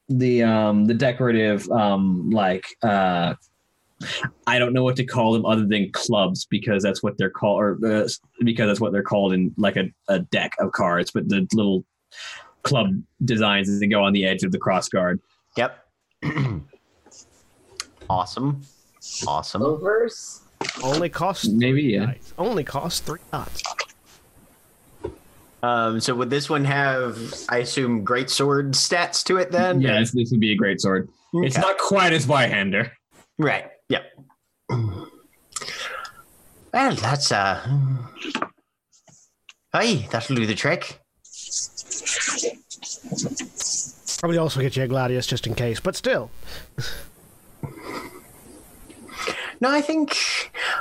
the 0.09 0.43
um 0.43 0.85
the 0.87 0.95
decorative 0.95 1.69
um 1.71 2.29
like 2.31 2.67
uh 2.83 3.35
I 4.47 4.59
don't 4.59 4.73
know 4.73 4.85
what 4.85 4.97
to 4.97 5.05
call 5.05 5.33
them 5.33 5.45
other 5.47 5.67
than 5.67 5.91
clubs 5.93 6.47
because 6.47 6.83
that's 6.83 7.03
what 7.03 7.17
they're 7.19 7.31
called 7.31 7.61
or 7.61 7.79
uh, 7.87 8.09
because 8.45 8.69
that's 8.69 8.81
what 8.81 8.93
they're 8.93 9.03
called 9.03 9.33
in 9.33 9.55
like 9.57 9.77
a, 9.77 9.85
a 10.09 10.19
deck 10.21 10.53
of 10.59 10.73
cards 10.73 11.11
but 11.11 11.29
the 11.29 11.47
little 11.53 11.85
club 12.63 12.89
designs 13.25 13.79
that 13.79 13.87
go 13.89 14.03
on 14.03 14.13
the 14.13 14.25
edge 14.27 14.43
of 14.43 14.53
the 14.53 14.59
cross 14.59 14.89
guard 14.89 15.21
Yep. 15.57 15.87
awesome. 18.11 18.63
Awesome. 19.27 19.63
Overs. 19.63 20.41
Only 20.83 21.09
costs 21.09 21.49
Maybe, 21.49 21.83
yeah. 21.83 22.07
dice. 22.07 22.35
Only 22.39 22.65
costs 22.65 23.01
three 23.01 23.21
dots. 23.31 23.63
Um, 25.63 26.01
so 26.01 26.15
would 26.15 26.29
this 26.31 26.51
one 26.51 26.65
have, 26.65 27.19
I 27.49 27.59
assume, 27.59 28.05
great 28.05 28.29
sword 28.29 28.73
stats 28.73 29.25
to 29.25 29.39
it 29.39 29.51
then? 29.51 29.81
Yeah, 29.81 30.01
this, 30.01 30.13
this 30.13 30.31
would 30.31 30.41
be 30.41 30.53
a 30.53 30.57
great 30.57 30.81
sword. 30.81 31.09
It's 31.35 31.57
not 31.57 31.79
quite 31.79 32.13
as 32.13 32.27
Zweihander. 32.27 32.91
Right. 33.39 33.71
Yep. 33.89 34.05
Well, 36.73 36.97
that's 36.97 37.31
uh. 37.31 37.61
Hey, 39.73 40.09
that'll 40.11 40.37
do 40.37 40.47
the 40.47 40.55
trick. 40.55 41.01
Probably 44.19 44.39
also 44.39 44.61
get 44.61 44.77
you 44.77 44.83
a 44.83 44.89
gladius 44.89 45.27
just 45.27 45.47
in 45.47 45.55
case, 45.55 45.81
but 45.81 45.97
still. 45.97 46.31
No, 49.61 49.71
I 49.71 49.81
think 49.81 50.17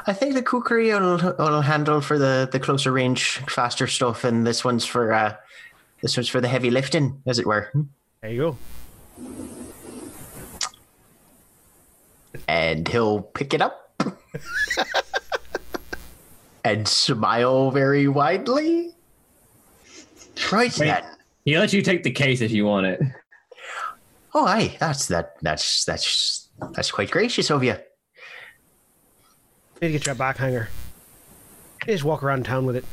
I 0.07 0.13
think 0.13 0.33
the 0.33 0.41
kukri 0.41 0.91
will 0.93 1.35
will 1.37 1.61
handle 1.61 2.01
for 2.01 2.17
the 2.17 2.49
the 2.51 2.59
closer 2.59 2.91
range, 2.91 3.37
faster 3.47 3.87
stuff, 3.87 4.23
and 4.23 4.45
this 4.45 4.65
one's 4.65 4.85
for 4.85 5.13
uh, 5.13 5.35
this 6.01 6.17
one's 6.17 6.29
for 6.29 6.41
the 6.41 6.47
heavy 6.47 6.71
lifting, 6.71 7.21
as 7.25 7.39
it 7.39 7.45
were. 7.45 7.71
There 8.21 8.31
you 8.31 8.57
go. 9.17 9.52
And 12.47 12.87
he'll 12.87 13.21
pick 13.21 13.53
it 13.53 13.61
up 13.61 14.01
and 16.63 16.87
smile 16.87 17.71
very 17.71 18.07
widely. 18.07 18.91
Right 20.51 20.77
Wait. 20.77 20.87
then. 20.87 21.03
He'll 21.45 21.59
let 21.59 21.73
you 21.73 21.81
take 21.81 22.03
the 22.03 22.11
case 22.11 22.41
if 22.41 22.51
you 22.51 22.65
want 22.65 22.85
it. 22.87 23.01
Oh, 24.33 24.45
aye, 24.45 24.75
that's 24.79 25.07
that. 25.07 25.35
That's 25.41 25.85
that's 25.85 26.49
that's 26.73 26.91
quite 26.91 27.11
gracious 27.11 27.51
of 27.51 27.63
you. 27.63 27.73
Need 29.81 29.87
to 29.87 29.91
get 29.91 30.05
your 30.05 30.15
back 30.15 30.37
hanger. 30.37 30.69
You 31.85 31.93
just 31.93 32.03
walk 32.03 32.23
around 32.23 32.45
town 32.45 32.65
with 32.65 32.77
it. 32.77 32.85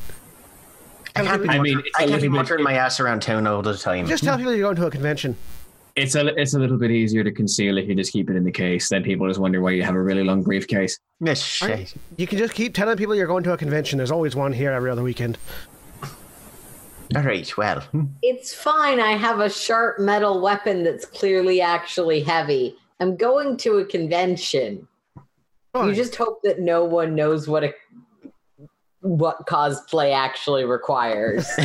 I 1.17 1.25
can't 1.25 1.43
be, 1.43 1.49
I 1.49 1.59
mean, 1.61 1.77
muttering- 1.77 1.87
it's 1.87 1.99
a 1.99 2.03
I 2.03 2.07
can't 2.07 2.23
be 2.23 2.29
little 2.29 2.37
muttering 2.43 2.65
my 2.65 2.75
ass 2.75 3.01
around 3.01 3.23
town 3.23 3.47
all 3.47 3.63
the 3.63 3.77
time. 3.77 4.07
Just 4.07 4.25
tell 4.25 4.37
people 4.37 4.53
you're 4.53 4.63
going 4.69 4.77
to 4.77 4.87
a 4.87 4.91
convention. 4.91 5.37
It's 6.01 6.15
a 6.15 6.29
it's 6.41 6.55
a 6.55 6.59
little 6.59 6.79
bit 6.79 6.91
easier 6.91 7.23
to 7.23 7.31
conceal 7.31 7.77
if 7.77 7.87
you 7.87 7.95
just 7.95 8.13
keep 8.13 8.31
it 8.31 8.37
in 8.37 8.45
the 8.45 8.51
case. 8.51 8.89
Then 8.89 9.03
people 9.03 9.29
just 9.29 9.39
wonder 9.39 9.61
why 9.61 9.73
you 9.73 9.83
have 9.83 9.95
a 9.95 10.01
really 10.03 10.25
long 10.25 10.43
briefcase. 10.43 10.99
Yes, 11.21 11.61
Right. 11.61 11.93
You 12.17 12.27
can 12.27 12.39
just 12.39 12.55
keep 12.55 12.75
telling 12.75 12.97
people 12.97 13.15
you're 13.15 13.27
going 13.27 13.45
to 13.45 13.53
a 13.53 13.59
convention. 13.59 13.99
There's 13.99 14.11
always 14.11 14.35
one 14.35 14.55
here 14.55 14.73
every 14.73 14.91
other 14.91 15.03
weekend. 15.03 15.37
all 17.15 17.23
right. 17.23 17.55
Well. 17.57 17.83
It's 18.23 18.55
fine. 18.55 18.99
I 18.99 19.13
have 19.13 19.41
a 19.41 19.51
sharp 19.51 19.99
metal 19.99 20.41
weapon 20.41 20.85
that's 20.85 21.05
clearly 21.05 21.61
actually 21.61 22.21
heavy. 22.21 22.77
I'm 22.99 23.17
going 23.17 23.59
to 23.59 23.79
a 23.79 23.85
convention. 23.85 24.89
You 25.75 25.95
just 25.95 26.17
hope 26.17 26.41
that 26.43 26.61
no 26.61 26.85
one 26.85 27.15
knows 27.15 27.47
what 27.47 27.63
a 27.63 27.75
what 29.03 29.47
cosplay 29.47 30.15
actually 30.15 30.65
requires. 30.65 31.47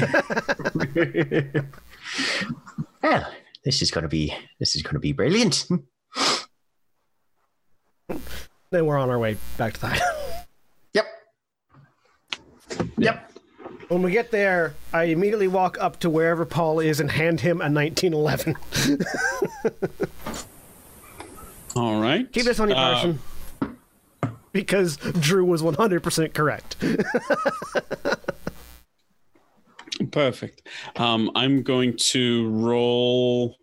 well, 3.02 3.32
this 3.65 3.81
is 3.81 3.91
going 3.91 4.03
to 4.03 4.07
be 4.07 4.33
this 4.59 4.75
is 4.75 4.81
going 4.83 4.93
to 4.93 4.99
be 4.99 5.11
brilliant. 5.11 5.65
Then 8.71 8.85
we're 8.87 8.97
on 8.97 9.09
our 9.09 9.19
way 9.19 9.37
back 9.57 9.73
to 9.73 9.81
that. 9.81 10.01
Yep. 10.93 11.05
Yep. 12.97 13.31
when 13.89 14.01
we 14.01 14.11
get 14.11 14.31
there, 14.31 14.73
I 14.93 15.03
immediately 15.05 15.47
walk 15.49 15.77
up 15.79 15.99
to 16.01 16.09
wherever 16.09 16.45
Paul 16.45 16.79
is 16.79 16.99
and 17.01 17.11
hand 17.11 17.41
him 17.41 17.59
a 17.61 17.69
1911. 17.69 18.55
All 21.75 21.99
right. 22.01 22.31
Keep 22.31 22.45
this 22.45 22.59
on 22.61 22.69
your 22.69 22.77
Uh, 22.77 22.93
person. 22.93 23.19
Because 24.53 24.95
Drew 24.97 25.43
was 25.45 25.61
100% 25.61 26.33
correct. 26.33 26.77
Perfect. 30.11 30.68
Um, 30.95 31.32
I'm 31.36 31.64
going 31.64 31.95
to 31.98 32.49
roll. 32.49 33.57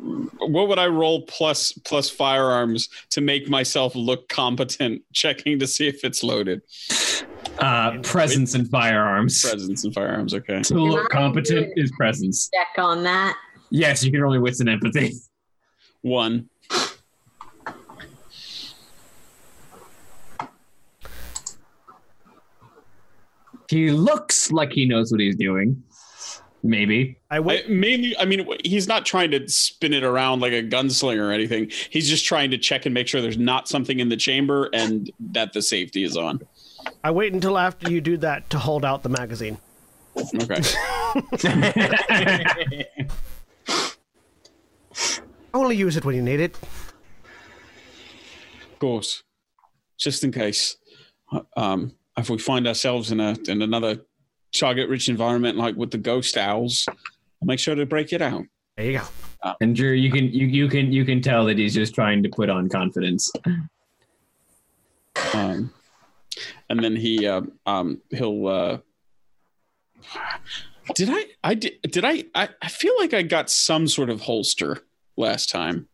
What 0.00 0.68
would 0.68 0.78
I 0.78 0.86
roll 0.86 1.22
plus 1.22 1.72
plus 1.72 2.08
firearms 2.08 2.88
to 3.10 3.20
make 3.20 3.48
myself 3.48 3.94
look 3.94 4.28
competent? 4.28 5.02
Checking 5.12 5.58
to 5.58 5.66
see 5.66 5.88
if 5.88 6.04
it's 6.04 6.22
loaded. 6.22 6.62
Uh, 7.58 7.98
presence 8.02 8.54
and 8.54 8.68
firearms. 8.70 9.42
Presence 9.42 9.84
and 9.84 9.94
firearms. 9.94 10.34
Okay. 10.34 10.62
To 10.62 10.74
look 10.74 11.10
competent 11.10 11.72
is 11.76 11.92
presence. 11.92 12.50
Check 12.54 12.82
on 12.82 13.02
that. 13.04 13.36
Yes, 13.70 14.02
you 14.02 14.10
can 14.10 14.22
only 14.22 14.38
wits 14.38 14.60
and 14.60 14.68
empathy. 14.68 15.12
One. 16.02 16.48
He 23.72 23.90
looks 23.90 24.52
like 24.52 24.70
he 24.70 24.84
knows 24.84 25.10
what 25.10 25.18
he's 25.18 25.34
doing. 25.34 25.82
Maybe. 26.62 27.16
I 27.30 27.36
I, 27.36 27.40
wait. 27.40 27.70
mainly, 27.70 28.14
I 28.18 28.26
mean, 28.26 28.46
he's 28.62 28.86
not 28.86 29.06
trying 29.06 29.30
to 29.30 29.48
spin 29.48 29.94
it 29.94 30.04
around 30.04 30.40
like 30.40 30.52
a 30.52 30.62
gunslinger 30.62 31.26
or 31.26 31.32
anything. 31.32 31.70
He's 31.88 32.06
just 32.06 32.26
trying 32.26 32.50
to 32.50 32.58
check 32.58 32.84
and 32.84 32.92
make 32.92 33.08
sure 33.08 33.22
there's 33.22 33.38
not 33.38 33.68
something 33.68 33.98
in 33.98 34.10
the 34.10 34.16
chamber 34.18 34.68
and 34.74 35.10
that 35.18 35.54
the 35.54 35.62
safety 35.62 36.04
is 36.04 36.18
on. 36.18 36.42
I 37.02 37.12
wait 37.12 37.32
until 37.32 37.56
after 37.56 37.90
you 37.90 38.02
do 38.02 38.18
that 38.18 38.50
to 38.50 38.58
hold 38.58 38.84
out 38.84 39.02
the 39.02 39.08
magazine. 39.08 39.56
Okay. 40.42 40.60
Only 45.54 45.76
use 45.76 45.96
it 45.96 46.04
when 46.04 46.14
you 46.14 46.20
need 46.22 46.40
it. 46.40 46.58
Of 48.70 48.78
course, 48.78 49.22
just 49.96 50.22
in 50.24 50.30
case. 50.30 50.76
Um, 51.56 51.94
if 52.16 52.30
we 52.30 52.38
find 52.38 52.66
ourselves 52.66 53.10
in 53.12 53.20
a 53.20 53.36
in 53.48 53.62
another 53.62 54.02
target-rich 54.54 55.08
environment 55.08 55.56
like 55.56 55.76
with 55.76 55.90
the 55.90 55.98
ghost 55.98 56.36
owls, 56.36 56.86
make 57.42 57.58
sure 57.58 57.74
to 57.74 57.86
break 57.86 58.12
it 58.12 58.20
out. 58.20 58.44
There 58.76 58.86
you 58.86 58.98
go. 58.98 59.54
And 59.60 59.74
Drew, 59.74 59.92
you 59.92 60.10
can 60.10 60.32
you, 60.32 60.46
you 60.46 60.68
can 60.68 60.92
you 60.92 61.04
can 61.04 61.20
tell 61.20 61.44
that 61.46 61.58
he's 61.58 61.74
just 61.74 61.94
trying 61.94 62.22
to 62.22 62.28
put 62.28 62.48
on 62.48 62.68
confidence. 62.68 63.30
Um, 65.34 65.72
and 66.68 66.82
then 66.82 66.96
he 66.96 67.26
uh, 67.26 67.42
um, 67.66 68.00
he'll. 68.10 68.46
Uh, 68.46 68.78
did 70.94 71.08
I? 71.10 71.24
I 71.44 71.54
did. 71.54 71.80
Did 71.82 72.04
I, 72.04 72.24
I? 72.34 72.48
I 72.60 72.68
feel 72.68 72.94
like 72.98 73.14
I 73.14 73.22
got 73.22 73.50
some 73.50 73.88
sort 73.88 74.10
of 74.10 74.22
holster 74.22 74.78
last 75.16 75.50
time. 75.50 75.88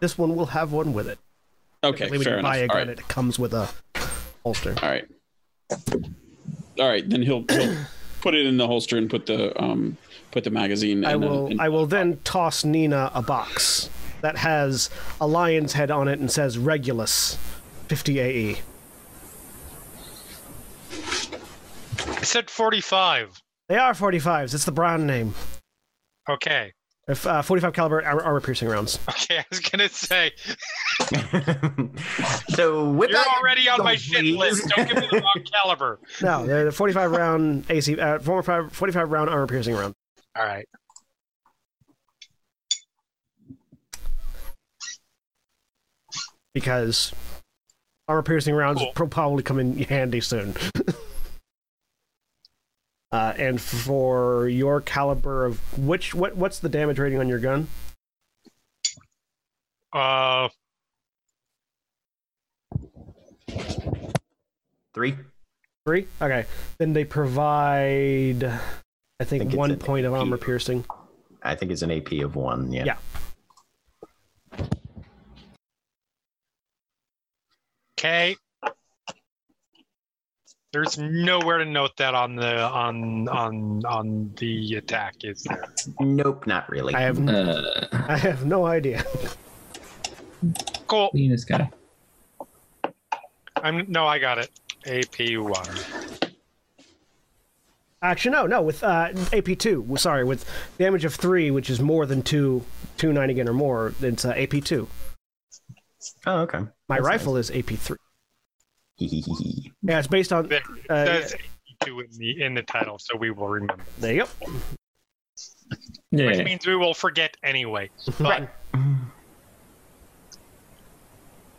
This 0.00 0.16
one 0.16 0.36
will 0.36 0.46
have 0.46 0.72
one 0.72 0.92
with 0.92 1.08
it. 1.08 1.18
Okay, 1.82 2.08
when 2.10 2.22
fair 2.22 2.34
you 2.34 2.38
enough. 2.40 2.52
buy 2.52 2.56
a 2.58 2.68
gun, 2.68 2.88
right. 2.88 2.98
it 2.98 3.08
comes 3.08 3.38
with 3.38 3.52
a 3.52 3.68
holster. 4.42 4.74
All 4.82 4.88
right. 4.88 5.06
All 5.70 6.88
right. 6.88 7.08
Then 7.08 7.22
he'll, 7.22 7.44
he'll 7.48 7.76
put 8.20 8.34
it 8.34 8.46
in 8.46 8.56
the 8.56 8.66
holster 8.66 8.96
and 8.98 9.08
put 9.10 9.26
the 9.26 9.58
um 9.62 9.96
put 10.30 10.44
the 10.44 10.50
magazine. 10.50 11.04
I 11.04 11.14
in 11.14 11.22
a- 11.22 11.26
will 11.26 11.46
in- 11.48 11.60
I 11.60 11.68
will 11.68 11.86
then 11.86 12.18
toss 12.24 12.64
Nina 12.64 13.10
a 13.14 13.22
box 13.22 13.88
that 14.22 14.36
has 14.38 14.90
a 15.20 15.26
lion's 15.26 15.72
head 15.74 15.90
on 15.90 16.08
it 16.08 16.18
and 16.18 16.30
says 16.30 16.58
Regulus 16.58 17.36
50 17.88 18.18
AE. 18.20 18.56
I 22.08 22.22
said 22.22 22.50
45. 22.50 23.42
They 23.68 23.76
are 23.76 23.92
45s. 23.92 24.54
It's 24.54 24.64
the 24.64 24.72
brand 24.72 25.06
name. 25.06 25.34
Okay. 26.28 26.72
If, 27.08 27.24
uh, 27.24 27.40
45 27.40 27.72
caliber 27.72 28.04
armor, 28.04 28.22
armor 28.22 28.40
piercing 28.40 28.68
rounds. 28.68 28.98
Okay, 29.08 29.38
I 29.38 29.44
was 29.50 29.60
gonna 29.60 29.88
say 29.88 30.32
so 32.48 32.90
whip 32.90 33.10
you're 33.10 33.18
out 33.18 33.26
already 33.38 33.68
on 33.68 33.78
my 33.78 33.92
guns, 33.94 34.02
shit 34.02 34.24
list. 34.24 34.68
Don't 34.68 34.86
give 34.88 34.96
me 34.96 35.08
the 35.10 35.20
wrong 35.20 35.44
caliber. 35.52 35.98
No, 36.22 36.46
they're 36.46 36.64
the 36.64 36.72
45 36.72 37.10
round 37.12 37.64
AC, 37.70 37.98
uh, 37.98 38.18
45, 38.20 38.72
45 38.72 39.10
round 39.10 39.30
armor 39.30 39.46
piercing 39.46 39.74
round. 39.74 39.94
All 40.36 40.44
right. 40.44 40.66
Because 46.54 47.12
armor 48.08 48.22
piercing 48.22 48.54
rounds 48.54 48.78
Cool. 48.80 48.92
will 48.96 49.08
probably 49.08 49.42
come 49.42 49.58
in 49.58 49.76
handy 49.78 50.20
soon. 50.20 50.54
Uh, 53.12 53.34
and 53.36 53.60
for 53.60 54.48
your 54.48 54.80
caliber 54.80 55.44
of 55.44 55.78
which 55.78 56.14
what 56.14 56.36
what's 56.36 56.58
the 56.58 56.68
damage 56.68 56.98
rating 56.98 57.18
on 57.18 57.28
your 57.28 57.38
gun? 57.38 57.68
Uh, 59.92 60.48
Three. 64.96 65.14
Three. 65.84 66.06
Okay, 66.22 66.46
then 66.78 66.94
they 66.94 67.04
provide, 67.04 68.44
I 68.44 69.24
think, 69.24 69.42
think 69.42 69.54
one 69.54 69.72
an 69.72 69.78
point 69.78 70.06
of 70.06 70.14
armor 70.14 70.38
piercing. 70.38 70.86
I 71.42 71.54
think 71.54 71.70
it's 71.70 71.82
an 71.82 71.90
AP 71.90 72.12
of 72.24 72.34
one. 72.34 72.72
Yeah. 72.72 72.96
Yeah. 74.58 74.64
okay. 77.98 78.36
There's 80.76 80.98
nowhere 80.98 81.56
to 81.56 81.64
note 81.64 81.96
that 81.96 82.14
on 82.14 82.36
the 82.36 82.60
on 82.62 83.26
on 83.30 83.82
on 83.86 84.30
the 84.36 84.74
attack, 84.74 85.14
is 85.22 85.42
there? 85.44 85.64
Nope, 86.00 86.46
not 86.46 86.68
really. 86.68 86.94
I 86.94 87.00
have 87.00 87.26
Uh, 87.26 87.86
I 87.92 88.18
have 88.18 88.44
no 88.44 88.66
idea. 88.66 89.02
Cool. 90.86 91.08
this 91.14 91.46
guy. 91.46 91.70
I'm 93.62 93.90
no, 93.90 94.06
I 94.06 94.18
got 94.18 94.36
it. 94.36 94.50
AP 94.86 95.38
one. 95.38 95.66
Actually, 98.02 98.32
no, 98.32 98.46
no. 98.46 98.60
With 98.60 98.84
uh, 98.84 99.12
AP 99.32 99.56
two, 99.56 99.80
well, 99.80 99.96
sorry, 99.96 100.24
with 100.24 100.44
damage 100.76 101.06
of 101.06 101.14
three, 101.14 101.50
which 101.50 101.70
is 101.70 101.80
more 101.80 102.04
than 102.04 102.20
two 102.20 102.66
two 102.98 103.14
nine 103.14 103.30
again 103.30 103.48
or 103.48 103.54
more, 103.54 103.94
it's 104.02 104.26
uh, 104.26 104.34
AP 104.36 104.62
two. 104.62 104.88
oh, 106.26 106.40
okay. 106.40 106.58
My 106.86 106.96
That's 106.96 107.06
rifle 107.06 107.38
is 107.38 107.50
AP 107.50 107.70
three. 107.70 107.96
Nice. 109.00 109.28
Yeah, 109.82 109.98
it's 109.98 110.08
based 110.08 110.32
on. 110.32 110.48
There, 110.48 110.62
Uh, 110.90 111.04
There's 111.04 111.34
two 111.84 112.00
in 112.00 112.08
the 112.18 112.42
in 112.42 112.54
the 112.54 112.62
title, 112.62 112.98
so 112.98 113.16
we 113.16 113.30
will 113.30 113.48
remember. 113.48 113.84
there 113.98 114.14
you 114.14 114.24
go. 114.24 114.50
Which 116.10 116.38
means 116.44 116.66
we 116.66 116.74
will 116.76 116.94
forget 116.94 117.36
anyway. 117.42 117.90
But 118.18 118.48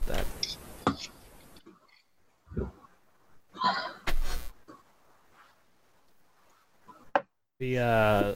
That. 0.08 0.26
The 7.60 7.80
uh, 7.80 8.34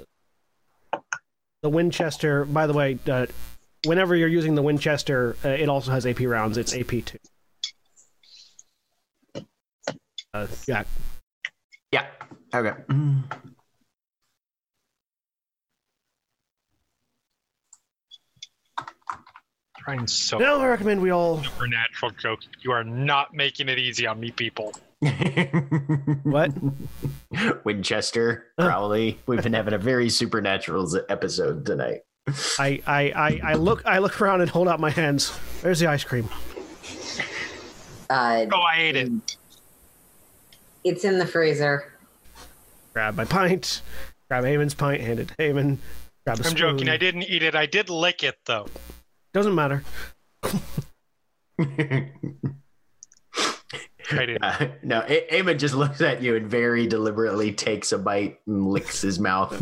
the 1.62 1.70
Winchester. 1.70 2.46
By 2.46 2.68
the 2.68 2.74
way, 2.74 2.98
uh, 3.08 3.28
whenever 3.86 4.16
you're 4.16 4.28
using 4.28 4.56
the 4.56 4.62
Winchester, 4.64 5.36
uh, 5.46 5.50
it 5.50 5.70
also 5.70 5.92
has 5.92 6.06
AP 6.06 6.22
rounds. 6.22 6.58
It's 6.58 6.76
AP 6.76 7.06
two. 7.06 7.20
Uh, 10.34 10.48
yeah, 10.68 10.84
yeah. 11.92 12.06
Okay. 12.56 12.72
Mm. 12.90 13.24
trying 19.80 20.08
so 20.08 20.38
now 20.38 20.60
I 20.60 20.68
recommend 20.68 21.02
we 21.02 21.10
all. 21.10 21.44
supernatural 21.44 22.12
jokes. 22.12 22.48
You 22.62 22.72
are 22.72 22.84
not 22.84 23.34
making 23.34 23.70
it 23.70 23.80
easy 23.80 24.06
on 24.08 24.20
me, 24.20 24.32
people. 24.32 24.74
What? 26.24 26.52
Winchester, 27.66 28.46
Crowley. 28.60 29.20
We've 29.26 29.42
been 29.42 29.54
having 29.54 29.74
a 29.74 29.78
very 29.80 30.10
supernatural 30.10 30.86
z- 30.88 31.00
episode 31.10 31.66
tonight. 31.66 32.02
I, 32.60 32.82
I, 32.86 33.02
I, 33.16 33.40
I 33.44 33.54
look 33.56 33.84
I 33.86 33.98
look 33.98 34.22
around 34.22 34.42
and 34.42 34.50
hold 34.50 34.68
out 34.68 34.80
my 34.80 34.92
hands. 34.92 35.38
There's 35.62 35.80
the 35.80 35.88
ice 35.88 36.04
cream. 36.04 36.30
Uh, 38.10 38.46
Oh, 38.54 38.60
I 38.62 38.76
ate 38.78 38.96
it. 38.96 39.12
It's 40.84 41.04
in 41.04 41.18
the 41.20 41.26
freezer. 41.28 41.94
Grab 42.94 43.16
my 43.16 43.26
pint. 43.26 43.82
Grab 44.28 44.44
Eamon's 44.44 44.74
pint. 44.74 45.02
Hand 45.02 45.20
it 45.20 45.28
to 45.30 45.36
Eamon. 45.36 45.78
Grab 46.26 46.40
a 46.40 46.44
I'm 46.44 46.44
spoon. 46.44 46.56
joking. 46.58 46.90
I 46.90 46.98
didn't 46.98 47.24
eat 47.24 47.44
it. 47.44 47.56
I 47.56 47.66
did 47.66 47.90
lick 47.90 48.24
it 48.24 48.38
though. 48.46 48.68
Doesn't 49.34 49.56
matter. 49.56 49.84
I 54.14 54.26
didn't. 54.26 54.44
Uh, 54.44 54.68
no, 54.84 55.04
A- 55.08 55.28
Eamon 55.32 55.58
just 55.58 55.74
looks 55.74 56.02
at 56.02 56.22
you 56.22 56.36
and 56.36 56.48
very 56.48 56.86
deliberately 56.88 57.54
takes 57.54 57.92
a 57.92 57.98
bite 57.98 58.40
and 58.46 58.68
licks 58.68 59.02
his 59.02 59.20
mouth. 59.20 59.62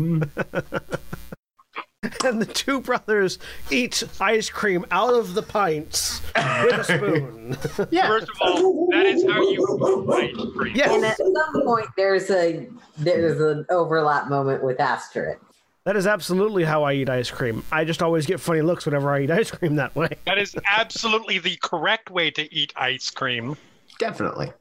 And 2.24 2.40
the 2.40 2.46
two 2.46 2.80
brothers 2.80 3.38
eat 3.70 4.02
ice 4.20 4.48
cream 4.48 4.86
out 4.90 5.12
of 5.14 5.34
the 5.34 5.42
pints 5.42 6.22
with 6.34 6.74
a 6.74 6.84
spoon. 6.84 7.56
yeah. 7.90 8.08
First 8.08 8.28
of 8.28 8.36
all, 8.40 8.88
that 8.90 9.06
is 9.06 9.24
how 9.24 9.40
you 9.40 9.50
eat 9.50 10.38
ice 10.38 10.56
cream. 10.56 10.94
And 10.94 11.04
at 11.04 11.16
some 11.16 11.62
point, 11.64 11.86
there's 11.96 12.30
a 12.30 12.68
there's 12.98 13.40
an 13.40 13.66
overlap 13.70 14.28
moment 14.28 14.62
with 14.62 14.78
Asterix. 14.78 15.38
that 15.84 15.96
is 15.96 16.06
absolutely 16.06 16.64
how 16.64 16.84
I 16.84 16.94
eat 16.94 17.10
ice 17.10 17.30
cream. 17.30 17.62
I 17.70 17.84
just 17.84 18.02
always 18.02 18.26
get 18.26 18.40
funny 18.40 18.62
looks 18.62 18.86
whenever 18.86 19.10
I 19.10 19.22
eat 19.22 19.30
ice 19.30 19.50
cream 19.50 19.76
that 19.76 19.94
way. 19.94 20.10
That 20.24 20.38
is 20.38 20.56
absolutely 20.70 21.38
the 21.38 21.56
correct 21.56 22.10
way 22.10 22.30
to 22.30 22.54
eat 22.54 22.72
ice 22.76 23.10
cream. 23.10 23.56
Definitely. 23.98 24.52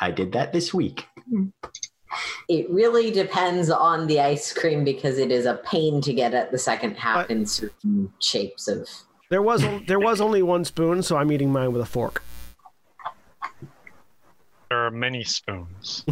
I 0.00 0.10
did 0.10 0.32
that 0.32 0.52
this 0.52 0.74
week. 0.74 1.06
Hmm. 1.30 1.46
It 2.48 2.68
really 2.70 3.10
depends 3.10 3.70
on 3.70 4.06
the 4.06 4.20
ice 4.20 4.52
cream 4.52 4.84
because 4.84 5.18
it 5.18 5.30
is 5.30 5.46
a 5.46 5.54
pain 5.64 6.00
to 6.02 6.12
get 6.12 6.34
at 6.34 6.50
the 6.52 6.58
second 6.58 6.96
half 6.96 7.26
But- 7.26 7.30
in 7.30 7.46
certain 7.46 8.12
shapes 8.20 8.68
of. 8.68 8.88
There 9.28 9.42
was 9.42 9.64
there 9.88 9.98
was 9.98 10.20
only 10.20 10.42
one 10.42 10.64
spoon, 10.64 11.02
so 11.02 11.16
I'm 11.16 11.32
eating 11.32 11.50
mine 11.50 11.72
with 11.72 11.82
a 11.82 11.86
fork. 11.86 12.22
There 14.68 14.86
are 14.86 14.90
many 14.90 15.24
spoons. 15.24 16.04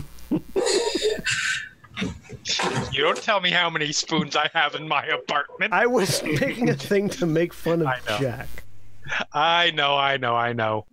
you 2.93 3.03
don't 3.03 3.21
tell 3.23 3.41
me 3.41 3.51
how 3.51 3.71
many 3.71 3.93
spoons 3.93 4.35
I 4.37 4.49
have 4.53 4.75
in 4.75 4.89
my 4.89 5.05
apartment. 5.07 5.73
I 5.73 5.87
was 5.87 6.23
making 6.23 6.71
a 6.71 6.75
thing 6.75 7.09
to 7.11 7.27
make 7.27 7.53
fun 7.55 7.83
of 7.83 7.87
I. 7.89 7.99
Jack. 8.19 8.49
I 9.33 9.71
know, 9.73 9.97
I 9.97 10.17
know, 10.17 10.35
I 10.35 10.53
know. 10.53 10.87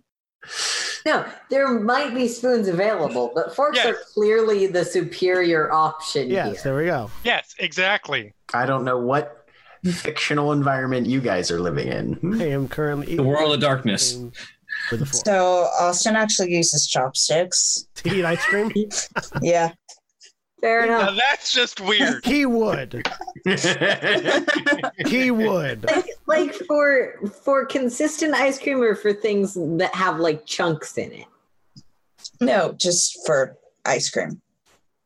No, 1.04 1.24
there 1.50 1.68
might 1.68 2.14
be 2.14 2.28
spoons 2.28 2.68
available, 2.68 3.32
but 3.34 3.54
forks 3.56 3.76
Yes. 3.76 3.86
are 3.86 3.96
clearly 4.14 4.66
the 4.66 4.84
superior 4.84 5.72
option 5.72 6.30
Yes, 6.30 6.52
here. 6.54 6.60
there 6.64 6.76
we 6.76 6.84
go. 6.86 7.10
Yes, 7.24 7.54
exactly. 7.58 8.32
I 8.54 8.66
don't 8.66 8.84
know 8.84 8.98
what 8.98 9.46
fictional 9.84 10.52
environment 10.52 11.06
you 11.06 11.20
guys 11.20 11.50
are 11.50 11.58
living 11.60 11.88
in. 11.88 12.40
I 12.40 12.46
am 12.50 12.68
currently 12.68 13.16
The 13.16 13.22
world 13.22 13.52
of 13.54 13.60
darkness. 13.60 14.14
with 14.90 15.02
a 15.02 15.06
fork. 15.06 15.24
So 15.26 15.68
Austin 15.80 16.14
actually 16.16 16.52
uses 16.54 16.86
chopsticks. 16.86 17.86
To 17.96 18.14
eat 18.14 18.24
ice 18.24 18.44
cream? 18.44 18.72
Yeah. 19.42 19.72
Fair 20.62 20.86
Now 20.86 21.00
enough. 21.00 21.16
that's 21.16 21.52
just 21.52 21.80
weird. 21.80 22.24
He 22.24 22.46
would. 22.46 23.06
He 25.06 25.30
would. 25.32 25.84
Like, 25.84 26.06
like 26.26 26.54
for 26.54 27.14
for 27.42 27.66
consistent 27.66 28.34
ice 28.34 28.58
cream 28.60 28.80
or 28.80 28.94
for 28.94 29.12
things 29.12 29.54
that 29.54 29.92
have 29.94 30.20
like 30.20 30.46
chunks 30.46 30.96
in 30.96 31.10
it. 31.12 31.26
No, 32.40 32.72
just 32.72 33.18
for 33.26 33.56
ice 33.84 34.08
cream. 34.08 34.40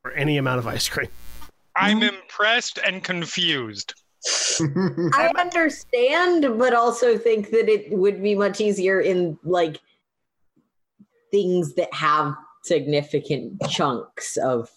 For 0.02 0.12
any 0.12 0.36
amount 0.36 0.58
of 0.58 0.66
ice 0.66 0.88
cream. 0.88 1.08
I'm 1.74 2.02
impressed 2.02 2.78
and 2.86 3.02
confused. 3.02 3.94
I 4.60 5.32
understand, 5.38 6.58
but 6.58 6.74
also 6.74 7.16
think 7.16 7.50
that 7.50 7.68
it 7.68 7.90
would 7.90 8.22
be 8.22 8.34
much 8.34 8.60
easier 8.60 9.00
in 9.00 9.38
like 9.44 9.80
things 11.30 11.74
that 11.74 11.92
have 11.94 12.34
significant 12.64 13.62
chunks 13.70 14.36
of 14.36 14.68
stuff. 14.68 14.75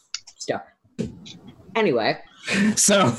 Anyway, 1.75 2.17
So, 2.75 3.15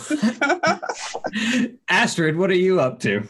Astrid, 1.88 2.36
what 2.36 2.50
are 2.50 2.54
you 2.54 2.80
up 2.80 2.98
to? 3.00 3.28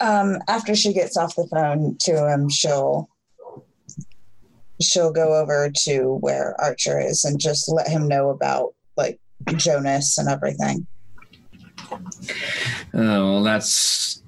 Um, 0.00 0.38
after 0.48 0.74
she 0.74 0.92
gets 0.92 1.16
off 1.16 1.34
the 1.36 1.46
phone 1.48 1.96
to 2.00 2.28
him, 2.28 2.48
she'll 2.48 3.08
she'll 4.80 5.12
go 5.12 5.40
over 5.40 5.70
to 5.84 6.16
where 6.20 6.54
Archer 6.60 7.00
is 7.00 7.24
and 7.24 7.38
just 7.38 7.68
let 7.68 7.88
him 7.88 8.08
know 8.08 8.30
about 8.30 8.74
like 8.96 9.20
Jonas 9.56 10.18
and 10.18 10.28
everything. 10.28 10.86
Oh, 11.90 12.00
well, 12.92 13.42
that's 13.42 14.22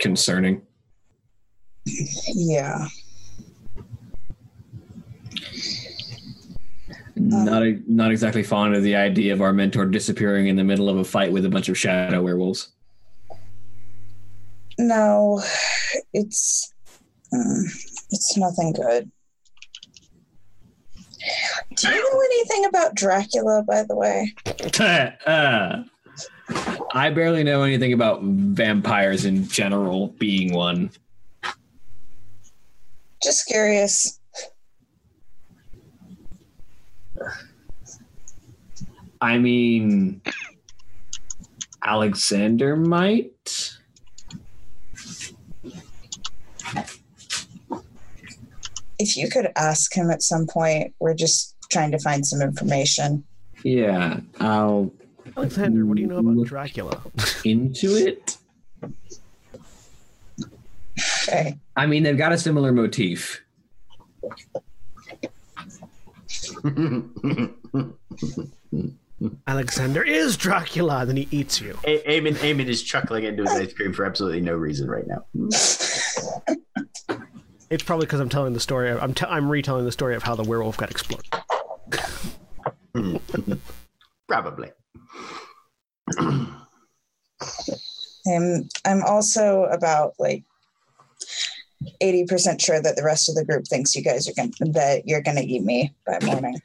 concerning. 0.00 0.62
Yeah. 2.34 2.86
Not 7.20 7.66
e, 7.66 7.80
not 7.86 8.10
exactly 8.10 8.42
fond 8.42 8.74
of 8.74 8.82
the 8.82 8.96
idea 8.96 9.32
of 9.32 9.42
our 9.42 9.52
mentor 9.52 9.86
disappearing 9.86 10.48
in 10.48 10.56
the 10.56 10.64
middle 10.64 10.88
of 10.88 10.96
a 10.96 11.04
fight 11.04 11.32
with 11.32 11.44
a 11.44 11.48
bunch 11.48 11.68
of 11.68 11.76
shadow 11.76 12.22
werewolves. 12.22 12.70
No, 14.78 15.42
it's 16.12 16.72
mm, 17.32 17.64
it's 18.10 18.36
nothing 18.36 18.72
good. 18.72 19.10
Do 21.76 21.88
you 21.88 21.94
know 21.94 22.20
anything 22.20 22.64
about 22.66 22.94
Dracula, 22.94 23.64
by 23.66 23.82
the 23.82 23.96
way? 23.96 24.34
uh, 25.26 25.82
I 26.92 27.10
barely 27.10 27.44
know 27.44 27.62
anything 27.62 27.92
about 27.92 28.22
vampires 28.22 29.24
in 29.24 29.46
general, 29.48 30.08
being 30.18 30.54
one. 30.54 30.90
Just 33.22 33.46
curious. 33.46 34.17
I 39.20 39.38
mean, 39.38 40.20
Alexander 41.84 42.76
might. 42.76 43.76
If 48.98 49.16
you 49.16 49.28
could 49.28 49.50
ask 49.56 49.94
him 49.94 50.10
at 50.10 50.22
some 50.22 50.46
point, 50.46 50.94
we're 50.98 51.14
just 51.14 51.56
trying 51.70 51.92
to 51.92 51.98
find 51.98 52.26
some 52.26 52.40
information. 52.42 53.24
Yeah, 53.64 54.20
I'll 54.40 54.92
Alexander, 55.36 55.86
what 55.86 55.96
do 55.96 56.02
you 56.02 56.08
know 56.08 56.18
about 56.18 56.46
Dracula? 56.46 57.00
into 57.44 57.94
it. 57.96 58.36
Okay. 61.28 61.58
I 61.76 61.86
mean, 61.86 62.02
they've 62.02 62.18
got 62.18 62.32
a 62.32 62.38
similar 62.38 62.72
motif. 62.72 63.40
Alexander 69.46 70.02
is 70.02 70.36
Dracula, 70.36 71.04
then 71.06 71.16
he 71.16 71.26
eats 71.30 71.60
you. 71.60 71.78
A- 71.84 72.02
Eamon, 72.20 72.34
Eamon 72.34 72.66
is 72.66 72.82
chuckling 72.82 73.24
into 73.24 73.42
his 73.42 73.52
ice 73.52 73.72
cream 73.72 73.92
for 73.92 74.04
absolutely 74.04 74.40
no 74.40 74.54
reason 74.54 74.88
right 74.88 75.06
now. 75.06 75.24
It's 77.70 77.82
probably 77.82 78.06
because 78.06 78.20
I'm 78.20 78.28
telling 78.28 78.52
the 78.54 78.60
story. 78.60 78.90
Of, 78.90 79.02
I'm 79.02 79.12
t- 79.14 79.26
I'm 79.28 79.50
retelling 79.50 79.84
the 79.84 79.92
story 79.92 80.14
of 80.14 80.22
how 80.22 80.34
the 80.34 80.44
werewolf 80.44 80.76
got 80.76 80.90
exploded. 80.90 81.26
Probably. 84.28 84.70
Um, 88.26 88.68
I'm 88.84 89.02
also 89.04 89.64
about 89.64 90.14
like 90.18 90.44
80% 92.02 92.60
sure 92.60 92.80
that 92.80 92.96
the 92.96 93.04
rest 93.04 93.28
of 93.28 93.34
the 93.34 93.44
group 93.44 93.66
thinks 93.66 93.94
you 93.94 94.02
guys 94.02 94.28
are 94.28 94.34
going 94.34 94.52
to 94.52 94.64
that 94.72 95.06
you're 95.06 95.22
going 95.22 95.36
to 95.36 95.44
eat 95.44 95.62
me 95.62 95.94
by 96.06 96.18
morning. 96.24 96.60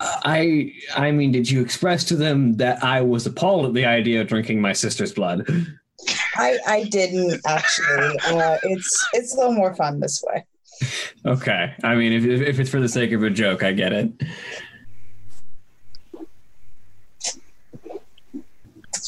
I 0.00 0.72
I 0.94 1.10
mean, 1.10 1.32
did 1.32 1.50
you 1.50 1.60
express 1.60 2.04
to 2.04 2.16
them 2.16 2.54
that 2.54 2.82
I 2.84 3.00
was 3.00 3.26
appalled 3.26 3.66
at 3.66 3.74
the 3.74 3.84
idea 3.84 4.20
of 4.20 4.28
drinking 4.28 4.60
my 4.60 4.72
sister's 4.72 5.12
blood? 5.12 5.44
I 6.36 6.58
I 6.66 6.84
didn't 6.84 7.40
actually. 7.46 8.18
Uh, 8.26 8.58
it's 8.62 9.08
it's 9.12 9.34
a 9.34 9.38
little 9.38 9.54
more 9.54 9.74
fun 9.74 9.98
this 9.98 10.22
way. 10.26 10.44
Okay. 11.26 11.74
I 11.82 11.96
mean, 11.96 12.12
if 12.12 12.24
if 12.24 12.60
it's 12.60 12.70
for 12.70 12.80
the 12.80 12.88
sake 12.88 13.10
of 13.10 13.24
a 13.24 13.30
joke, 13.30 13.64
I 13.64 13.72
get 13.72 13.92
it. 13.92 14.12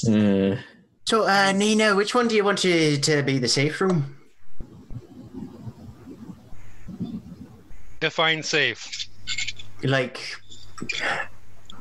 Uh, 0.08 0.60
So, 1.10 1.26
uh, 1.26 1.50
Nina, 1.50 1.96
which 1.96 2.14
one 2.14 2.28
do 2.28 2.36
you 2.36 2.44
want 2.44 2.58
to, 2.58 2.96
to 2.98 3.24
be 3.24 3.40
the 3.40 3.48
safe 3.48 3.80
room? 3.80 4.16
Define 8.00 8.42
safe. 8.42 9.06
Like, 9.82 10.18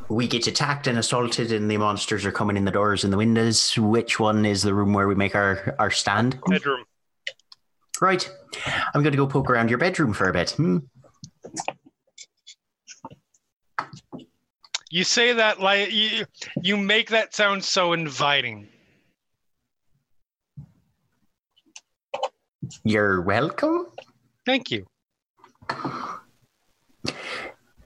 we 0.10 0.28
get 0.28 0.48
attacked 0.48 0.88
and 0.88 0.98
assaulted, 0.98 1.52
and 1.52 1.72
the 1.72 1.78
monsters 1.78 2.26
are 2.26 2.32
coming 2.32 2.58
in 2.58 2.66
the 2.66 2.72
doors 2.72 3.04
and 3.04 3.14
the 3.14 3.18
windows. 3.18 3.78
Which 3.78 4.20
one 4.20 4.46
is 4.46 4.62
the 4.62 4.74
room 4.74 4.94
where 4.94 5.08
we 5.08 5.16
make 5.16 5.36
our, 5.36 5.76
our 5.80 5.92
stand? 5.92 6.40
Bedroom. 6.48 6.84
Right. 8.02 8.30
I'm 8.94 9.02
going 9.02 9.12
to 9.12 9.18
go 9.18 9.28
poke 9.28 9.50
around 9.50 9.70
your 9.70 9.78
bedroom 9.78 10.14
for 10.14 10.30
a 10.30 10.34
bit. 10.34 10.52
Hmm? 10.52 10.78
You 14.90 15.04
say 15.04 15.34
that 15.34 15.60
like 15.60 15.92
you, 15.92 16.26
you 16.64 16.76
make 16.76 17.10
that 17.12 17.36
sound 17.36 17.64
so 17.64 17.94
inviting. 17.94 18.68
You're 22.84 23.22
welcome. 23.22 23.88
Thank 24.46 24.72
you. 24.72 24.88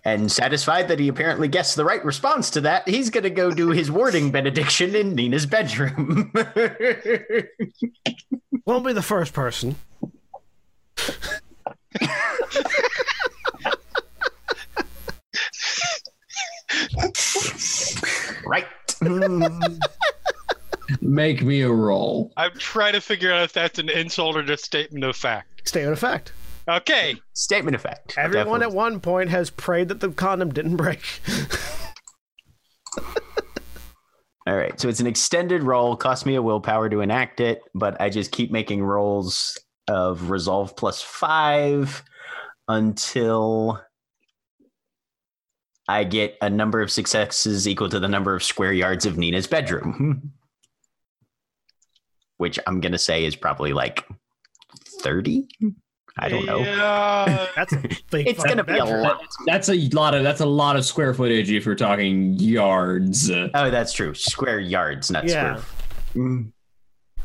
And 0.06 0.32
satisfied 0.32 0.90
that 0.90 1.00
he 1.00 1.08
apparently 1.08 1.48
guessed 1.48 1.78
the 1.78 1.86
right 1.86 2.04
response 2.04 2.50
to 2.52 2.62
that, 2.62 2.90
he's 2.90 3.10
going 3.10 3.24
to 3.24 3.30
go 3.30 3.52
do 3.52 3.70
his 3.70 3.90
warding 3.90 4.32
benediction 4.32 4.96
in 4.96 5.16
Nina's 5.16 5.46
bedroom. 5.46 6.34
Won't 8.66 8.86
be 8.86 8.92
the 8.92 9.02
first 9.02 9.34
person. 9.34 9.78
right. 18.46 18.68
make 21.02 21.42
me 21.42 21.62
a 21.62 21.72
roll. 21.72 22.32
I'm 22.38 22.58
trying 22.58 22.94
to 22.94 23.02
figure 23.02 23.32
out 23.32 23.44
if 23.44 23.54
that's 23.54 23.80
an 23.80 23.90
insult 23.90 24.36
or 24.36 24.44
just 24.44 24.66
statement 24.66 25.04
of 25.04 25.16
fact. 25.16 25.68
Statement 25.68 25.94
of 25.94 26.00
fact. 26.00 26.34
Okay. 26.68 27.16
Statement 27.34 27.76
of 27.76 27.82
fact. 27.82 28.16
Everyone 28.18 28.60
Definitely. 28.60 28.66
at 28.66 28.76
one 28.76 29.00
point 29.00 29.30
has 29.30 29.50
prayed 29.50 29.90
that 29.90 30.00
the 30.00 30.10
condom 30.10 30.54
didn't 30.54 30.78
break. 30.78 31.02
All 34.46 34.58
right, 34.58 34.78
so 34.80 34.90
it's 34.90 35.00
an 35.00 35.08
extended 35.08 35.64
roll. 35.64 35.96
Cost 35.96 36.26
me 36.26 36.36
a 36.36 36.42
willpower 36.42 36.90
to 36.90 37.00
enact 37.00 37.40
it, 37.40 37.62
but 37.74 38.00
I 38.02 38.10
just 38.10 38.32
keep 38.32 38.52
making 38.52 38.84
rolls 38.84 39.58
of 39.88 40.30
resolve 40.30 40.76
plus 40.76 41.02
five 41.02 42.04
until 42.68 43.82
I 45.88 46.04
get 46.04 46.38
a 46.42 46.50
number 46.50 46.82
of 46.82 46.92
successes 46.92 47.68
equal 47.70 47.90
to 47.90 48.00
the 48.02 48.08
number 48.10 48.36
of 48.36 48.44
square 48.44 48.74
yards 48.74 49.06
of 49.06 49.18
Nina's 49.18 49.48
bedroom, 49.48 50.34
which 52.38 52.60
I'm 52.68 52.82
gonna 52.82 52.98
say 52.98 53.24
is 53.24 53.38
probably 53.38 53.72
like 53.72 54.06
thirty. 55.02 55.48
I 56.18 56.30
don't 56.30 56.46
know. 56.46 56.60
Yeah. 56.60 57.48
That's 57.56 57.74
a 57.74 57.78
big 58.12 58.28
It's 58.28 58.44
gonna 58.44 58.64
be 58.64 58.78
a 58.78 58.86
lot. 58.86 59.22
That's 59.48 59.70
a 59.70 59.90
lot 59.90 60.14
of 60.14 60.24
that's 60.24 60.42
a 60.42 60.46
lot 60.46 60.76
of 60.76 60.86
square 60.86 61.14
footage 61.14 61.50
if 61.52 61.66
you're 61.66 61.74
talking 61.76 62.34
yards. 62.34 63.32
Uh, 63.32 63.50
Oh, 63.56 63.72
that's 63.72 63.94
true. 63.94 64.14
Square 64.14 64.60
yards, 64.60 65.10
not 65.10 65.28
Yeah. 65.28 65.56
square. 65.58 65.66
Mm. 66.16 66.52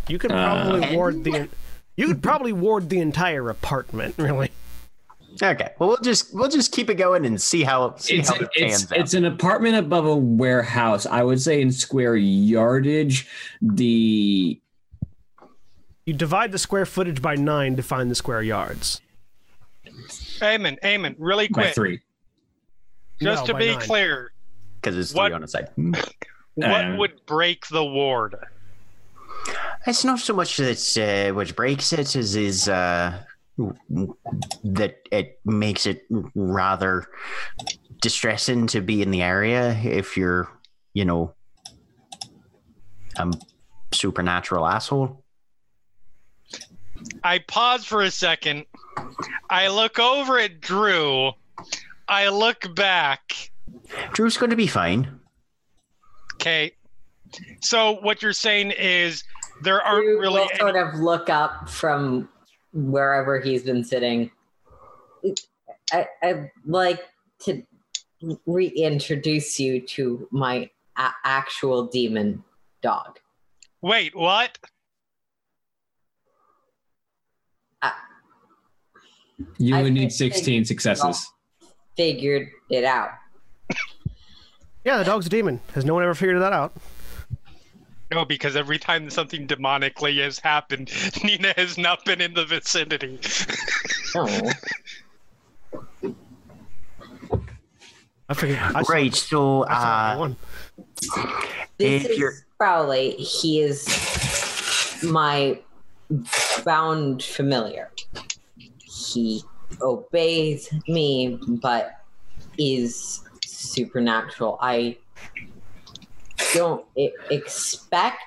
You 0.09 0.19
could 0.19 0.33
Uh, 0.33 0.65
probably 0.71 0.97
ward 0.97 1.25
the. 1.25 1.49
You 1.97 2.07
could 2.07 2.23
probably 2.23 2.53
ward 2.53 2.89
the 2.89 3.01
entire 3.01 3.51
apartment, 3.51 4.15
really. 4.17 4.51
Okay. 5.43 5.71
Well, 5.79 5.91
we'll 5.91 5.99
just 5.99 6.35
we'll 6.35 6.49
just 6.49 6.73
keep 6.73 6.89
it 6.89 6.95
going 6.95 7.27
and 7.27 7.41
see 7.41 7.63
how 7.65 7.95
see 7.97 8.17
it's 8.19 8.29
how 8.31 8.37
it 8.37 8.49
it's, 8.57 8.59
pans 8.59 8.93
out. 8.93 8.99
it's 8.99 9.15
an 9.15 9.25
apartment 9.27 9.77
above 9.77 10.07
a 10.07 10.17
warehouse. 10.17 11.05
I 11.07 11.23
would 11.23 11.41
say 11.43 11.61
in 11.61 11.71
square 11.73 12.17
yardage, 12.17 13.29
the 13.61 14.59
You 16.09 16.15
divide 16.15 16.53
the 16.53 16.59
square 16.59 16.87
footage 16.87 17.21
by 17.21 17.35
nine 17.35 17.77
to 17.77 17.83
find 17.83 18.11
the 18.11 18.15
square 18.15 18.41
yards. 18.41 19.03
Amen. 20.43 20.79
Amen. 20.83 21.15
Really 21.19 21.49
quick. 21.49 21.55
by 21.57 21.63
quick. 21.65 21.75
three. 21.75 22.01
Just 23.21 23.43
No, 23.43 23.47
to 23.49 23.53
by 23.53 23.59
be 23.59 23.67
nine. 23.73 23.81
clear, 23.81 24.33
because 24.81 24.97
it's 24.97 25.13
what- 25.13 25.27
three 25.29 25.35
on 25.35 25.43
a 25.45 25.49
side. 25.49 25.69
what 26.55 26.85
Uh, 26.87 26.97
would 26.97 27.27
break 27.27 27.67
the 27.67 27.85
ward? 27.85 28.37
It's 29.87 30.03
not 30.03 30.21
so 30.21 30.33
much 30.33 30.57
that 30.57 30.81
uh, 31.31 31.35
which 31.35 31.55
breaks 31.55 31.93
it 31.93 32.17
is 32.17 32.37
is 32.37 32.71
uh, 32.71 33.23
that 34.65 34.97
it 35.13 35.39
makes 35.45 35.85
it 35.85 36.07
rather 36.35 37.05
distressing 38.01 38.67
to 38.69 38.81
be 38.81 39.03
in 39.03 39.11
the 39.11 39.21
area 39.21 39.73
if 39.85 40.17
you're, 40.17 40.49
you 40.95 41.05
know, 41.05 41.35
a 43.19 43.31
supernatural 43.93 44.67
asshole. 44.67 45.23
I 47.23 47.39
pause 47.41 47.85
for 47.85 48.03
a 48.03 48.11
second. 48.11 48.65
I 49.51 49.69
look 49.69 49.99
over 49.99 50.39
at 50.39 50.61
Drew. 50.61 51.33
I 52.09 52.29
look 52.29 52.75
back. 52.75 53.51
Drew's 54.13 54.37
going 54.37 54.51
to 54.51 54.57
be 54.57 54.67
fine. 54.67 55.21
Okay. 56.35 56.73
So 57.61 58.01
what 58.01 58.23
you're 58.23 58.33
saying 58.33 58.73
is 58.73 59.25
there 59.63 59.83
aren't 59.83 60.05
Drew 60.05 60.21
really 60.21 60.41
will 60.41 60.49
any, 60.51 60.59
sort 60.59 60.77
of 60.77 60.95
look 60.95 61.29
up 61.29 61.69
from 61.69 62.29
wherever 62.73 63.41
he's 63.41 63.63
been 63.63 63.85
sitting. 63.85 64.31
I, 65.93 66.07
I'd 66.23 66.51
like 66.65 67.01
to 67.41 67.63
reintroduce 68.47 69.59
you 69.59 69.81
to 69.81 70.29
my 70.31 70.71
a- 70.97 71.11
actual 71.25 71.87
demon 71.87 72.45
dog. 72.83 73.19
Wait, 73.81 74.15
what? 74.15 74.59
You 79.59 79.77
I 79.77 79.83
would 79.83 79.93
need 79.93 80.13
16 80.13 80.65
successes. 80.65 81.31
Figured 81.97 82.49
it 82.71 82.85
out. 82.85 83.11
Yeah, 84.85 84.99
the 84.99 85.05
dog's 85.05 85.27
a 85.27 85.29
demon. 85.29 85.61
Has 85.75 85.85
no 85.85 85.95
one 85.95 86.03
ever 86.03 86.15
figured 86.15 86.41
that 86.41 86.53
out? 86.53 86.73
No, 88.11 88.25
because 88.25 88.57
every 88.57 88.79
time 88.79 89.11
something 89.11 89.47
demonically 89.47 90.23
has 90.23 90.39
happened, 90.39 90.91
Nina 91.25 91.53
has 91.57 91.77
not 91.77 92.05
been 92.05 92.21
in 92.21 92.33
the 92.35 92.47
vicinity. 92.47 93.19
Oh, 94.15 94.51
I 98.31 98.35
figured. 98.35 98.59
I 98.59 98.83
saw, 98.83 98.93
Right. 98.93 99.15
So, 99.15 99.63
uh, 99.65 100.29
this 101.79 102.05
If 102.05 102.11
is 102.11 102.19
you're- 102.19 102.35
Crowley. 102.59 103.11
He 103.13 103.61
is 103.61 103.87
my 105.05 105.59
bound 106.65 107.23
familiar. 107.23 107.91
He 109.13 109.43
obeys 109.81 110.73
me, 110.89 111.39
but 111.63 112.05
is 112.59 113.21
supernatural. 113.45 114.59
I 114.61 114.97
don't 116.55 116.85
expect 117.31 118.23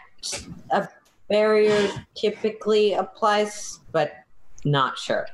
a 0.71 0.87
barrier 1.29 1.89
typically 2.15 2.93
applies, 2.93 3.79
but 3.91 4.13
not 4.65 4.97
sure. 4.97 5.27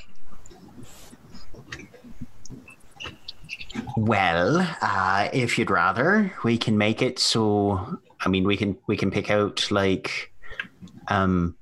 Well, 3.96 4.68
uh, 4.82 5.30
if 5.34 5.58
you'd 5.58 5.70
rather, 5.72 6.34
we 6.44 6.58
can 6.58 6.78
make 6.78 7.02
it 7.02 7.20
so. 7.20 8.00
I 8.22 8.30
mean, 8.30 8.44
we 8.46 8.58
can 8.58 8.78
we 8.88 8.98
can 8.98 9.12
pick 9.12 9.30
out 9.30 9.70
like, 9.72 10.32
um, 11.10 11.56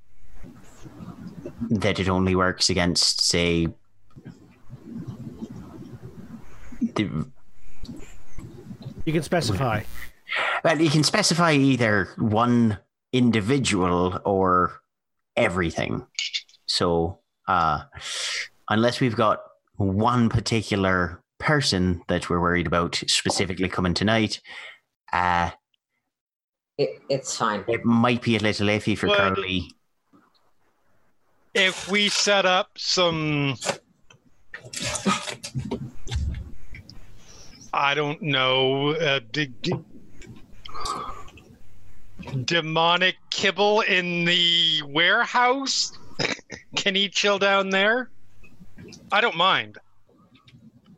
that 1.69 1.99
it 1.99 2.09
only 2.09 2.35
works 2.35 2.69
against, 2.69 3.21
say, 3.25 3.67
the, 6.95 7.25
You 9.05 9.13
can 9.13 9.23
specify. 9.23 9.83
well, 10.63 10.79
you 10.81 10.89
can 10.89 11.03
specify 11.03 11.53
either 11.53 12.09
one 12.17 12.79
individual 13.13 14.19
or 14.25 14.81
everything. 15.35 16.05
So, 16.65 17.19
uh, 17.47 17.83
unless 18.69 18.99
we've 18.99 19.15
got 19.15 19.41
one 19.75 20.29
particular 20.29 21.21
person 21.39 22.01
that 22.07 22.29
we're 22.29 22.39
worried 22.41 22.67
about 22.67 22.95
specifically 23.07 23.69
coming 23.69 23.93
tonight, 23.93 24.41
uh, 25.13 25.51
It, 26.77 27.01
it's 27.09 27.37
fine. 27.37 27.63
it 27.67 27.85
might 27.85 28.21
be 28.21 28.35
a 28.35 28.39
little 28.39 28.67
iffy 28.67 28.97
for 28.97 29.07
Would- 29.07 29.17
Crowley. 29.17 29.71
If 31.55 31.89
we 31.89 32.09
set 32.09 32.45
up 32.45 32.71
some. 32.77 33.55
I 37.73 37.93
don't 37.93 38.21
know. 38.21 38.89
Uh, 38.91 39.21
demonic 42.43 43.15
kibble 43.29 43.81
in 43.81 44.25
the 44.25 44.81
warehouse? 44.87 45.97
Can 46.75 46.93
he 46.93 47.07
chill 47.09 47.39
down 47.39 47.69
there? 47.69 48.09
I 49.11 49.21
don't 49.21 49.37
mind. 49.37 49.77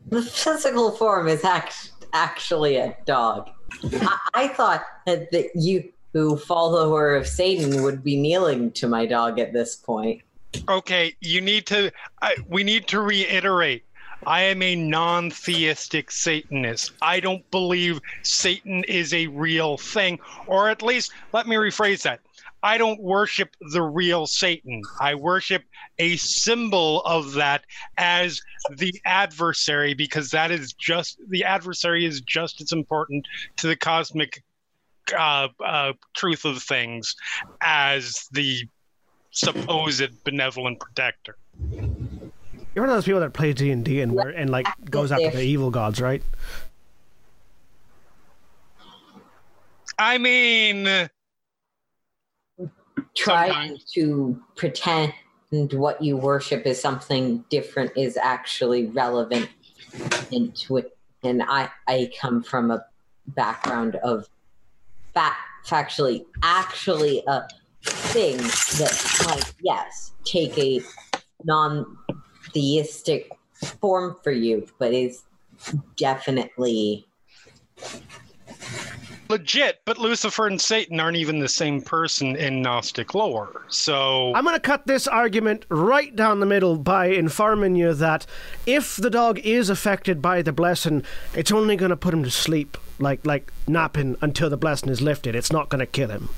The 0.09 0.21
physical 0.21 0.91
form 0.91 1.27
is 1.27 1.43
act- 1.43 1.91
actually 2.13 2.77
a 2.77 2.97
dog. 3.05 3.49
I, 3.83 4.17
I 4.33 4.47
thought 4.47 4.83
that, 5.05 5.31
that 5.31 5.49
you, 5.55 5.91
who 6.13 6.37
follower 6.37 7.15
of 7.15 7.27
Satan, 7.27 7.83
would 7.83 8.03
be 8.03 8.17
kneeling 8.17 8.71
to 8.71 8.87
my 8.87 9.05
dog 9.05 9.39
at 9.39 9.53
this 9.53 9.75
point. 9.75 10.21
Okay, 10.69 11.15
you 11.21 11.41
need 11.41 11.65
to. 11.67 11.91
I, 12.21 12.35
we 12.47 12.63
need 12.63 12.87
to 12.87 13.01
reiterate. 13.01 13.83
I 14.25 14.41
am 14.41 14.61
a 14.61 14.75
non-theistic 14.75 16.09
Satanist. 16.11 16.91
I 17.01 17.19
don't 17.19 17.49
believe 17.51 17.99
Satan 18.23 18.83
is 18.85 19.13
a 19.13 19.27
real 19.27 19.77
thing, 19.77 20.19
or 20.47 20.69
at 20.69 20.81
least 20.81 21.11
let 21.33 21.47
me 21.47 21.55
rephrase 21.55 22.01
that. 22.03 22.21
I 22.63 22.77
don't 22.77 23.01
worship 23.01 23.55
the 23.71 23.83
real 23.83 24.25
Satan. 24.25 24.81
I 24.99 25.15
worship 25.15 25.63
a 25.99 26.17
symbol 26.17 27.01
of 27.01 27.33
that 27.33 27.63
as 27.97 28.41
the 28.75 28.99
adversary 29.05 29.93
because 29.93 30.31
that 30.31 30.49
is 30.49 30.73
just 30.73 31.19
the 31.29 31.43
adversary 31.43 32.05
is 32.05 32.21
just 32.21 32.59
as 32.61 32.71
important 32.71 33.27
to 33.57 33.67
the 33.67 33.75
cosmic 33.75 34.43
uh, 35.17 35.47
uh, 35.63 35.93
truth 36.15 36.45
of 36.45 36.61
things 36.61 37.15
as 37.61 38.27
the 38.31 38.67
supposed 39.37 40.23
benevolent 40.23 40.79
protector. 40.79 41.37
You're 41.69 42.83
one 42.85 42.89
of 42.89 42.95
those 42.95 43.05
people 43.05 43.21
that 43.21 43.33
plays 43.33 43.55
D 43.55 43.71
and 43.71 43.83
D 43.83 44.01
and 44.01 44.11
where- 44.13 44.29
and 44.29 44.49
like 44.49 44.67
goes 44.89 45.11
after 45.11 45.31
the 45.31 45.41
evil 45.41 45.71
gods, 45.71 45.99
right? 46.01 46.21
I 49.99 50.17
mean, 50.17 50.87
uh, 50.87 51.07
Trying 53.15 53.51
Sometimes. 53.51 53.91
to 53.93 54.43
pretend 54.55 55.13
what 55.51 56.01
you 56.03 56.17
worship 56.17 56.67
is 56.67 56.79
something 56.79 57.43
different 57.49 57.91
is 57.97 58.15
actually 58.15 58.87
relevant 58.87 59.49
into 60.31 60.77
it. 60.77 60.95
And 61.23 61.41
I, 61.41 61.69
I 61.87 62.11
come 62.19 62.43
from 62.43 62.69
a 62.69 62.85
background 63.27 63.95
of 63.97 64.27
fact, 65.15 65.37
factually, 65.65 66.25
actually 66.43 67.23
a 67.27 67.47
thing 67.87 68.37
that 68.37 69.23
might, 69.25 69.53
yes, 69.61 70.13
take 70.25 70.57
a 70.57 70.81
non 71.43 71.97
theistic 72.53 73.31
form 73.81 74.15
for 74.23 74.31
you, 74.31 74.67
but 74.79 74.93
is 74.93 75.23
definitely 75.95 77.07
legit, 79.29 79.81
but 79.85 79.97
Lucifer 79.97 80.47
and 80.47 80.59
Satan 80.59 80.99
aren't 80.99 81.17
even 81.17 81.39
the 81.39 81.49
same 81.49 81.81
person 81.81 82.35
in 82.35 82.61
Gnostic 82.61 83.13
lore. 83.13 83.63
So 83.67 84.33
I'm 84.33 84.43
going 84.43 84.55
to 84.55 84.59
cut 84.59 84.87
this 84.87 85.07
argument 85.07 85.65
right 85.69 86.15
down 86.15 86.39
the 86.39 86.45
middle 86.45 86.77
by 86.77 87.07
informing 87.07 87.75
you 87.75 87.93
that 87.95 88.25
if 88.65 88.97
the 88.97 89.09
dog 89.09 89.39
is 89.39 89.69
affected 89.69 90.21
by 90.21 90.41
the 90.41 90.53
blessing, 90.53 91.03
it's 91.33 91.51
only 91.51 91.75
going 91.75 91.89
to 91.89 91.97
put 91.97 92.13
him 92.13 92.23
to 92.23 92.31
sleep, 92.31 92.77
like 92.99 93.25
like 93.25 93.51
napping 93.67 94.15
until 94.21 94.49
the 94.49 94.57
blessing 94.57 94.89
is 94.89 95.01
lifted. 95.01 95.35
It's 95.35 95.51
not 95.51 95.69
going 95.69 95.79
to 95.79 95.85
kill 95.85 96.09
him. 96.09 96.29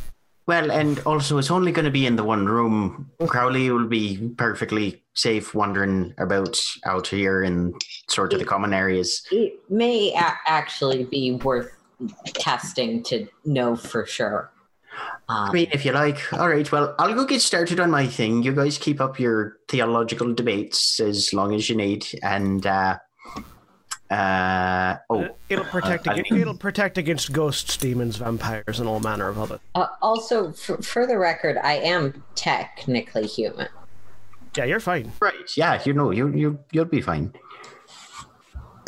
Well, 0.50 0.72
and 0.72 0.98
also 1.06 1.38
it's 1.38 1.52
only 1.52 1.72
going 1.72 1.86
to 1.86 1.92
be 1.92 2.08
in 2.08 2.16
the 2.16 2.24
one 2.24 2.48
room. 2.48 3.12
Crowley 3.28 3.70
will 3.70 3.86
be 3.86 4.32
perfectly 4.36 5.04
safe 5.14 5.54
wandering 5.54 6.16
about 6.18 6.60
out 6.86 7.06
here 7.06 7.44
in 7.44 7.76
sort 8.10 8.34
of 8.34 8.40
the 8.40 8.46
common 8.46 8.74
areas. 8.74 9.22
it 9.30 9.60
may 9.70 10.12
a- 10.16 10.40
actually 10.48 11.04
be 11.04 11.34
worth 11.34 11.70
testing 12.34 13.04
to 13.04 13.28
know 13.46 13.76
for 13.76 14.08
sure. 14.08 14.50
I 15.30 15.50
Um, 15.50 15.54
mean, 15.54 15.68
if 15.72 15.86
you 15.86 15.92
like. 15.92 16.34
All 16.34 16.50
right, 16.50 16.70
well, 16.72 16.96
I'll 16.98 17.14
go 17.14 17.26
get 17.26 17.42
started 17.42 17.80
on 17.80 17.92
my 17.92 18.08
thing. 18.08 18.42
You 18.42 18.54
guys 18.56 18.80
keep 18.80 19.00
up 19.00 19.20
your 19.20 19.58
theological 19.68 20.34
debates 20.34 21.00
as 21.00 21.32
long 21.32 21.54
as 21.54 21.70
you 21.70 21.76
need. 21.76 22.08
And, 22.24 22.66
uh, 22.66 22.98
uh, 24.12 24.98
oh, 25.10 25.28
It'll 25.50 25.66
protect 25.66 26.08
I- 26.08 26.12
I 26.12 26.14
against, 26.16 26.30
think- 26.32 26.42
it'll 26.42 26.58
protect 26.58 26.98
against 26.98 27.32
ghosts, 27.32 27.78
demons, 27.78 28.16
vampires, 28.18 28.80
and 28.80 28.90
all 28.90 29.00
manner 29.00 29.28
of 29.30 29.38
other. 29.40 29.60
uh, 29.76 29.88
also, 30.02 30.52
for, 30.52 30.82
for 30.82 31.06
the 31.06 31.18
record, 31.18 31.58
I 31.58 31.74
am 31.76 32.24
technically 32.36 33.28
human. 33.28 33.68
Yeah, 34.58 34.66
you're 34.66 34.80
fine. 34.80 35.12
right. 35.22 35.34
Yeah, 35.56 35.80
you 35.86 35.94
know, 35.94 36.10
you, 36.12 36.30
you, 36.30 36.60
you'll 36.72 36.86
be 36.86 37.02
fine. 37.02 37.34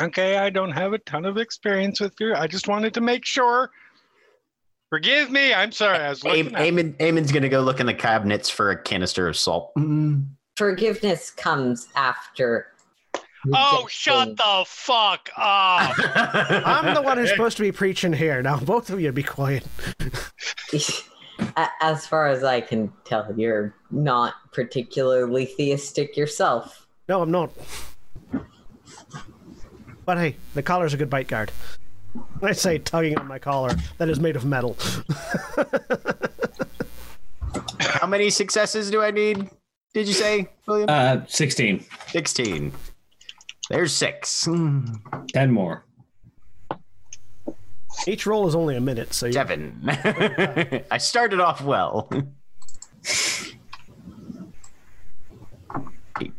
okay, 0.02 0.38
I 0.38 0.50
don't 0.50 0.72
have 0.72 0.94
a 0.94 0.98
ton 1.00 1.26
of 1.26 1.38
experience 1.38 2.00
with 2.00 2.14
you. 2.20 2.34
I 2.34 2.48
just 2.48 2.68
wanted 2.68 2.94
to 2.96 3.02
make 3.02 3.26
sure. 3.26 3.70
Forgive 4.90 5.30
me. 5.32 5.54
I'm 5.54 5.72
sorry. 5.72 6.00
I 6.00 6.10
was 6.10 6.24
looking. 6.24 6.48
Am- 6.48 6.56
at- 6.56 6.62
Eamon, 6.74 6.98
Eamon's 6.98 7.32
going 7.32 7.44
to 7.44 7.50
go 7.50 7.62
look 7.62 7.80
in 7.80 7.86
the 7.86 7.94
cabinets 7.94 8.50
for 8.50 8.72
a 8.72 8.82
canister 8.82 9.28
of 9.28 9.38
salt. 9.38 9.72
Mm. 9.78 10.26
Forgiveness 10.58 11.30
comes 11.32 11.88
after. 11.96 12.71
Oh, 13.54 13.88
shut 13.90 14.38
the 14.38 14.64
fuck 14.68 15.30
up! 15.38 15.96
I'm 16.66 16.94
the 16.94 17.02
one 17.02 17.18
who's 17.18 17.30
supposed 17.30 17.58
to 17.58 17.64
be 17.64 17.72
preaching 17.72 18.14
here. 18.14 18.42
Now, 18.42 18.60
both 18.60 18.90
of 18.90 19.00
you 19.02 19.12
be 19.12 19.24
quiet. 19.24 19.66
As 21.82 22.06
far 22.06 22.28
as 22.28 22.44
I 22.44 22.62
can 22.62 22.94
tell, 23.04 23.34
you're 23.36 23.76
not 23.90 24.36
particularly 24.52 25.46
theistic 25.46 26.16
yourself. 26.16 26.88
No, 27.10 27.22
I'm 27.22 27.32
not. 27.32 27.52
But 30.06 30.18
hey, 30.18 30.36
the 30.54 30.64
collar's 30.64 30.94
a 30.94 30.98
good 30.98 31.10
bite 31.10 31.28
guard. 31.28 31.52
I 32.42 32.52
say, 32.52 32.78
tugging 32.80 33.18
on 33.18 33.28
my 33.28 33.40
collar 33.40 33.76
that 33.98 34.10
is 34.10 34.20
made 34.20 34.36
of 34.36 34.46
metal. 34.46 34.78
How 37.80 38.08
many 38.08 38.30
successes 38.30 38.92
do 38.92 39.02
I 39.02 39.12
need? 39.12 39.50
Did 39.94 40.08
you 40.08 40.14
say, 40.14 40.50
William? 40.68 40.90
Uh, 40.90 41.26
16. 41.28 41.86
16. 42.08 42.72
There's 43.72 43.94
six. 43.94 44.44
10 44.44 45.52
more. 45.52 45.86
Each 48.06 48.26
roll 48.26 48.46
is 48.48 48.54
only 48.54 48.76
a 48.76 48.82
minute, 48.82 49.14
so 49.14 49.28
you 49.28 49.32
Seven. 49.34 49.80
I 50.92 50.98
started 50.98 51.40
off 51.40 51.62
well. 51.64 52.10
Eight. 56.20 56.34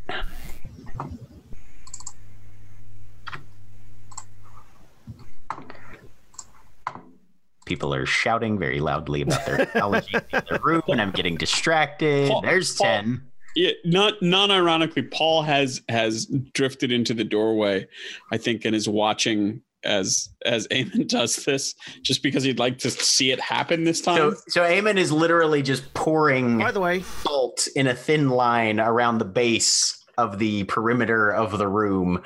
People 7.65 7.95
are 7.95 8.07
shouting 8.07 8.59
very 8.59 8.81
loudly 8.81 9.23
about 9.23 9.47
their 9.47 9.57
technology 9.65 10.15
in 10.15 10.43
the 10.51 10.61
room, 10.63 10.83
and 10.89 11.01
I'm 11.01 11.13
getting 11.13 11.37
distracted. 11.37 12.29
Paul- 12.31 12.43
There's 12.43 12.75
Paul- 12.77 12.87
10. 12.87 13.23
Yeah, 13.55 13.73
not 13.85 14.23
non-ironically, 14.23 15.03
Paul 15.03 15.43
has 15.43 15.83
has 15.89 16.27
drifted 16.55 16.91
into 16.93 17.15
the 17.15 17.25
doorway, 17.25 17.87
I 18.31 18.39
think, 18.39 18.65
and 18.65 18.75
is 18.75 18.89
watching 18.89 19.63
as 19.85 20.31
as 20.45 20.67
Eamon 20.69 21.09
does 21.09 21.37
this, 21.45 21.75
just 22.03 22.23
because 22.23 22.45
he'd 22.45 22.59
like 22.59 22.79
to 22.79 22.91
see 22.91 23.31
it 23.31 23.41
happen 23.41 23.85
this 23.85 24.01
time. 24.01 24.17
So, 24.17 24.37
so 24.49 24.63
Eamon 24.63 24.97
is 24.97 25.13
literally 25.13 25.63
just 25.63 25.93
pouring 25.95 26.59
By 26.59 26.73
the 26.73 26.81
way, 26.81 27.03
salt 27.03 27.69
in 27.77 27.87
a 27.87 27.95
thin 27.95 28.31
line 28.31 28.81
around 28.81 29.19
the 29.19 29.25
base 29.25 29.99
of 30.19 30.39
the 30.39 30.65
perimeter 30.65 31.31
of 31.31 31.59
the 31.59 31.69
room, 31.69 32.23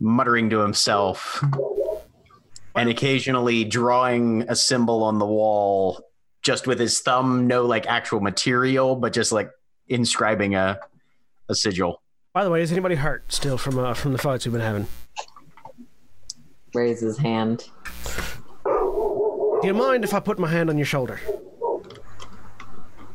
muttering 0.00 0.50
to 0.50 0.58
himself, 0.58 1.42
and 2.74 2.88
occasionally 2.88 3.64
drawing 3.64 4.42
a 4.48 4.56
symbol 4.56 5.02
on 5.02 5.18
the 5.18 5.26
wall 5.26 6.00
just 6.42 6.66
with 6.66 6.78
his 6.78 7.00
thumb, 7.00 7.46
no 7.46 7.64
like 7.64 7.86
actual 7.86 8.20
material, 8.20 8.96
but 8.96 9.12
just 9.12 9.32
like 9.32 9.50
inscribing 9.88 10.54
a 10.54 10.78
a 11.48 11.54
sigil. 11.54 12.00
by 12.32 12.42
the 12.44 12.50
way, 12.50 12.62
is 12.62 12.72
anybody 12.72 12.94
hurt 12.94 13.30
still 13.32 13.58
from 13.58 13.78
uh, 13.78 13.94
from 13.94 14.12
the 14.12 14.18
fights 14.18 14.44
we've 14.46 14.52
been 14.52 14.60
having? 14.62 14.86
Raise 16.72 17.00
his 17.00 17.18
hand. 17.18 17.68
Do 18.64 19.60
you 19.68 19.74
mind 19.74 20.04
if 20.04 20.12
I 20.14 20.20
put 20.20 20.38
my 20.38 20.48
hand 20.48 20.68
on 20.70 20.76
your 20.78 20.86
shoulder? 20.86 21.20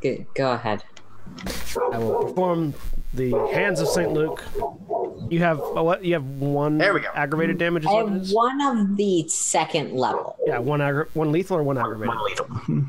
Good. 0.02 0.26
Go 0.36 0.52
ahead. 0.52 0.84
I 1.92 1.98
will 1.98 2.24
perform 2.24 2.74
the 3.14 3.32
hands 3.54 3.80
of 3.82 3.88
Saint 3.88 4.14
Luke. 4.14 4.44
You 5.30 5.40
have 5.40 5.60
uh, 5.60 5.84
what? 5.84 6.04
You 6.04 6.14
have 6.14 6.24
one 6.26 6.78
There 6.78 6.94
we 6.94 7.02
go. 7.02 7.10
aggravated 7.14 7.58
damage. 7.58 7.86
I 7.86 7.92
have 7.96 8.30
one 8.32 8.62
of 8.62 8.96
the 8.98 9.28
second 9.28 9.94
level. 9.94 10.38
Yeah, 10.48 10.60
one 10.60 10.80
aggra- 10.80 11.10
one 11.14 11.32
lethal 11.32 11.58
or 11.58 11.64
one 11.64 11.78
aggravated. 11.78 12.08
One 12.16 12.26
lethal. 12.26 12.86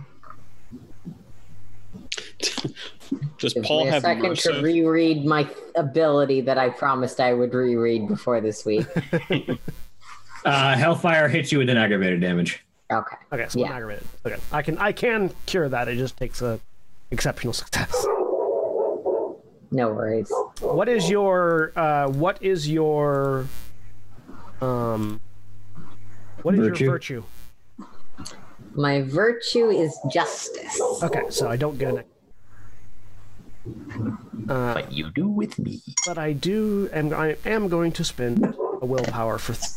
Does 3.38 3.54
Give 3.54 3.64
Paul 3.64 3.82
me 3.84 3.88
a 3.88 3.92
have 3.92 4.02
second 4.02 4.36
to 4.36 4.60
reread 4.62 5.24
my 5.24 5.48
ability 5.76 6.40
that 6.42 6.58
I 6.58 6.68
promised 6.70 7.20
I 7.20 7.32
would 7.32 7.52
reread 7.54 8.06
before 8.08 8.40
this 8.40 8.64
week. 8.64 8.86
Uh, 10.42 10.74
Hellfire 10.74 11.28
hits 11.28 11.52
you 11.52 11.58
with 11.58 11.68
an 11.68 11.76
aggravated 11.76 12.18
damage. 12.22 12.64
Okay. 12.90 13.16
Okay, 13.30 13.44
so 13.50 13.58
Yeah. 13.60 13.74
aggravated. 13.74 14.06
Okay, 14.24 14.38
I 14.50 14.62
can 14.62 14.78
I 14.78 14.90
can 14.92 15.30
cure 15.44 15.68
that. 15.68 15.86
It 15.86 15.96
just 15.96 16.16
takes 16.16 16.40
a 16.40 16.58
exceptional 17.10 17.52
success. 17.62 17.92
No 19.70 19.92
worries. 19.92 20.32
What 20.60 20.88
is 20.88 21.10
your 21.10 21.72
uh, 21.76 22.08
what 22.08 22.42
is 22.42 22.70
your 22.70 23.44
um 24.62 25.20
what 26.40 26.54
is 26.54 26.60
Virtue. 26.60 26.84
your 26.84 26.92
virtue? 26.94 27.22
My 28.74 29.02
virtue 29.02 29.68
is 29.68 29.94
justice. 30.10 30.80
Okay, 31.02 31.24
so 31.28 31.48
I 31.50 31.56
don't 31.56 31.76
get 31.78 31.94
an. 31.94 32.04
Uh, 34.48 34.74
But 34.74 34.92
you 34.92 35.10
do 35.10 35.28
with 35.28 35.58
me. 35.58 35.80
but 36.06 36.18
I 36.18 36.32
do 36.32 36.88
and 36.92 37.12
I 37.14 37.36
am 37.44 37.68
going 37.68 37.92
to 37.92 38.04
spend 38.04 38.44
a 38.82 38.86
willpower 38.86 39.38
for. 39.38 39.54
Th- 39.54 39.76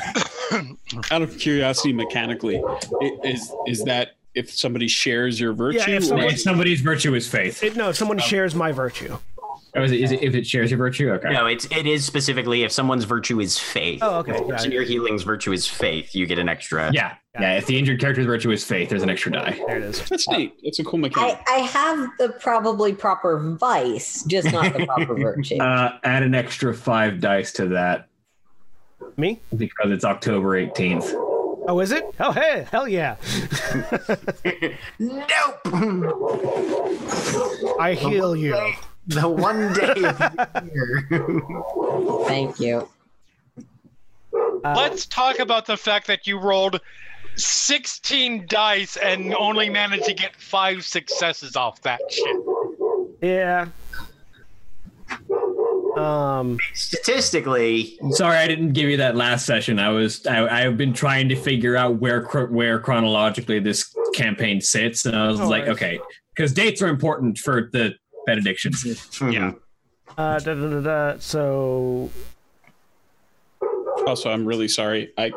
Out 1.10 1.22
of 1.22 1.38
curiosity, 1.38 1.92
mechanically, 1.92 2.62
is 3.24 3.52
is 3.66 3.84
that 3.84 4.12
if 4.34 4.50
somebody 4.52 4.88
shares 4.88 5.38
your 5.40 5.52
virtue? 5.52 5.78
Yeah, 5.78 5.90
if 5.90 6.02
or- 6.02 6.06
someone- 6.06 6.26
If 6.26 6.40
somebody's 6.40 6.80
virtue 6.80 7.14
is 7.14 7.28
faith. 7.28 7.62
it, 7.62 7.76
no, 7.76 7.88
if 7.90 7.96
someone 7.96 8.18
shares 8.18 8.54
my 8.54 8.72
virtue. 8.72 9.18
Oh, 9.76 9.82
is 9.82 9.92
it, 9.92 10.00
is 10.00 10.12
it 10.12 10.22
if 10.22 10.34
it 10.34 10.46
shares 10.46 10.70
your 10.70 10.78
virtue? 10.78 11.10
Okay. 11.12 11.30
No, 11.32 11.46
it's 11.46 11.66
it 11.70 11.86
is 11.86 12.04
specifically 12.04 12.62
if 12.64 12.72
someone's 12.72 13.04
virtue 13.04 13.40
is 13.40 13.58
faith. 13.58 14.00
Oh, 14.02 14.18
okay, 14.18 14.32
If 14.32 14.38
the 14.38 14.44
yeah, 14.46 14.50
person 14.56 14.70
healing's 14.72 15.22
virtue 15.22 15.52
is 15.52 15.66
faith, 15.66 16.14
you 16.14 16.26
get 16.26 16.38
an 16.38 16.48
extra. 16.48 16.90
Yeah. 16.92 17.14
Yeah. 17.38 17.56
If 17.58 17.66
the 17.66 17.78
injured 17.78 18.00
character's 18.00 18.26
virtue 18.26 18.50
is 18.50 18.64
faith, 18.64 18.88
there's 18.88 19.02
an 19.04 19.10
extra 19.10 19.30
die. 19.32 19.62
There 19.66 19.76
it 19.76 19.82
is. 19.84 20.02
That's 20.08 20.28
neat. 20.28 20.54
It's 20.62 20.80
a 20.80 20.84
cool 20.84 20.98
mechanic. 20.98 21.38
I, 21.46 21.54
I 21.56 21.58
have 21.60 22.10
the 22.18 22.30
probably 22.40 22.92
proper 22.92 23.38
vice, 23.56 24.24
just 24.24 24.50
not 24.52 24.72
the 24.72 24.84
proper 24.86 25.14
virtue. 25.20 25.58
Uh, 25.58 25.98
add 26.02 26.22
an 26.24 26.34
extra 26.34 26.74
five 26.74 27.20
dice 27.20 27.52
to 27.52 27.68
that 27.68 28.08
Me? 29.16 29.40
because 29.56 29.92
it's 29.92 30.04
October 30.04 30.60
18th. 30.60 31.12
Oh, 31.68 31.78
is 31.78 31.92
it? 31.92 32.04
Oh, 32.18 32.32
hey, 32.32 32.66
hell 32.72 32.88
yeah! 32.88 33.16
Nope. 34.98 35.60
I 37.78 37.94
heal 37.94 38.34
you. 38.34 38.72
The 39.10 39.28
one 39.28 39.72
day 39.72 39.88
of 39.88 40.18
the 40.18 40.70
year. 40.72 42.26
Thank 42.28 42.60
you. 42.60 42.88
Uh, 44.64 44.74
Let's 44.76 45.06
talk 45.06 45.38
about 45.38 45.66
the 45.66 45.76
fact 45.76 46.06
that 46.06 46.26
you 46.26 46.38
rolled 46.38 46.80
16 47.36 48.46
dice 48.48 48.96
and 48.96 49.34
only 49.34 49.68
managed 49.70 50.04
to 50.04 50.14
get 50.14 50.36
five 50.36 50.84
successes 50.84 51.56
off 51.56 51.80
that 51.82 52.00
shit. 52.10 52.36
Yeah. 53.22 53.66
Um. 55.96 56.58
Statistically, 56.74 57.98
Sorry, 58.10 58.36
I 58.36 58.46
didn't 58.46 58.72
give 58.74 58.88
you 58.88 58.96
that 58.98 59.16
last 59.16 59.44
session. 59.44 59.80
I 59.80 59.88
was 59.88 60.24
I, 60.24 60.46
I've 60.64 60.76
been 60.76 60.92
trying 60.92 61.28
to 61.30 61.36
figure 61.36 61.76
out 61.76 61.96
where 61.98 62.22
where 62.48 62.78
chronologically 62.78 63.58
this 63.58 63.92
campaign 64.14 64.60
sits, 64.60 65.04
and 65.04 65.16
I 65.16 65.26
was 65.26 65.40
No 65.40 65.48
like, 65.48 65.64
worries. 65.64 65.74
okay, 65.76 66.00
because 66.34 66.52
dates 66.52 66.80
are 66.80 66.86
important 66.86 67.38
for 67.38 67.70
the 67.72 67.94
benedictions. 68.26 68.84
yeah. 69.22 69.52
Uh. 70.18 70.38
Da, 70.40 70.54
da, 70.54 70.68
da, 70.68 70.80
da, 70.80 71.18
so. 71.18 72.10
Also, 74.06 74.30
I'm 74.30 74.46
really 74.46 74.66
sorry. 74.66 75.12
I 75.18 75.30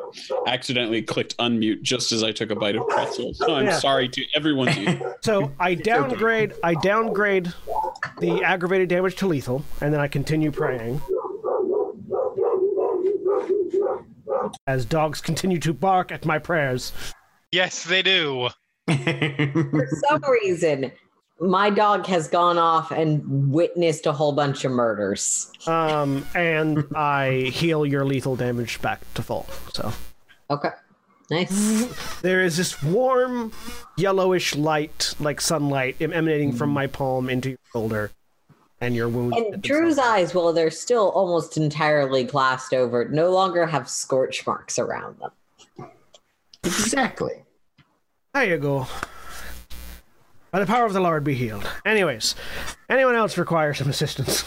accidentally 0.48 1.02
clicked 1.02 1.38
unmute 1.38 1.82
just 1.82 2.12
as 2.14 2.24
I 2.24 2.32
took 2.32 2.50
a 2.50 2.56
bite 2.56 2.76
of 2.78 2.88
pretzel. 2.88 3.34
So 3.34 3.56
I'm 3.56 3.66
Yeah. 3.66 3.78
sorry 3.80 4.08
to 4.10 4.26
everyone. 4.36 4.70
So 5.24 5.52
I 5.60 5.76
downgrade. 5.76 6.54
I 6.64 6.74
downgrade 6.76 7.54
the 8.20 8.42
aggravated 8.44 8.90
damage 8.90 9.16
to 9.18 9.28
lethal, 9.28 9.64
and 9.80 9.94
then 9.94 10.02
I 10.02 10.08
continue 10.10 10.52
praying. 10.52 11.02
As 14.68 14.86
dogs 14.86 15.22
continue 15.22 15.60
to 15.60 15.74
bark 15.74 16.12
at 16.12 16.26
my 16.26 16.40
prayers. 16.40 16.92
Yes, 17.52 17.84
they 17.86 18.02
do. 18.02 18.50
For 18.88 19.88
some 20.10 20.22
reason, 20.30 20.92
my 21.44 21.70
dog 21.70 22.06
has 22.08 22.28
gone 22.28 22.58
off 22.58 22.92
and 22.92 23.52
witnessed 23.54 24.06
a 24.06 24.12
whole 24.14 24.32
bunch 24.32 24.64
of 24.66 24.72
murders. 24.72 25.52
Um, 25.68 26.26
and 26.34 26.86
I 26.96 27.52
heal 27.54 27.86
your 27.86 28.06
lethal 28.06 28.36
damage 28.36 28.82
back 28.82 29.02
to 29.16 29.22
full. 29.22 29.46
So 29.74 29.92
Okay. 30.50 30.70
Nice. 31.32 32.20
there 32.22 32.42
is 32.42 32.58
this 32.58 32.82
warm, 32.84 33.52
yellowish 33.98 34.56
light, 34.56 35.14
like 35.20 35.40
sunlight, 35.42 35.96
em- 36.02 36.14
emanating 36.14 36.54
from 36.54 36.70
my 36.70 36.88
palm 36.88 37.30
into 37.30 37.50
your 37.50 37.60
shoulder, 37.72 38.12
and 38.82 38.94
your 38.96 39.08
wound. 39.10 39.34
And 39.34 39.62
Drew's 39.62 39.98
eyes, 39.98 40.34
while 40.36 40.52
they're 40.54 40.70
still 40.70 41.10
almost 41.12 41.56
entirely 41.58 42.24
glassed 42.26 42.74
over, 42.74 43.08
no 43.10 43.32
longer 43.32 43.66
have 43.66 43.90
scorch 43.90 44.46
marks 44.46 44.78
around 44.78 45.18
them. 45.20 45.90
exactly. 46.64 47.44
There 48.34 48.44
you 48.46 48.58
go. 48.58 48.88
By 50.54 50.60
the 50.60 50.68
power 50.68 50.86
of 50.86 50.94
the 50.94 51.00
Lord, 51.00 51.24
be 51.24 51.34
healed. 51.34 51.68
Anyways, 51.84 52.36
anyone 52.88 53.16
else 53.16 53.40
require 53.40 53.74
some 53.74 53.90
assistance? 53.90 54.44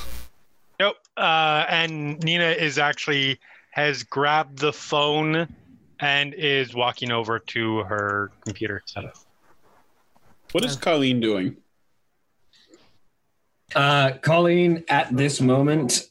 Nope. 0.79 0.95
Uh, 1.17 1.65
and 1.69 2.23
Nina 2.23 2.45
is 2.45 2.79
actually 2.79 3.41
has 3.73 4.05
grabbed 4.05 4.61
the 4.61 4.73
phone 4.73 5.53
and 5.99 6.33
is 6.33 6.77
walking 6.77 7.11
over 7.11 7.41
to 7.41 7.79
her 7.81 8.31
computer 8.45 8.83
setup. 8.87 9.17
what 10.53 10.65
is 10.65 10.77
Colleen 10.77 11.19
doing? 11.19 11.57
Uh, 13.75 14.13
Colleen, 14.23 14.85
at 14.89 15.15
this 15.17 15.41
moment, 15.41 16.09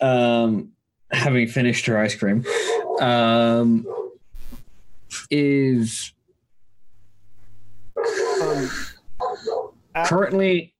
um, 0.00 0.70
having 1.10 1.48
finished 1.48 1.84
her 1.86 1.98
ice 1.98 2.14
cream, 2.14 2.44
um, 3.00 3.84
is 5.32 6.12
Um, 8.40 8.70
currently 10.06 10.74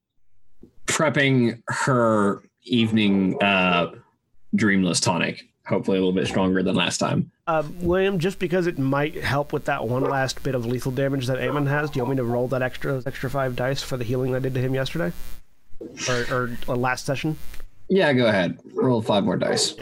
prepping 0.86 1.62
her 1.68 2.42
evening 2.64 3.40
uh, 3.42 3.92
dreamless 4.55 5.01
tonic. 5.01 5.42
Hopefully, 5.66 5.98
a 5.98 6.01
little 6.01 6.12
bit 6.12 6.26
stronger 6.26 6.62
than 6.64 6.74
last 6.74 6.98
time. 6.98 7.30
uh, 7.47 7.62
William, 7.80 8.18
just 8.18 8.40
because 8.40 8.66
it 8.66 8.76
might 8.76 9.14
help 9.14 9.52
with 9.52 9.66
that 9.66 9.86
one 9.86 10.02
last 10.02 10.42
bit 10.42 10.56
of 10.56 10.66
lethal 10.66 10.90
damage 10.90 11.28
that 11.28 11.38
Eamon 11.38 11.68
has, 11.68 11.90
do 11.90 11.98
you 11.98 12.05
want 12.05 12.10
me 12.10 12.16
to 12.16 12.24
roll 12.24 12.48
that 12.48 12.60
extra 12.60 13.01
extra 13.06 13.30
five 13.30 13.55
dice 13.55 13.80
for 13.80 13.97
the 13.97 14.02
healing 14.02 14.34
I 14.34 14.40
did 14.40 14.55
to 14.55 14.60
him 14.60 14.74
yesterday, 14.74 15.12
or, 16.09 16.51
or, 16.66 16.76
last 16.76 17.06
session? 17.06 17.36
Yeah, 17.88 18.12
go 18.12 18.26
ahead. 18.26 18.59
Roll 18.74 19.01
five 19.01 19.22
more 19.22 19.36
dice. 19.36 19.76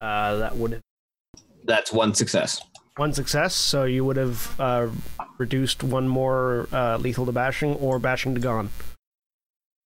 Uh, 0.00 0.36
that 0.36 0.56
would 0.56 0.72
have 0.72 0.82
That's 1.64 1.92
one 1.92 2.14
success. 2.14 2.60
one 2.96 3.12
success, 3.12 3.54
so 3.54 3.84
you 3.84 4.04
would 4.04 4.16
have 4.16 4.60
uh, 4.60 4.88
reduced 5.38 5.82
one 5.82 6.08
more 6.08 6.68
uh, 6.72 6.98
lethal 6.98 7.26
to 7.26 7.32
bashing 7.32 7.74
or 7.76 7.98
bashing 7.98 8.34
to 8.34 8.40
gone. 8.40 8.70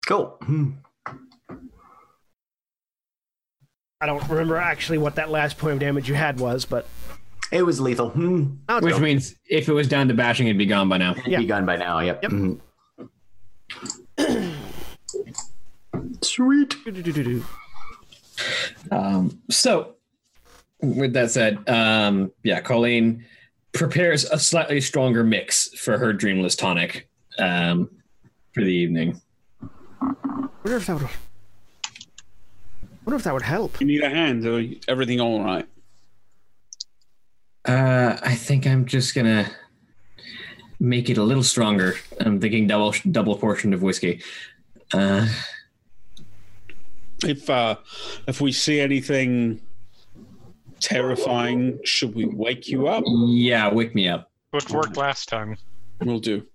Cool. 0.07 0.37
I 4.01 4.05
don't 4.07 4.27
remember 4.29 4.57
actually 4.57 4.97
what 4.97 5.15
that 5.15 5.29
last 5.29 5.57
point 5.57 5.73
of 5.73 5.79
damage 5.79 6.09
you 6.09 6.15
had 6.15 6.39
was, 6.39 6.65
but 6.65 6.87
It 7.51 7.63
was 7.63 7.79
lethal. 7.79 8.09
Hmm. 8.09 8.55
now 8.67 8.77
it's 8.77 8.83
Which 8.85 8.93
gone. 8.95 9.03
means 9.03 9.35
if 9.49 9.69
it 9.69 9.73
was 9.73 9.87
down 9.87 10.07
to 10.09 10.13
bashing, 10.13 10.47
it'd 10.47 10.57
be 10.57 10.65
gone 10.65 10.89
by 10.89 10.97
now. 10.97 11.11
It'd 11.11 11.27
Yeah. 11.27 11.39
be 11.39 11.45
gone 11.45 11.65
by 11.65 11.77
now. 11.77 11.99
Yep. 11.99 12.23
Yep. 12.23 12.31
Mhm. 12.31 12.59
Sweet. 16.21 16.75
Um, 18.91 19.41
so, 19.49 19.94
with 20.81 21.13
that 21.13 21.31
said, 21.31 21.67
um, 21.69 22.31
yeah, 22.43 22.61
Colleen 22.61 23.25
prepares 23.73 24.25
a 24.25 24.39
slightly 24.39 24.79
stronger 24.81 25.23
mix 25.23 25.69
for 25.79 25.97
her 25.97 26.13
dreamless 26.13 26.55
tonic 26.55 27.09
um, 27.39 27.89
for 28.53 28.63
the 28.63 28.71
evening. 28.73 29.21
wonder 30.01 30.77
if 30.77 30.85
that 30.87 30.93
would. 31.01 31.09
Wonder 33.05 33.17
if 33.17 33.23
that 33.23 33.33
would 33.33 33.41
help. 33.43 33.79
You 33.79 33.87
need 33.87 34.01
a 34.03 34.09
hand. 34.09 34.45
uh, 34.47 34.61
Everything 34.87 35.19
all 35.21 35.43
right? 35.43 35.67
Uh, 37.65 38.17
I 38.21 38.35
think 38.35 38.65
I'm 38.67 38.85
just 38.85 39.13
gonna 39.15 39.49
make 40.79 41.09
it 41.09 41.17
a 41.17 41.23
little 41.23 41.43
stronger. 41.43 41.95
I'm 42.19 42.39
thinking 42.39 42.67
double 42.67 42.93
double 43.11 43.37
portion 43.37 43.73
of 43.73 43.81
whiskey. 43.81 44.21
Uh, 44.93 45.27
If 47.23 47.49
uh, 47.49 47.77
if 48.27 48.41
we 48.41 48.51
see 48.51 48.79
anything 48.79 49.61
terrifying. 50.85 51.79
Should 51.83 52.13
we 52.15 52.25
wake 52.25 52.67
you 52.67 52.87
up? 52.87 53.03
Yeah, 53.07 53.73
wake 53.73 53.95
me 53.95 54.07
up. 54.07 54.31
What 54.51 54.69
worked 54.69 54.97
last 54.97 55.27
time? 55.27 55.57
We'll 56.01 56.19
do. 56.19 56.45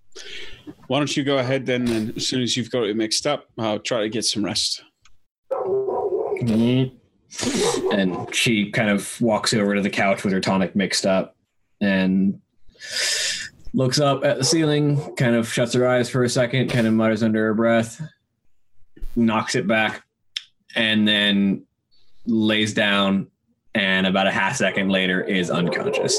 Why 0.87 0.99
don't 0.99 1.17
you 1.17 1.25
go 1.25 1.39
ahead 1.39 1.67
then? 1.67 1.89
And 1.89 2.17
as 2.17 2.29
soon 2.29 2.43
as 2.43 2.57
you've 2.57 2.71
got 2.71 2.85
it 2.85 2.97
mixed 2.97 3.27
up, 3.27 3.47
I'll 3.59 3.79
try 3.81 4.03
to 4.03 4.09
get 4.09 4.25
some 4.25 4.45
rest. 4.45 4.83
Mhm. 5.51 6.93
And 7.93 8.35
she 8.35 8.71
kind 8.71 8.91
of 8.91 9.21
walks 9.21 9.53
over 9.53 9.75
to 9.75 9.83
the 9.83 9.91
couch 9.91 10.25
with 10.25 10.33
her 10.33 10.41
tonic 10.41 10.75
mixed 10.75 11.07
up 11.07 11.37
and 11.81 12.41
looks 13.73 14.01
up 14.01 14.25
at 14.25 14.39
the 14.39 14.45
ceiling, 14.45 15.15
kind 15.17 15.35
of 15.35 15.53
shuts 15.53 15.75
her 15.75 15.87
eyes 15.87 16.09
for 16.09 16.25
a 16.25 16.29
second, 16.29 16.71
kind 16.71 16.87
of 16.87 16.95
mutters 16.95 17.23
under 17.23 17.45
her 17.47 17.55
breath, 17.55 18.01
knocks 19.17 19.55
it 19.55 19.67
back, 19.67 20.03
and 20.75 21.07
then 21.07 21.65
lays 22.27 22.75
down. 22.75 23.30
And 23.75 24.07
about 24.07 24.27
a 24.27 24.31
half 24.31 24.57
second 24.57 24.89
later, 24.89 25.23
is 25.23 25.51
unconscious. 25.51 26.19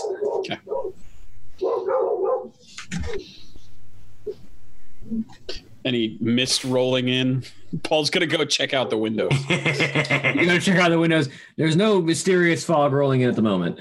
Any 5.83 6.17
mist 6.21 6.63
rolling 6.63 7.07
in? 7.09 7.43
Paul's 7.83 8.09
gonna 8.09 8.27
go 8.27 8.45
check 8.45 8.73
out 8.73 8.89
the 8.89 8.97
windows. 8.97 9.31
You 9.49 10.47
gotta 10.47 10.61
check 10.61 10.77
out 10.77 10.89
the 10.89 10.99
windows. 10.99 11.29
There's 11.57 11.75
no 11.75 12.01
mysterious 12.01 12.63
fog 12.63 12.93
rolling 12.93 13.21
in 13.21 13.29
at 13.29 13.35
the 13.35 13.41
moment. 13.41 13.79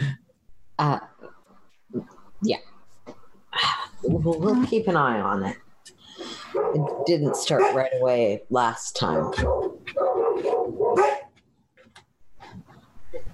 Uh, 0.78 0.98
yeah. 2.42 2.56
We'll, 4.02 4.38
we'll 4.40 4.66
keep 4.66 4.88
an 4.88 4.96
eye 4.96 5.20
on 5.20 5.44
it. 5.44 5.56
It 6.54 7.06
didn't 7.06 7.36
start 7.36 7.62
right 7.74 7.92
away 8.00 8.42
last 8.50 8.96
time. 8.96 9.30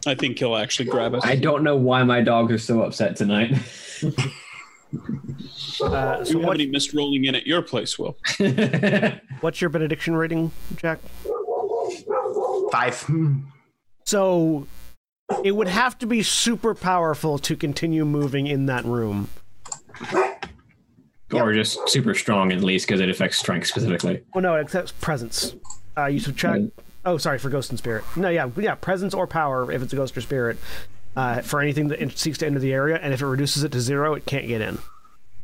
I 0.06 0.14
think 0.14 0.38
he'll 0.38 0.56
actually 0.56 0.88
grab 0.88 1.14
us. 1.14 1.22
I 1.24 1.36
don't 1.36 1.62
know 1.62 1.76
why 1.76 2.02
my 2.04 2.22
dogs 2.22 2.52
are 2.52 2.58
so 2.58 2.82
upset 2.82 3.16
tonight. 3.16 3.54
Uh, 5.82 6.18
Do 6.18 6.24
so 6.24 6.30
you 6.30 6.38
have 6.38 6.46
what, 6.46 6.54
any 6.54 6.66
mist 6.68 6.94
rolling 6.94 7.24
in 7.24 7.34
at 7.34 7.46
your 7.46 7.60
place, 7.60 7.98
Will? 7.98 8.16
what's 9.40 9.60
your 9.60 9.68
benediction 9.68 10.14
rating, 10.14 10.52
Jack? 10.76 11.00
Five. 12.70 13.04
So 14.04 14.66
it 15.44 15.52
would 15.52 15.68
have 15.68 15.98
to 15.98 16.06
be 16.06 16.22
super 16.22 16.74
powerful 16.74 17.38
to 17.40 17.56
continue 17.56 18.04
moving 18.04 18.46
in 18.46 18.66
that 18.66 18.84
room. 18.84 19.28
or 21.32 21.52
just 21.52 21.88
super 21.88 22.14
strong 22.14 22.52
at 22.52 22.62
least 22.62 22.86
because 22.86 23.00
it 23.00 23.10
affects 23.10 23.38
strength 23.38 23.66
specifically. 23.66 24.22
Well, 24.34 24.42
no, 24.42 24.54
it 24.54 24.60
accepts 24.60 24.92
presence. 24.92 25.56
Uh, 25.98 26.06
you 26.06 26.20
subtract. 26.20 26.64
Oh, 27.06 27.16
sorry, 27.18 27.38
for 27.38 27.48
ghost 27.48 27.70
and 27.70 27.78
spirit. 27.78 28.04
No, 28.16 28.28
yeah, 28.28 28.50
yeah, 28.56 28.74
presence 28.74 29.14
or 29.14 29.26
power 29.26 29.70
if 29.72 29.80
it's 29.82 29.92
a 29.92 29.96
ghost 29.96 30.16
or 30.16 30.20
spirit. 30.20 30.58
Uh, 31.16 31.40
for 31.40 31.62
anything 31.62 31.88
that 31.88 32.18
seeks 32.18 32.36
to 32.38 32.46
enter 32.46 32.58
the 32.58 32.74
area, 32.74 32.98
and 33.00 33.14
if 33.14 33.22
it 33.22 33.26
reduces 33.26 33.64
it 33.64 33.72
to 33.72 33.80
zero, 33.80 34.12
it 34.12 34.26
can't 34.26 34.46
get 34.46 34.60
in. 34.60 34.78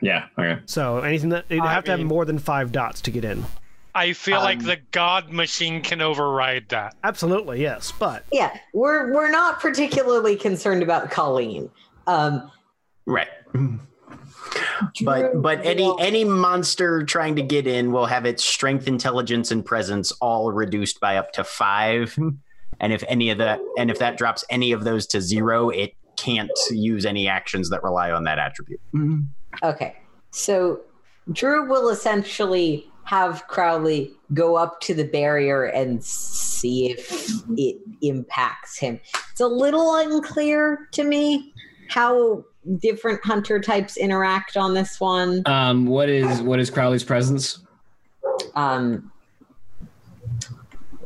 Yeah. 0.02 0.26
Okay. 0.38 0.60
So 0.66 0.98
anything 0.98 1.30
that 1.30 1.46
you 1.48 1.62
I 1.62 1.72
have 1.72 1.84
to 1.84 1.92
have 1.92 2.00
more 2.00 2.26
than 2.26 2.38
five 2.38 2.72
dots 2.72 3.00
to 3.02 3.10
get 3.10 3.24
in. 3.24 3.44
I 3.94 4.12
feel 4.14 4.40
like 4.40 4.58
Um, 4.58 4.64
the 4.66 4.78
god 4.90 5.30
machine 5.30 5.80
can 5.80 6.00
override 6.02 6.68
that. 6.70 6.96
Absolutely, 7.04 7.62
yes, 7.62 7.92
but 7.98 8.24
Yeah, 8.32 8.54
we're 8.74 9.12
we're 9.14 9.30
not 9.30 9.60
particularly 9.60 10.34
concerned 10.36 10.82
about 10.82 11.10
Colleen. 11.10 11.70
Um, 12.06 12.50
Right. 13.06 13.28
But 15.02 15.40
but 15.40 15.64
any 15.64 15.92
any 16.00 16.24
monster 16.24 17.02
trying 17.04 17.36
to 17.36 17.42
get 17.42 17.66
in 17.66 17.92
will 17.92 18.06
have 18.06 18.26
its 18.26 18.44
strength, 18.44 18.86
intelligence, 18.88 19.50
and 19.50 19.64
presence 19.64 20.12
all 20.20 20.52
reduced 20.52 21.00
by 21.00 21.16
up 21.16 21.32
to 21.32 21.44
five. 21.44 22.16
And 22.80 22.92
if 22.92 23.04
any 23.08 23.30
of 23.30 23.38
that 23.38 23.60
and 23.78 23.90
if 23.90 23.98
that 23.98 24.18
drops 24.18 24.44
any 24.50 24.72
of 24.72 24.84
those 24.84 25.06
to 25.08 25.20
zero, 25.20 25.68
it 25.68 25.94
can't 26.16 26.50
use 26.70 27.06
any 27.06 27.28
actions 27.28 27.70
that 27.70 27.82
rely 27.82 28.10
on 28.10 28.24
that 28.24 28.38
attribute. 28.38 28.80
Mm-hmm. 28.94 29.20
Okay. 29.62 29.96
So 30.30 30.80
Drew 31.32 31.68
will 31.68 31.88
essentially 31.88 32.86
have 33.04 33.46
Crowley 33.48 34.12
go 34.32 34.56
up 34.56 34.80
to 34.80 34.94
the 34.94 35.04
barrier 35.04 35.64
and 35.64 36.02
see 36.02 36.90
if 36.90 37.42
it 37.56 37.76
impacts 38.00 38.78
him. 38.78 39.00
It's 39.32 39.40
a 39.40 39.46
little 39.46 39.96
unclear 39.96 40.88
to 40.92 41.04
me 41.04 41.52
how 41.88 42.44
different 42.78 43.24
hunter 43.24 43.60
types 43.60 43.96
interact 43.96 44.56
on 44.56 44.74
this 44.74 45.00
one. 45.00 45.42
Um. 45.46 45.86
What 45.86 46.08
is 46.08 46.40
what 46.42 46.58
is 46.60 46.70
Crowley's 46.70 47.04
presence? 47.04 47.58
Um 48.54 49.10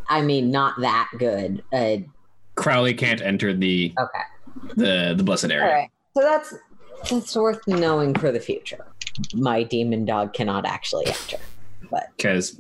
I 0.09 0.23
mean 0.23 0.51
not 0.51 0.81
that 0.81 1.09
good. 1.19 1.63
Uh 1.73 1.99
Crowley 2.55 2.95
can't 2.95 3.21
enter 3.21 3.53
the 3.53 3.93
okay. 3.99 4.75
the 4.77 5.15
the 5.17 5.23
blessed 5.25 5.51
area. 5.51 5.65
All 5.67 5.73
right. 5.73 5.91
So 6.17 6.23
that's 6.23 6.55
that's 7.11 7.37
worth 7.37 7.61
knowing 7.67 8.15
for 8.15 8.33
the 8.33 8.41
future. 8.41 8.87
My 9.35 9.63
demon 9.63 10.05
dog 10.05 10.33
cannot 10.33 10.67
actually 10.67 11.07
enter. 11.07 11.39
but 11.91 12.09
because 12.17 12.57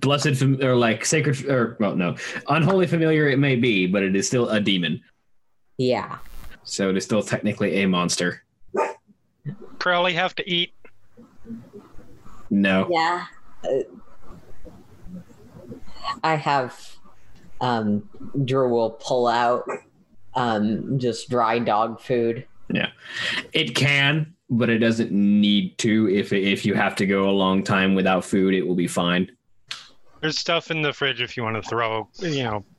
blessed 0.00 0.34
fam- 0.36 0.60
or 0.62 0.74
like 0.74 1.04
sacred 1.04 1.44
or 1.46 1.76
well 1.80 1.94
no 1.94 2.16
unholy 2.48 2.86
familiar 2.86 3.28
it 3.28 3.38
may 3.38 3.54
be 3.56 3.86
but 3.86 4.02
it 4.02 4.14
is 4.16 4.26
still 4.26 4.48
a 4.50 4.60
demon 4.60 5.00
Yeah. 5.78 6.18
So 6.64 6.90
it 6.90 6.96
is 6.96 7.04
still 7.04 7.22
technically 7.22 7.82
a 7.82 7.86
monster 7.88 8.42
Probably 9.78 10.12
have 10.14 10.34
to 10.36 10.48
eat. 10.48 10.74
no 12.50 12.86
Yeah. 12.90 13.24
Uh, 13.64 13.68
I 16.22 16.34
have 16.34 16.96
um 17.60 18.08
Drew 18.44 18.68
will 18.68 18.90
pull 18.90 19.26
out 19.26 19.64
um 20.34 20.98
just 20.98 21.28
dry 21.30 21.58
dog 21.58 22.00
food. 22.00 22.46
Yeah, 22.72 22.88
it 23.52 23.74
can 23.74 24.34
but 24.48 24.68
it 24.68 24.78
doesn't 24.78 25.12
need 25.12 25.78
to 25.78 26.08
if 26.10 26.32
if 26.32 26.64
you 26.66 26.74
have 26.74 26.94
to 26.96 27.06
go 27.06 27.28
a 27.28 27.32
long 27.32 27.62
time 27.62 27.94
without 27.94 28.24
food 28.24 28.52
it 28.54 28.66
will 28.66 28.74
be 28.74 28.88
fine 28.88 29.30
There's 30.20 30.38
stuff 30.38 30.70
in 30.70 30.82
the 30.82 30.92
fridge 30.92 31.20
if 31.20 31.36
you 31.36 31.42
want 31.42 31.62
to 31.62 31.68
throw. 31.68 32.08
You 32.18 32.44
know, 32.44 32.58
d- 32.60 32.69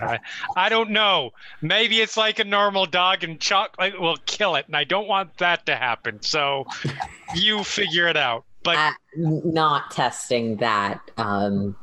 I, 0.00 0.18
I 0.56 0.68
don't 0.68 0.90
know. 0.90 1.30
Maybe 1.60 2.00
it's 2.00 2.16
like 2.16 2.38
a 2.38 2.44
normal 2.44 2.86
dog, 2.86 3.24
and 3.24 3.40
chocolate 3.40 4.00
will 4.00 4.16
kill 4.26 4.54
it, 4.56 4.66
and 4.66 4.76
I 4.76 4.84
don't 4.84 5.08
want 5.08 5.36
that 5.38 5.66
to 5.66 5.76
happen. 5.76 6.22
So, 6.22 6.66
you 7.34 7.64
figure 7.64 8.06
it 8.08 8.16
out. 8.16 8.44
But 8.62 8.76
Uh, 8.76 8.92
not 9.16 9.90
testing 9.90 10.56
that. 10.58 11.00
Um 11.16 11.76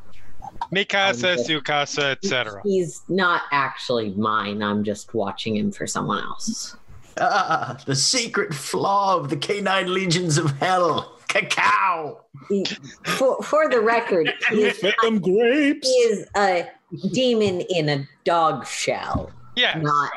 Mikasa, 0.73 1.33
I'm 1.33 1.37
Sukasa, 1.39 2.11
etc. 2.11 2.61
he's 2.63 3.01
not 3.09 3.43
actually 3.51 4.11
mine. 4.11 4.63
I'm 4.63 4.83
just 4.83 5.13
watching 5.13 5.55
him 5.55 5.71
for 5.71 5.85
someone 5.85 6.23
else. 6.23 6.75
Ah, 7.19 7.77
the 7.85 7.95
secret 7.95 8.53
flaw 8.53 9.17
of 9.17 9.29
the 9.29 9.37
canine 9.37 9.91
legions 9.93 10.37
of 10.37 10.51
hell. 10.59 11.19
Cacao. 11.27 12.21
He- 12.47 12.65
for 13.03 13.41
for 13.43 13.67
the 13.69 13.81
record, 13.81 14.31
he 14.49 14.63
is, 14.63 14.77
Fed 14.77 14.93
them 15.01 15.19
grapes. 15.19 15.87
he 15.87 15.93
is 15.95 16.27
a 16.37 16.69
demon 17.11 17.61
in 17.69 17.89
a 17.89 18.07
dog 18.23 18.65
shell, 18.67 19.31
Yeah, 19.55 19.77
not 19.79 20.11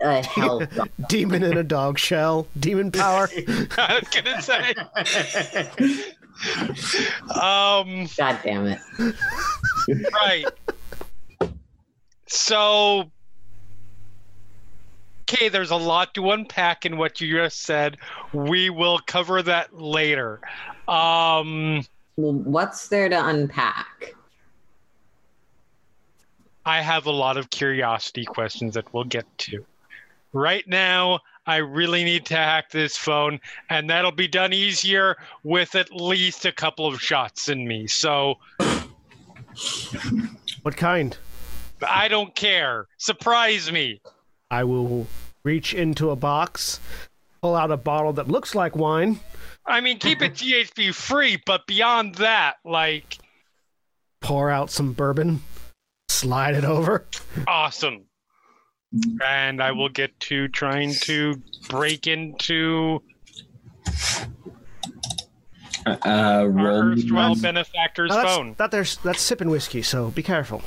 a 0.00 0.22
hell 0.26 0.60
dog. 0.74 0.88
demon 1.08 1.42
in 1.42 1.56
a 1.56 1.62
dog 1.64 1.98
shell, 1.98 2.46
demon 2.58 2.90
power. 2.92 3.28
I 3.78 4.00
was 4.00 4.08
gonna 4.10 4.42
say. 4.42 4.74
um. 7.40 8.08
God 8.16 8.38
damn 8.42 8.66
it. 8.66 8.78
right. 10.14 10.44
So, 12.26 13.10
okay, 15.28 15.48
there's 15.50 15.70
a 15.70 15.76
lot 15.76 16.14
to 16.14 16.30
unpack 16.30 16.86
in 16.86 16.96
what 16.96 17.20
you 17.20 17.36
just 17.36 17.62
said. 17.62 17.98
We 18.32 18.70
will 18.70 18.98
cover 19.06 19.42
that 19.42 19.78
later. 19.78 20.40
Um, 20.88 21.84
Well, 22.16 22.32
what's 22.32 22.88
there 22.88 23.08
to 23.10 23.26
unpack? 23.26 24.14
I 26.64 26.80
have 26.80 27.06
a 27.06 27.10
lot 27.10 27.36
of 27.36 27.50
curiosity 27.50 28.24
questions 28.24 28.74
that 28.74 28.92
we'll 28.92 29.04
get 29.04 29.26
to. 29.38 29.64
Right 30.32 30.66
now, 30.66 31.20
I 31.46 31.56
really 31.56 32.04
need 32.04 32.24
to 32.26 32.36
hack 32.36 32.70
this 32.70 32.96
phone, 32.96 33.40
and 33.68 33.90
that'll 33.90 34.12
be 34.12 34.28
done 34.28 34.52
easier 34.52 35.16
with 35.42 35.74
at 35.74 35.92
least 35.92 36.44
a 36.44 36.52
couple 36.52 36.86
of 36.86 37.00
shots 37.00 37.48
in 37.48 37.66
me. 37.66 37.86
So 37.86 38.38
what 40.62 40.76
kind? 40.76 41.16
I 41.86 42.08
don't 42.08 42.34
care. 42.34 42.86
Surprise 42.96 43.70
me. 43.72 44.00
I 44.50 44.64
will 44.64 45.06
reach 45.42 45.74
into 45.74 46.10
a 46.10 46.16
box, 46.16 46.78
pull 47.42 47.56
out 47.56 47.70
a 47.72 47.76
bottle 47.76 48.12
that 48.14 48.28
looks 48.28 48.54
like 48.54 48.76
wine, 48.76 49.18
I 49.66 49.80
mean, 49.80 49.98
keep 49.98 50.22
it 50.22 50.32
GHB 50.34 50.94
free, 50.94 51.40
but 51.44 51.66
beyond 51.66 52.16
that, 52.16 52.56
like, 52.64 53.18
pour 54.20 54.50
out 54.50 54.70
some 54.70 54.92
bourbon, 54.92 55.42
slide 56.22 56.54
it 56.54 56.64
over. 56.64 57.06
awesome. 57.46 58.04
And 59.24 59.62
I 59.62 59.72
will 59.72 59.88
get 59.88 60.18
to 60.20 60.48
trying 60.48 60.94
to 61.02 61.40
break 61.68 62.06
into 62.06 63.02
uh, 65.86 65.96
our 66.04 66.48
roll 66.48 66.92
erstwhile 66.92 67.34
benefactor's 67.34 68.10
Now, 68.10 68.16
that's, 68.16 68.34
phone. 68.36 68.54
that 68.58 68.70
there's 68.70 68.96
that's 68.98 69.20
sipping 69.20 69.48
whiskey, 69.50 69.82
so 69.82 70.10
be 70.10 70.22
careful. 70.22 70.62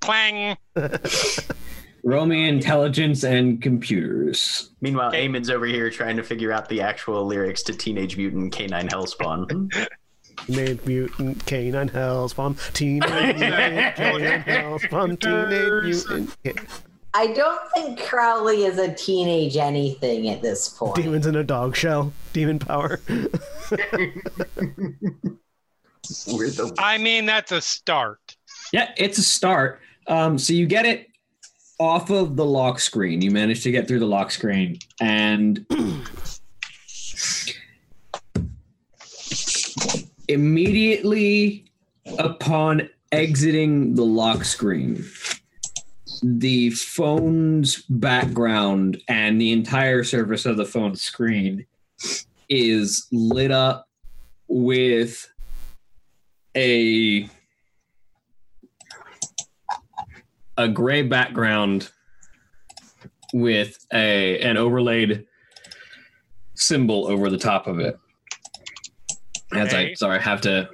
Clang. 0.00 0.56
Roll 2.04 2.26
me 2.26 2.48
intelligence 2.48 3.24
and 3.24 3.60
computers. 3.60 4.70
Meanwhile, 4.80 5.08
Okay. 5.08 5.28
Eamon's 5.28 5.50
over 5.50 5.66
here 5.66 5.90
trying 5.90 6.16
to 6.16 6.22
figure 6.22 6.52
out 6.52 6.68
the 6.68 6.80
actual 6.80 7.26
lyrics 7.26 7.62
to 7.64 7.72
Teenage 7.74 8.16
Mutant 8.16 8.52
Canine 8.52 8.88
Hellspawn. 8.88 9.70
Teenage 10.46 10.84
Mutant 10.84 11.44
Canine 11.46 11.88
Hellspawn. 11.88 12.56
Teenage 12.72 13.02
Mutant 13.38 13.96
Canine 13.96 14.42
Hellspawn. 14.42 15.20
Teenage 15.20 16.04
Mutant. 16.06 16.36
Ca- 16.44 16.66
I 17.14 17.28
don't 17.28 17.60
think 17.74 18.00
Crowley 18.00 18.64
is 18.64 18.78
a 18.78 18.92
teenage 18.94 19.56
anything 19.56 20.28
at 20.28 20.42
this 20.42 20.68
point. 20.68 20.94
Demons 20.96 21.26
in 21.26 21.36
a 21.36 21.42
dog 21.44 21.74
shell. 21.74 22.12
Demon 22.32 22.58
power. 22.58 23.00
The 23.08 23.38
I 26.78 26.98
mean, 26.98 27.26
that's 27.26 27.50
a 27.50 27.60
start. 27.60 28.36
Yeah, 28.72 28.92
it's 28.96 29.18
a 29.18 29.22
start. 29.22 29.80
Um, 30.06 30.38
so 30.38 30.52
you 30.52 30.66
get 30.66 30.86
it 30.86 31.08
off 31.80 32.10
of 32.10 32.36
the 32.36 32.44
lock 32.44 32.78
screen. 32.78 33.22
You 33.22 33.30
manage 33.30 33.62
to 33.62 33.70
get 33.70 33.88
through 33.88 34.00
the 34.00 34.06
lock 34.06 34.30
screen, 34.30 34.78
and 35.00 35.64
immediately 40.28 41.64
upon 42.18 42.88
exiting 43.12 43.94
the 43.94 44.04
lock 44.04 44.44
screen, 44.44 45.04
the 46.22 46.70
phone's 46.70 47.82
background 47.88 49.02
and 49.08 49.40
the 49.40 49.52
entire 49.52 50.04
surface 50.04 50.46
of 50.46 50.56
the 50.56 50.64
phone 50.64 50.94
screen 50.94 51.66
is 52.48 53.06
lit 53.12 53.50
up 53.50 53.88
with 54.48 55.30
a 56.56 57.28
a 60.56 60.68
gray 60.68 61.02
background 61.02 61.90
with 63.32 63.86
a 63.92 64.40
an 64.40 64.56
overlaid 64.56 65.26
symbol 66.54 67.06
over 67.06 67.30
the 67.30 67.38
top 67.38 67.66
of 67.66 67.78
it. 67.78 67.98
As 69.52 69.72
I 69.72 69.94
sorry, 69.94 70.18
I 70.18 70.22
have 70.22 70.40
to 70.42 70.68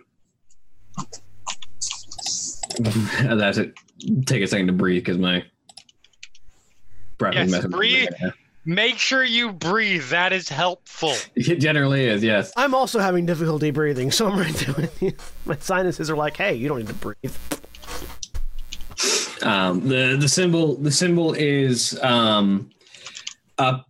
I 2.85 3.45
have 3.45 3.55
to 3.55 3.73
take 4.27 4.43
a 4.43 4.47
second 4.47 4.67
to 4.67 4.73
breathe 4.73 5.05
because 5.05 5.19
my 5.19 5.45
breath 7.19 7.35
Yes, 7.35 7.47
is 7.47 7.53
messing 7.53 7.71
with 7.71 7.77
breathe. 7.79 8.09
Make 8.67 8.99
sure 8.99 9.23
you 9.23 9.53
breathe. 9.53 10.05
That 10.05 10.33
is 10.33 10.49
helpful. 10.49 11.15
It 11.37 11.57
generally 11.57 12.07
is, 12.07 12.23
yes. 12.25 12.53
I'm 12.57 12.75
also 12.75 12.99
having 12.99 13.27
difficulty 13.27 13.71
breathing, 13.71 14.11
so 14.11 14.27
I'm 14.27 14.39
right 14.39 14.55
there 14.55 14.75
with 14.75 15.03
you. 15.03 15.13
My 15.45 15.57
sinuses 15.57 16.09
are 16.11 16.17
like, 16.17 16.37
hey, 16.37 16.55
you 16.55 16.69
don't 16.69 16.79
need 16.79 16.89
to 16.89 16.95
breathe. 16.95 17.37
Um, 19.43 19.87
the 19.87 20.17
the 20.19 20.29
symbol 20.29 20.77
the 20.77 20.91
symbol 20.91 21.35
is 21.35 21.99
um, 22.03 22.71
a 23.59 23.81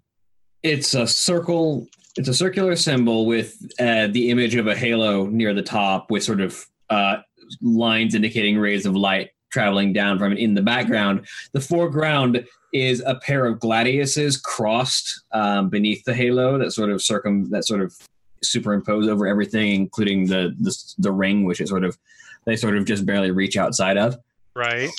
it's 0.63 0.95
a 0.95 1.07
circle. 1.07 1.87
It's 2.17 2.29
a 2.29 2.35
circular 2.35 2.77
symbol 2.77 3.27
with 3.27 3.57
uh, 3.81 4.07
the 4.09 4.31
image 4.31 4.55
of 4.55 4.67
a 4.67 4.77
halo 4.77 5.27
near 5.27 5.53
the 5.53 5.63
top, 5.63 6.11
with 6.11 6.23
sort 6.23 6.41
of 6.41 6.65
uh, 6.91 7.17
lines 7.61 8.15
indicating 8.15 8.59
rays 8.59 8.87
of 8.87 8.95
light 8.95 9.31
traveling 9.51 9.93
down 9.93 10.19
from 10.19 10.33
it 10.33 10.39
in 10.39 10.55
the 10.55 10.63
background. 10.63 11.27
The 11.53 11.61
foreground 11.61 12.45
is 12.73 13.03
a 13.07 13.15
pair 13.17 13.47
of 13.47 13.61
gladiuses 13.61 14.41
crossed 14.43 15.25
um, 15.33 15.69
beneath 15.69 16.05
the 16.05 16.15
halo 16.15 16.59
that 16.59 16.73
sort 16.73 16.91
of 16.91 17.01
circum 17.01 17.49
that 17.51 17.65
sort 17.65 17.81
of 17.81 17.95
superimpose 18.43 19.09
over 19.09 19.27
everything, 19.27 19.73
including 19.75 20.27
the 20.27 20.55
the, 20.61 20.77
the 20.99 21.13
ring, 21.13 21.45
which 21.45 21.61
is 21.61 21.69
sort 21.71 21.85
of 21.85 21.97
they 22.47 22.57
sort 22.57 22.77
of 22.77 22.85
just 22.85 23.07
barely 23.07 23.31
reach 23.31 23.57
outside 23.57 23.97
of 23.97 24.19
Right. 24.55 24.91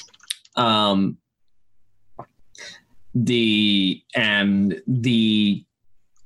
um 0.56 1.18
the 3.14 4.02
and 4.16 4.82
the 4.88 5.66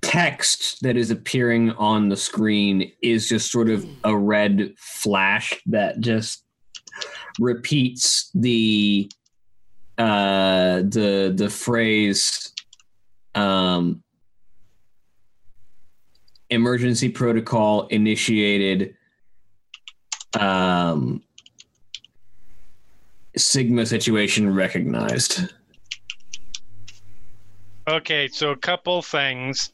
text 0.01 0.81
that 0.81 0.97
is 0.97 1.11
appearing 1.11 1.71
on 1.71 2.09
the 2.09 2.17
screen 2.17 2.91
is 3.01 3.27
just 3.27 3.51
sort 3.51 3.69
of 3.69 3.85
a 4.03 4.15
red 4.15 4.73
flash 4.77 5.61
that 5.65 5.99
just 5.99 6.43
repeats 7.39 8.31
the 8.33 9.09
uh 9.97 10.77
the 10.77 11.31
the 11.35 11.49
phrase 11.49 12.53
um 13.35 14.01
emergency 16.49 17.09
protocol 17.09 17.87
initiated 17.87 18.95
um 20.39 21.21
Sigma 23.37 23.85
situation 23.85 24.53
recognized. 24.53 25.53
Okay, 27.87 28.27
so 28.27 28.51
a 28.51 28.57
couple 28.57 29.01
things. 29.01 29.71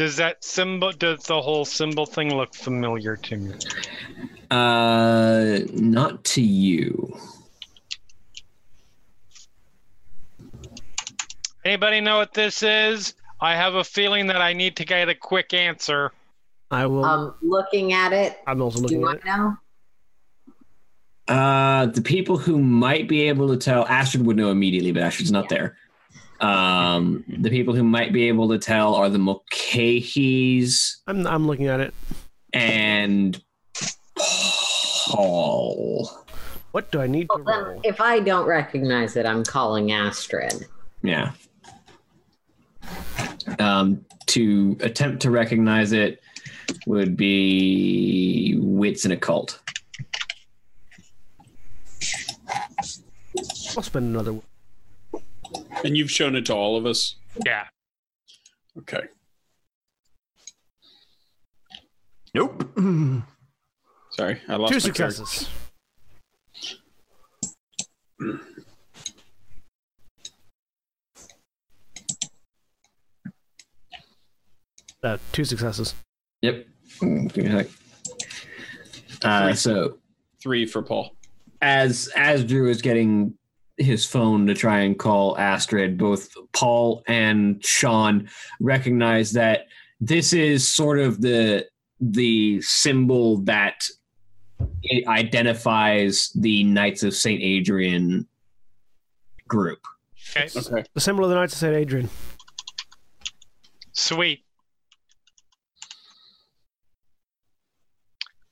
Does 0.00 0.16
that 0.16 0.42
symbol, 0.42 0.92
does 0.92 1.24
the 1.24 1.42
whole 1.42 1.66
symbol 1.66 2.06
thing 2.06 2.34
look 2.34 2.54
familiar 2.54 3.16
to 3.16 3.36
me? 3.36 3.52
Uh, 4.50 5.58
not 5.74 6.24
to 6.24 6.40
you. 6.40 7.14
Anybody 11.66 12.00
know 12.00 12.16
what 12.16 12.32
this 12.32 12.62
is? 12.62 13.12
I 13.42 13.54
have 13.54 13.74
a 13.74 13.84
feeling 13.84 14.26
that 14.28 14.40
I 14.40 14.54
need 14.54 14.74
to 14.76 14.86
get 14.86 15.10
a 15.10 15.14
quick 15.14 15.52
answer. 15.52 16.12
I 16.70 16.86
will. 16.86 17.04
Um, 17.04 17.34
looking 17.42 17.92
at 17.92 18.14
it, 18.14 18.38
I'm 18.46 18.62
also 18.62 18.80
looking 18.80 19.02
do 19.02 19.08
at 19.10 19.16
I 19.16 19.18
it. 19.18 19.24
know? 19.26 19.56
Uh, 21.28 21.86
the 21.92 22.00
people 22.00 22.38
who 22.38 22.58
might 22.58 23.06
be 23.06 23.28
able 23.28 23.48
to 23.48 23.58
tell, 23.58 23.86
Astrid 23.86 24.24
would 24.24 24.38
know 24.38 24.50
immediately, 24.50 24.92
but 24.92 25.02
Astrid's 25.02 25.30
not 25.30 25.50
there. 25.50 25.76
Um, 26.40 27.24
the 27.28 27.50
people 27.50 27.74
who 27.74 27.84
might 27.84 28.12
be 28.12 28.28
able 28.28 28.48
to 28.48 28.58
tell 28.58 28.94
are 28.94 29.10
the 29.10 29.18
Mulcahys 29.18 30.96
I'm, 31.06 31.26
I'm 31.26 31.46
looking 31.46 31.66
at 31.66 31.80
it. 31.80 31.92
and 32.54 33.40
Paul. 35.08 36.10
What 36.72 36.90
do 36.92 37.00
I 37.00 37.06
need 37.06 37.26
Well, 37.28 37.44
then, 37.44 37.64
roll? 37.64 37.80
if 37.84 38.00
I 38.00 38.20
don't 38.20 38.46
recognize 38.46 39.16
it, 39.16 39.26
I'm 39.26 39.44
calling 39.44 39.92
Astrid. 39.92 40.66
Yeah. 41.02 41.32
Um, 43.58 44.04
to 44.26 44.76
attempt 44.80 45.20
to 45.22 45.30
recognize 45.30 45.92
it 45.92 46.22
would 46.86 47.16
be 47.16 48.56
wits 48.60 49.04
and 49.04 49.12
occult. 49.12 49.60
I'll 53.76 53.82
spend 53.82 54.06
another. 54.14 54.32
one. 54.34 54.42
And 55.84 55.96
you've 55.96 56.10
shown 56.10 56.36
it 56.36 56.46
to 56.46 56.54
all 56.54 56.76
of 56.76 56.86
us. 56.86 57.16
Yeah. 57.44 57.64
Okay. 58.78 59.02
Nope. 62.34 62.64
Sorry, 64.10 64.40
I 64.48 64.56
lost 64.56 64.72
Two 64.72 64.88
my 64.88 64.94
character. 64.94 65.24
successes. 65.24 65.48
Uh, 75.02 75.16
two 75.32 75.44
successes. 75.44 75.94
Yep. 76.42 76.66
Give 77.00 77.36
me 77.36 77.46
a 77.46 77.64
sec. 77.64 77.68
Uh, 79.22 79.54
so 79.54 79.98
Three 80.42 80.66
for 80.66 80.82
Paul. 80.82 81.14
as 81.62 82.10
as 82.16 82.44
Drew 82.44 82.68
is 82.68 82.82
getting 82.82 83.34
his 83.80 84.04
phone 84.04 84.46
to 84.46 84.54
try 84.54 84.80
and 84.80 84.98
call 84.98 85.38
Astrid, 85.38 85.98
both 85.98 86.28
Paul 86.52 87.02
and 87.08 87.64
Sean 87.64 88.28
recognize 88.60 89.32
that 89.32 89.66
this 90.00 90.32
is 90.32 90.68
sort 90.68 90.98
of 90.98 91.20
the 91.20 91.66
the 92.00 92.60
symbol 92.62 93.38
that 93.38 93.86
it 94.82 95.06
identifies 95.06 96.30
the 96.34 96.64
Knights 96.64 97.02
of 97.02 97.14
Saint 97.14 97.42
Adrian 97.42 98.26
group. 99.48 99.80
Okay. 100.36 100.48
Okay. 100.56 100.84
The 100.94 101.00
symbol 101.00 101.24
of 101.24 101.30
the 101.30 101.36
Knights 101.36 101.54
of 101.54 101.58
St. 101.58 101.76
Adrian. 101.76 102.08
Sweet. 103.92 104.44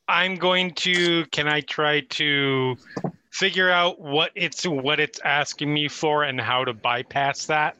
I'm 0.08 0.36
going 0.36 0.72
to 0.74 1.26
can 1.26 1.48
I 1.48 1.60
try 1.60 2.00
to 2.00 2.76
figure 3.38 3.70
out 3.70 4.00
what 4.00 4.32
it's 4.34 4.66
what 4.66 4.98
it's 4.98 5.20
asking 5.24 5.72
me 5.72 5.86
for 5.86 6.24
and 6.24 6.40
how 6.40 6.64
to 6.64 6.74
bypass 6.74 7.46
that? 7.46 7.76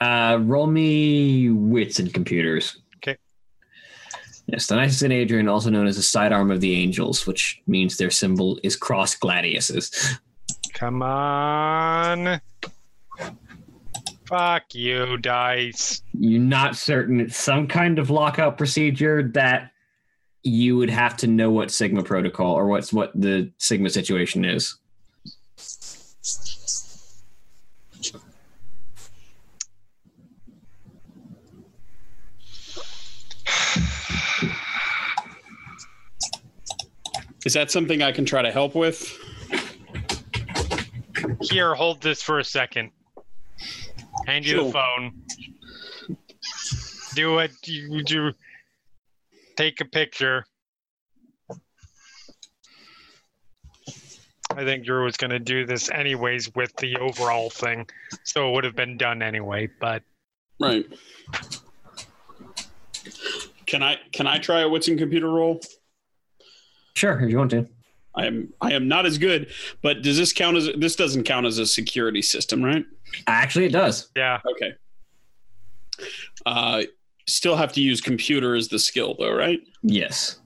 Uh, 0.00 0.38
roll 0.42 0.66
me 0.66 1.50
wits 1.50 2.00
and 2.00 2.12
computers. 2.12 2.78
Okay. 2.96 3.16
Yes, 4.46 4.66
the 4.66 4.74
Knights 4.74 5.02
and 5.02 5.12
Adrian, 5.12 5.48
also 5.48 5.70
known 5.70 5.86
as 5.86 5.96
the 5.96 6.02
sidearm 6.02 6.50
of 6.50 6.60
the 6.60 6.74
angels, 6.74 7.26
which 7.26 7.62
means 7.68 7.96
their 7.96 8.10
symbol 8.10 8.58
is 8.64 8.74
cross 8.74 9.16
gladiuses. 9.16 10.18
Come 10.72 11.02
on. 11.02 12.40
Fuck 14.26 14.74
you, 14.74 15.16
dice. 15.18 16.02
You're 16.18 16.40
not 16.40 16.76
certain 16.76 17.20
it's 17.20 17.36
some 17.36 17.68
kind 17.68 17.98
of 17.98 18.10
lockout 18.10 18.58
procedure 18.58 19.22
that 19.34 19.70
you 20.42 20.76
would 20.76 20.90
have 20.90 21.16
to 21.18 21.26
know 21.26 21.50
what 21.50 21.70
Sigma 21.70 22.02
protocol 22.02 22.54
or 22.54 22.66
what's 22.66 22.92
what 22.92 23.12
the 23.14 23.50
Sigma 23.58 23.90
situation 23.90 24.44
is. 24.44 24.78
Is 37.44 37.54
that 37.54 37.70
something 37.70 38.02
I 38.02 38.12
can 38.12 38.26
try 38.26 38.42
to 38.42 38.50
help 38.50 38.74
with? 38.74 39.16
Here, 41.40 41.74
hold 41.74 42.02
this 42.02 42.20
for 42.20 42.40
a 42.40 42.44
second. 42.44 42.90
Hand 44.26 44.44
you 44.44 44.56
sure. 44.56 44.64
the 44.64 44.72
phone. 44.72 45.22
Do 47.14 47.32
what 47.32 47.50
you 47.66 48.02
do. 48.04 48.32
Take 49.58 49.80
a 49.80 49.84
picture. 49.84 50.44
I 54.52 54.62
think 54.62 54.84
Drew 54.84 55.02
was 55.02 55.16
going 55.16 55.32
to 55.32 55.40
do 55.40 55.66
this 55.66 55.90
anyways 55.90 56.54
with 56.54 56.76
the 56.76 56.94
overall 56.94 57.50
thing, 57.50 57.88
so 58.22 58.48
it 58.48 58.52
would 58.52 58.62
have 58.62 58.76
been 58.76 58.96
done 58.96 59.20
anyway. 59.20 59.68
But 59.80 60.04
Right. 60.60 60.86
Can 63.66 63.82
I 63.82 63.96
can 64.12 64.28
I 64.28 64.38
try 64.38 64.60
a 64.60 64.68
wits 64.68 64.86
and 64.86 64.96
computer 64.96 65.28
roll? 65.28 65.60
Sure, 66.94 67.20
if 67.20 67.28
you 67.28 67.38
want 67.38 67.50
to. 67.50 67.66
I 68.14 68.26
am 68.26 68.52
I 68.60 68.74
am 68.74 68.86
not 68.86 69.06
as 69.06 69.18
good, 69.18 69.50
but 69.82 70.02
does 70.02 70.16
this 70.16 70.32
count 70.32 70.56
as 70.56 70.70
this 70.76 70.94
doesn't 70.94 71.24
count 71.24 71.46
as 71.46 71.58
a 71.58 71.66
security 71.66 72.22
system, 72.22 72.62
right? 72.62 72.84
Actually, 73.26 73.64
it 73.64 73.72
does. 73.72 74.08
yeah, 74.14 74.38
Okay. 74.52 74.74
Uh, 76.46 76.82
still 77.28 77.56
have 77.56 77.72
to 77.74 77.80
use 77.80 78.00
computer 78.00 78.54
as 78.54 78.68
the 78.68 78.78
skill 78.78 79.14
though, 79.18 79.34
right? 79.34 79.60
Yes. 79.82 80.38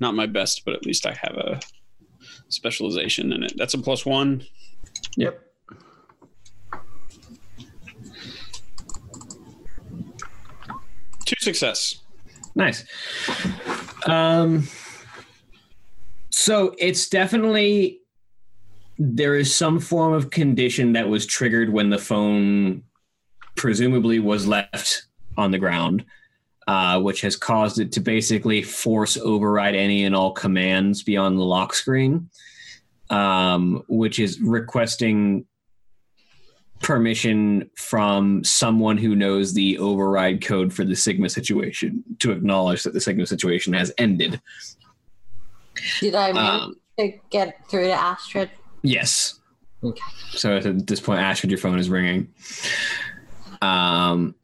Not 0.00 0.14
my 0.14 0.26
best, 0.26 0.64
but 0.64 0.74
at 0.74 0.86
least 0.86 1.06
I 1.06 1.16
have 1.20 1.36
a 1.36 1.60
specialization 2.48 3.32
in 3.32 3.42
it. 3.42 3.54
That's 3.56 3.74
a 3.74 3.78
plus 3.78 4.06
one. 4.06 4.44
Yep. 5.16 5.40
Two 11.26 11.36
success. 11.40 12.00
Nice. 12.54 12.84
Um, 14.06 14.68
so 16.30 16.74
it's 16.78 17.08
definitely 17.08 18.00
there 18.98 19.34
is 19.34 19.54
some 19.54 19.80
form 19.80 20.12
of 20.12 20.30
condition 20.30 20.92
that 20.92 21.08
was 21.08 21.26
triggered 21.26 21.72
when 21.72 21.90
the 21.90 21.98
phone 21.98 22.82
presumably 23.56 24.20
was 24.20 24.46
left 24.46 25.06
on 25.36 25.50
the 25.50 25.58
ground, 25.58 26.04
uh, 26.66 27.00
which 27.00 27.20
has 27.20 27.36
caused 27.36 27.78
it 27.78 27.92
to 27.92 28.00
basically 28.00 28.62
force 28.62 29.16
override 29.16 29.74
any 29.74 30.04
and 30.04 30.14
all 30.14 30.32
commands 30.32 31.02
beyond 31.02 31.38
the 31.38 31.42
lock 31.42 31.74
screen, 31.74 32.28
um, 33.10 33.82
which 33.88 34.18
is 34.18 34.40
requesting 34.40 35.44
permission 36.80 37.70
from 37.76 38.44
someone 38.44 38.98
who 38.98 39.14
knows 39.16 39.54
the 39.54 39.78
override 39.78 40.44
code 40.44 40.72
for 40.72 40.84
the 40.84 40.94
Sigma 40.96 41.28
situation 41.30 42.04
to 42.18 42.30
acknowledge 42.30 42.82
that 42.82 42.92
the 42.92 43.00
Sigma 43.00 43.26
situation 43.26 43.72
has 43.72 43.92
ended. 43.96 44.40
Did 46.00 46.14
I 46.14 46.30
Um, 46.30 46.74
to 46.98 47.12
get 47.30 47.68
through 47.68 47.84
to 47.86 47.92
Astrid? 47.92 48.50
yes. 48.82 49.40
Okay. 49.82 50.00
So 50.30 50.56
at 50.56 50.86
this 50.86 51.00
point, 51.00 51.20
Astrid, 51.20 51.50
your 51.50 51.58
phone 51.58 51.78
is 51.78 51.90
ringing. 51.90 52.28
Um, 53.60 54.34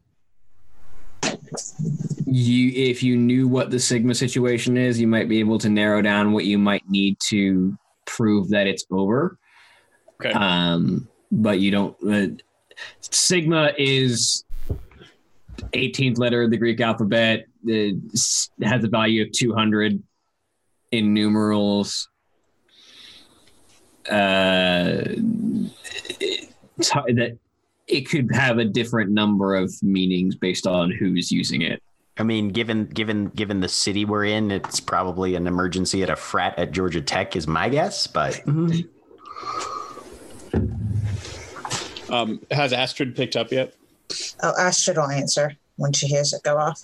you, 2.26 2.72
if 2.74 3.02
you 3.02 3.16
knew 3.16 3.48
what 3.48 3.70
the 3.70 3.80
Sigma 3.80 4.14
situation 4.14 4.76
is, 4.76 5.00
you 5.00 5.06
might 5.06 5.28
be 5.28 5.40
able 5.40 5.58
to 5.58 5.68
narrow 5.68 6.02
down 6.02 6.32
what 6.32 6.44
you 6.44 6.58
might 6.58 6.88
need 6.88 7.16
to 7.28 7.76
prove 8.06 8.50
that 8.50 8.66
it's 8.66 8.84
over. 8.90 9.38
Okay. 10.20 10.32
Um, 10.32 11.08
but 11.32 11.60
you 11.60 11.70
don't. 11.70 11.96
Uh, 12.06 12.34
Sigma 13.00 13.72
is 13.76 14.44
18th 15.72 16.18
letter 16.18 16.42
of 16.42 16.50
the 16.50 16.56
Greek 16.56 16.80
alphabet. 16.80 17.46
It 17.64 17.96
has 18.62 18.84
a 18.84 18.88
value 18.88 19.22
of 19.22 19.32
200 19.32 20.02
in 20.92 21.14
numerals. 21.14 22.08
Uh, 24.10 25.04
hard 26.90 27.16
that 27.16 27.38
it 27.90 28.08
could 28.08 28.34
have 28.34 28.58
a 28.58 28.64
different 28.64 29.10
number 29.10 29.54
of 29.54 29.82
meanings 29.82 30.34
based 30.34 30.66
on 30.66 30.90
who's 30.90 31.30
using 31.32 31.62
it. 31.62 31.82
I 32.18 32.22
mean, 32.22 32.50
given 32.50 32.86
given 32.86 33.26
given 33.28 33.60
the 33.60 33.68
city 33.68 34.04
we're 34.04 34.26
in, 34.26 34.50
it's 34.50 34.80
probably 34.80 35.34
an 35.34 35.46
emergency 35.46 36.02
at 36.02 36.10
a 36.10 36.16
frat 36.16 36.58
at 36.58 36.72
Georgia 36.72 37.00
Tech, 37.00 37.34
is 37.34 37.46
my 37.46 37.68
guess. 37.68 38.06
But 38.06 38.42
Um, 42.10 42.40
has 42.50 42.72
Astrid 42.72 43.14
picked 43.14 43.36
up 43.36 43.52
yet? 43.52 43.74
Oh, 44.42 44.52
Astrid 44.58 44.96
will 44.96 45.10
answer 45.10 45.56
when 45.76 45.92
she 45.92 46.08
hears 46.08 46.32
it 46.32 46.42
go 46.42 46.58
off. 46.58 46.82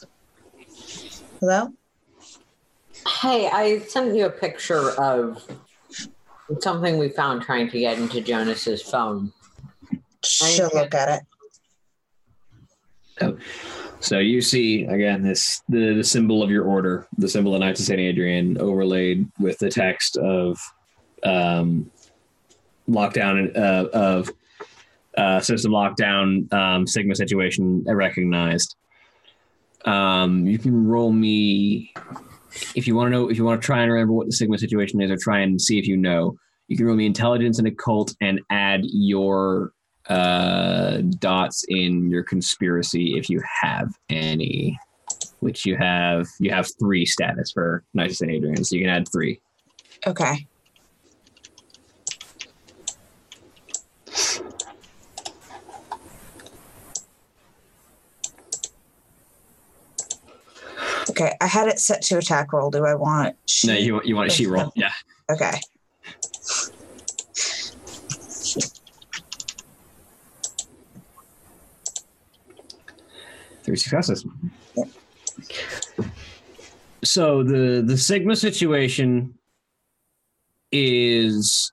Hello? 1.41 1.73
Hey, 3.21 3.49
I 3.53 3.81
sent 3.81 4.15
you 4.15 4.27
a 4.27 4.31
picture 4.31 4.91
of 4.93 5.45
something 6.61 6.97
we 6.97 7.09
found 7.09 7.43
trying 7.43 7.69
to 7.71 7.79
get 7.79 7.99
into 7.99 8.21
Jonas's 8.21 8.83
phone. 8.83 9.33
She'll 10.27 10.71
look 10.75 10.95
at 10.95 11.23
it. 13.21 13.37
So 14.01 14.19
you 14.19 14.41
see 14.43 14.85
again 14.85 15.23
this 15.23 15.63
the, 15.69 15.95
the 15.95 16.05
symbol 16.05 16.43
of 16.43 16.51
your 16.51 16.65
order, 16.65 17.07
the 17.17 17.29
symbol 17.29 17.55
of 17.55 17.61
Knights 17.61 17.81
of 17.81 17.87
Saint 17.87 18.01
Adrian, 18.01 18.59
overlaid 18.59 19.29
with 19.41 19.59
the 19.59 19.71
text 19.71 20.17
of 20.19 20.59
um, 21.23 21.91
lockdown 22.89 23.57
uh, 23.57 23.89
of 23.93 24.31
uh, 25.17 25.41
system 25.41 25.73
lockdown 25.73 26.53
um, 26.53 26.87
Sigma 26.87 27.15
situation 27.15 27.85
recognized. 27.87 28.77
Um, 29.87 30.47
you 30.47 30.59
can 30.59 30.87
roll 30.87 31.13
me 31.13 31.93
if 32.75 32.87
you 32.87 32.95
want 32.95 33.07
to 33.07 33.11
know 33.11 33.31
if 33.31 33.39
you 33.39 33.45
want 33.45 33.61
to 33.61 33.67
try 33.67 33.83
and 33.83 33.91
remember 33.91 34.13
what 34.13 34.27
the 34.27 34.33
Sigma 34.33 34.59
situation 34.59 35.01
is, 35.01 35.11
or 35.11 35.17
try 35.17 35.41
and 35.41 35.61
see 35.61 35.79
if 35.79 35.87
you 35.87 35.97
know. 35.97 36.37
You 36.69 36.77
can 36.77 36.87
roll 36.87 36.97
me 36.97 37.07
intelligence 37.07 37.59
and 37.59 37.69
occult 37.69 38.15
and 38.21 38.41
add 38.51 38.81
your 38.83 39.73
uh, 40.09 40.99
dots 41.19 41.65
in 41.69 42.11
your 42.11 42.23
conspiracy 42.23 43.19
if 43.19 43.29
you 43.29 43.43
have 43.63 43.93
any. 44.09 44.79
Which 45.41 45.67
you 45.67 45.77
have, 45.77 46.27
you 46.41 46.51
have 46.51 46.67
three 46.79 47.05
status 47.05 47.53
for 47.53 47.85
Knights 47.95 48.23
and 48.23 48.31
Adrian, 48.31 48.65
so 48.65 48.75
you 48.75 48.83
can 48.83 48.91
add 48.91 49.07
three. 49.13 49.41
Okay. 50.07 50.47
Okay, 61.11 61.33
I 61.41 61.47
had 61.47 61.69
it 61.69 61.79
set 61.79 62.03
to 62.03 62.19
attack 62.19 62.53
roll. 62.53 62.71
Do 62.71 62.85
I 62.85 62.95
want? 62.95 63.37
No, 63.65 63.75
sheet? 63.75 63.81
you 63.81 64.03
you 64.05 64.17
want 64.17 64.29
a 64.29 64.35
sheet 64.35 64.49
roll? 64.49 64.71
Yeah. 64.77 64.93
Okay. 65.31 65.61
Three 73.67 73.75
successes. 73.75 74.25
So 77.03 77.43
the 77.43 77.83
the 77.85 77.97
Sigma 77.99 78.37
situation 78.37 79.35
is 80.71 81.73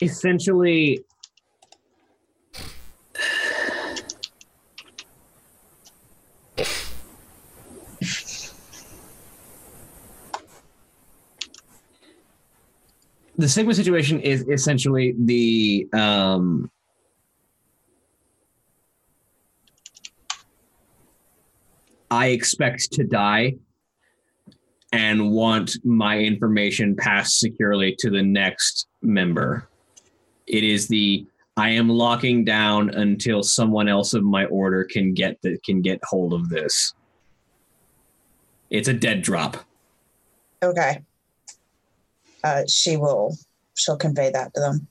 essentially 0.00 1.04
the 13.36 13.48
Sigma 13.48 13.74
situation 13.74 14.20
is 14.20 14.46
essentially 14.48 15.16
the 15.18 15.88
um, 15.92 16.70
I 22.14 22.26
expect 22.28 22.92
to 22.92 23.02
die 23.02 23.56
and 24.92 25.32
want 25.32 25.76
my 25.84 26.16
information 26.16 26.94
passed 26.94 27.40
securely 27.40 27.96
to 27.98 28.08
the 28.08 28.22
next 28.22 28.86
member. 29.02 29.68
It 30.46 30.62
is 30.62 30.86
the 30.86 31.26
I 31.56 31.70
am 31.70 31.88
locking 31.88 32.44
down 32.44 32.90
until 32.90 33.42
someone 33.42 33.88
else 33.88 34.14
of 34.14 34.22
my 34.22 34.44
order 34.44 34.84
can 34.84 35.12
get 35.12 35.42
the, 35.42 35.58
can 35.64 35.82
get 35.82 35.98
hold 36.04 36.32
of 36.32 36.48
this. 36.48 36.94
It's 38.70 38.86
a 38.86 38.94
dead 38.94 39.22
drop. 39.22 39.56
Okay. 40.62 41.02
Uh, 42.44 42.62
she 42.68 42.96
will. 42.96 43.36
She'll 43.74 43.96
convey 43.96 44.30
that 44.30 44.54
to 44.54 44.60
them. 44.60 44.86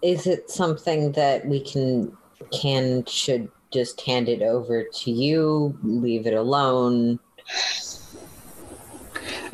Is 0.00 0.26
it 0.26 0.50
something 0.50 1.12
that 1.12 1.46
we 1.46 1.60
can 1.60 2.16
can 2.50 3.04
should 3.04 3.50
just 3.72 4.00
hand 4.00 4.28
it 4.28 4.42
over 4.42 4.84
to 4.84 5.10
you, 5.10 5.78
leave 5.82 6.26
it 6.26 6.34
alone? 6.34 7.18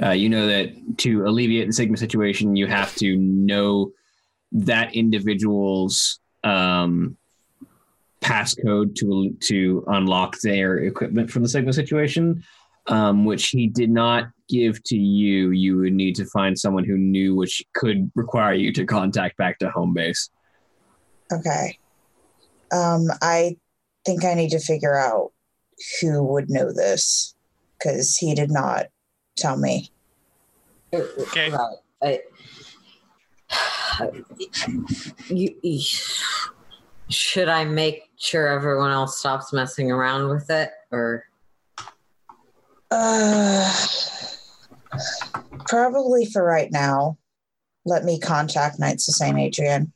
Uh, 0.03 0.11
you 0.11 0.29
know 0.29 0.47
that 0.47 0.73
to 0.99 1.25
alleviate 1.27 1.67
the 1.67 1.73
Sigma 1.73 1.97
situation, 1.97 2.57
you 2.57 2.67
have 2.67 2.95
to 2.97 3.17
know 3.17 3.93
that 4.53 4.95
individual's 4.95 6.21
um, 6.45 7.17
passcode 8.21 8.95
to 8.97 9.35
to 9.41 9.85
unlock 9.89 10.37
their 10.41 10.79
equipment 10.79 11.31
from 11.31 11.43
the 11.43 11.49
Sigma 11.49 11.73
situation. 11.73 12.43
um, 12.89 13.25
which 13.25 13.49
he 13.49 13.67
did 13.67 13.91
not 13.91 14.29
give 14.49 14.83
to 14.85 14.97
you. 14.97 15.51
You 15.51 15.79
would 15.79 15.93
need 15.93 16.15
to 16.17 16.25
find 16.27 16.59
someone 16.59 16.85
who 16.85 16.97
knew, 16.97 17.35
which 17.35 17.65
could 17.75 18.11
require 18.15 18.55
you 18.55 18.73
to 18.73 18.85
contact 18.85 19.37
back 19.37 19.59
to 19.59 19.71
home 19.71 19.95
base. 19.95 20.31
Okay. 21.33 21.79
Um, 22.73 23.07
I 23.23 23.57
think 24.07 24.25
I 24.25 24.35
need 24.35 24.51
to 24.51 24.61
figure 24.61 24.97
out 24.97 25.33
who 26.01 26.23
would 26.23 26.49
know 26.49 26.73
this 26.73 27.35
because 27.79 28.17
he 28.17 28.35
did 28.35 28.51
not 28.51 28.87
tell 29.37 29.57
me. 29.59 29.91
Okay. 30.95 31.51
Right. 32.03 32.21
I, 33.51 34.09
you, 35.29 35.55
you- 35.63 35.81
should 37.09 37.49
I 37.49 37.65
make 37.65 38.03
sure 38.17 38.49
everyone 38.49 38.91
else 38.91 39.19
stops 39.19 39.53
messing 39.53 39.93
around 39.93 40.29
with 40.29 40.51
it, 40.51 40.71
or 40.91 41.25
Uh, 42.91 43.73
probably 45.69 46.25
for 46.27 46.43
right 46.43 46.71
now. 46.73 47.17
Let 47.85 48.03
me 48.05 48.19
contact 48.19 48.81
Knights 48.81 49.07
of 49.09 49.15
St. 49.15 49.39
Adrian. 49.39 49.93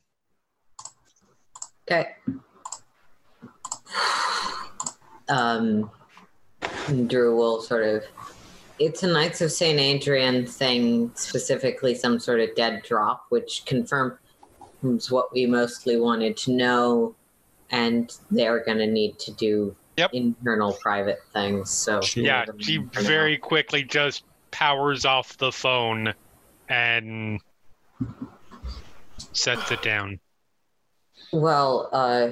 okay? 1.89 2.11
Um, 5.29 5.89
Drew 7.07 7.35
will 7.35 7.61
sort 7.61 7.83
of. 7.83 8.03
It's 8.79 9.03
a 9.03 9.07
Knights 9.07 9.41
of 9.41 9.51
St. 9.51 9.79
Adrian 9.79 10.47
thing, 10.47 11.11
specifically 11.13 11.93
some 11.93 12.19
sort 12.19 12.39
of 12.39 12.55
dead 12.55 12.81
drop, 12.83 13.25
which 13.29 13.63
confirms 13.65 14.17
what 15.11 15.31
we 15.31 15.45
mostly 15.45 15.99
wanted 15.99 16.35
to 16.37 16.51
know, 16.51 17.15
and 17.69 18.11
they're 18.31 18.63
going 18.63 18.79
to 18.79 18.87
need 18.87 19.19
to 19.19 19.31
do 19.33 19.75
Yep. 19.97 20.13
internal 20.13 20.73
private 20.73 21.19
things. 21.33 21.69
So 21.69 22.01
Yeah, 22.15 22.45
she 22.57 22.77
very 22.77 23.37
quickly 23.37 23.83
just 23.83 24.23
powers 24.49 25.05
off 25.05 25.37
the 25.37 25.51
phone 25.51 26.13
and 26.69 27.39
sets 29.33 29.71
it 29.71 29.83
down. 29.83 30.19
Well, 31.33 31.89
uh, 31.93 32.29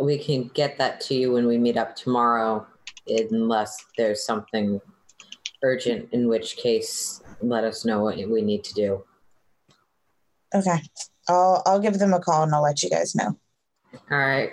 we 0.00 0.18
can 0.18 0.50
get 0.54 0.78
that 0.78 1.00
to 1.02 1.14
you 1.14 1.32
when 1.32 1.46
we 1.46 1.58
meet 1.58 1.76
up 1.76 1.94
tomorrow, 1.94 2.66
unless 3.06 3.84
there's 3.96 4.24
something 4.24 4.80
urgent, 5.62 6.08
in 6.12 6.28
which 6.28 6.56
case, 6.56 7.22
let 7.40 7.64
us 7.64 7.84
know 7.84 8.02
what 8.02 8.16
we 8.16 8.42
need 8.42 8.64
to 8.64 8.74
do. 8.74 9.04
Okay. 10.54 10.78
I'll 11.28 11.62
I'll 11.66 11.80
give 11.80 11.98
them 11.98 12.14
a 12.14 12.20
call 12.20 12.42
and 12.42 12.54
I'll 12.54 12.62
let 12.62 12.82
you 12.82 12.90
guys 12.90 13.14
know. 13.14 13.36
All 14.10 14.18
right. 14.18 14.52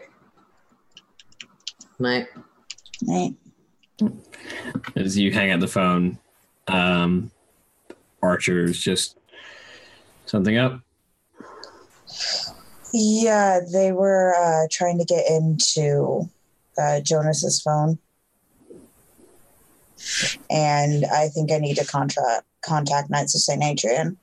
Night. 1.99 2.27
Right. 3.07 3.33
As 4.95 5.17
you 5.17 5.31
hang 5.31 5.51
up 5.51 5.59
the 5.59 5.67
phone, 5.67 6.17
um, 6.67 7.31
Archer's 8.21 8.79
just 8.79 9.17
something 10.25 10.57
up. 10.57 10.81
Yeah, 12.95 13.59
they 13.71 13.91
were 13.91 14.35
uh, 14.35 14.67
trying 14.71 14.99
to 14.99 15.05
get 15.05 15.27
into 15.27 16.29
uh, 16.77 17.01
Jonas's 17.01 17.59
phone, 17.59 17.97
and 20.51 21.03
I 21.05 21.27
think 21.29 21.51
I 21.51 21.57
need 21.57 21.77
to 21.77 21.85
contact 21.85 22.45
contact 22.63 23.09
Knights 23.09 23.33
of 23.33 23.41
Saint 23.41 23.63
Adrian. 23.63 24.17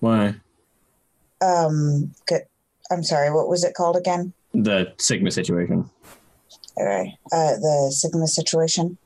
Why? 0.00 0.34
Um, 1.40 2.14
I'm 2.90 3.02
sorry, 3.02 3.32
what 3.32 3.48
was 3.48 3.64
it 3.64 3.74
called 3.74 3.96
again? 3.96 4.34
The 4.52 4.92
Sigma 4.98 5.30
situation. 5.30 5.88
All 6.76 6.84
right, 6.84 7.12
uh, 7.32 7.56
the 7.56 7.88
Sigma 7.90 8.26
situation. 8.26 8.98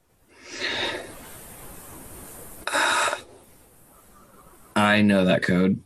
I 4.74 5.02
know 5.02 5.24
that 5.24 5.42
code. 5.42 5.80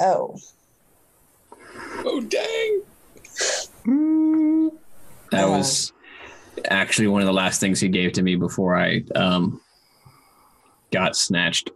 Oh, 0.00 0.36
Oh 2.04 2.20
dang! 2.20 2.82
That 5.30 5.44
Oh. 5.44 5.50
was 5.58 5.92
actually 6.66 7.08
one 7.08 7.20
of 7.22 7.26
the 7.26 7.32
last 7.32 7.60
things 7.60 7.80
he 7.80 7.88
gave 7.88 8.12
to 8.12 8.22
me 8.22 8.36
before 8.36 8.76
I 8.76 9.04
um, 9.14 9.60
got 10.90 11.16
snatched. 11.16 11.70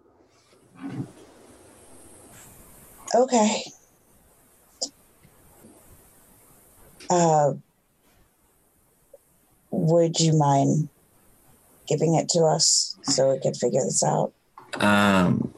okay. 3.15 3.63
Uh, 7.11 7.53
would 9.71 10.19
you 10.19 10.37
mind 10.37 10.89
giving 11.87 12.15
it 12.15 12.29
to 12.31 12.41
us 12.45 12.97
so 13.05 13.33
we 13.33 13.39
could 13.41 13.57
figure 13.57 13.83
this 13.83 14.03
out? 14.03 14.33
Um, 14.81 15.55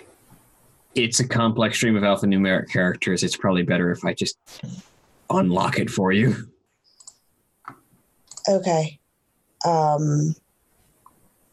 it's 0.96 1.20
a 1.20 1.28
complex 1.28 1.76
stream 1.76 1.94
of 1.94 2.02
alphanumeric 2.02 2.70
characters. 2.70 3.22
It's 3.22 3.36
probably 3.36 3.62
better 3.62 3.90
if 3.92 4.04
I 4.04 4.14
just 4.14 4.38
unlock 5.30 5.78
it 5.78 5.90
for 5.90 6.10
you. 6.10 6.34
Okay. 8.48 8.98
Um, 9.64 10.34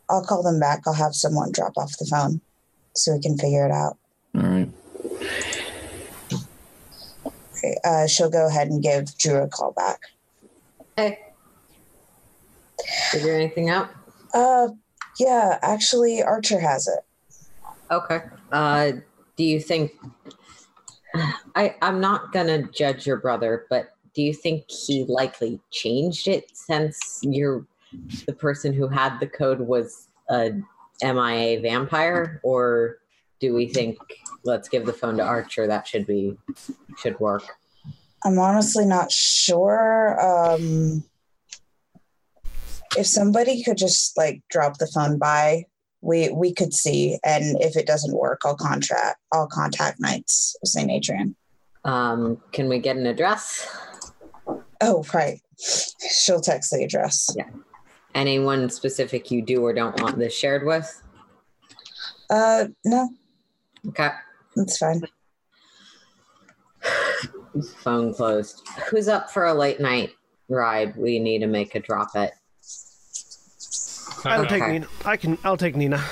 I'll 0.10 0.24
call 0.24 0.44
them 0.44 0.60
back. 0.60 0.84
I'll 0.88 0.94
have 0.94 1.14
someone 1.14 1.52
drop 1.52 1.74
off 1.78 1.98
the 1.98 2.06
phone 2.06 2.40
so 2.96 3.14
we 3.14 3.20
can 3.20 3.38
figure 3.38 3.66
it 3.66 3.72
out. 3.72 3.98
All 4.36 4.42
right. 4.50 4.70
Okay, 7.58 7.78
Uh, 7.84 8.08
she'll 8.08 8.30
go 8.30 8.48
ahead 8.48 8.68
and 8.70 8.82
give 8.82 9.18
Drew 9.18 9.42
a 9.42 9.48
call 9.48 9.72
back. 9.74 10.00
Hey. 10.96 11.20
Figure 13.12 13.34
anything 13.34 13.70
out? 13.70 13.90
Uh, 14.34 14.70
yeah, 15.20 15.60
actually, 15.62 16.22
Archer 16.24 16.60
has 16.60 16.88
it. 16.88 17.00
Okay. 17.92 18.22
Uh, 18.52 18.92
do 19.36 19.44
you 19.44 19.60
think 19.60 19.92
I 21.56 21.76
I'm 21.82 22.00
not 22.00 22.32
gonna 22.32 22.64
judge 22.64 23.06
your 23.06 23.18
brother, 23.18 23.66
but 23.70 23.94
do 24.14 24.22
you 24.22 24.34
think 24.34 24.70
he 24.70 25.06
likely 25.06 25.60
changed 25.72 26.28
it 26.28 26.46
since 26.54 27.20
you're 27.24 27.66
the 28.26 28.34
person 28.34 28.74
who 28.74 28.88
had 28.88 29.20
the 29.20 29.28
code 29.28 29.60
was 29.60 30.08
a 30.30 30.52
MIA 31.02 31.62
vampire, 31.62 32.40
or 32.44 32.98
do 33.40 33.54
we 33.54 33.68
think 33.68 33.98
let's 34.44 34.70
give 34.70 34.86
the 34.86 34.94
phone 34.94 35.18
to 35.18 35.24
Archer? 35.24 35.68
That 35.68 35.88
should 35.88 36.08
be 36.08 36.38
should 36.98 37.20
work. 37.20 37.44
I'm 38.26 38.40
honestly 38.40 38.86
not 38.86 39.12
sure. 39.12 40.18
Um, 40.20 41.04
if 42.98 43.08
somebody 43.08 43.64
could 43.64 43.78
just 43.78 44.18
like 44.18 44.42
drop 44.50 44.78
the 44.78 44.88
phone 44.88 45.18
by, 45.18 45.66
we 46.04 46.30
we 46.30 46.54
could 46.54 46.74
see, 46.74 47.18
and 47.24 47.58
if 47.62 47.76
it 47.78 47.88
doesn't 47.88 48.16
work, 48.16 48.42
I'll 48.46 48.56
contract. 48.58 49.18
I'll 49.32 49.48
contact 49.48 50.00
Knights 50.00 50.56
of 50.62 50.68
Saint 50.68 50.92
Adrian. 50.92 51.36
Um, 51.86 52.42
can 52.52 52.68
we 52.70 52.80
get 52.80 52.98
an 52.98 53.06
address? 53.06 53.68
Oh, 54.82 55.06
right. 55.14 55.40
She'll 55.60 56.42
text 56.42 56.72
the 56.72 56.84
address. 56.84 57.30
yeah 57.36 57.50
Anyone 58.16 58.70
specific 58.70 59.32
you 59.32 59.42
do 59.42 59.62
or 59.66 59.74
don't 59.74 60.00
want 60.02 60.18
this 60.20 60.34
shared 60.38 60.66
with? 60.66 61.02
Uh, 62.30 62.66
no, 62.86 63.10
Okay. 63.88 64.10
that's 64.56 64.78
fine. 64.78 65.02
Phone 67.78 68.14
closed. 68.14 68.62
Who's 68.90 69.08
up 69.08 69.30
for 69.32 69.46
a 69.46 69.54
late 69.54 69.80
night 69.80 70.12
ride? 70.50 70.96
We 70.98 71.20
need 71.20 71.40
to 71.40 71.48
make 71.48 71.76
a 71.76 71.80
drop 71.80 72.10
it. 72.16 72.34
I'll 74.26 74.46
take 74.46 74.68
Nina. 74.68 74.88
I 75.06 75.18
can. 75.18 75.38
I'll 75.44 75.58
take 75.58 75.76
Nina. 75.76 76.04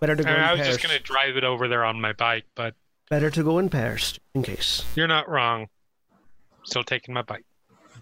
Better 0.00 0.16
to 0.16 0.22
go 0.22 0.28
I, 0.30 0.32
mean, 0.32 0.42
in 0.42 0.48
I 0.48 0.52
was 0.52 0.60
pairs. 0.60 0.76
just 0.76 0.86
gonna 0.86 0.98
drive 1.00 1.36
it 1.36 1.44
over 1.44 1.68
there 1.68 1.84
on 1.84 2.00
my 2.00 2.12
bike, 2.12 2.44
but 2.54 2.74
Better 3.10 3.30
to 3.30 3.42
go 3.44 3.58
in 3.58 3.68
pairs 3.68 4.18
in 4.34 4.42
case. 4.42 4.84
you're 4.94 5.06
not 5.06 5.28
wrong. 5.28 5.68
Still 6.64 6.84
taking 6.84 7.14
my 7.14 7.22
bike. 7.22 7.44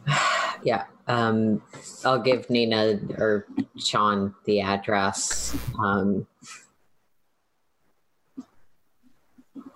Yeah. 0.64 0.84
Um, 1.09 1.60
I'll 2.05 2.20
give 2.22 2.48
Nina 2.48 2.97
or 3.18 3.47
Sean 3.78 4.32
the 4.44 4.60
address. 4.60 5.56
Um, 5.82 6.24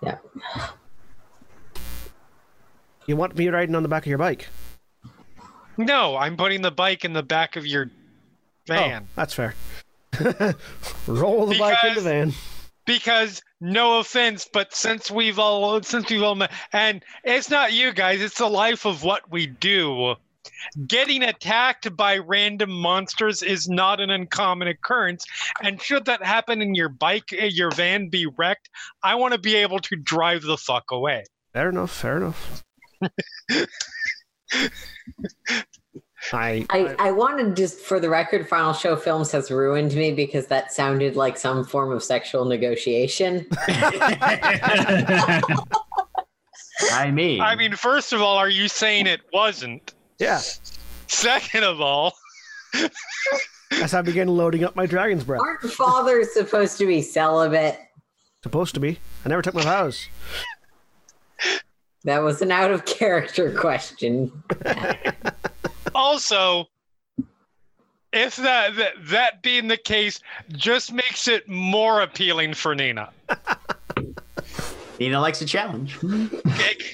yeah. 0.00 0.18
You 3.06 3.16
want 3.16 3.36
me 3.36 3.48
riding 3.48 3.74
on 3.74 3.82
the 3.82 3.88
back 3.88 4.04
of 4.04 4.06
your 4.10 4.18
bike? 4.18 4.46
No, 5.76 6.16
I'm 6.16 6.36
putting 6.36 6.62
the 6.62 6.70
bike 6.70 7.04
in 7.04 7.14
the 7.14 7.22
back 7.24 7.56
of 7.56 7.66
your 7.66 7.90
van. 8.66 9.02
Oh, 9.04 9.08
that's 9.16 9.34
fair. 9.34 9.54
Roll 11.06 11.46
the 11.46 11.58
bike 11.58 11.84
into 11.84 12.00
the 12.00 12.08
van. 12.08 12.32
because 12.86 13.42
no 13.60 13.98
offense 13.98 14.48
but 14.52 14.74
since 14.74 15.10
we've 15.10 15.38
all 15.38 15.82
since 15.82 16.08
we've 16.10 16.22
all 16.22 16.34
met 16.34 16.52
and 16.72 17.02
it's 17.24 17.50
not 17.50 17.72
you 17.72 17.92
guys 17.92 18.20
it's 18.22 18.38
the 18.38 18.46
life 18.48 18.84
of 18.86 19.02
what 19.02 19.30
we 19.30 19.46
do 19.46 20.14
getting 20.86 21.22
attacked 21.22 21.94
by 21.96 22.16
random 22.18 22.70
monsters 22.70 23.42
is 23.42 23.68
not 23.68 24.00
an 24.00 24.10
uncommon 24.10 24.68
occurrence 24.68 25.24
and 25.62 25.82
should 25.82 26.04
that 26.04 26.22
happen 26.24 26.62
in 26.62 26.74
your 26.74 26.88
bike 26.88 27.32
eh, 27.32 27.46
your 27.46 27.70
van 27.72 28.08
be 28.08 28.26
wrecked 28.38 28.70
i 29.02 29.14
want 29.14 29.32
to 29.34 29.38
be 29.40 29.54
able 29.56 29.80
to 29.80 29.96
drive 29.96 30.42
the 30.42 30.56
fuck 30.56 30.84
away 30.92 31.24
Fair 31.52 31.70
enough. 31.70 31.90
Fair 31.90 32.16
enough. 32.18 32.62
I, 36.32 36.66
I, 36.70 36.94
I 36.98 37.10
wanted 37.12 37.56
just 37.56 37.78
for 37.80 38.00
the 38.00 38.08
record, 38.08 38.48
Final 38.48 38.72
Show 38.72 38.96
Films 38.96 39.30
has 39.32 39.50
ruined 39.50 39.94
me 39.94 40.12
because 40.12 40.46
that 40.48 40.72
sounded 40.72 41.16
like 41.16 41.36
some 41.36 41.64
form 41.64 41.92
of 41.92 42.02
sexual 42.02 42.44
negotiation. 42.44 43.46
I 46.92 47.10
mean, 47.12 47.40
I 47.40 47.54
mean, 47.56 47.72
first 47.74 48.12
of 48.12 48.20
all, 48.20 48.36
are 48.36 48.48
you 48.50 48.68
saying 48.68 49.06
it 49.06 49.20
wasn't? 49.32 49.94
yeah. 50.18 50.40
Second 51.08 51.62
of 51.64 51.80
all, 51.80 52.14
As 53.82 53.94
I 53.94 54.02
begin 54.02 54.28
loading 54.28 54.64
up 54.64 54.76
my 54.76 54.86
dragon's 54.86 55.24
breath. 55.24 55.40
Aren't 55.40 55.62
fathers 55.72 56.32
supposed 56.32 56.78
to 56.78 56.86
be 56.86 57.02
celibate? 57.02 57.78
Supposed 58.42 58.74
to 58.74 58.80
be. 58.80 58.98
I 59.24 59.28
never 59.28 59.42
took 59.42 59.54
my 59.54 59.62
vows. 59.62 60.06
That 62.04 62.20
was 62.22 62.40
an 62.42 62.52
out 62.52 62.70
of 62.70 62.84
character 62.84 63.52
question. 63.52 64.44
also, 65.94 66.66
if 68.12 68.36
that, 68.36 68.76
that 68.76 68.92
that 69.04 69.42
being 69.42 69.68
the 69.68 69.76
case, 69.76 70.20
just 70.52 70.92
makes 70.92 71.28
it 71.28 71.48
more 71.48 72.02
appealing 72.02 72.54
for 72.54 72.74
Nina. 72.74 73.10
Nina 74.98 75.20
likes 75.20 75.40
a 75.42 75.46
challenge. 75.46 75.98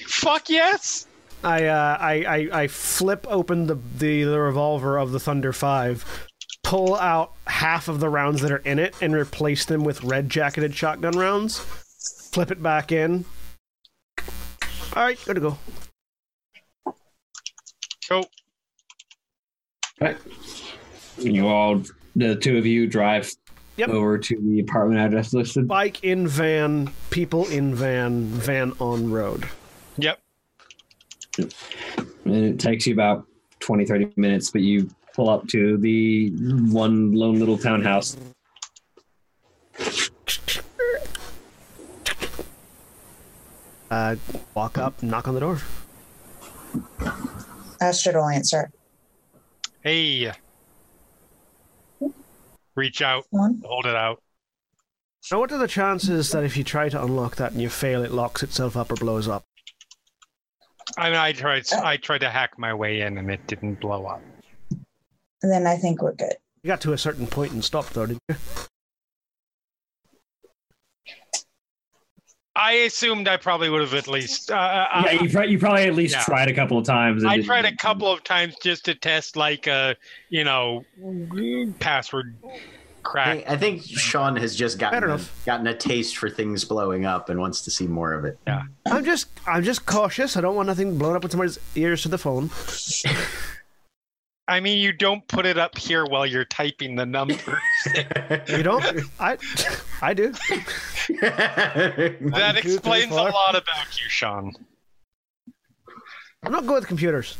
Fuck 0.07 0.49
yes. 0.49 1.07
I, 1.43 1.65
uh, 1.65 1.97
I, 1.99 2.13
I, 2.23 2.61
I 2.61 2.67
flip 2.67 3.27
open 3.29 3.67
the, 3.67 3.75
the, 3.97 4.23
the 4.23 4.39
revolver 4.39 4.97
of 4.97 5.11
the 5.11 5.19
Thunder 5.19 5.51
5, 5.51 6.27
pull 6.63 6.95
out 6.95 7.33
half 7.47 7.89
of 7.89 7.99
the 7.99 8.07
rounds 8.07 8.41
that 8.41 8.51
are 8.51 8.57
in 8.57 8.79
it, 8.79 8.95
and 9.01 9.13
replace 9.13 9.65
them 9.65 9.83
with 9.83 10.03
red 10.03 10.29
jacketed 10.29 10.73
shotgun 10.73 11.17
rounds. 11.17 11.59
Flip 12.31 12.51
it 12.51 12.63
back 12.63 12.91
in. 12.91 13.25
All 14.95 15.03
right, 15.03 15.19
good 15.25 15.35
to 15.35 15.41
go. 15.41 15.57
Go. 18.09 18.25
Okay. 20.03 20.17
You 21.17 21.47
all, 21.47 21.81
the 22.15 22.35
two 22.35 22.57
of 22.57 22.65
you, 22.65 22.87
drive 22.87 23.31
Yep. 23.77 23.89
over 23.89 24.19
to 24.19 24.37
the 24.39 24.59
apartment 24.59 24.99
address 24.99 25.33
listed. 25.33 25.67
Bike 25.67 26.03
in 26.03 26.27
van, 26.27 26.91
people 27.09 27.47
in 27.47 27.73
van, 27.73 28.25
van 28.25 28.73
on 28.79 29.09
road. 29.09 29.47
Yep. 29.97 30.19
And 31.39 31.51
it 32.25 32.59
takes 32.59 32.85
you 32.85 32.93
about 32.93 33.25
20, 33.61 33.85
30 33.85 34.13
minutes, 34.15 34.51
but 34.51 34.61
you 34.61 34.89
pull 35.15 35.27
up 35.27 35.47
to 35.47 35.77
the 35.77 36.29
one 36.69 37.13
lone 37.13 37.39
little 37.39 37.57
townhouse. 37.57 38.15
Uh, 43.89 44.15
walk 44.53 44.77
up, 44.77 45.01
knock 45.01 45.27
on 45.27 45.33
the 45.33 45.39
door. 45.39 45.59
Astrid 47.81 48.15
will 48.15 48.27
answer. 48.27 48.71
Hey. 49.83 50.31
Reach 52.75 53.01
out. 53.01 53.25
Hold 53.31 53.85
it 53.85 53.95
out. 53.95 54.21
So, 55.19 55.39
what 55.39 55.51
are 55.51 55.57
the 55.57 55.67
chances 55.67 56.31
that 56.31 56.43
if 56.43 56.57
you 56.57 56.63
try 56.63 56.89
to 56.89 57.03
unlock 57.03 57.35
that 57.35 57.51
and 57.51 57.61
you 57.61 57.69
fail, 57.69 58.03
it 58.03 58.11
locks 58.11 58.43
itself 58.43 58.75
up 58.75 58.91
or 58.91 58.95
blows 58.95 59.27
up? 59.27 59.43
I 60.97 61.09
mean, 61.09 61.19
I 61.19 61.33
tried. 61.33 61.71
I 61.73 61.97
tried 61.97 62.19
to 62.19 62.29
hack 62.29 62.57
my 62.57 62.73
way 62.73 63.01
in, 63.01 63.17
and 63.17 63.29
it 63.29 63.45
didn't 63.47 63.79
blow 63.79 64.05
up. 64.05 64.21
And 64.71 65.51
then 65.51 65.67
I 65.67 65.75
think 65.77 66.01
we're 66.01 66.13
good. 66.13 66.35
You 66.61 66.67
got 66.67 66.81
to 66.81 66.93
a 66.93 66.97
certain 66.97 67.27
point 67.27 67.51
and 67.51 67.63
stopped, 67.63 67.93
though, 67.93 68.05
didn't 68.05 68.21
you? 68.29 68.35
I 72.63 72.71
assumed 72.85 73.27
I 73.27 73.35
probably 73.37 73.69
would 73.69 73.81
have 73.81 73.93
at 73.93 74.07
least. 74.07 74.49
Uh, 74.49 74.55
I, 74.55 75.11
yeah, 75.11 75.21
you, 75.21 75.29
pro- 75.29 75.43
you 75.43 75.59
probably 75.59 75.83
at 75.83 75.95
least 75.95 76.15
Yeah. 76.15 76.23
tried 76.23 76.47
a 76.47 76.53
couple 76.53 76.77
of 76.77 76.85
times. 76.85 77.25
I 77.25 77.41
tried 77.41 77.65
a 77.65 77.75
couple 77.75 78.11
of 78.11 78.23
times 78.23 78.55
just 78.63 78.85
to 78.85 78.95
test, 78.95 79.35
like, 79.35 79.67
uh, 79.67 79.95
you 80.29 80.43
know, 80.45 80.85
password 81.79 82.35
crack. 83.03 83.43
I, 83.47 83.53
I 83.53 83.57
think 83.57 83.83
Sean 83.83 84.37
has 84.37 84.55
just 84.55 84.79
gotten 84.79 85.03
a, 85.09 85.19
gotten 85.45 85.67
a 85.67 85.75
taste 85.75 86.15
for 86.17 86.29
things 86.29 86.63
blowing 86.63 87.05
up 87.05 87.29
and 87.29 87.37
wants 87.39 87.61
to 87.63 87.71
see 87.71 87.85
more 87.85 88.13
of 88.13 88.23
it. 88.23 88.39
Yeah, 88.47 88.63
I'm 88.85 89.03
just, 89.03 89.27
I'm 89.45 89.63
just 89.63 89.85
cautious. 89.85 90.37
I 90.37 90.41
don't 90.41 90.55
want 90.55 90.67
nothing 90.67 90.97
blown 90.97 91.15
up 91.17 91.25
in 91.25 91.29
somebody's 91.31 91.59
ears 91.75 92.03
to 92.03 92.07
the 92.09 92.17
phone. 92.17 92.49
I 94.47 94.59
mean, 94.59 94.77
you 94.79 94.91
don't 94.91 95.25
put 95.27 95.45
it 95.45 95.57
up 95.57 95.77
here 95.77 96.05
while 96.05 96.25
you're 96.25 96.45
typing 96.45 96.95
the 96.95 97.05
numbers. 97.05 97.39
You 98.47 98.63
don't? 98.63 98.83
I, 99.19 99.37
I 100.01 100.13
do. 100.13 100.31
that 101.21 102.19
One, 102.21 102.55
two, 102.55 102.61
three, 102.61 102.73
explains 102.73 103.11
a 103.11 103.15
lot 103.15 103.55
about 103.55 104.01
you, 104.01 104.09
Sean. 104.09 104.53
I'm 106.43 106.51
not 106.51 106.65
good 106.65 106.75
with 106.75 106.87
computers 106.87 107.37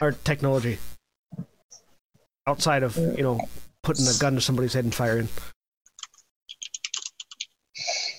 or 0.00 0.12
technology. 0.12 0.78
Outside 2.46 2.82
of, 2.82 2.96
you 2.96 3.22
know, 3.22 3.40
putting 3.82 4.06
a 4.06 4.12
gun 4.18 4.34
to 4.34 4.40
somebody's 4.40 4.72
head 4.74 4.84
and 4.84 4.94
firing. 4.94 5.28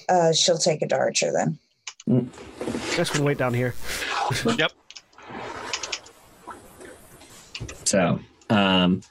Uh, 0.09 0.33
she'll 0.33 0.57
take 0.57 0.81
it 0.81 0.89
to 0.89 0.97
Archer 0.97 1.31
then. 1.31 2.29
Guess 2.95 3.13
we'll 3.13 3.23
wait 3.23 3.37
down 3.37 3.53
here. 3.53 3.73
Yep. 4.45 4.71
So, 7.93 8.19
um, 8.49 9.01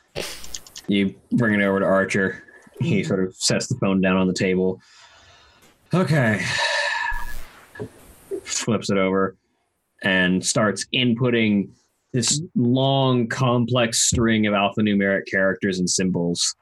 you 0.89 1.15
bring 1.31 1.61
it 1.61 1.63
over 1.63 1.79
to 1.79 1.87
Archer. 1.87 2.43
He 2.81 3.05
sort 3.05 3.23
of 3.23 3.33
sets 3.37 3.69
the 3.69 3.77
phone 3.77 4.01
down 4.01 4.17
on 4.17 4.27
the 4.27 4.35
table. 4.35 4.81
Okay. 5.95 6.45
Flips 8.43 8.91
it 8.91 8.99
over 8.99 9.37
and 10.03 10.45
starts 10.45 10.85
inputting 10.93 11.69
this 12.13 12.43
long, 12.57 13.29
complex 13.29 14.03
string 14.03 14.49
of 14.49 14.53
alphanumeric 14.53 15.27
characters 15.31 15.79
and 15.79 15.89
symbols. 15.89 16.57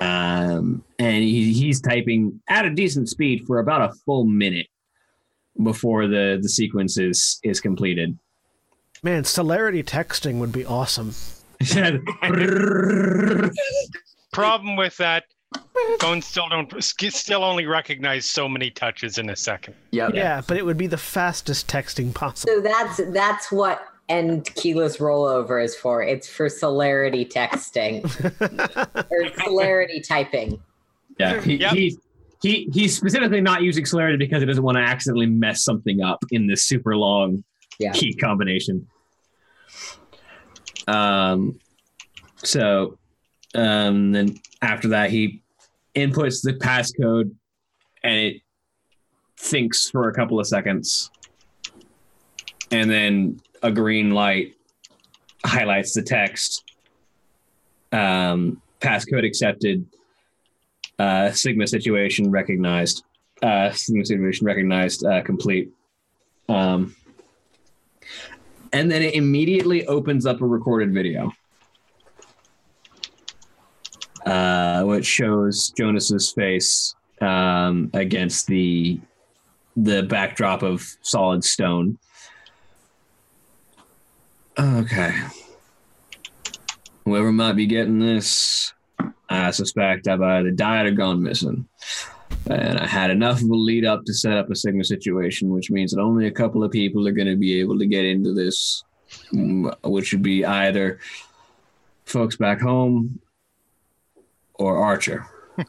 Um, 0.00 0.84
and 1.00 1.24
he, 1.24 1.52
he's 1.52 1.80
typing 1.80 2.40
at 2.48 2.64
a 2.64 2.70
decent 2.70 3.08
speed 3.08 3.42
for 3.44 3.58
about 3.58 3.90
a 3.90 3.92
full 4.06 4.24
minute 4.24 4.68
before 5.60 6.06
the, 6.06 6.38
the 6.40 6.48
sequence 6.48 6.96
is, 6.96 7.40
is 7.42 7.60
completed. 7.60 8.16
Man, 9.02 9.24
celerity 9.24 9.82
texting 9.82 10.38
would 10.38 10.52
be 10.52 10.64
awesome. 10.64 11.12
Problem 14.32 14.76
with 14.76 14.96
that, 14.98 15.24
phones 16.00 16.26
still 16.26 16.48
don't 16.48 16.82
still 16.82 17.44
only 17.44 17.66
recognize 17.66 18.24
so 18.26 18.48
many 18.48 18.70
touches 18.70 19.18
in 19.18 19.30
a 19.30 19.36
second. 19.36 19.74
Yep. 19.90 20.12
Yeah, 20.14 20.40
but 20.46 20.56
it 20.56 20.64
would 20.64 20.76
be 20.76 20.86
the 20.86 20.96
fastest 20.98 21.66
texting 21.68 22.14
possible. 22.14 22.52
So 22.54 22.60
that's 22.60 23.00
that's 23.12 23.50
what 23.50 23.84
and 24.08 24.44
keyless 24.54 24.98
rollover 24.98 25.62
is 25.62 25.74
for. 25.76 26.02
It's 26.02 26.28
for 26.28 26.48
celerity 26.48 27.24
texting 27.24 28.04
or 29.10 29.44
celerity 29.44 30.00
typing. 30.00 30.60
Yeah, 31.18 31.40
he, 31.40 31.56
Yep. 31.56 31.72
he, 31.74 31.98
he 32.42 32.70
he's 32.72 32.96
specifically 32.96 33.40
not 33.40 33.62
using 33.62 33.84
celerity 33.84 34.16
because 34.16 34.40
he 34.40 34.46
doesn't 34.46 34.64
want 34.64 34.76
to 34.76 34.82
accidentally 34.82 35.26
mess 35.26 35.62
something 35.64 36.00
up 36.02 36.24
in 36.30 36.46
this 36.46 36.64
super 36.64 36.96
long 36.96 37.42
Yeah. 37.78 37.92
key 37.92 38.14
combination. 38.14 38.86
Um, 40.88 41.58
so, 42.36 42.98
um, 43.54 44.12
then 44.12 44.40
after 44.62 44.88
that, 44.88 45.10
he 45.10 45.42
inputs 45.94 46.42
the 46.42 46.54
passcode, 46.54 47.34
and 48.02 48.14
it 48.14 48.42
thinks 49.36 49.90
for 49.90 50.08
a 50.08 50.14
couple 50.14 50.38
of 50.38 50.46
seconds, 50.46 51.10
and 52.70 52.90
then 52.90 53.40
a 53.62 53.70
green 53.70 54.10
light 54.10 54.54
highlights 55.44 55.94
the 55.94 56.02
text. 56.02 56.64
Um, 57.92 58.62
passcode 58.80 59.26
accepted 59.26 59.84
uh, 60.98 61.32
Sigma 61.32 61.66
situation 61.66 62.30
recognized. 62.30 63.04
Uh, 63.42 63.70
Sigma 63.70 64.04
situation 64.04 64.46
recognized. 64.46 65.04
Uh, 65.04 65.22
complete. 65.22 65.70
Um, 66.48 66.94
and 68.72 68.90
then 68.90 69.02
it 69.02 69.14
immediately 69.14 69.86
opens 69.86 70.26
up 70.26 70.40
a 70.40 70.46
recorded 70.46 70.92
video, 70.92 71.32
uh, 74.26 74.82
which 74.84 75.06
shows 75.06 75.70
Jonas's 75.76 76.32
face 76.32 76.94
um, 77.20 77.90
against 77.94 78.46
the 78.46 79.00
the 79.76 80.02
backdrop 80.02 80.62
of 80.62 80.84
solid 81.02 81.44
stone. 81.44 81.98
Okay. 84.58 85.14
Whoever 87.04 87.32
might 87.32 87.54
be 87.54 87.66
getting 87.66 87.98
this 87.98 88.74
I 89.30 89.52
suspect 89.52 90.08
I've 90.08 90.20
either 90.20 90.50
died 90.50 90.86
or 90.86 90.90
gone 90.90 91.22
missing. 91.22 91.68
And 92.50 92.78
I 92.78 92.86
had 92.86 93.10
enough 93.10 93.42
of 93.42 93.48
a 93.48 93.54
lead 93.54 93.84
up 93.84 94.04
to 94.06 94.12
set 94.12 94.36
up 94.36 94.50
a 94.50 94.56
Sigma 94.56 94.84
situation, 94.84 95.50
which 95.50 95.70
means 95.70 95.92
that 95.92 96.00
only 96.00 96.26
a 96.26 96.32
couple 96.32 96.64
of 96.64 96.72
people 96.72 97.06
are 97.06 97.12
going 97.12 97.28
to 97.28 97.36
be 97.36 97.60
able 97.60 97.78
to 97.78 97.86
get 97.86 98.04
into 98.04 98.34
this, 98.34 98.82
mm, 99.32 99.72
which 99.84 100.12
would 100.12 100.22
be 100.22 100.44
either 100.44 100.98
folks 102.06 102.36
back 102.36 102.60
home 102.60 103.20
or 104.54 104.78
Archer. 104.78 105.26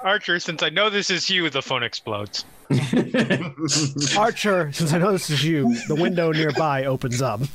Archer, 0.00 0.40
since 0.40 0.62
I 0.62 0.70
know 0.70 0.88
this 0.88 1.10
is 1.10 1.28
you, 1.28 1.50
the 1.50 1.60
phone 1.62 1.82
explodes. 1.82 2.44
Archer, 4.16 4.72
since 4.72 4.92
I 4.92 4.98
know 4.98 5.12
this 5.12 5.28
is 5.30 5.44
you, 5.44 5.76
the 5.86 5.94
window 5.94 6.32
nearby 6.32 6.86
opens 6.86 7.20
up. 7.20 7.42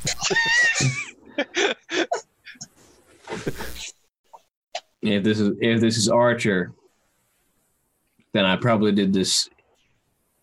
if 5.01 5.23
this 5.23 5.39
is 5.39 5.57
if 5.59 5.81
this 5.81 5.97
is 5.97 6.07
Archer, 6.07 6.71
then 8.37 8.45
I 8.45 8.55
probably 8.55 8.91
did 8.91 9.13
this 9.13 9.49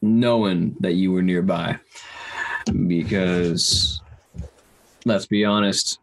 knowing 0.02 0.74
that 0.80 0.94
you 0.94 1.12
were 1.12 1.22
nearby. 1.22 1.78
Because 2.86 4.00
let's 5.04 5.26
be 5.26 5.44
honest, 5.44 6.00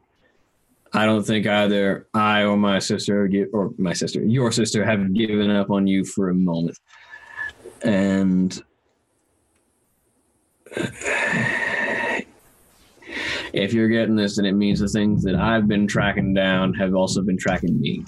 I 0.93 1.05
don't 1.05 1.23
think 1.23 1.47
either 1.47 2.07
I 2.13 2.43
or 2.43 2.55
my 2.55 2.79
sister 2.79 3.29
or 3.51 3.71
my 3.77 3.93
sister, 3.93 4.23
your 4.23 4.51
sister, 4.51 4.85
have 4.85 5.13
given 5.13 5.49
up 5.49 5.69
on 5.69 5.87
you 5.87 6.05
for 6.05 6.29
a 6.29 6.33
moment. 6.33 6.77
And 7.83 8.53
if 13.53 13.73
you're 13.73 13.89
getting 13.89 14.15
this, 14.15 14.37
then 14.37 14.45
it 14.45 14.53
means 14.53 14.79
the 14.79 14.87
things 14.87 15.23
that 15.23 15.35
I've 15.35 15.67
been 15.67 15.87
tracking 15.87 16.33
down 16.33 16.73
have 16.75 16.95
also 16.95 17.21
been 17.21 17.37
tracking 17.37 17.81
me. 17.81 18.05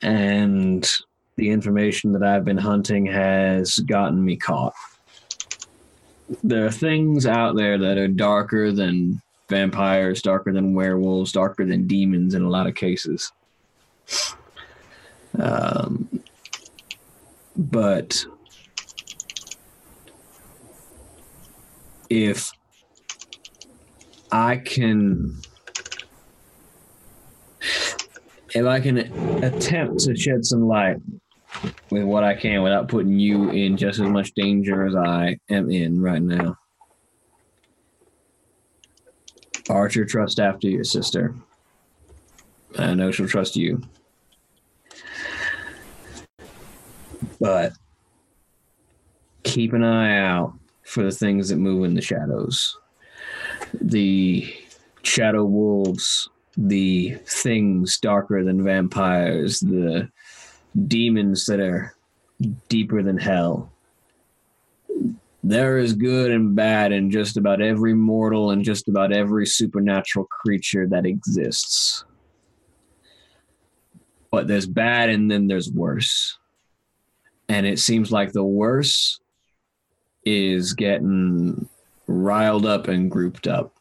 And 0.00 0.90
the 1.36 1.50
information 1.50 2.12
that 2.12 2.22
I've 2.22 2.44
been 2.44 2.58
hunting 2.58 3.06
has 3.06 3.78
gotten 3.78 4.24
me 4.24 4.36
caught. 4.36 4.74
There 6.42 6.64
are 6.66 6.70
things 6.70 7.26
out 7.26 7.56
there 7.56 7.78
that 7.78 7.98
are 7.98 8.08
darker 8.08 8.72
than 8.72 9.20
vampires, 9.48 10.22
darker 10.22 10.52
than 10.52 10.74
werewolves, 10.74 11.32
darker 11.32 11.64
than 11.64 11.86
demons 11.86 12.34
in 12.34 12.42
a 12.42 12.48
lot 12.48 12.66
of 12.66 12.74
cases. 12.74 13.32
Um, 15.38 16.22
but 17.56 18.24
if 22.08 22.50
I 24.30 24.56
can 24.56 25.40
if 28.54 28.66
I 28.66 28.80
can 28.80 28.98
attempt 29.42 30.00
to 30.00 30.14
shed 30.14 30.44
some 30.44 30.66
light 30.66 30.96
with 31.90 32.04
what 32.04 32.24
I 32.24 32.34
can 32.34 32.62
without 32.62 32.88
putting 32.88 33.18
you 33.18 33.50
in 33.50 33.76
just 33.76 34.00
as 34.00 34.08
much 34.08 34.32
danger 34.34 34.86
as 34.86 34.94
I 34.94 35.38
am 35.50 35.70
in 35.70 36.00
right 36.00 36.22
now. 36.22 36.56
Archer, 39.68 40.04
trust 40.04 40.40
after 40.40 40.68
your 40.68 40.84
sister. 40.84 41.34
I 42.78 42.94
know 42.94 43.10
she'll 43.10 43.28
trust 43.28 43.56
you. 43.56 43.82
But 47.40 47.72
keep 49.42 49.72
an 49.72 49.84
eye 49.84 50.18
out 50.18 50.54
for 50.84 51.02
the 51.04 51.10
things 51.10 51.48
that 51.48 51.56
move 51.56 51.84
in 51.84 51.94
the 51.94 52.02
shadows. 52.02 52.76
The 53.80 54.52
shadow 55.02 55.44
wolves, 55.44 56.28
the 56.56 57.18
things 57.26 57.98
darker 57.98 58.44
than 58.44 58.64
vampires, 58.64 59.60
the 59.60 60.08
demons 60.86 61.46
that 61.46 61.60
are 61.60 61.94
deeper 62.68 63.02
than 63.02 63.18
hell. 63.18 63.72
There 65.44 65.78
is 65.78 65.92
good 65.92 66.30
and 66.30 66.54
bad 66.54 66.92
in 66.92 67.10
just 67.10 67.36
about 67.36 67.60
every 67.60 67.94
mortal 67.94 68.52
and 68.52 68.64
just 68.64 68.88
about 68.88 69.12
every 69.12 69.46
supernatural 69.46 70.26
creature 70.26 70.86
that 70.88 71.04
exists. 71.04 72.04
But 74.30 74.46
there's 74.46 74.66
bad 74.66 75.10
and 75.10 75.30
then 75.30 75.48
there's 75.48 75.70
worse. 75.70 76.38
And 77.48 77.66
it 77.66 77.80
seems 77.80 78.12
like 78.12 78.32
the 78.32 78.44
worse 78.44 79.20
is 80.24 80.72
getting 80.72 81.68
riled 82.06 82.64
up 82.64 82.88
and 82.88 83.10
grouped 83.10 83.46
up. 83.46 83.74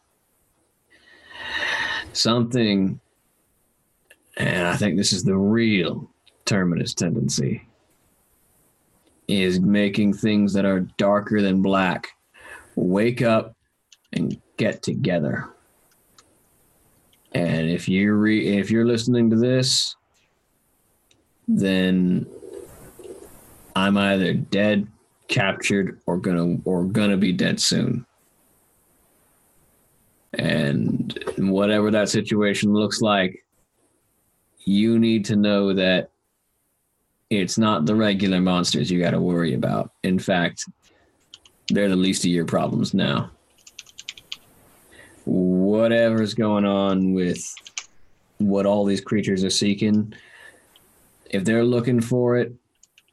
Something, 2.11 2.99
and 4.35 4.67
I 4.67 4.75
think 4.75 4.97
this 4.97 5.13
is 5.13 5.23
the 5.23 5.37
real 5.37 6.10
terminus 6.51 6.93
tendency, 6.93 7.65
is 9.29 9.61
making 9.61 10.13
things 10.13 10.51
that 10.51 10.65
are 10.65 10.81
darker 10.97 11.41
than 11.41 11.61
black 11.61 12.09
wake 12.75 13.21
up 13.21 13.55
and 14.11 14.37
get 14.57 14.83
together. 14.83 15.47
And 17.31 17.69
if 17.69 17.87
you're 17.87 18.17
re- 18.17 18.57
if 18.57 18.69
you're 18.69 18.85
listening 18.85 19.29
to 19.29 19.37
this, 19.37 19.95
then 21.47 22.27
I'm 23.73 23.97
either 23.97 24.33
dead, 24.33 24.87
captured, 25.29 26.01
or 26.05 26.17
gonna 26.17 26.57
or 26.65 26.83
gonna 26.83 27.15
be 27.15 27.31
dead 27.31 27.61
soon. 27.61 28.05
And 30.33 31.17
whatever 31.37 31.91
that 31.91 32.09
situation 32.09 32.73
looks 32.73 32.99
like, 32.99 33.45
you 34.65 34.99
need 34.99 35.23
to 35.25 35.37
know 35.37 35.73
that 35.73 36.10
it's 37.31 37.57
not 37.57 37.85
the 37.85 37.95
regular 37.95 38.41
monsters 38.41 38.91
you 38.91 38.99
got 38.99 39.11
to 39.11 39.21
worry 39.21 39.53
about. 39.53 39.91
In 40.03 40.19
fact, 40.19 40.65
they're 41.69 41.87
the 41.87 41.95
least 41.95 42.25
of 42.25 42.31
your 42.31 42.45
problems 42.45 42.93
now. 42.93 43.31
Whatever's 45.23 46.33
going 46.33 46.65
on 46.65 47.13
with 47.13 47.41
what 48.39 48.65
all 48.65 48.83
these 48.83 48.99
creatures 48.99 49.45
are 49.45 49.49
seeking, 49.49 50.13
if 51.29 51.45
they're 51.45 51.63
looking 51.63 52.01
for 52.01 52.35
it 52.35 52.53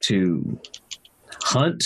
to 0.00 0.58
hunt 1.44 1.84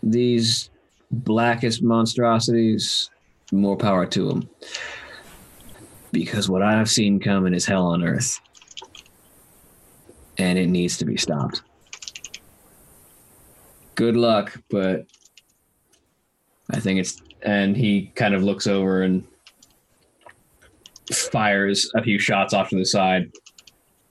these 0.00 0.70
blackest 1.10 1.82
monstrosities, 1.82 3.10
more 3.50 3.76
power 3.76 4.06
to 4.06 4.28
them. 4.28 4.48
Because 6.12 6.48
what 6.48 6.62
I've 6.62 6.90
seen 6.90 7.18
coming 7.18 7.52
is 7.52 7.66
hell 7.66 7.86
on 7.86 8.04
earth. 8.04 8.38
And 10.42 10.58
it 10.58 10.66
needs 10.66 10.98
to 10.98 11.04
be 11.04 11.16
stopped. 11.16 11.62
Good 13.94 14.16
luck, 14.16 14.60
but 14.70 15.06
I 16.72 16.80
think 16.80 16.98
it's. 16.98 17.22
And 17.42 17.76
he 17.76 18.06
kind 18.16 18.34
of 18.34 18.42
looks 18.42 18.66
over 18.66 19.02
and 19.02 19.24
fires 21.12 21.88
a 21.94 22.02
few 22.02 22.18
shots 22.18 22.52
off 22.54 22.70
to 22.70 22.76
the 22.76 22.84
side. 22.84 23.30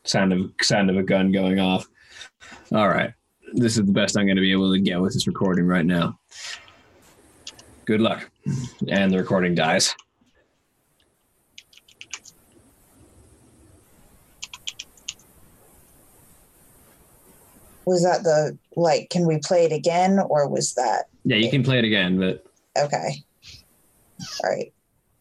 Sound 0.06 0.32
of 0.32 0.52
sound 0.62 0.90
of 0.90 0.96
a 0.96 1.04
gun 1.04 1.34
going 1.34 1.60
off. 1.60 1.86
All 2.72 2.88
right, 2.88 3.14
this 3.52 3.78
is 3.78 3.86
the 3.86 3.92
best 3.92 4.18
I'm 4.18 4.26
going 4.26 4.38
to 4.38 4.42
be 4.42 4.54
able 4.54 4.72
to 4.72 4.80
get 4.80 5.02
with 5.02 5.14
this 5.14 5.28
recording 5.28 5.66
right 5.66 5.86
now. 5.86 6.18
Good 7.84 8.00
luck, 8.00 8.32
and 8.88 9.12
the 9.12 9.18
recording 9.18 9.54
dies. 9.54 9.94
Was 17.92 18.04
that 18.04 18.24
the 18.24 18.58
like? 18.78 19.10
Can 19.10 19.28
we 19.28 19.38
play 19.40 19.66
it 19.66 19.74
again, 19.74 20.18
or 20.18 20.48
was 20.48 20.76
that 20.76 21.10
Yeah, 21.26 21.36
you 21.36 21.50
can 21.50 21.62
play 21.62 21.78
it 21.78 21.84
again, 21.84 22.18
but 22.18 22.46
okay? 22.78 23.22
All 24.44 24.50
right, 24.50 24.72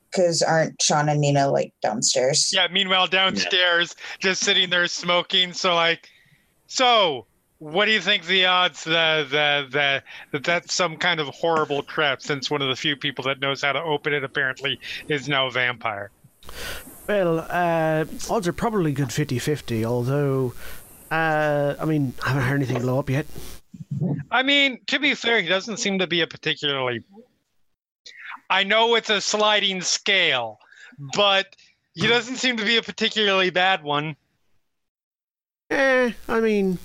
because 0.08 0.40
aren't 0.40 0.80
Sean 0.80 1.08
and 1.08 1.20
Nina 1.20 1.50
like 1.50 1.72
downstairs? 1.82 2.52
Yeah. 2.54 2.68
Meanwhile, 2.70 3.08
downstairs, 3.08 3.96
just 4.20 4.42
sitting 4.44 4.70
there 4.70 4.86
smoking. 4.86 5.52
So 5.52 5.74
like, 5.74 6.08
so 6.68 7.26
what 7.58 7.86
do 7.86 7.90
you 7.90 8.00
think 8.00 8.26
the 8.26 8.46
odds 8.46 8.84
that 8.84 9.30
that 9.30 9.72
that 9.72 10.04
that 10.30 10.44
that's 10.44 10.72
some 10.72 10.96
kind 10.96 11.18
of 11.18 11.26
horrible 11.28 11.82
trap? 11.82 12.22
Since 12.22 12.52
one 12.52 12.62
of 12.62 12.68
the 12.68 12.76
few 12.76 12.94
people 12.94 13.24
that 13.24 13.40
knows 13.40 13.62
how 13.62 13.72
to 13.72 13.82
open 13.82 14.14
it 14.14 14.22
apparently 14.22 14.78
is 15.08 15.28
now 15.28 15.48
a 15.48 15.50
vampire. 15.50 16.12
Well, 17.06 17.40
uh, 17.50 18.04
odds 18.30 18.46
are 18.46 18.52
probably 18.52 18.92
good 18.92 19.12
50 19.12 19.40
50, 19.40 19.84
although, 19.84 20.54
uh, 21.10 21.74
I 21.78 21.84
mean, 21.84 22.14
I 22.24 22.28
haven't 22.28 22.44
heard 22.44 22.56
anything 22.56 22.80
blow 22.82 22.98
up 22.98 23.10
yet. 23.10 23.26
I 24.30 24.42
mean, 24.42 24.80
to 24.86 24.98
be 24.98 25.14
fair, 25.14 25.40
he 25.40 25.48
doesn't 25.48 25.78
seem 25.78 25.98
to 25.98 26.06
be 26.06 26.20
a 26.20 26.26
particularly. 26.26 27.02
I 28.48 28.64
know 28.64 28.94
it's 28.94 29.10
a 29.10 29.20
sliding 29.20 29.80
scale, 29.80 30.58
but 31.14 31.54
he 31.94 32.06
doesn't 32.06 32.36
seem 32.36 32.56
to 32.56 32.64
be 32.64 32.76
a 32.76 32.82
particularly 32.82 33.50
bad 33.50 33.82
one. 33.82 34.16
Eh, 35.70 36.12
I 36.28 36.40
mean, 36.40 36.78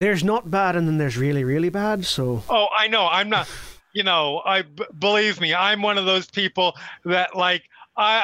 there's 0.00 0.22
not 0.22 0.50
bad 0.50 0.76
and 0.76 0.86
then 0.86 0.98
there's 0.98 1.16
really, 1.16 1.44
really 1.44 1.70
bad, 1.70 2.04
so. 2.04 2.42
Oh, 2.48 2.68
I 2.76 2.88
know. 2.88 3.06
I'm 3.06 3.30
not. 3.30 3.48
You 3.94 4.02
know, 4.02 4.42
I 4.44 4.62
b- 4.62 4.84
believe 4.98 5.40
me. 5.40 5.54
I'm 5.54 5.80
one 5.80 5.96
of 5.96 6.04
those 6.04 6.26
people 6.26 6.74
that 7.06 7.34
like 7.34 7.62
I 7.96 8.22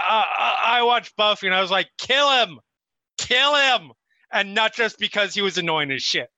I 0.66 0.78
I 0.78 0.82
watched 0.82 1.16
Buffy 1.16 1.46
and 1.46 1.56
I 1.56 1.62
was 1.62 1.70
like, 1.70 1.88
kill 1.96 2.30
him, 2.30 2.60
kill 3.16 3.54
him, 3.54 3.92
and 4.32 4.54
not 4.54 4.74
just 4.74 4.98
because 4.98 5.34
he 5.34 5.42
was 5.42 5.58
annoying 5.58 5.90
as 5.90 6.02
shit. 6.02 6.28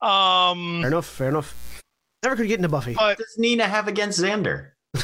Um, 0.00 0.80
Fair 0.82 0.88
enough, 0.88 1.06
fair 1.06 1.28
enough. 1.28 1.80
Never 2.24 2.36
could 2.36 2.48
get 2.48 2.58
into 2.58 2.68
Buffy. 2.68 2.94
but 2.94 3.02
What 3.02 3.18
does 3.18 3.34
Nina 3.38 3.66
have 3.68 3.88
against 3.88 4.20
Xander? 4.20 4.70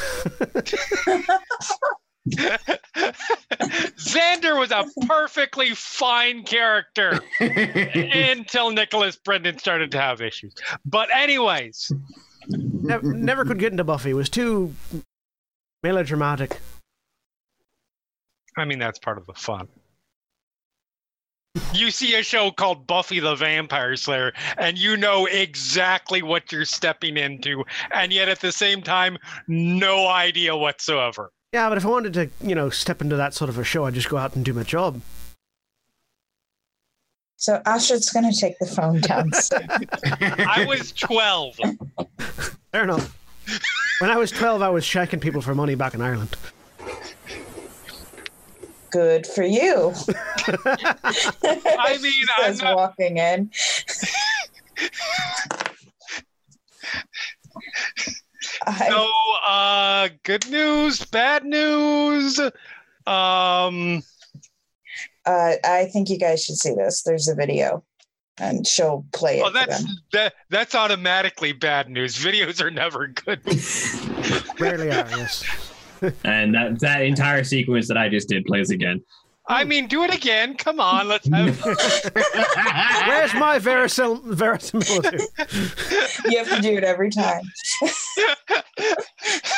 Xander 3.29 4.57
was 4.59 4.71
a 4.71 4.85
perfectly 5.07 5.71
fine 5.71 6.43
character 6.43 7.19
until 7.39 8.71
Nicholas 8.71 9.15
Brendon 9.17 9.57
started 9.57 9.91
to 9.91 9.99
have 9.99 10.21
issues. 10.21 10.53
But 10.85 11.09
anyways, 11.13 11.91
Ne- 12.47 12.99
never 13.03 13.45
could 13.45 13.59
get 13.59 13.71
into 13.71 13.83
Buffy. 13.83 14.11
It 14.11 14.15
was 14.15 14.29
too 14.29 14.73
melodramatic. 15.83 16.59
I 18.57 18.65
mean 18.65 18.79
that's 18.79 18.99
part 18.99 19.17
of 19.17 19.25
the 19.25 19.33
fun. 19.33 19.67
You 21.73 21.91
see 21.91 22.15
a 22.15 22.23
show 22.23 22.51
called 22.51 22.87
Buffy 22.87 23.19
the 23.19 23.35
Vampire 23.35 23.95
Slayer, 23.95 24.33
and 24.57 24.77
you 24.77 24.97
know 24.97 25.25
exactly 25.25 26.21
what 26.21 26.51
you're 26.51 26.65
stepping 26.65 27.17
into, 27.17 27.63
and 27.91 28.11
yet 28.11 28.29
at 28.29 28.39
the 28.41 28.51
same 28.51 28.81
time, 28.81 29.17
no 29.47 30.07
idea 30.07 30.55
whatsoever. 30.55 31.31
Yeah, 31.53 31.67
but 31.69 31.77
if 31.77 31.85
I 31.85 31.89
wanted 31.89 32.13
to, 32.13 32.29
you 32.41 32.53
know, 32.53 32.69
step 32.69 33.01
into 33.01 33.15
that 33.15 33.33
sort 33.33 33.49
of 33.49 33.57
a 33.57 33.63
show, 33.63 33.85
I'd 33.85 33.95
just 33.95 34.09
go 34.09 34.17
out 34.17 34.35
and 34.35 34.45
do 34.45 34.53
my 34.53 34.63
job. 34.63 35.01
So 37.37 37.61
Astrid's 37.65 38.09
going 38.09 38.29
to 38.29 38.37
take 38.37 38.59
the 38.59 38.65
phone 38.65 38.99
down. 38.99 39.31
I 40.45 40.65
was 40.67 40.91
12. 40.91 41.57
Fair 42.73 42.83
enough. 42.83 43.17
when 44.01 44.09
I 44.09 44.17
was 44.17 44.29
12, 44.29 44.61
I 44.61 44.69
was 44.69 44.85
checking 44.85 45.21
people 45.21 45.41
for 45.41 45.55
money 45.55 45.73
back 45.75 45.93
in 45.93 46.01
Ireland. 46.01 46.35
Good 48.91 49.27
for 49.27 49.43
you. 49.43 49.93
I 50.65 51.99
mean, 52.01 52.25
I'm 52.37 52.57
not, 52.57 52.75
walking 52.75 53.17
in. 53.17 53.51
So 58.89 59.11
uh 59.47 60.09
good 60.23 60.49
news, 60.49 61.05
bad 61.05 61.45
news. 61.45 62.39
Um 63.05 64.03
uh, 65.25 65.55
I 65.63 65.85
think 65.85 66.09
you 66.09 66.17
guys 66.17 66.43
should 66.43 66.57
see 66.57 66.73
this. 66.73 67.03
There's 67.03 67.27
a 67.27 67.35
video, 67.35 67.83
and 68.39 68.65
she'll 68.65 69.05
play 69.13 69.39
it 69.39 69.43
oh 69.45 69.51
that's 69.51 69.85
that 70.13 70.33
that's 70.49 70.73
automatically 70.73 71.51
bad 71.51 71.89
news. 71.89 72.17
Videos 72.17 72.61
are 72.61 72.71
never 72.71 73.07
good. 73.07 73.41
Rarely 74.59 74.89
are, 74.89 75.07
yes. 75.09 75.43
And 76.23 76.53
that 76.55 76.79
that 76.79 77.01
entire 77.01 77.43
sequence 77.43 77.87
that 77.87 77.97
I 77.97 78.09
just 78.09 78.29
did 78.29 78.45
plays 78.45 78.69
again. 78.71 79.03
I 79.51 79.63
mean, 79.63 79.87
do 79.87 80.03
it 80.03 80.13
again. 80.13 80.53
Come 80.55 80.79
on, 80.79 81.07
let's 81.07 81.27
have 81.29 81.59
Where's 81.65 83.33
my 83.33 83.57
verisil- 83.57 84.23
verisimilitude? 84.23 85.21
You 86.29 86.37
have 86.37 86.49
to 86.55 86.61
do 86.61 86.77
it 86.77 86.83
every 86.83 87.09
time. 87.09 87.41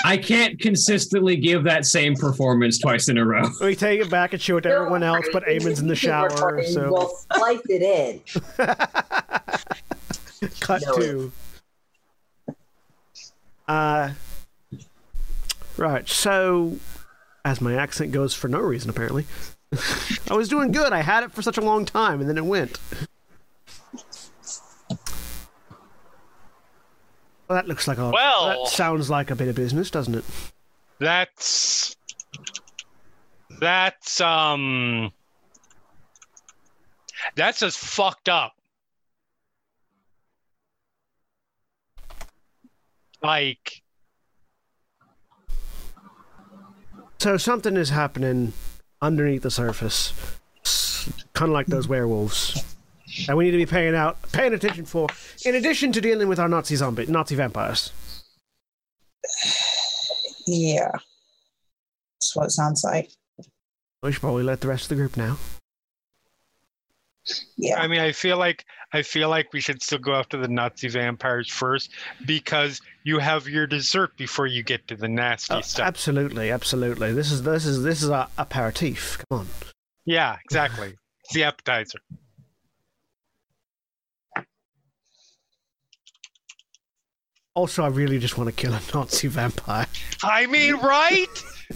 I 0.06 0.16
can't 0.16 0.58
consistently 0.62 1.36
give 1.36 1.66
that 1.66 1.86
same 1.86 2.16
performance 2.16 2.80
twice 2.80 3.10
in 3.10 3.18
a 3.18 3.26
row. 3.26 3.44
We 3.60 3.76
take 3.76 4.00
it 4.00 4.10
back 4.10 4.32
and 4.32 4.42
show 4.42 4.56
it 4.58 4.62
to 4.62 4.70
everyone 4.72 5.04
else, 5.04 5.26
but 5.34 5.44
Eamon's 5.46 5.82
in 5.82 5.88
the 5.88 5.96
shower, 5.96 6.30
so 6.64 6.90
We'll 6.90 7.10
splice 7.10 7.60
it 7.66 7.82
in. 7.82 8.22
cut 10.62 10.84
No. 10.86 10.96
to. 10.96 11.32
Uh, 13.68 14.12
right, 15.82 16.08
so 16.08 16.78
as 17.44 17.62
my 17.62 17.76
accent 17.76 18.12
goes 18.12 18.34
for 18.34 18.48
no 18.48 18.60
reason, 18.60 18.90
apparently, 18.90 19.26
I 20.30 20.34
was 20.34 20.48
doing 20.50 20.72
good. 20.72 20.94
I 20.94 21.02
had 21.02 21.24
it 21.24 21.32
for 21.32 21.42
such 21.42 21.58
a 21.58 21.62
long 21.62 21.86
time, 21.86 22.20
and 22.20 22.30
then 22.30 22.38
it 22.38 22.46
went. 22.46 22.80
Well, 27.48 27.56
that 27.58 27.68
looks 27.68 27.88
like 27.88 27.98
a. 27.98 28.10
Well- 28.10 28.64
that 28.64 28.72
sounds 28.72 29.10
like 29.10 29.32
a 29.32 29.36
bit 29.36 29.48
of 29.48 29.56
business, 29.56 29.90
doesn't 29.92 30.16
it? 30.16 30.26
that's 31.02 31.96
that's 33.60 34.22
um 34.22 35.12
that's 37.36 37.60
just 37.60 37.80
fucked 37.80 38.30
up. 38.30 38.54
Like 43.24 43.82
So 47.22 47.38
something 47.38 47.78
is 47.78 47.92
happening 47.92 48.52
underneath 49.00 49.44
the 49.44 49.52
surface, 49.52 50.12
kind 51.34 51.52
of 51.52 51.54
like 51.54 51.68
those 51.68 51.88
werewolves, 51.88 52.66
and 53.28 53.38
we 53.38 53.44
need 53.44 53.52
to 53.52 53.58
be 53.58 53.68
paying 53.68 53.94
out, 53.94 54.18
paying 54.32 54.56
attention 54.56 54.86
for. 54.86 55.08
In 55.46 55.54
addition 55.54 55.92
to 55.92 56.02
dealing 56.02 56.28
with 56.28 56.40
our 56.40 56.50
Nazi 56.50 56.76
zombie, 56.78 57.06
Nazi 57.06 57.36
vampires. 57.36 57.92
Yeah. 60.48 60.90
That's 62.16 62.36
what 62.36 62.46
it 62.46 62.54
sounds 62.54 62.84
like. 62.84 63.12
We 64.02 64.14
should 64.14 64.22
probably 64.22 64.42
let 64.42 64.62
the 64.62 64.70
rest 64.70 64.86
of 64.86 64.90
the 64.90 64.96
group 64.96 65.16
know. 65.16 65.38
Yeah. 67.58 67.80
I 67.82 67.88
mean, 67.88 68.00
I 68.00 68.12
feel 68.12 68.38
like 68.38 68.66
I 68.94 69.02
feel 69.02 69.30
like 69.30 69.54
we 69.54 69.62
should 69.62 69.82
still 69.82 70.00
go 70.00 70.14
after 70.16 70.38
the 70.38 70.48
Nazi 70.48 70.90
vampires 70.90 71.50
first 71.50 71.92
because 72.26 72.82
you 73.04 73.20
have 73.20 73.48
your 73.48 73.66
dessert 73.68 74.16
before 74.18 74.48
you 74.48 74.64
get 74.64 74.88
to 74.90 74.96
the 74.96 75.08
nasty 75.08 75.54
Oh, 75.56 75.62
stuff. 75.62 75.86
absolutely, 75.88 76.52
absolutely. 76.52 77.14
This 77.14 77.32
is 77.32 77.44
this 77.44 77.66
is 77.66 77.84
this 77.84 78.02
is 78.04 78.10
a 78.10 78.28
aperitif. 78.38 79.24
Come 79.30 79.40
on. 79.42 79.48
yeah, 80.06 80.38
exactly. 80.46 80.96
It's 81.24 81.34
the 81.36 81.44
appetizer. 81.44 82.00
Also, 87.54 87.84
I 87.84 87.88
really 87.88 88.18
just 88.18 88.38
want 88.38 88.50
to 88.50 88.56
kill 88.56 88.74
a 88.74 88.82
Nazi 88.94 89.28
vampire. 89.28 89.88
I 90.24 90.46
mean, 90.48 90.76
right? 90.78 91.28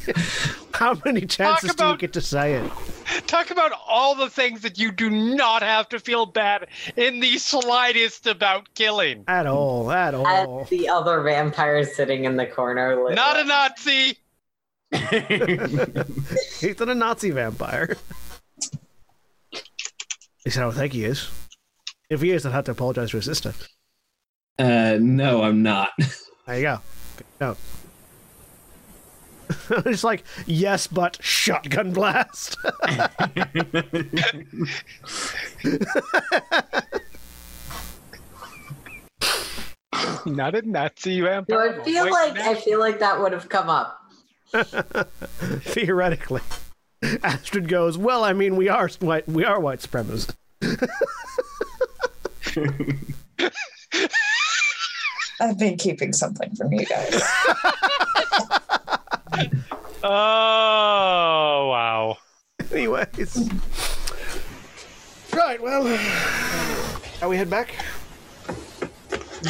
How 0.74 0.98
many 1.04 1.22
chances 1.26 1.76
do 1.76 1.86
you 1.88 1.98
get 1.98 2.14
to 2.14 2.22
say 2.22 2.54
it? 2.54 2.72
Talk 3.28 3.52
about 3.52 3.72
all 3.88 4.16
the 4.16 4.30
things 4.30 4.62
that 4.62 4.78
you 4.78 4.92
do 4.92 5.10
not 5.10 5.62
have 5.62 5.90
to 5.90 6.00
feel 6.00 6.26
bad 6.26 6.68
in 6.96 7.20
the 7.20 7.38
slightest 7.38 8.28
about 8.28 8.74
killing. 8.76 9.24
At 9.28 9.48
all, 9.48 9.92
at 9.92 10.14
all. 10.14 10.60
And 10.60 10.68
the 10.70 10.90
other 10.90 11.22
vampire 11.22 11.84
sitting 11.84 12.26
in 12.26 12.36
the 12.36 12.46
corner. 12.46 13.04
Like, 13.04 13.16
Not 13.16 13.40
a 13.40 13.44
Nazi. 13.44 14.18
He's 16.60 16.80
not 16.80 16.90
a 16.90 16.96
Nazi 16.96 17.32
vampire. 17.32 17.98
He 20.44 20.52
said, 20.52 20.62
"I 20.62 20.66
don't 20.66 20.76
think 20.76 20.94
he 20.94 21.06
is. 21.06 21.30
If 22.10 22.22
he 22.22 22.32
is, 22.32 22.46
I'd 22.46 22.52
have 22.52 22.66
to 22.66 22.72
apologize 22.72 23.10
to 23.12 23.18
his 23.18 23.26
sister." 23.26 23.54
Uh, 24.60 24.98
no, 25.02 25.42
I'm 25.44 25.64
not. 25.64 25.90
There 26.46 26.58
you 26.58 26.62
go. 26.62 26.80
Go. 27.40 27.58
it's 29.86 30.04
like 30.04 30.24
yes, 30.46 30.88
but 30.88 31.18
shotgun 31.22 31.92
blast. 31.92 32.58
Not 40.26 40.56
a 40.56 40.62
Nazi 40.64 41.20
So 41.20 41.26
vampire. 41.26 41.80
I 41.82 41.84
feel 41.84 42.10
like 42.10 42.36
no. 42.36 42.42
I 42.42 42.56
feel 42.56 42.80
like 42.80 43.00
that 43.00 43.20
would 43.20 43.32
have 43.32 43.48
come 43.50 43.70
up. 43.70 44.02
Theoretically, 44.54 46.42
Astrid 47.24 47.68
goes. 47.68 47.98
Well, 47.98 48.24
I 48.24 48.34
mean, 48.34 48.56
we 48.56 48.70
are 48.70 48.90
white. 49.00 49.28
We 49.28 49.44
are 49.46 49.60
white 49.60 49.80
supremacists. 49.80 50.34
I've 55.42 55.60
been 55.60 55.78
keeping 55.78 56.14
something 56.14 56.56
from 56.56 56.72
you 56.72 56.86
guys. 56.86 57.22
Oh 60.08 61.70
wow. 61.72 62.18
Anyways, 62.72 63.50
right. 65.34 65.60
Well, 65.60 65.98
shall 67.18 67.30
we 67.30 67.38
head 67.38 67.50
back? 67.50 67.74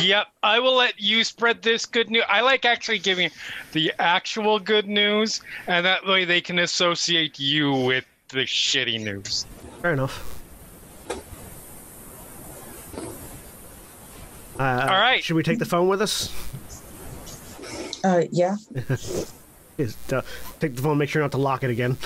Yep, 0.02 0.28
I 0.44 0.60
will 0.60 0.76
let 0.76 0.98
you 0.98 1.26
spread 1.26 1.62
this 1.62 1.86
good 1.86 2.10
news. 2.10 2.24
I 2.30 2.40
like 2.40 2.64
actually 2.64 3.00
giving 3.00 3.32
the 3.74 3.92
actual 4.00 4.60
good 4.60 4.88
news, 4.88 5.42
and 5.68 5.86
that 5.86 6.06
way 6.06 6.24
they 6.24 6.40
can 6.40 6.60
associate 6.60 7.38
you 7.38 7.74
with 7.74 8.06
the 8.30 8.46
shitty 8.46 9.04
news. 9.04 9.46
Fair 9.82 9.92
enough. 9.92 10.42
Uh, 14.58 14.64
All 14.90 15.00
right. 15.00 15.22
Should 15.22 15.36
we 15.36 15.44
take 15.44 15.60
the 15.60 15.66
phone 15.66 15.90
with 15.90 16.02
us? 16.02 16.32
Uh, 18.06 18.24
yeah. 18.32 18.56
Yes, 19.78 19.98
uh, 20.12 20.22
take 20.60 20.76
the 20.76 20.82
phone. 20.82 20.98
Make 20.98 21.10
sure 21.10 21.22
not 21.22 21.32
to 21.32 21.38
lock 21.38 21.64
it 21.64 21.70
again. 21.70 21.98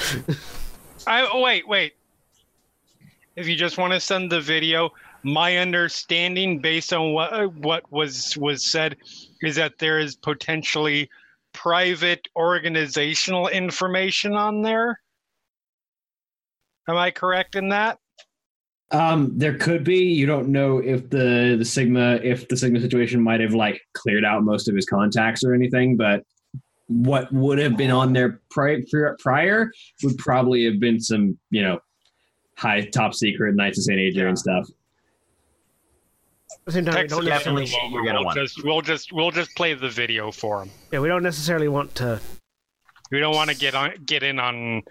I 1.07 1.29
oh, 1.31 1.41
wait, 1.41 1.67
wait. 1.67 1.93
If 3.35 3.47
you 3.47 3.55
just 3.55 3.77
want 3.77 3.93
to 3.93 3.99
send 3.99 4.31
the 4.31 4.41
video, 4.41 4.91
my 5.23 5.57
understanding, 5.57 6.59
based 6.59 6.93
on 6.93 7.13
what 7.13 7.33
uh, 7.33 7.47
what 7.47 7.89
was 7.91 8.35
was 8.37 8.63
said, 8.63 8.97
is 9.41 9.55
that 9.55 9.77
there 9.77 9.99
is 9.99 10.15
potentially 10.15 11.09
private 11.53 12.27
organizational 12.35 13.47
information 13.47 14.33
on 14.33 14.61
there. 14.61 14.99
Am 16.87 16.97
I 16.97 17.11
correct 17.11 17.55
in 17.55 17.69
that? 17.69 17.99
Um, 18.91 19.37
there 19.37 19.57
could 19.57 19.83
be. 19.83 19.97
You 19.97 20.25
don't 20.25 20.49
know 20.49 20.79
if 20.79 21.09
the 21.09 21.55
the 21.57 21.65
Sigma 21.65 22.15
if 22.23 22.47
the 22.47 22.57
Sigma 22.57 22.81
situation 22.81 23.21
might 23.21 23.39
have 23.39 23.53
like 23.53 23.79
cleared 23.93 24.25
out 24.25 24.43
most 24.43 24.67
of 24.67 24.75
his 24.75 24.85
contacts 24.85 25.43
or 25.43 25.53
anything, 25.53 25.95
but 25.95 26.23
what 26.89 27.31
would 27.31 27.59
have 27.59 27.77
been 27.77 27.91
on 27.91 28.13
there 28.13 28.41
pri- 28.49 28.83
prior 29.19 29.71
would 30.03 30.17
probably 30.17 30.65
have 30.65 30.79
been 30.79 30.99
some 30.99 31.37
you 31.51 31.61
know 31.61 31.79
high 32.57 32.81
top 32.81 33.13
secret 33.13 33.55
Knights 33.55 33.77
of 33.77 33.85
Saint 33.85 33.99
Adrian 33.99 34.35
stuff. 34.35 34.67
At 36.51 36.65
the 36.65 36.71
same 36.71 36.85
time, 36.85 36.95
we 36.95 36.99
Text 37.01 37.15
don't 37.15 37.27
it 37.27 37.29
necessarily, 37.29 37.63
over. 37.63 37.93
You're 37.93 38.05
gonna 38.05 38.17
we'll 38.17 38.25
want 38.25 38.37
it. 38.37 38.41
just 38.41 38.63
we'll 38.63 38.81
just 38.81 39.13
we'll 39.13 39.31
just 39.31 39.55
play 39.55 39.75
the 39.75 39.87
video 39.87 40.31
for 40.31 40.63
him. 40.63 40.71
yeah, 40.91 40.99
we 40.99 41.07
don't 41.07 41.23
necessarily 41.23 41.67
want 41.67 41.93
to 41.95 42.19
We 43.11 43.19
don't 43.19 43.35
want 43.35 43.51
to 43.51 43.55
get 43.55 43.75
on 43.75 43.91
get 44.05 44.23
in 44.23 44.39
on 44.39 44.81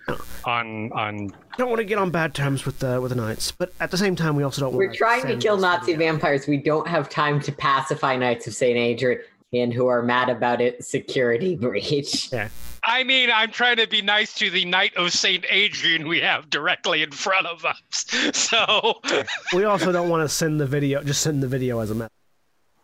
on 0.45 0.93
on. 0.93 1.31
Don't 1.57 1.69
want 1.69 1.81
to 1.81 1.85
get 1.85 1.99
on 1.99 2.11
bad 2.11 2.33
terms 2.33 2.65
with 2.65 2.79
the 2.79 3.01
with 3.01 3.11
the 3.11 3.17
knights, 3.17 3.51
but 3.51 3.73
at 3.81 3.91
the 3.91 3.99
same 3.99 4.15
time, 4.15 4.37
we 4.37 4.45
also 4.45 4.61
don't 4.61 4.73
want. 4.73 4.79
We're 4.79 4.95
trying 4.95 5.27
to 5.27 5.37
kill 5.37 5.57
Nazi 5.57 5.95
vampires. 5.95 6.47
We 6.47 6.59
don't 6.59 6.87
have 6.87 7.09
time 7.09 7.41
to 7.41 7.53
pacify 7.53 8.17
Knights 8.17 8.47
of 8.47 8.55
St. 8.55 8.77
Adrian 8.77 9.21
who 9.53 9.87
are 9.87 10.03
mad 10.03 10.29
about 10.29 10.61
it. 10.61 10.85
Security 10.85 11.57
breach. 11.61 12.33
Yeah. 12.33 12.49
I 12.85 13.03
mean, 13.05 13.31
I'm 13.33 13.51
trying 13.51 13.77
to 13.77 13.87
be 13.87 14.01
nice 14.03 14.35
to 14.35 14.51
the 14.51 14.65
Knight 14.65 14.95
of 14.97 15.13
St. 15.13 15.45
Adrian 15.51 16.07
we 16.09 16.21
have 16.21 16.49
directly 16.49 17.03
in 17.03 17.11
front 17.11 17.47
of 17.47 17.65
us. 17.65 18.05
So, 18.35 19.01
We 19.53 19.65
also 19.65 19.93
don't 19.93 20.09
want 20.09 20.23
to 20.23 20.29
send 20.29 20.61
the 20.61 20.67
video. 20.67 21.03
Just 21.03 21.21
send 21.23 21.43
the 21.43 21.49
video 21.49 21.81
as 21.81 21.91
a 21.91 21.95
message. 21.95 22.13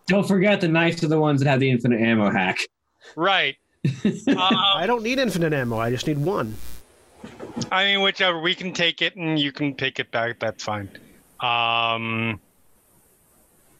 Don't 0.07 0.27
forget 0.27 0.61
the 0.61 0.69
knights 0.69 1.03
are 1.03 1.09
the 1.09 1.19
ones 1.19 1.41
that 1.41 1.49
have 1.49 1.61
the 1.61 1.71
infinite 1.71 2.01
ammo 2.01 2.31
hack. 2.31 2.59
right. 3.17 3.57
Um, 4.05 4.37
I 4.39 4.85
don't 4.87 5.03
need 5.03 5.19
infinite 5.19 5.53
ammo. 5.53 5.79
I 5.79 5.91
just 5.91 6.07
need 6.07 6.19
one. 6.19 6.57
I 7.71 7.85
mean, 7.85 8.03
whichever 8.03 8.41
we 8.41 8.55
can 8.55 8.73
take 8.73 9.01
it 9.01 9.17
and 9.17 9.39
you 9.39 9.53
can 9.53 9.75
pick 9.75 9.99
it 10.01 10.11
back. 10.11 10.41
That's 10.41 10.63
fine. 10.65 10.89
Um, 11.41 12.41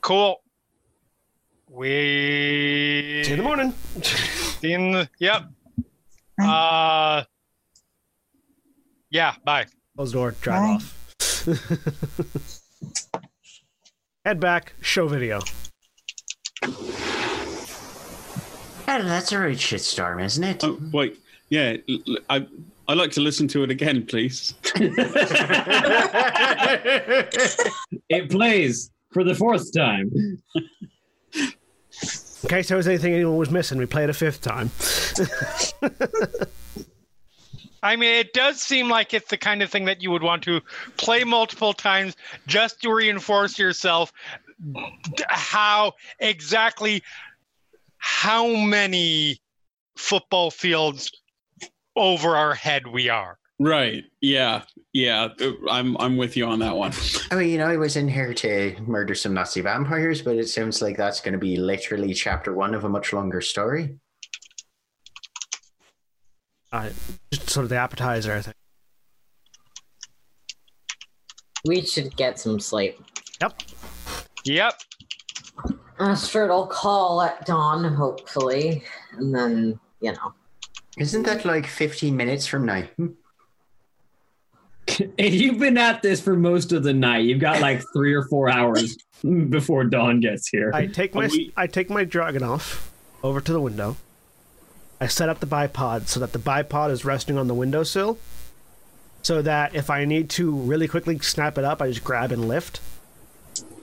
cool. 0.01 0.41
We 1.75 3.23
See 3.25 3.31
you 3.31 3.33
in 3.33 3.39
the 3.39 3.43
morning. 3.43 3.75
See 4.01 4.69
you 4.69 4.79
in 4.79 4.93
the 4.93 5.09
yep. 5.19 5.43
Uh, 6.41 7.25
yeah. 9.11 9.35
Bye. 9.45 9.67
Close 9.97 10.13
the 10.13 10.19
door. 10.19 10.37
Drive 10.41 10.63
Bye. 10.63 10.75
off. 10.75 12.61
Head 14.25 14.39
back. 14.39 14.75
Show 14.83 15.09
video. 15.09 15.41
Oh, 18.87 19.03
that's 19.03 19.33
a 19.33 19.39
right 19.41 19.57
shitstorm, 19.57 20.25
isn't 20.25 20.45
it? 20.45 20.63
Oh, 20.63 20.79
wait. 20.93 21.19
Yeah. 21.49 21.77
i'd 22.31 22.47
like 22.87 23.11
to 23.13 23.21
listen 23.21 23.49
to 23.49 23.65
it 23.65 23.71
again, 23.73 24.07
please. 24.07 24.55
It 28.09 28.31
plays 28.31 28.91
for 29.13 29.25
the 29.25 29.35
fourth 29.35 29.73
time. 29.73 30.13
In 32.45 32.49
case 32.49 32.69
there 32.69 32.77
was 32.77 32.87
anything 32.87 33.15
anyone 33.15 33.39
was 33.39 33.51
missing, 33.51 33.79
we 33.79 33.87
play 33.87 34.05
it 34.05 34.11
a 34.11 34.13
fifth 34.13 34.43
time. 34.43 34.71
I 37.83 37.97
mean, 37.97 38.17
it 38.17 38.35
does 38.35 38.61
seem 38.61 38.91
like 38.91 39.15
it's 39.15 39.31
the 39.31 39.39
kind 39.39 39.63
of 39.63 39.71
thing 39.71 39.87
that 39.87 40.03
you 40.03 40.11
would 40.11 40.23
want 40.23 40.43
to 40.43 40.61
play 40.99 41.25
multiple 41.25 41.73
times 41.73 42.17
just 42.47 42.83
to 42.83 42.93
reinforce 42.93 43.59
yourself 43.59 44.13
how 45.27 45.95
exactly 46.19 47.03
how 47.97 48.55
many 48.55 49.41
football 49.97 50.51
fields 50.51 51.11
over 51.97 52.37
our 52.37 52.53
head 52.53 52.87
we 52.87 53.09
are. 53.09 53.39
Right. 53.61 54.05
Yeah. 54.21 54.63
Yeah. 54.93 55.29
I'm 55.71 55.97
I'm 55.99 56.17
with 56.17 56.37
you 56.37 56.47
on 56.47 56.59
that 56.59 56.77
one. 56.77 56.93
I 57.31 57.37
mean, 57.37 57.51
you 57.51 57.59
know, 57.59 57.67
I 57.67 57.77
was 57.77 57.97
in 57.97 58.09
here 58.09 58.35
to 58.35 58.77
murder 58.81 59.15
some 59.15 59.35
Nazi 59.35 59.61
vampires, 59.61 60.23
but 60.23 60.37
it 60.37 60.49
sounds 60.49 60.83
like 60.83 60.97
that's 60.97 61.21
going 61.21 61.33
to 61.33 61.39
be 61.39 61.57
literally 61.57 62.15
chapter 62.15 62.53
one 62.53 62.75
of 62.75 62.85
a 62.85 62.89
much 62.89 63.13
longer 63.13 63.41
story. 63.41 63.97
Uh, 66.73 66.91
just 67.33 67.51
sort 67.51 67.63
of 67.63 67.71
the 67.71 67.77
appetizer, 67.77 68.33
I 68.33 68.43
think. 68.43 68.57
We 71.65 71.83
should 71.83 72.15
get 72.17 72.41
some 72.41 72.59
sleep. 72.59 73.01
Yep. 73.41 73.63
Yep. 74.45 74.75
Astrid 76.01 76.51
will 76.51 76.67
call 76.67 77.23
at 77.23 77.47
dawn, 77.47 77.85
hopefully, 77.95 78.83
and 79.13 79.33
then 79.33 79.79
you 80.01 80.13
know. 80.13 80.35
Isn't 80.99 81.23
that 81.25 81.45
like 81.45 81.67
15 81.67 82.17
minutes 82.17 82.47
from 82.47 82.67
now? 82.67 82.83
And 85.19 85.35
you've 85.35 85.59
been 85.59 85.79
at 85.79 86.03
this 86.03 86.21
for 86.21 86.37
most 86.37 86.73
of 86.73 86.83
the 86.83 86.93
night. 86.93 87.25
You've 87.25 87.41
got 87.41 87.61
like 87.61 87.83
three 87.95 88.15
or 88.15 88.23
four 88.29 88.51
hours 88.51 88.97
before 89.49 89.85
dawn 89.85 90.21
gets 90.21 90.49
here. 90.49 90.71
I 90.75 90.87
take 90.87 91.15
my 91.15 91.25
Are 91.25 91.29
we- 91.29 91.53
I 91.57 91.67
take 91.67 91.91
my 91.91 92.05
Dragunov 92.05 92.89
over 93.23 93.41
to 93.41 93.53
the 93.53 93.61
window. 93.61 93.97
I 95.01 95.07
set 95.07 95.29
up 95.29 95.41
the 95.41 95.47
bipod 95.47 96.07
so 96.09 96.21
that 96.21 96.33
the 96.33 96.39
bipod 96.39 96.91
is 96.91 97.05
resting 97.05 97.37
on 97.39 97.49
the 97.49 97.55
windowsill, 97.55 98.19
so 99.23 99.43
that 99.43 99.75
if 99.75 99.91
I 99.91 100.05
need 100.05 100.31
to 100.31 100.51
really 100.55 100.87
quickly 100.87 101.19
snap 101.19 101.59
it 101.59 101.65
up, 101.65 101.83
I 101.83 101.89
just 101.89 102.05
grab 102.05 102.31
and 102.31 102.47
lift. 102.47 102.81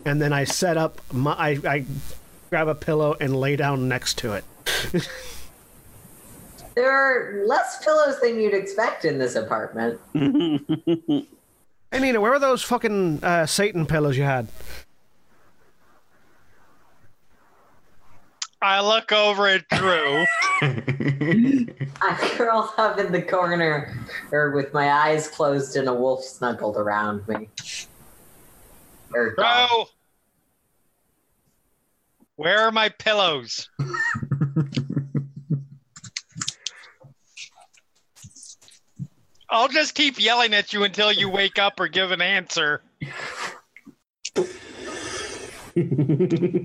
And 0.06 0.22
then 0.22 0.32
I 0.34 0.46
set 0.46 0.78
up 0.78 1.02
my 1.12 1.34
I, 1.34 1.50
I 1.66 1.86
grab 2.50 2.68
a 2.68 2.76
pillow 2.76 3.18
and 3.20 3.36
lay 3.36 3.56
down 3.56 3.88
next 3.88 4.18
to 4.20 4.34
it. 4.34 4.46
There 6.76 6.92
are 6.92 7.46
less 7.46 7.84
pillows 7.84 8.20
than 8.22 8.40
you'd 8.40 8.54
expect 8.54 9.06
in 9.06 9.18
this 9.18 9.36
apartment. 9.36 10.00
Hey 11.94 12.00
Nina, 12.00 12.22
where 12.22 12.32
were 12.32 12.40
those 12.40 12.64
fucking 12.64 13.22
uh, 13.22 13.46
Satan 13.46 13.86
pillows 13.86 14.16
you 14.16 14.24
had? 14.24 14.48
I 18.62 18.80
look 18.80 19.12
over 19.12 19.48
at 19.48 19.68
Drew. 19.68 20.24
I 20.62 22.16
curled 22.38 22.70
up 22.78 22.98
in 22.98 23.12
the 23.12 23.22
corner, 23.22 23.94
or 24.32 24.52
with 24.52 24.74
my 24.74 24.90
eyes 24.90 25.28
closed 25.28 25.76
and 25.76 25.90
a 25.90 25.94
wolf 25.94 26.24
snuggled 26.24 26.78
around 26.78 27.28
me. 27.28 27.50
Or 29.14 29.36
dog. 29.36 29.70
Drew, 29.70 29.86
where 32.38 32.60
are 32.60 32.72
my 32.72 32.88
pillows? 32.88 33.70
I'll 39.52 39.68
just 39.68 39.96
keep 39.96 40.18
yelling 40.18 40.54
at 40.54 40.72
you 40.72 40.86
until 40.86 41.12
you 41.12 41.30
wake 41.30 41.60
up 41.60 41.78
or 41.80 41.90
give 41.90 42.12
an 42.12 42.22
answer. 42.22 42.82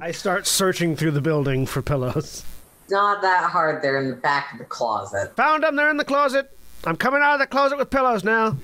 I 0.01 0.13
start 0.13 0.47
searching 0.47 0.95
through 0.95 1.11
the 1.11 1.21
building 1.21 1.67
for 1.67 1.83
pillows. 1.83 2.45
It's 2.85 2.93
not 2.93 3.23
that 3.23 3.51
hard. 3.51 3.83
They're 3.83 3.99
in 4.01 4.11
the 4.11 4.17
back 4.17 4.53
of 4.53 4.59
the 4.59 4.65
closet. 4.65 5.35
Found 5.35 5.65
them. 5.65 5.75
They're 5.75 5.91
in 5.91 5.97
the 5.97 6.05
closet. 6.05 6.57
I'm 6.85 6.97
coming 6.97 7.23
out 7.23 7.35
of 7.35 7.41
the 7.41 7.49
closet 7.49 7.79
with 7.79 7.91
pillows 7.91 8.23
now. 8.23 8.57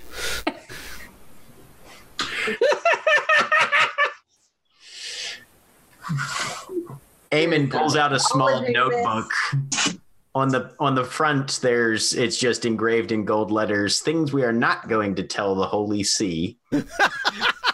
Eamon 7.33 7.71
pulls 7.71 7.97
out 7.97 8.13
a 8.13 8.21
small 8.21 8.65
notebook. 8.71 9.33
On 10.35 10.49
the 10.49 10.75
on 10.81 10.95
the 10.95 11.05
front, 11.05 11.59
there's 11.61 12.15
it's 12.15 12.39
just 12.39 12.65
engraved 12.65 13.13
in 13.13 13.25
gold 13.27 13.51
letters. 13.51 14.01
Things 14.01 14.33
we 14.33 14.45
are 14.45 14.53
not 14.53 14.89
going 14.89 15.15
to 15.17 15.23
tell 15.23 15.55
the 15.55 15.67
Holy 15.67 16.03
See. 16.03 16.59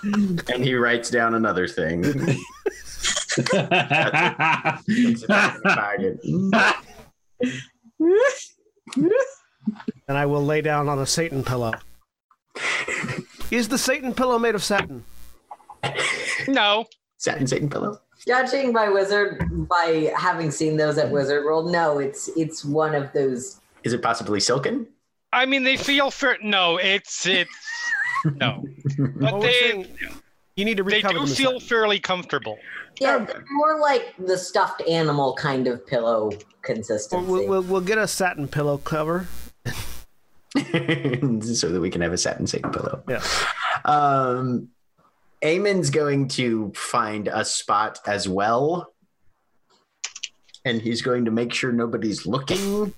and 0.03 0.65
he 0.65 0.75
writes 0.75 1.09
down 1.11 1.35
another 1.35 1.69
thing. 1.69 2.03
Puts 2.03 3.49
it 3.49 3.70
back 3.70 4.83
in 4.89 5.12
the 5.12 5.61
bag. 5.65 6.19
And 10.09 10.17
I 10.17 10.27
will 10.27 10.45
lay 10.45 10.61
down 10.61 10.89
on 10.89 10.99
a 10.99 11.07
Satan 11.07 11.45
pillow. 11.45 11.75
Is 13.51 13.69
the 13.69 13.78
Satan 13.78 14.15
pillow 14.15 14.39
made 14.39 14.55
of 14.55 14.65
satin? 14.65 15.05
No. 16.49 16.87
Satin 17.19 17.47
Satan 17.47 17.70
pillow. 17.70 18.01
Judging 18.29 18.75
by 18.75 18.91
Wizard, 18.91 19.43
by 19.71 20.13
having 20.15 20.51
seen 20.51 20.77
those 20.77 20.99
at 20.99 21.11
Wizard 21.11 21.47
World, 21.47 21.73
no, 21.73 21.99
it's 21.99 22.29
it's 22.37 22.63
one 22.63 22.95
of 22.95 23.11
those. 23.15 23.59
Is 23.85 23.95
it 23.95 24.03
possibly 24.03 24.39
silken? 24.39 24.87
I 25.33 25.47
mean, 25.47 25.65
they 25.65 25.79
feel 25.79 26.11
fair. 26.11 26.37
No, 26.43 26.77
it's 26.77 27.25
it's 27.25 27.51
no, 28.37 28.67
but 28.99 29.33
we're 29.33 29.41
they 29.41 29.53
saying 29.53 29.87
you 30.57 30.67
need 30.67 30.77
to 30.77 30.83
they 30.83 30.97
recover 30.97 31.15
do 31.15 31.21
them. 31.21 31.35
feel 31.35 31.53
satin. 31.53 31.69
fairly 31.69 31.99
comfortable. 32.01 32.59
Yeah, 33.01 33.25
they're 33.25 33.47
more 33.53 33.81
like 33.81 34.13
the 34.19 34.37
stuffed 34.37 34.83
animal 34.83 35.33
kind 35.33 35.67
of 35.67 35.87
pillow 35.87 36.31
consistency. 36.61 37.25
We'll, 37.25 37.49
we'll, 37.49 37.63
we'll 37.63 37.81
get 37.81 37.97
a 37.97 38.07
satin 38.07 38.47
pillow 38.47 38.77
cover. 38.77 39.27
so 39.65 39.73
that 41.71 41.81
we 41.81 41.89
can 41.89 42.03
have 42.03 42.13
a 42.13 42.19
satin 42.19 42.47
Satan 42.47 42.73
pillow. 42.73 43.03
Yeah. 43.09 43.23
Um, 43.87 44.69
Eamon's 45.42 45.91
going 45.91 46.28
to 46.28 46.73
find 46.75 47.28
a 47.28 47.44
spot 47.44 48.00
as 48.07 48.28
well. 48.28 48.92
And 50.65 50.83
he's 50.83 51.02
going 51.02 51.25
to 51.26 51.31
make 51.31 51.52
sure 51.55 51.73
nobody's 51.73 52.26
looking. 52.26 52.92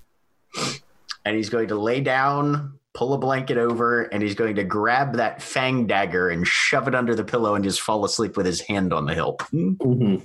And 1.23 1.35
he's 1.35 1.49
going 1.49 1.67
to 1.67 1.75
lay 1.75 2.01
down, 2.01 2.79
pull 2.93 3.13
a 3.13 3.17
blanket 3.17 3.57
over, 3.57 4.01
and 4.03 4.23
he's 4.23 4.33
going 4.35 4.55
to 4.55 4.63
grab 4.63 5.13
that 5.17 5.41
fang 5.41 5.85
dagger 5.85 6.29
and 6.29 6.45
shove 6.47 6.87
it 6.87 6.95
under 6.95 7.13
the 7.15 7.23
pillow 7.23 7.53
and 7.55 7.63
just 7.63 7.79
fall 7.81 8.03
asleep 8.03 8.35
with 8.35 8.45
his 8.47 8.61
hand 8.61 8.91
on 8.91 9.05
the 9.05 9.13
hilt. 9.13 9.39
Mhm. 9.53 10.23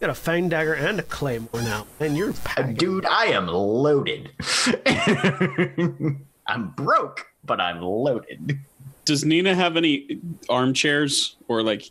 Got 0.00 0.10
a 0.10 0.14
fang 0.14 0.48
dagger 0.48 0.74
and 0.74 1.00
a 1.00 1.02
claymore 1.02 1.60
now, 1.60 1.84
and 1.98 2.16
you're 2.16 2.30
Uh, 2.30 2.34
packed. 2.44 2.78
Dude, 2.78 3.04
I 3.04 3.26
am 3.26 3.48
loaded. 3.48 4.30
I'm 6.46 6.68
broke, 6.76 7.26
but 7.44 7.60
I'm 7.60 7.82
loaded. 7.82 8.60
Does 9.08 9.24
Nina 9.24 9.54
have 9.54 9.78
any 9.78 10.20
armchairs 10.50 11.36
or 11.48 11.62
like 11.62 11.90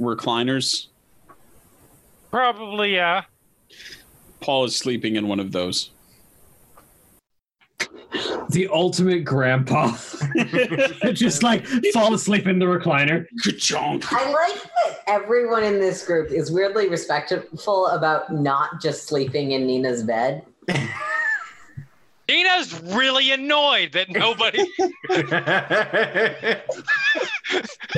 recliners? 0.00 0.86
Probably, 2.30 2.94
yeah. 2.94 3.24
Paul 4.40 4.64
is 4.64 4.74
sleeping 4.74 5.16
in 5.16 5.28
one 5.28 5.40
of 5.40 5.52
those. 5.52 5.90
the 8.48 8.66
ultimate 8.72 9.26
grandpa. 9.26 9.94
Just 11.12 11.42
like 11.42 11.66
fall 11.92 12.14
asleep 12.14 12.46
in 12.46 12.58
the 12.58 12.64
recliner. 12.64 13.26
Ka-chonk. 13.44 14.06
I 14.10 14.30
like 14.30 14.62
that 14.62 15.00
everyone 15.06 15.64
in 15.64 15.78
this 15.78 16.02
group 16.06 16.32
is 16.32 16.50
weirdly 16.50 16.88
respectful 16.88 17.88
about 17.88 18.32
not 18.32 18.80
just 18.80 19.06
sleeping 19.06 19.50
in 19.50 19.66
Nina's 19.66 20.02
bed. 20.02 20.46
Nina's 22.28 22.80
really 22.82 23.32
annoyed 23.32 23.92
that 23.92 24.10
nobody. 24.10 24.58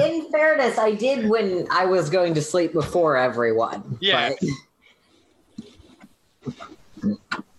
In 0.03 0.31
fairness, 0.31 0.79
I 0.79 0.93
did 0.93 1.29
when 1.29 1.67
I 1.71 1.85
was 1.85 2.11
going 2.11 2.35
to 2.35 2.43
sleep 2.43 2.73
before 2.73 3.17
everyone. 3.17 3.99
Yeah. 4.01 4.33
but- 7.03 7.53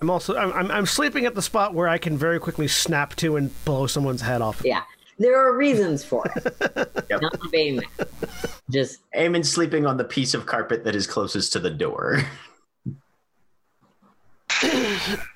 I'm 0.00 0.10
also 0.10 0.36
I'm, 0.36 0.52
I'm 0.52 0.70
I'm 0.72 0.86
sleeping 0.86 1.26
at 1.26 1.36
the 1.36 1.42
spot 1.42 1.74
where 1.74 1.88
I 1.88 1.96
can 1.96 2.18
very 2.18 2.40
quickly 2.40 2.66
snap 2.66 3.14
to 3.16 3.36
and 3.36 3.52
blow 3.64 3.86
someone's 3.86 4.20
head 4.22 4.42
off. 4.42 4.62
yeah. 4.64 4.82
There 5.18 5.38
are 5.38 5.56
reasons 5.56 6.04
for 6.04 6.24
it. 6.34 6.44
Yep. 7.10 7.20
Not 7.22 7.32
Bayman. 7.52 7.84
Just 8.70 8.98
Eamon's 9.14 9.52
sleeping 9.52 9.86
on 9.86 9.98
the 9.98 10.04
piece 10.04 10.34
of 10.34 10.46
carpet 10.46 10.82
that 10.84 10.96
is 10.96 11.06
closest 11.06 11.52
to 11.52 11.58
the 11.60 11.70
door. 11.70 12.22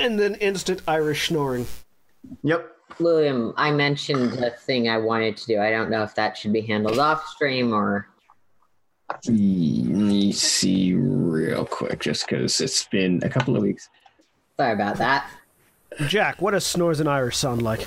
And 0.00 0.18
then 0.18 0.36
instant 0.36 0.82
Irish 0.86 1.28
snoring. 1.28 1.66
Yep. 2.42 2.70
William, 3.00 3.52
I 3.56 3.70
mentioned 3.70 4.32
a 4.42 4.50
thing 4.50 4.88
I 4.88 4.96
wanted 4.98 5.36
to 5.38 5.46
do. 5.46 5.60
I 5.60 5.70
don't 5.70 5.90
know 5.90 6.02
if 6.02 6.14
that 6.14 6.36
should 6.36 6.52
be 6.52 6.60
handled 6.60 6.98
off 6.98 7.26
stream 7.26 7.72
or 7.72 8.08
Let 9.10 9.28
me 9.28 10.30
see 10.32 10.94
real 10.94 11.64
quick, 11.64 12.00
just 12.00 12.26
because 12.28 12.60
it's 12.60 12.84
been 12.84 13.20
a 13.24 13.28
couple 13.28 13.56
of 13.56 13.62
weeks. 13.62 13.88
sorry 14.56 14.72
about 14.72 14.96
that. 14.98 15.28
Jack, 16.06 16.40
what 16.40 16.52
does 16.52 16.64
snores 16.66 17.00
in 17.00 17.08
Irish 17.08 17.36
sound 17.36 17.62
like? 17.62 17.86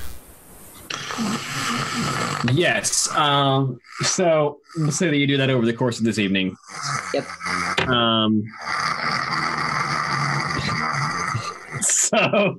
Yes. 2.53 3.09
Um, 3.15 3.79
so 4.01 4.59
we'll 4.77 4.91
say 4.91 5.09
that 5.09 5.17
you 5.17 5.27
do 5.27 5.37
that 5.37 5.49
over 5.49 5.65
the 5.65 5.73
course 5.73 5.99
of 5.99 6.05
this 6.05 6.17
evening. 6.19 6.55
Yep. 7.13 7.25
Um, 7.87 8.43
so 11.81 12.17
uh, 12.17 12.53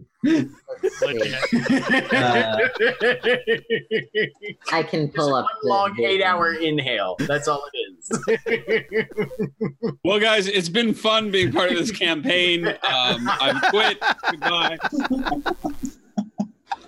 I 4.70 4.82
can 4.82 5.08
pull 5.08 5.34
up 5.34 5.46
the 5.62 5.68
long 5.68 5.94
video. 5.94 6.10
eight 6.10 6.22
hour 6.22 6.54
inhale. 6.54 7.16
That's 7.20 7.48
all 7.48 7.64
it 7.72 7.76
is. 7.98 8.10
Well, 10.04 10.18
guys, 10.20 10.46
it's 10.46 10.68
been 10.68 10.94
fun 10.94 11.30
being 11.30 11.52
part 11.52 11.70
of 11.70 11.76
this 11.76 11.90
campaign. 11.90 12.66
Um, 12.66 12.76
I'm 12.82 13.60
quit. 13.70 13.98
Goodbye. 14.30 14.78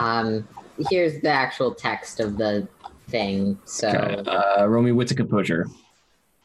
Um, 0.01 0.49
here's 0.79 1.21
the 1.21 1.31
actual 1.31 1.75
text 1.75 2.21
of 2.21 2.37
the 2.37 2.69
thing. 3.09 3.59
So 3.65 3.89
okay, 3.89 4.31
uh, 4.31 4.67
roll 4.67 4.83
me 4.83 4.93
wits 4.93 5.13
and 5.13 5.19
composure. 5.19 5.67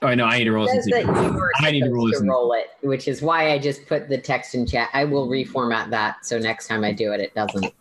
Oh 0.01 0.13
no, 0.15 0.25
I 0.25 0.37
need 0.37 0.45
to 0.45 0.51
roll 0.51 0.65
this. 0.65 0.85
says 0.85 0.85
that 0.85 1.05
you 1.05 1.33
were 1.33 1.51
I 1.57 1.71
need 1.71 1.81
to 1.81 1.91
roll 1.91 2.07
this. 2.07 2.19
to 2.19 2.25
roll 2.25 2.53
it, 2.53 2.67
which 2.81 3.07
is 3.07 3.21
why 3.21 3.51
I 3.51 3.59
just 3.59 3.85
put 3.85 4.07
the 4.07 4.17
text 4.17 4.55
in 4.55 4.65
chat. 4.65 4.89
I 4.93 5.03
will 5.03 5.27
reformat 5.27 5.89
that 5.89 6.25
so 6.25 6.39
next 6.39 6.67
time 6.67 6.83
I 6.83 6.93
do 6.93 7.11
it, 7.11 7.19
it 7.19 7.35
doesn't. 7.35 7.73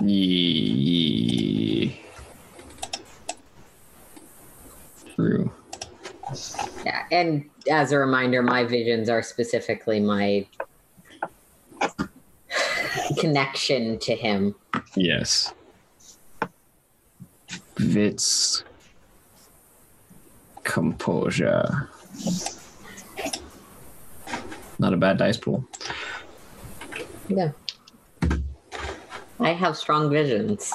Ye- 0.00 2.00
True. 5.14 5.52
Yeah, 6.84 7.04
and 7.12 7.48
as 7.70 7.92
a 7.92 7.98
reminder, 7.98 8.42
my 8.42 8.64
visions 8.64 9.08
are 9.08 9.22
specifically 9.22 10.00
my 10.00 10.48
connection 13.20 14.00
to 14.00 14.16
him. 14.16 14.56
Yes. 14.96 15.54
Wits. 17.78 18.64
Composure. 20.62 21.88
Not 24.78 24.92
a 24.92 24.96
bad 24.96 25.18
dice 25.18 25.36
pool. 25.36 25.64
Yeah. 27.28 27.52
I 29.40 29.52
have 29.52 29.76
strong 29.76 30.10
visions. 30.10 30.72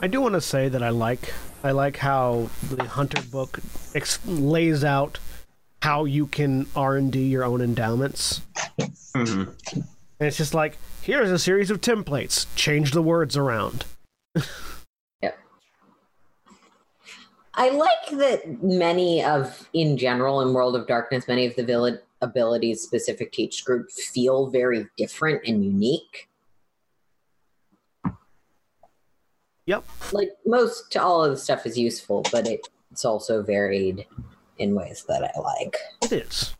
I 0.00 0.08
do 0.08 0.20
want 0.20 0.34
to 0.34 0.40
say 0.40 0.68
that 0.68 0.82
I 0.82 0.88
like 0.90 1.32
I 1.62 1.70
like 1.70 1.96
how 1.96 2.48
the 2.70 2.84
Hunter 2.84 3.22
book 3.30 3.60
ex- 3.94 4.18
lays 4.26 4.82
out 4.82 5.18
how 5.80 6.04
you 6.04 6.26
can 6.26 6.66
R 6.74 6.96
and 6.96 7.12
D 7.12 7.20
your 7.26 7.44
own 7.44 7.60
endowments, 7.60 8.40
Mhm. 9.14 9.52
And 10.22 10.28
it's 10.28 10.36
just 10.36 10.54
like 10.54 10.76
here's 11.00 11.32
a 11.32 11.38
series 11.38 11.68
of 11.68 11.80
templates. 11.80 12.46
Change 12.54 12.92
the 12.92 13.02
words 13.02 13.36
around. 13.36 13.84
Yep. 15.20 15.36
I 17.54 17.70
like 17.70 18.18
that 18.20 18.62
many 18.62 19.24
of, 19.24 19.68
in 19.72 19.98
general, 19.98 20.40
in 20.40 20.54
World 20.54 20.76
of 20.76 20.86
Darkness, 20.86 21.26
many 21.26 21.44
of 21.44 21.56
the 21.56 21.64
villain 21.64 21.98
abilities 22.20 22.82
specific 22.82 23.32
to 23.32 23.42
each 23.42 23.64
group 23.64 23.90
feel 23.90 24.46
very 24.46 24.86
different 24.96 25.42
and 25.44 25.64
unique. 25.64 26.28
Yep. 29.66 29.84
Like 30.12 30.30
most, 30.46 30.96
all 30.96 31.24
of 31.24 31.32
the 31.32 31.36
stuff 31.36 31.66
is 31.66 31.76
useful, 31.76 32.24
but 32.30 32.46
it, 32.46 32.68
it's 32.92 33.04
also 33.04 33.42
varied 33.42 34.06
in 34.58 34.74
ways 34.74 35.04
that 35.08 35.22
I 35.22 35.40
like. 35.40 35.76
It 36.02 36.12
is. 36.12 36.54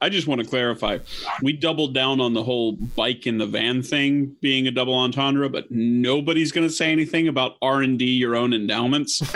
I 0.00 0.08
just 0.08 0.28
want 0.28 0.40
to 0.40 0.46
clarify. 0.46 0.98
We 1.42 1.52
doubled 1.54 1.92
down 1.92 2.20
on 2.20 2.32
the 2.32 2.42
whole 2.42 2.72
bike 2.72 3.26
in 3.26 3.38
the 3.38 3.46
van 3.46 3.82
thing 3.82 4.36
being 4.40 4.68
a 4.68 4.70
double 4.70 4.94
entendre, 4.94 5.48
but 5.48 5.70
nobody's 5.70 6.52
going 6.52 6.66
to 6.66 6.72
say 6.72 6.92
anything 6.92 7.26
about 7.26 7.56
R 7.60 7.82
and 7.82 7.98
D 7.98 8.04
your 8.04 8.36
own 8.36 8.52
endowments. 8.52 9.20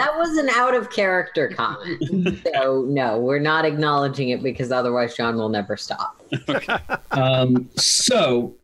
That 0.00 0.14
was 0.16 0.36
an 0.36 0.48
out 0.50 0.74
of 0.74 0.90
character 0.90 1.48
comment. 1.48 2.46
so, 2.54 2.84
no, 2.88 3.18
we're 3.18 3.38
not 3.38 3.64
acknowledging 3.64 4.30
it 4.30 4.42
because 4.42 4.72
otherwise, 4.72 5.16
John 5.16 5.36
will 5.36 5.48
never 5.48 5.76
stop. 5.76 6.20
Um, 7.10 7.68
so, 7.76 8.54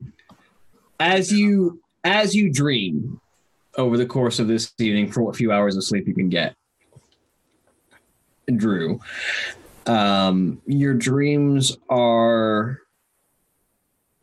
as 1.01 1.33
you 1.33 1.81
as 2.05 2.35
you 2.35 2.53
dream 2.53 3.21
over 3.77 3.97
the 3.97 4.07
course 4.07 4.39
of 4.39 4.47
this 4.49 4.73
evening, 4.79 5.11
for 5.11 5.23
what 5.23 5.37
few 5.37 5.53
hours 5.53 5.77
of 5.77 5.85
sleep 5.85 6.07
you 6.07 6.15
can 6.15 6.29
get, 6.29 6.55
Drew, 8.55 9.01
um, 9.87 10.61
your 10.67 10.95
dreams 10.95 11.77
are 11.89 12.81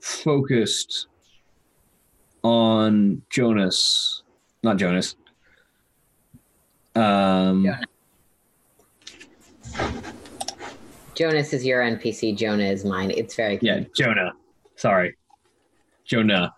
focused 0.02 1.08
on 2.44 3.22
Jonas, 3.30 4.24
not 4.64 4.78
Jonas. 4.78 5.16
Um, 6.96 7.66
Jonas. 7.66 7.86
Jonas 11.16 11.54
is 11.54 11.66
your 11.66 11.82
NPC. 11.82 12.36
Jonah 12.36 12.64
is 12.64 12.86
mine. 12.86 13.12
It's 13.12 13.36
very 13.36 13.60
Yeah, 13.62 13.82
Jonah. 13.96 14.34
Sorry. 14.76 15.16
Jonah. 16.06 16.54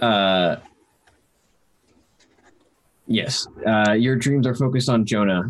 Uh 0.00 0.56
Yes. 3.12 3.46
Uh 3.66 3.92
your 3.92 4.16
dreams 4.16 4.46
are 4.46 4.54
focused 4.54 4.88
on 4.88 5.04
Jonah. 5.04 5.44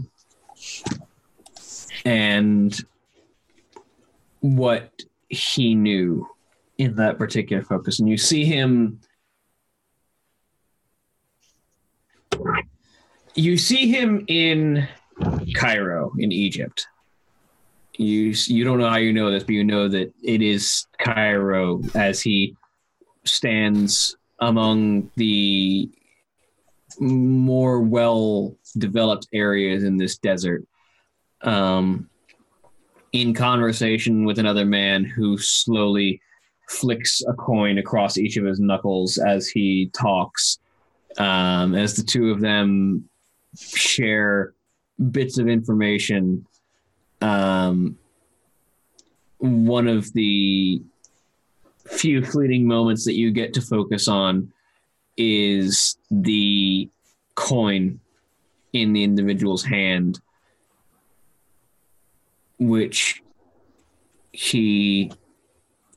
And 2.04 2.76
what 4.40 4.90
he 5.28 5.74
knew 5.74 6.26
in 6.78 6.96
that 6.96 7.18
particular 7.18 7.62
focus. 7.62 8.00
And 8.00 8.08
you 8.08 8.16
see 8.16 8.44
him 8.44 9.00
you 13.34 13.56
see 13.56 13.88
him 13.88 14.24
in 14.28 14.88
Cairo 15.54 16.12
in 16.18 16.32
Egypt 16.32 16.86
you 17.98 18.34
you 18.46 18.64
don't 18.64 18.78
know 18.78 18.88
how 18.88 18.96
you 18.96 19.12
know 19.12 19.30
this, 19.30 19.44
but 19.44 19.52
you 19.52 19.64
know 19.64 19.88
that 19.88 20.12
it 20.22 20.42
is 20.42 20.86
Cairo 20.98 21.80
as 21.94 22.20
he 22.20 22.56
stands 23.24 24.16
among 24.40 25.10
the 25.16 25.90
more 27.00 27.80
well 27.80 28.56
developed 28.78 29.28
areas 29.32 29.84
in 29.84 29.96
this 29.96 30.18
desert. 30.18 30.64
Um, 31.42 32.08
in 33.12 33.34
conversation 33.34 34.24
with 34.24 34.38
another 34.38 34.64
man 34.64 35.04
who 35.04 35.36
slowly 35.36 36.20
flicks 36.68 37.22
a 37.28 37.34
coin 37.34 37.78
across 37.78 38.16
each 38.16 38.36
of 38.36 38.44
his 38.44 38.58
knuckles 38.58 39.18
as 39.18 39.48
he 39.48 39.90
talks, 39.92 40.58
um, 41.18 41.74
as 41.74 41.94
the 41.94 42.02
two 42.02 42.30
of 42.30 42.40
them 42.40 43.08
share 43.58 44.54
bits 45.10 45.36
of 45.38 45.48
information 45.48 46.46
um, 47.22 47.96
one 49.38 49.88
of 49.88 50.12
the 50.12 50.82
few 51.86 52.24
fleeting 52.24 52.66
moments 52.66 53.04
that 53.04 53.14
you 53.14 53.30
get 53.30 53.54
to 53.54 53.60
focus 53.60 54.08
on 54.08 54.52
is 55.16 55.96
the 56.10 56.71
coin 57.34 58.00
in 58.72 58.92
the 58.92 59.04
individual's 59.04 59.64
hand, 59.64 60.20
which 62.58 63.22
he 64.32 65.12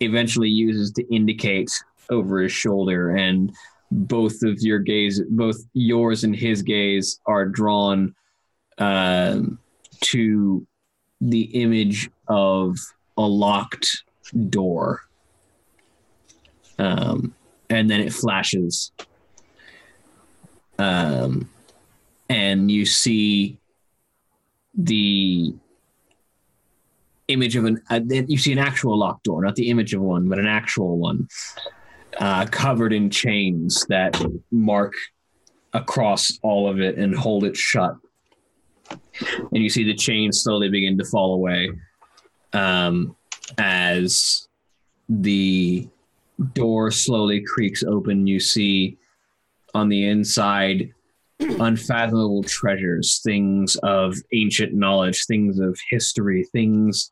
eventually 0.01 0.49
uses 0.49 0.91
to 0.91 1.13
indicate 1.13 1.71
over 2.09 2.41
his 2.41 2.51
shoulder. 2.51 3.11
And 3.11 3.53
both 3.91 4.43
of 4.43 4.59
your 4.59 4.79
gaze 4.79 5.21
both 5.29 5.57
yours 5.73 6.23
and 6.23 6.35
his 6.35 6.61
gaze 6.61 7.19
are 7.25 7.45
drawn 7.45 8.13
um, 8.77 9.59
to 10.01 10.65
the 11.21 11.43
image 11.43 12.09
of 12.27 12.77
a 13.17 13.21
locked 13.21 14.03
door. 14.49 15.01
Um, 16.77 17.33
and 17.69 17.89
then 17.89 18.01
it 18.01 18.11
flashes 18.11 18.91
um, 20.77 21.49
and 22.29 22.69
you 22.71 22.85
see 22.85 23.57
the 24.73 25.53
image 27.27 27.55
of 27.55 27.65
an 27.65 27.81
uh, 27.89 27.99
you 28.07 28.37
see 28.37 28.51
an 28.51 28.59
actual 28.59 28.97
locked 28.97 29.23
door 29.23 29.41
not 29.41 29.55
the 29.55 29.69
image 29.69 29.93
of 29.93 30.01
one 30.01 30.29
but 30.29 30.37
an 30.37 30.45
actual 30.45 30.97
one 30.97 31.27
uh, 32.19 32.45
covered 32.45 32.93
in 32.93 33.09
chains 33.09 33.85
that 33.89 34.19
mark 34.51 34.93
across 35.75 36.39
all 36.41 36.69
of 36.69 36.79
it 36.79 36.97
and 36.97 37.15
hold 37.15 37.43
it 37.43 37.55
shut. 37.55 37.95
And 39.51 39.63
you 39.63 39.69
see 39.69 39.83
the 39.83 39.93
chains 39.93 40.41
slowly 40.41 40.69
begin 40.69 40.97
to 40.97 41.05
fall 41.05 41.33
away 41.33 41.71
um, 42.53 43.15
as 43.57 44.47
the 45.09 45.87
door 46.53 46.91
slowly 46.91 47.41
creaks 47.41 47.83
open. 47.83 48.27
You 48.27 48.39
see 48.39 48.97
on 49.75 49.89
the 49.89 50.07
inside 50.07 50.93
unfathomable 51.39 52.43
treasures, 52.43 53.19
things 53.23 53.75
of 53.83 54.15
ancient 54.31 54.73
knowledge, 54.73 55.25
things 55.25 55.59
of 55.59 55.77
history, 55.89 56.45
things 56.45 57.11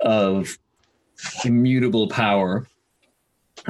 of 0.00 0.58
immutable 1.46 2.06
power, 2.08 2.66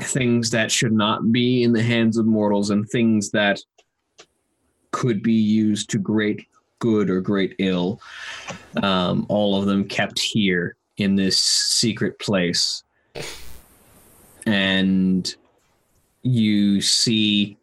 things 0.01 0.51
that 0.51 0.73
should 0.73 0.93
not 0.93 1.31
be 1.31 1.63
in 1.63 1.73
the 1.73 1.83
hands 1.83 2.17
of 2.17 2.27
mortals, 2.27 2.71
and 2.71 2.89
things 2.89 3.31
that 3.31 3.61
could 4.91 5.23
be 5.23 5.33
used 5.33 5.89
to 5.91 5.99
great 5.99 6.49
good 6.81 7.09
or 7.09 7.21
great 7.21 7.55
ill. 7.61 8.01
Um, 8.83 9.27
all 9.29 9.57
of 9.57 9.67
them 9.67 9.87
kept 9.87 10.19
here 10.19 10.75
in 10.97 11.15
this 11.15 11.39
secret 11.39 12.19
place. 12.19 12.83
And 14.45 15.35
you 16.23 16.81
see 16.81 17.59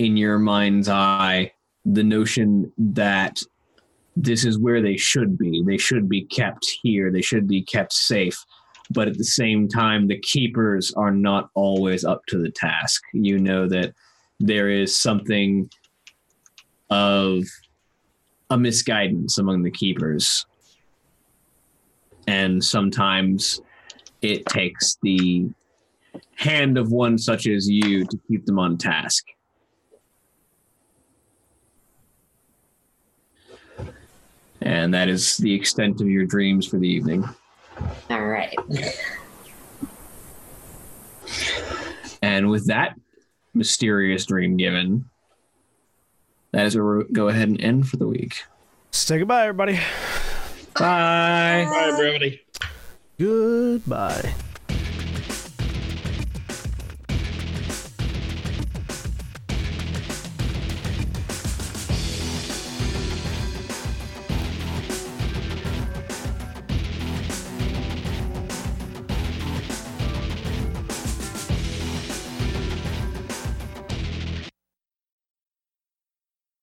in 0.00 0.16
your 0.16 0.38
mind's 0.38 0.88
eye 0.88 1.52
the 1.84 2.02
notion 2.02 2.72
that 2.78 3.38
this 4.16 4.46
is 4.46 4.58
where 4.58 4.80
they 4.80 4.96
should 4.96 5.36
be. 5.36 5.62
They 5.62 5.76
should 5.76 6.08
be 6.08 6.22
kept 6.24 6.66
here. 6.82 7.12
They 7.12 7.20
should 7.20 7.46
be 7.46 7.62
kept 7.62 7.92
safe. 7.92 8.38
But 8.90 9.08
at 9.08 9.18
the 9.18 9.24
same 9.24 9.68
time, 9.68 10.08
the 10.08 10.18
keepers 10.18 10.90
are 10.94 11.10
not 11.10 11.50
always 11.54 12.02
up 12.02 12.22
to 12.28 12.38
the 12.38 12.50
task. 12.50 13.02
You 13.12 13.38
know 13.38 13.68
that 13.68 13.92
there 14.40 14.70
is 14.70 14.96
something 14.96 15.68
of 16.88 17.44
a 18.48 18.56
misguidance 18.56 19.36
among 19.36 19.64
the 19.64 19.70
keepers. 19.70 20.46
And 22.26 22.64
sometimes 22.64 23.60
it 24.22 24.46
takes 24.46 24.96
the 25.02 25.50
hand 26.36 26.78
of 26.78 26.90
one 26.90 27.18
such 27.18 27.46
as 27.46 27.68
you 27.68 28.06
to 28.06 28.18
keep 28.28 28.46
them 28.46 28.58
on 28.58 28.78
task. 28.78 29.26
And 34.60 34.92
that 34.94 35.08
is 35.08 35.36
the 35.38 35.54
extent 35.54 36.00
of 36.00 36.08
your 36.08 36.26
dreams 36.26 36.66
for 36.66 36.78
the 36.78 36.88
evening. 36.88 37.24
All 38.10 38.26
right. 38.26 38.54
And 42.22 42.50
with 42.50 42.66
that 42.66 42.98
mysterious 43.54 44.26
dream 44.26 44.56
given, 44.56 45.08
that 46.52 46.66
is 46.66 46.76
where 46.76 46.84
we'll 46.84 47.06
go 47.12 47.28
ahead 47.28 47.48
and 47.48 47.60
end 47.60 47.88
for 47.88 47.96
the 47.96 48.06
week. 48.06 48.44
Say 48.90 49.18
goodbye, 49.18 49.42
everybody. 49.42 49.80
Bye. 50.78 51.66
Bye, 51.68 51.90
everybody. 51.92 52.42
Goodbye. 53.18 54.34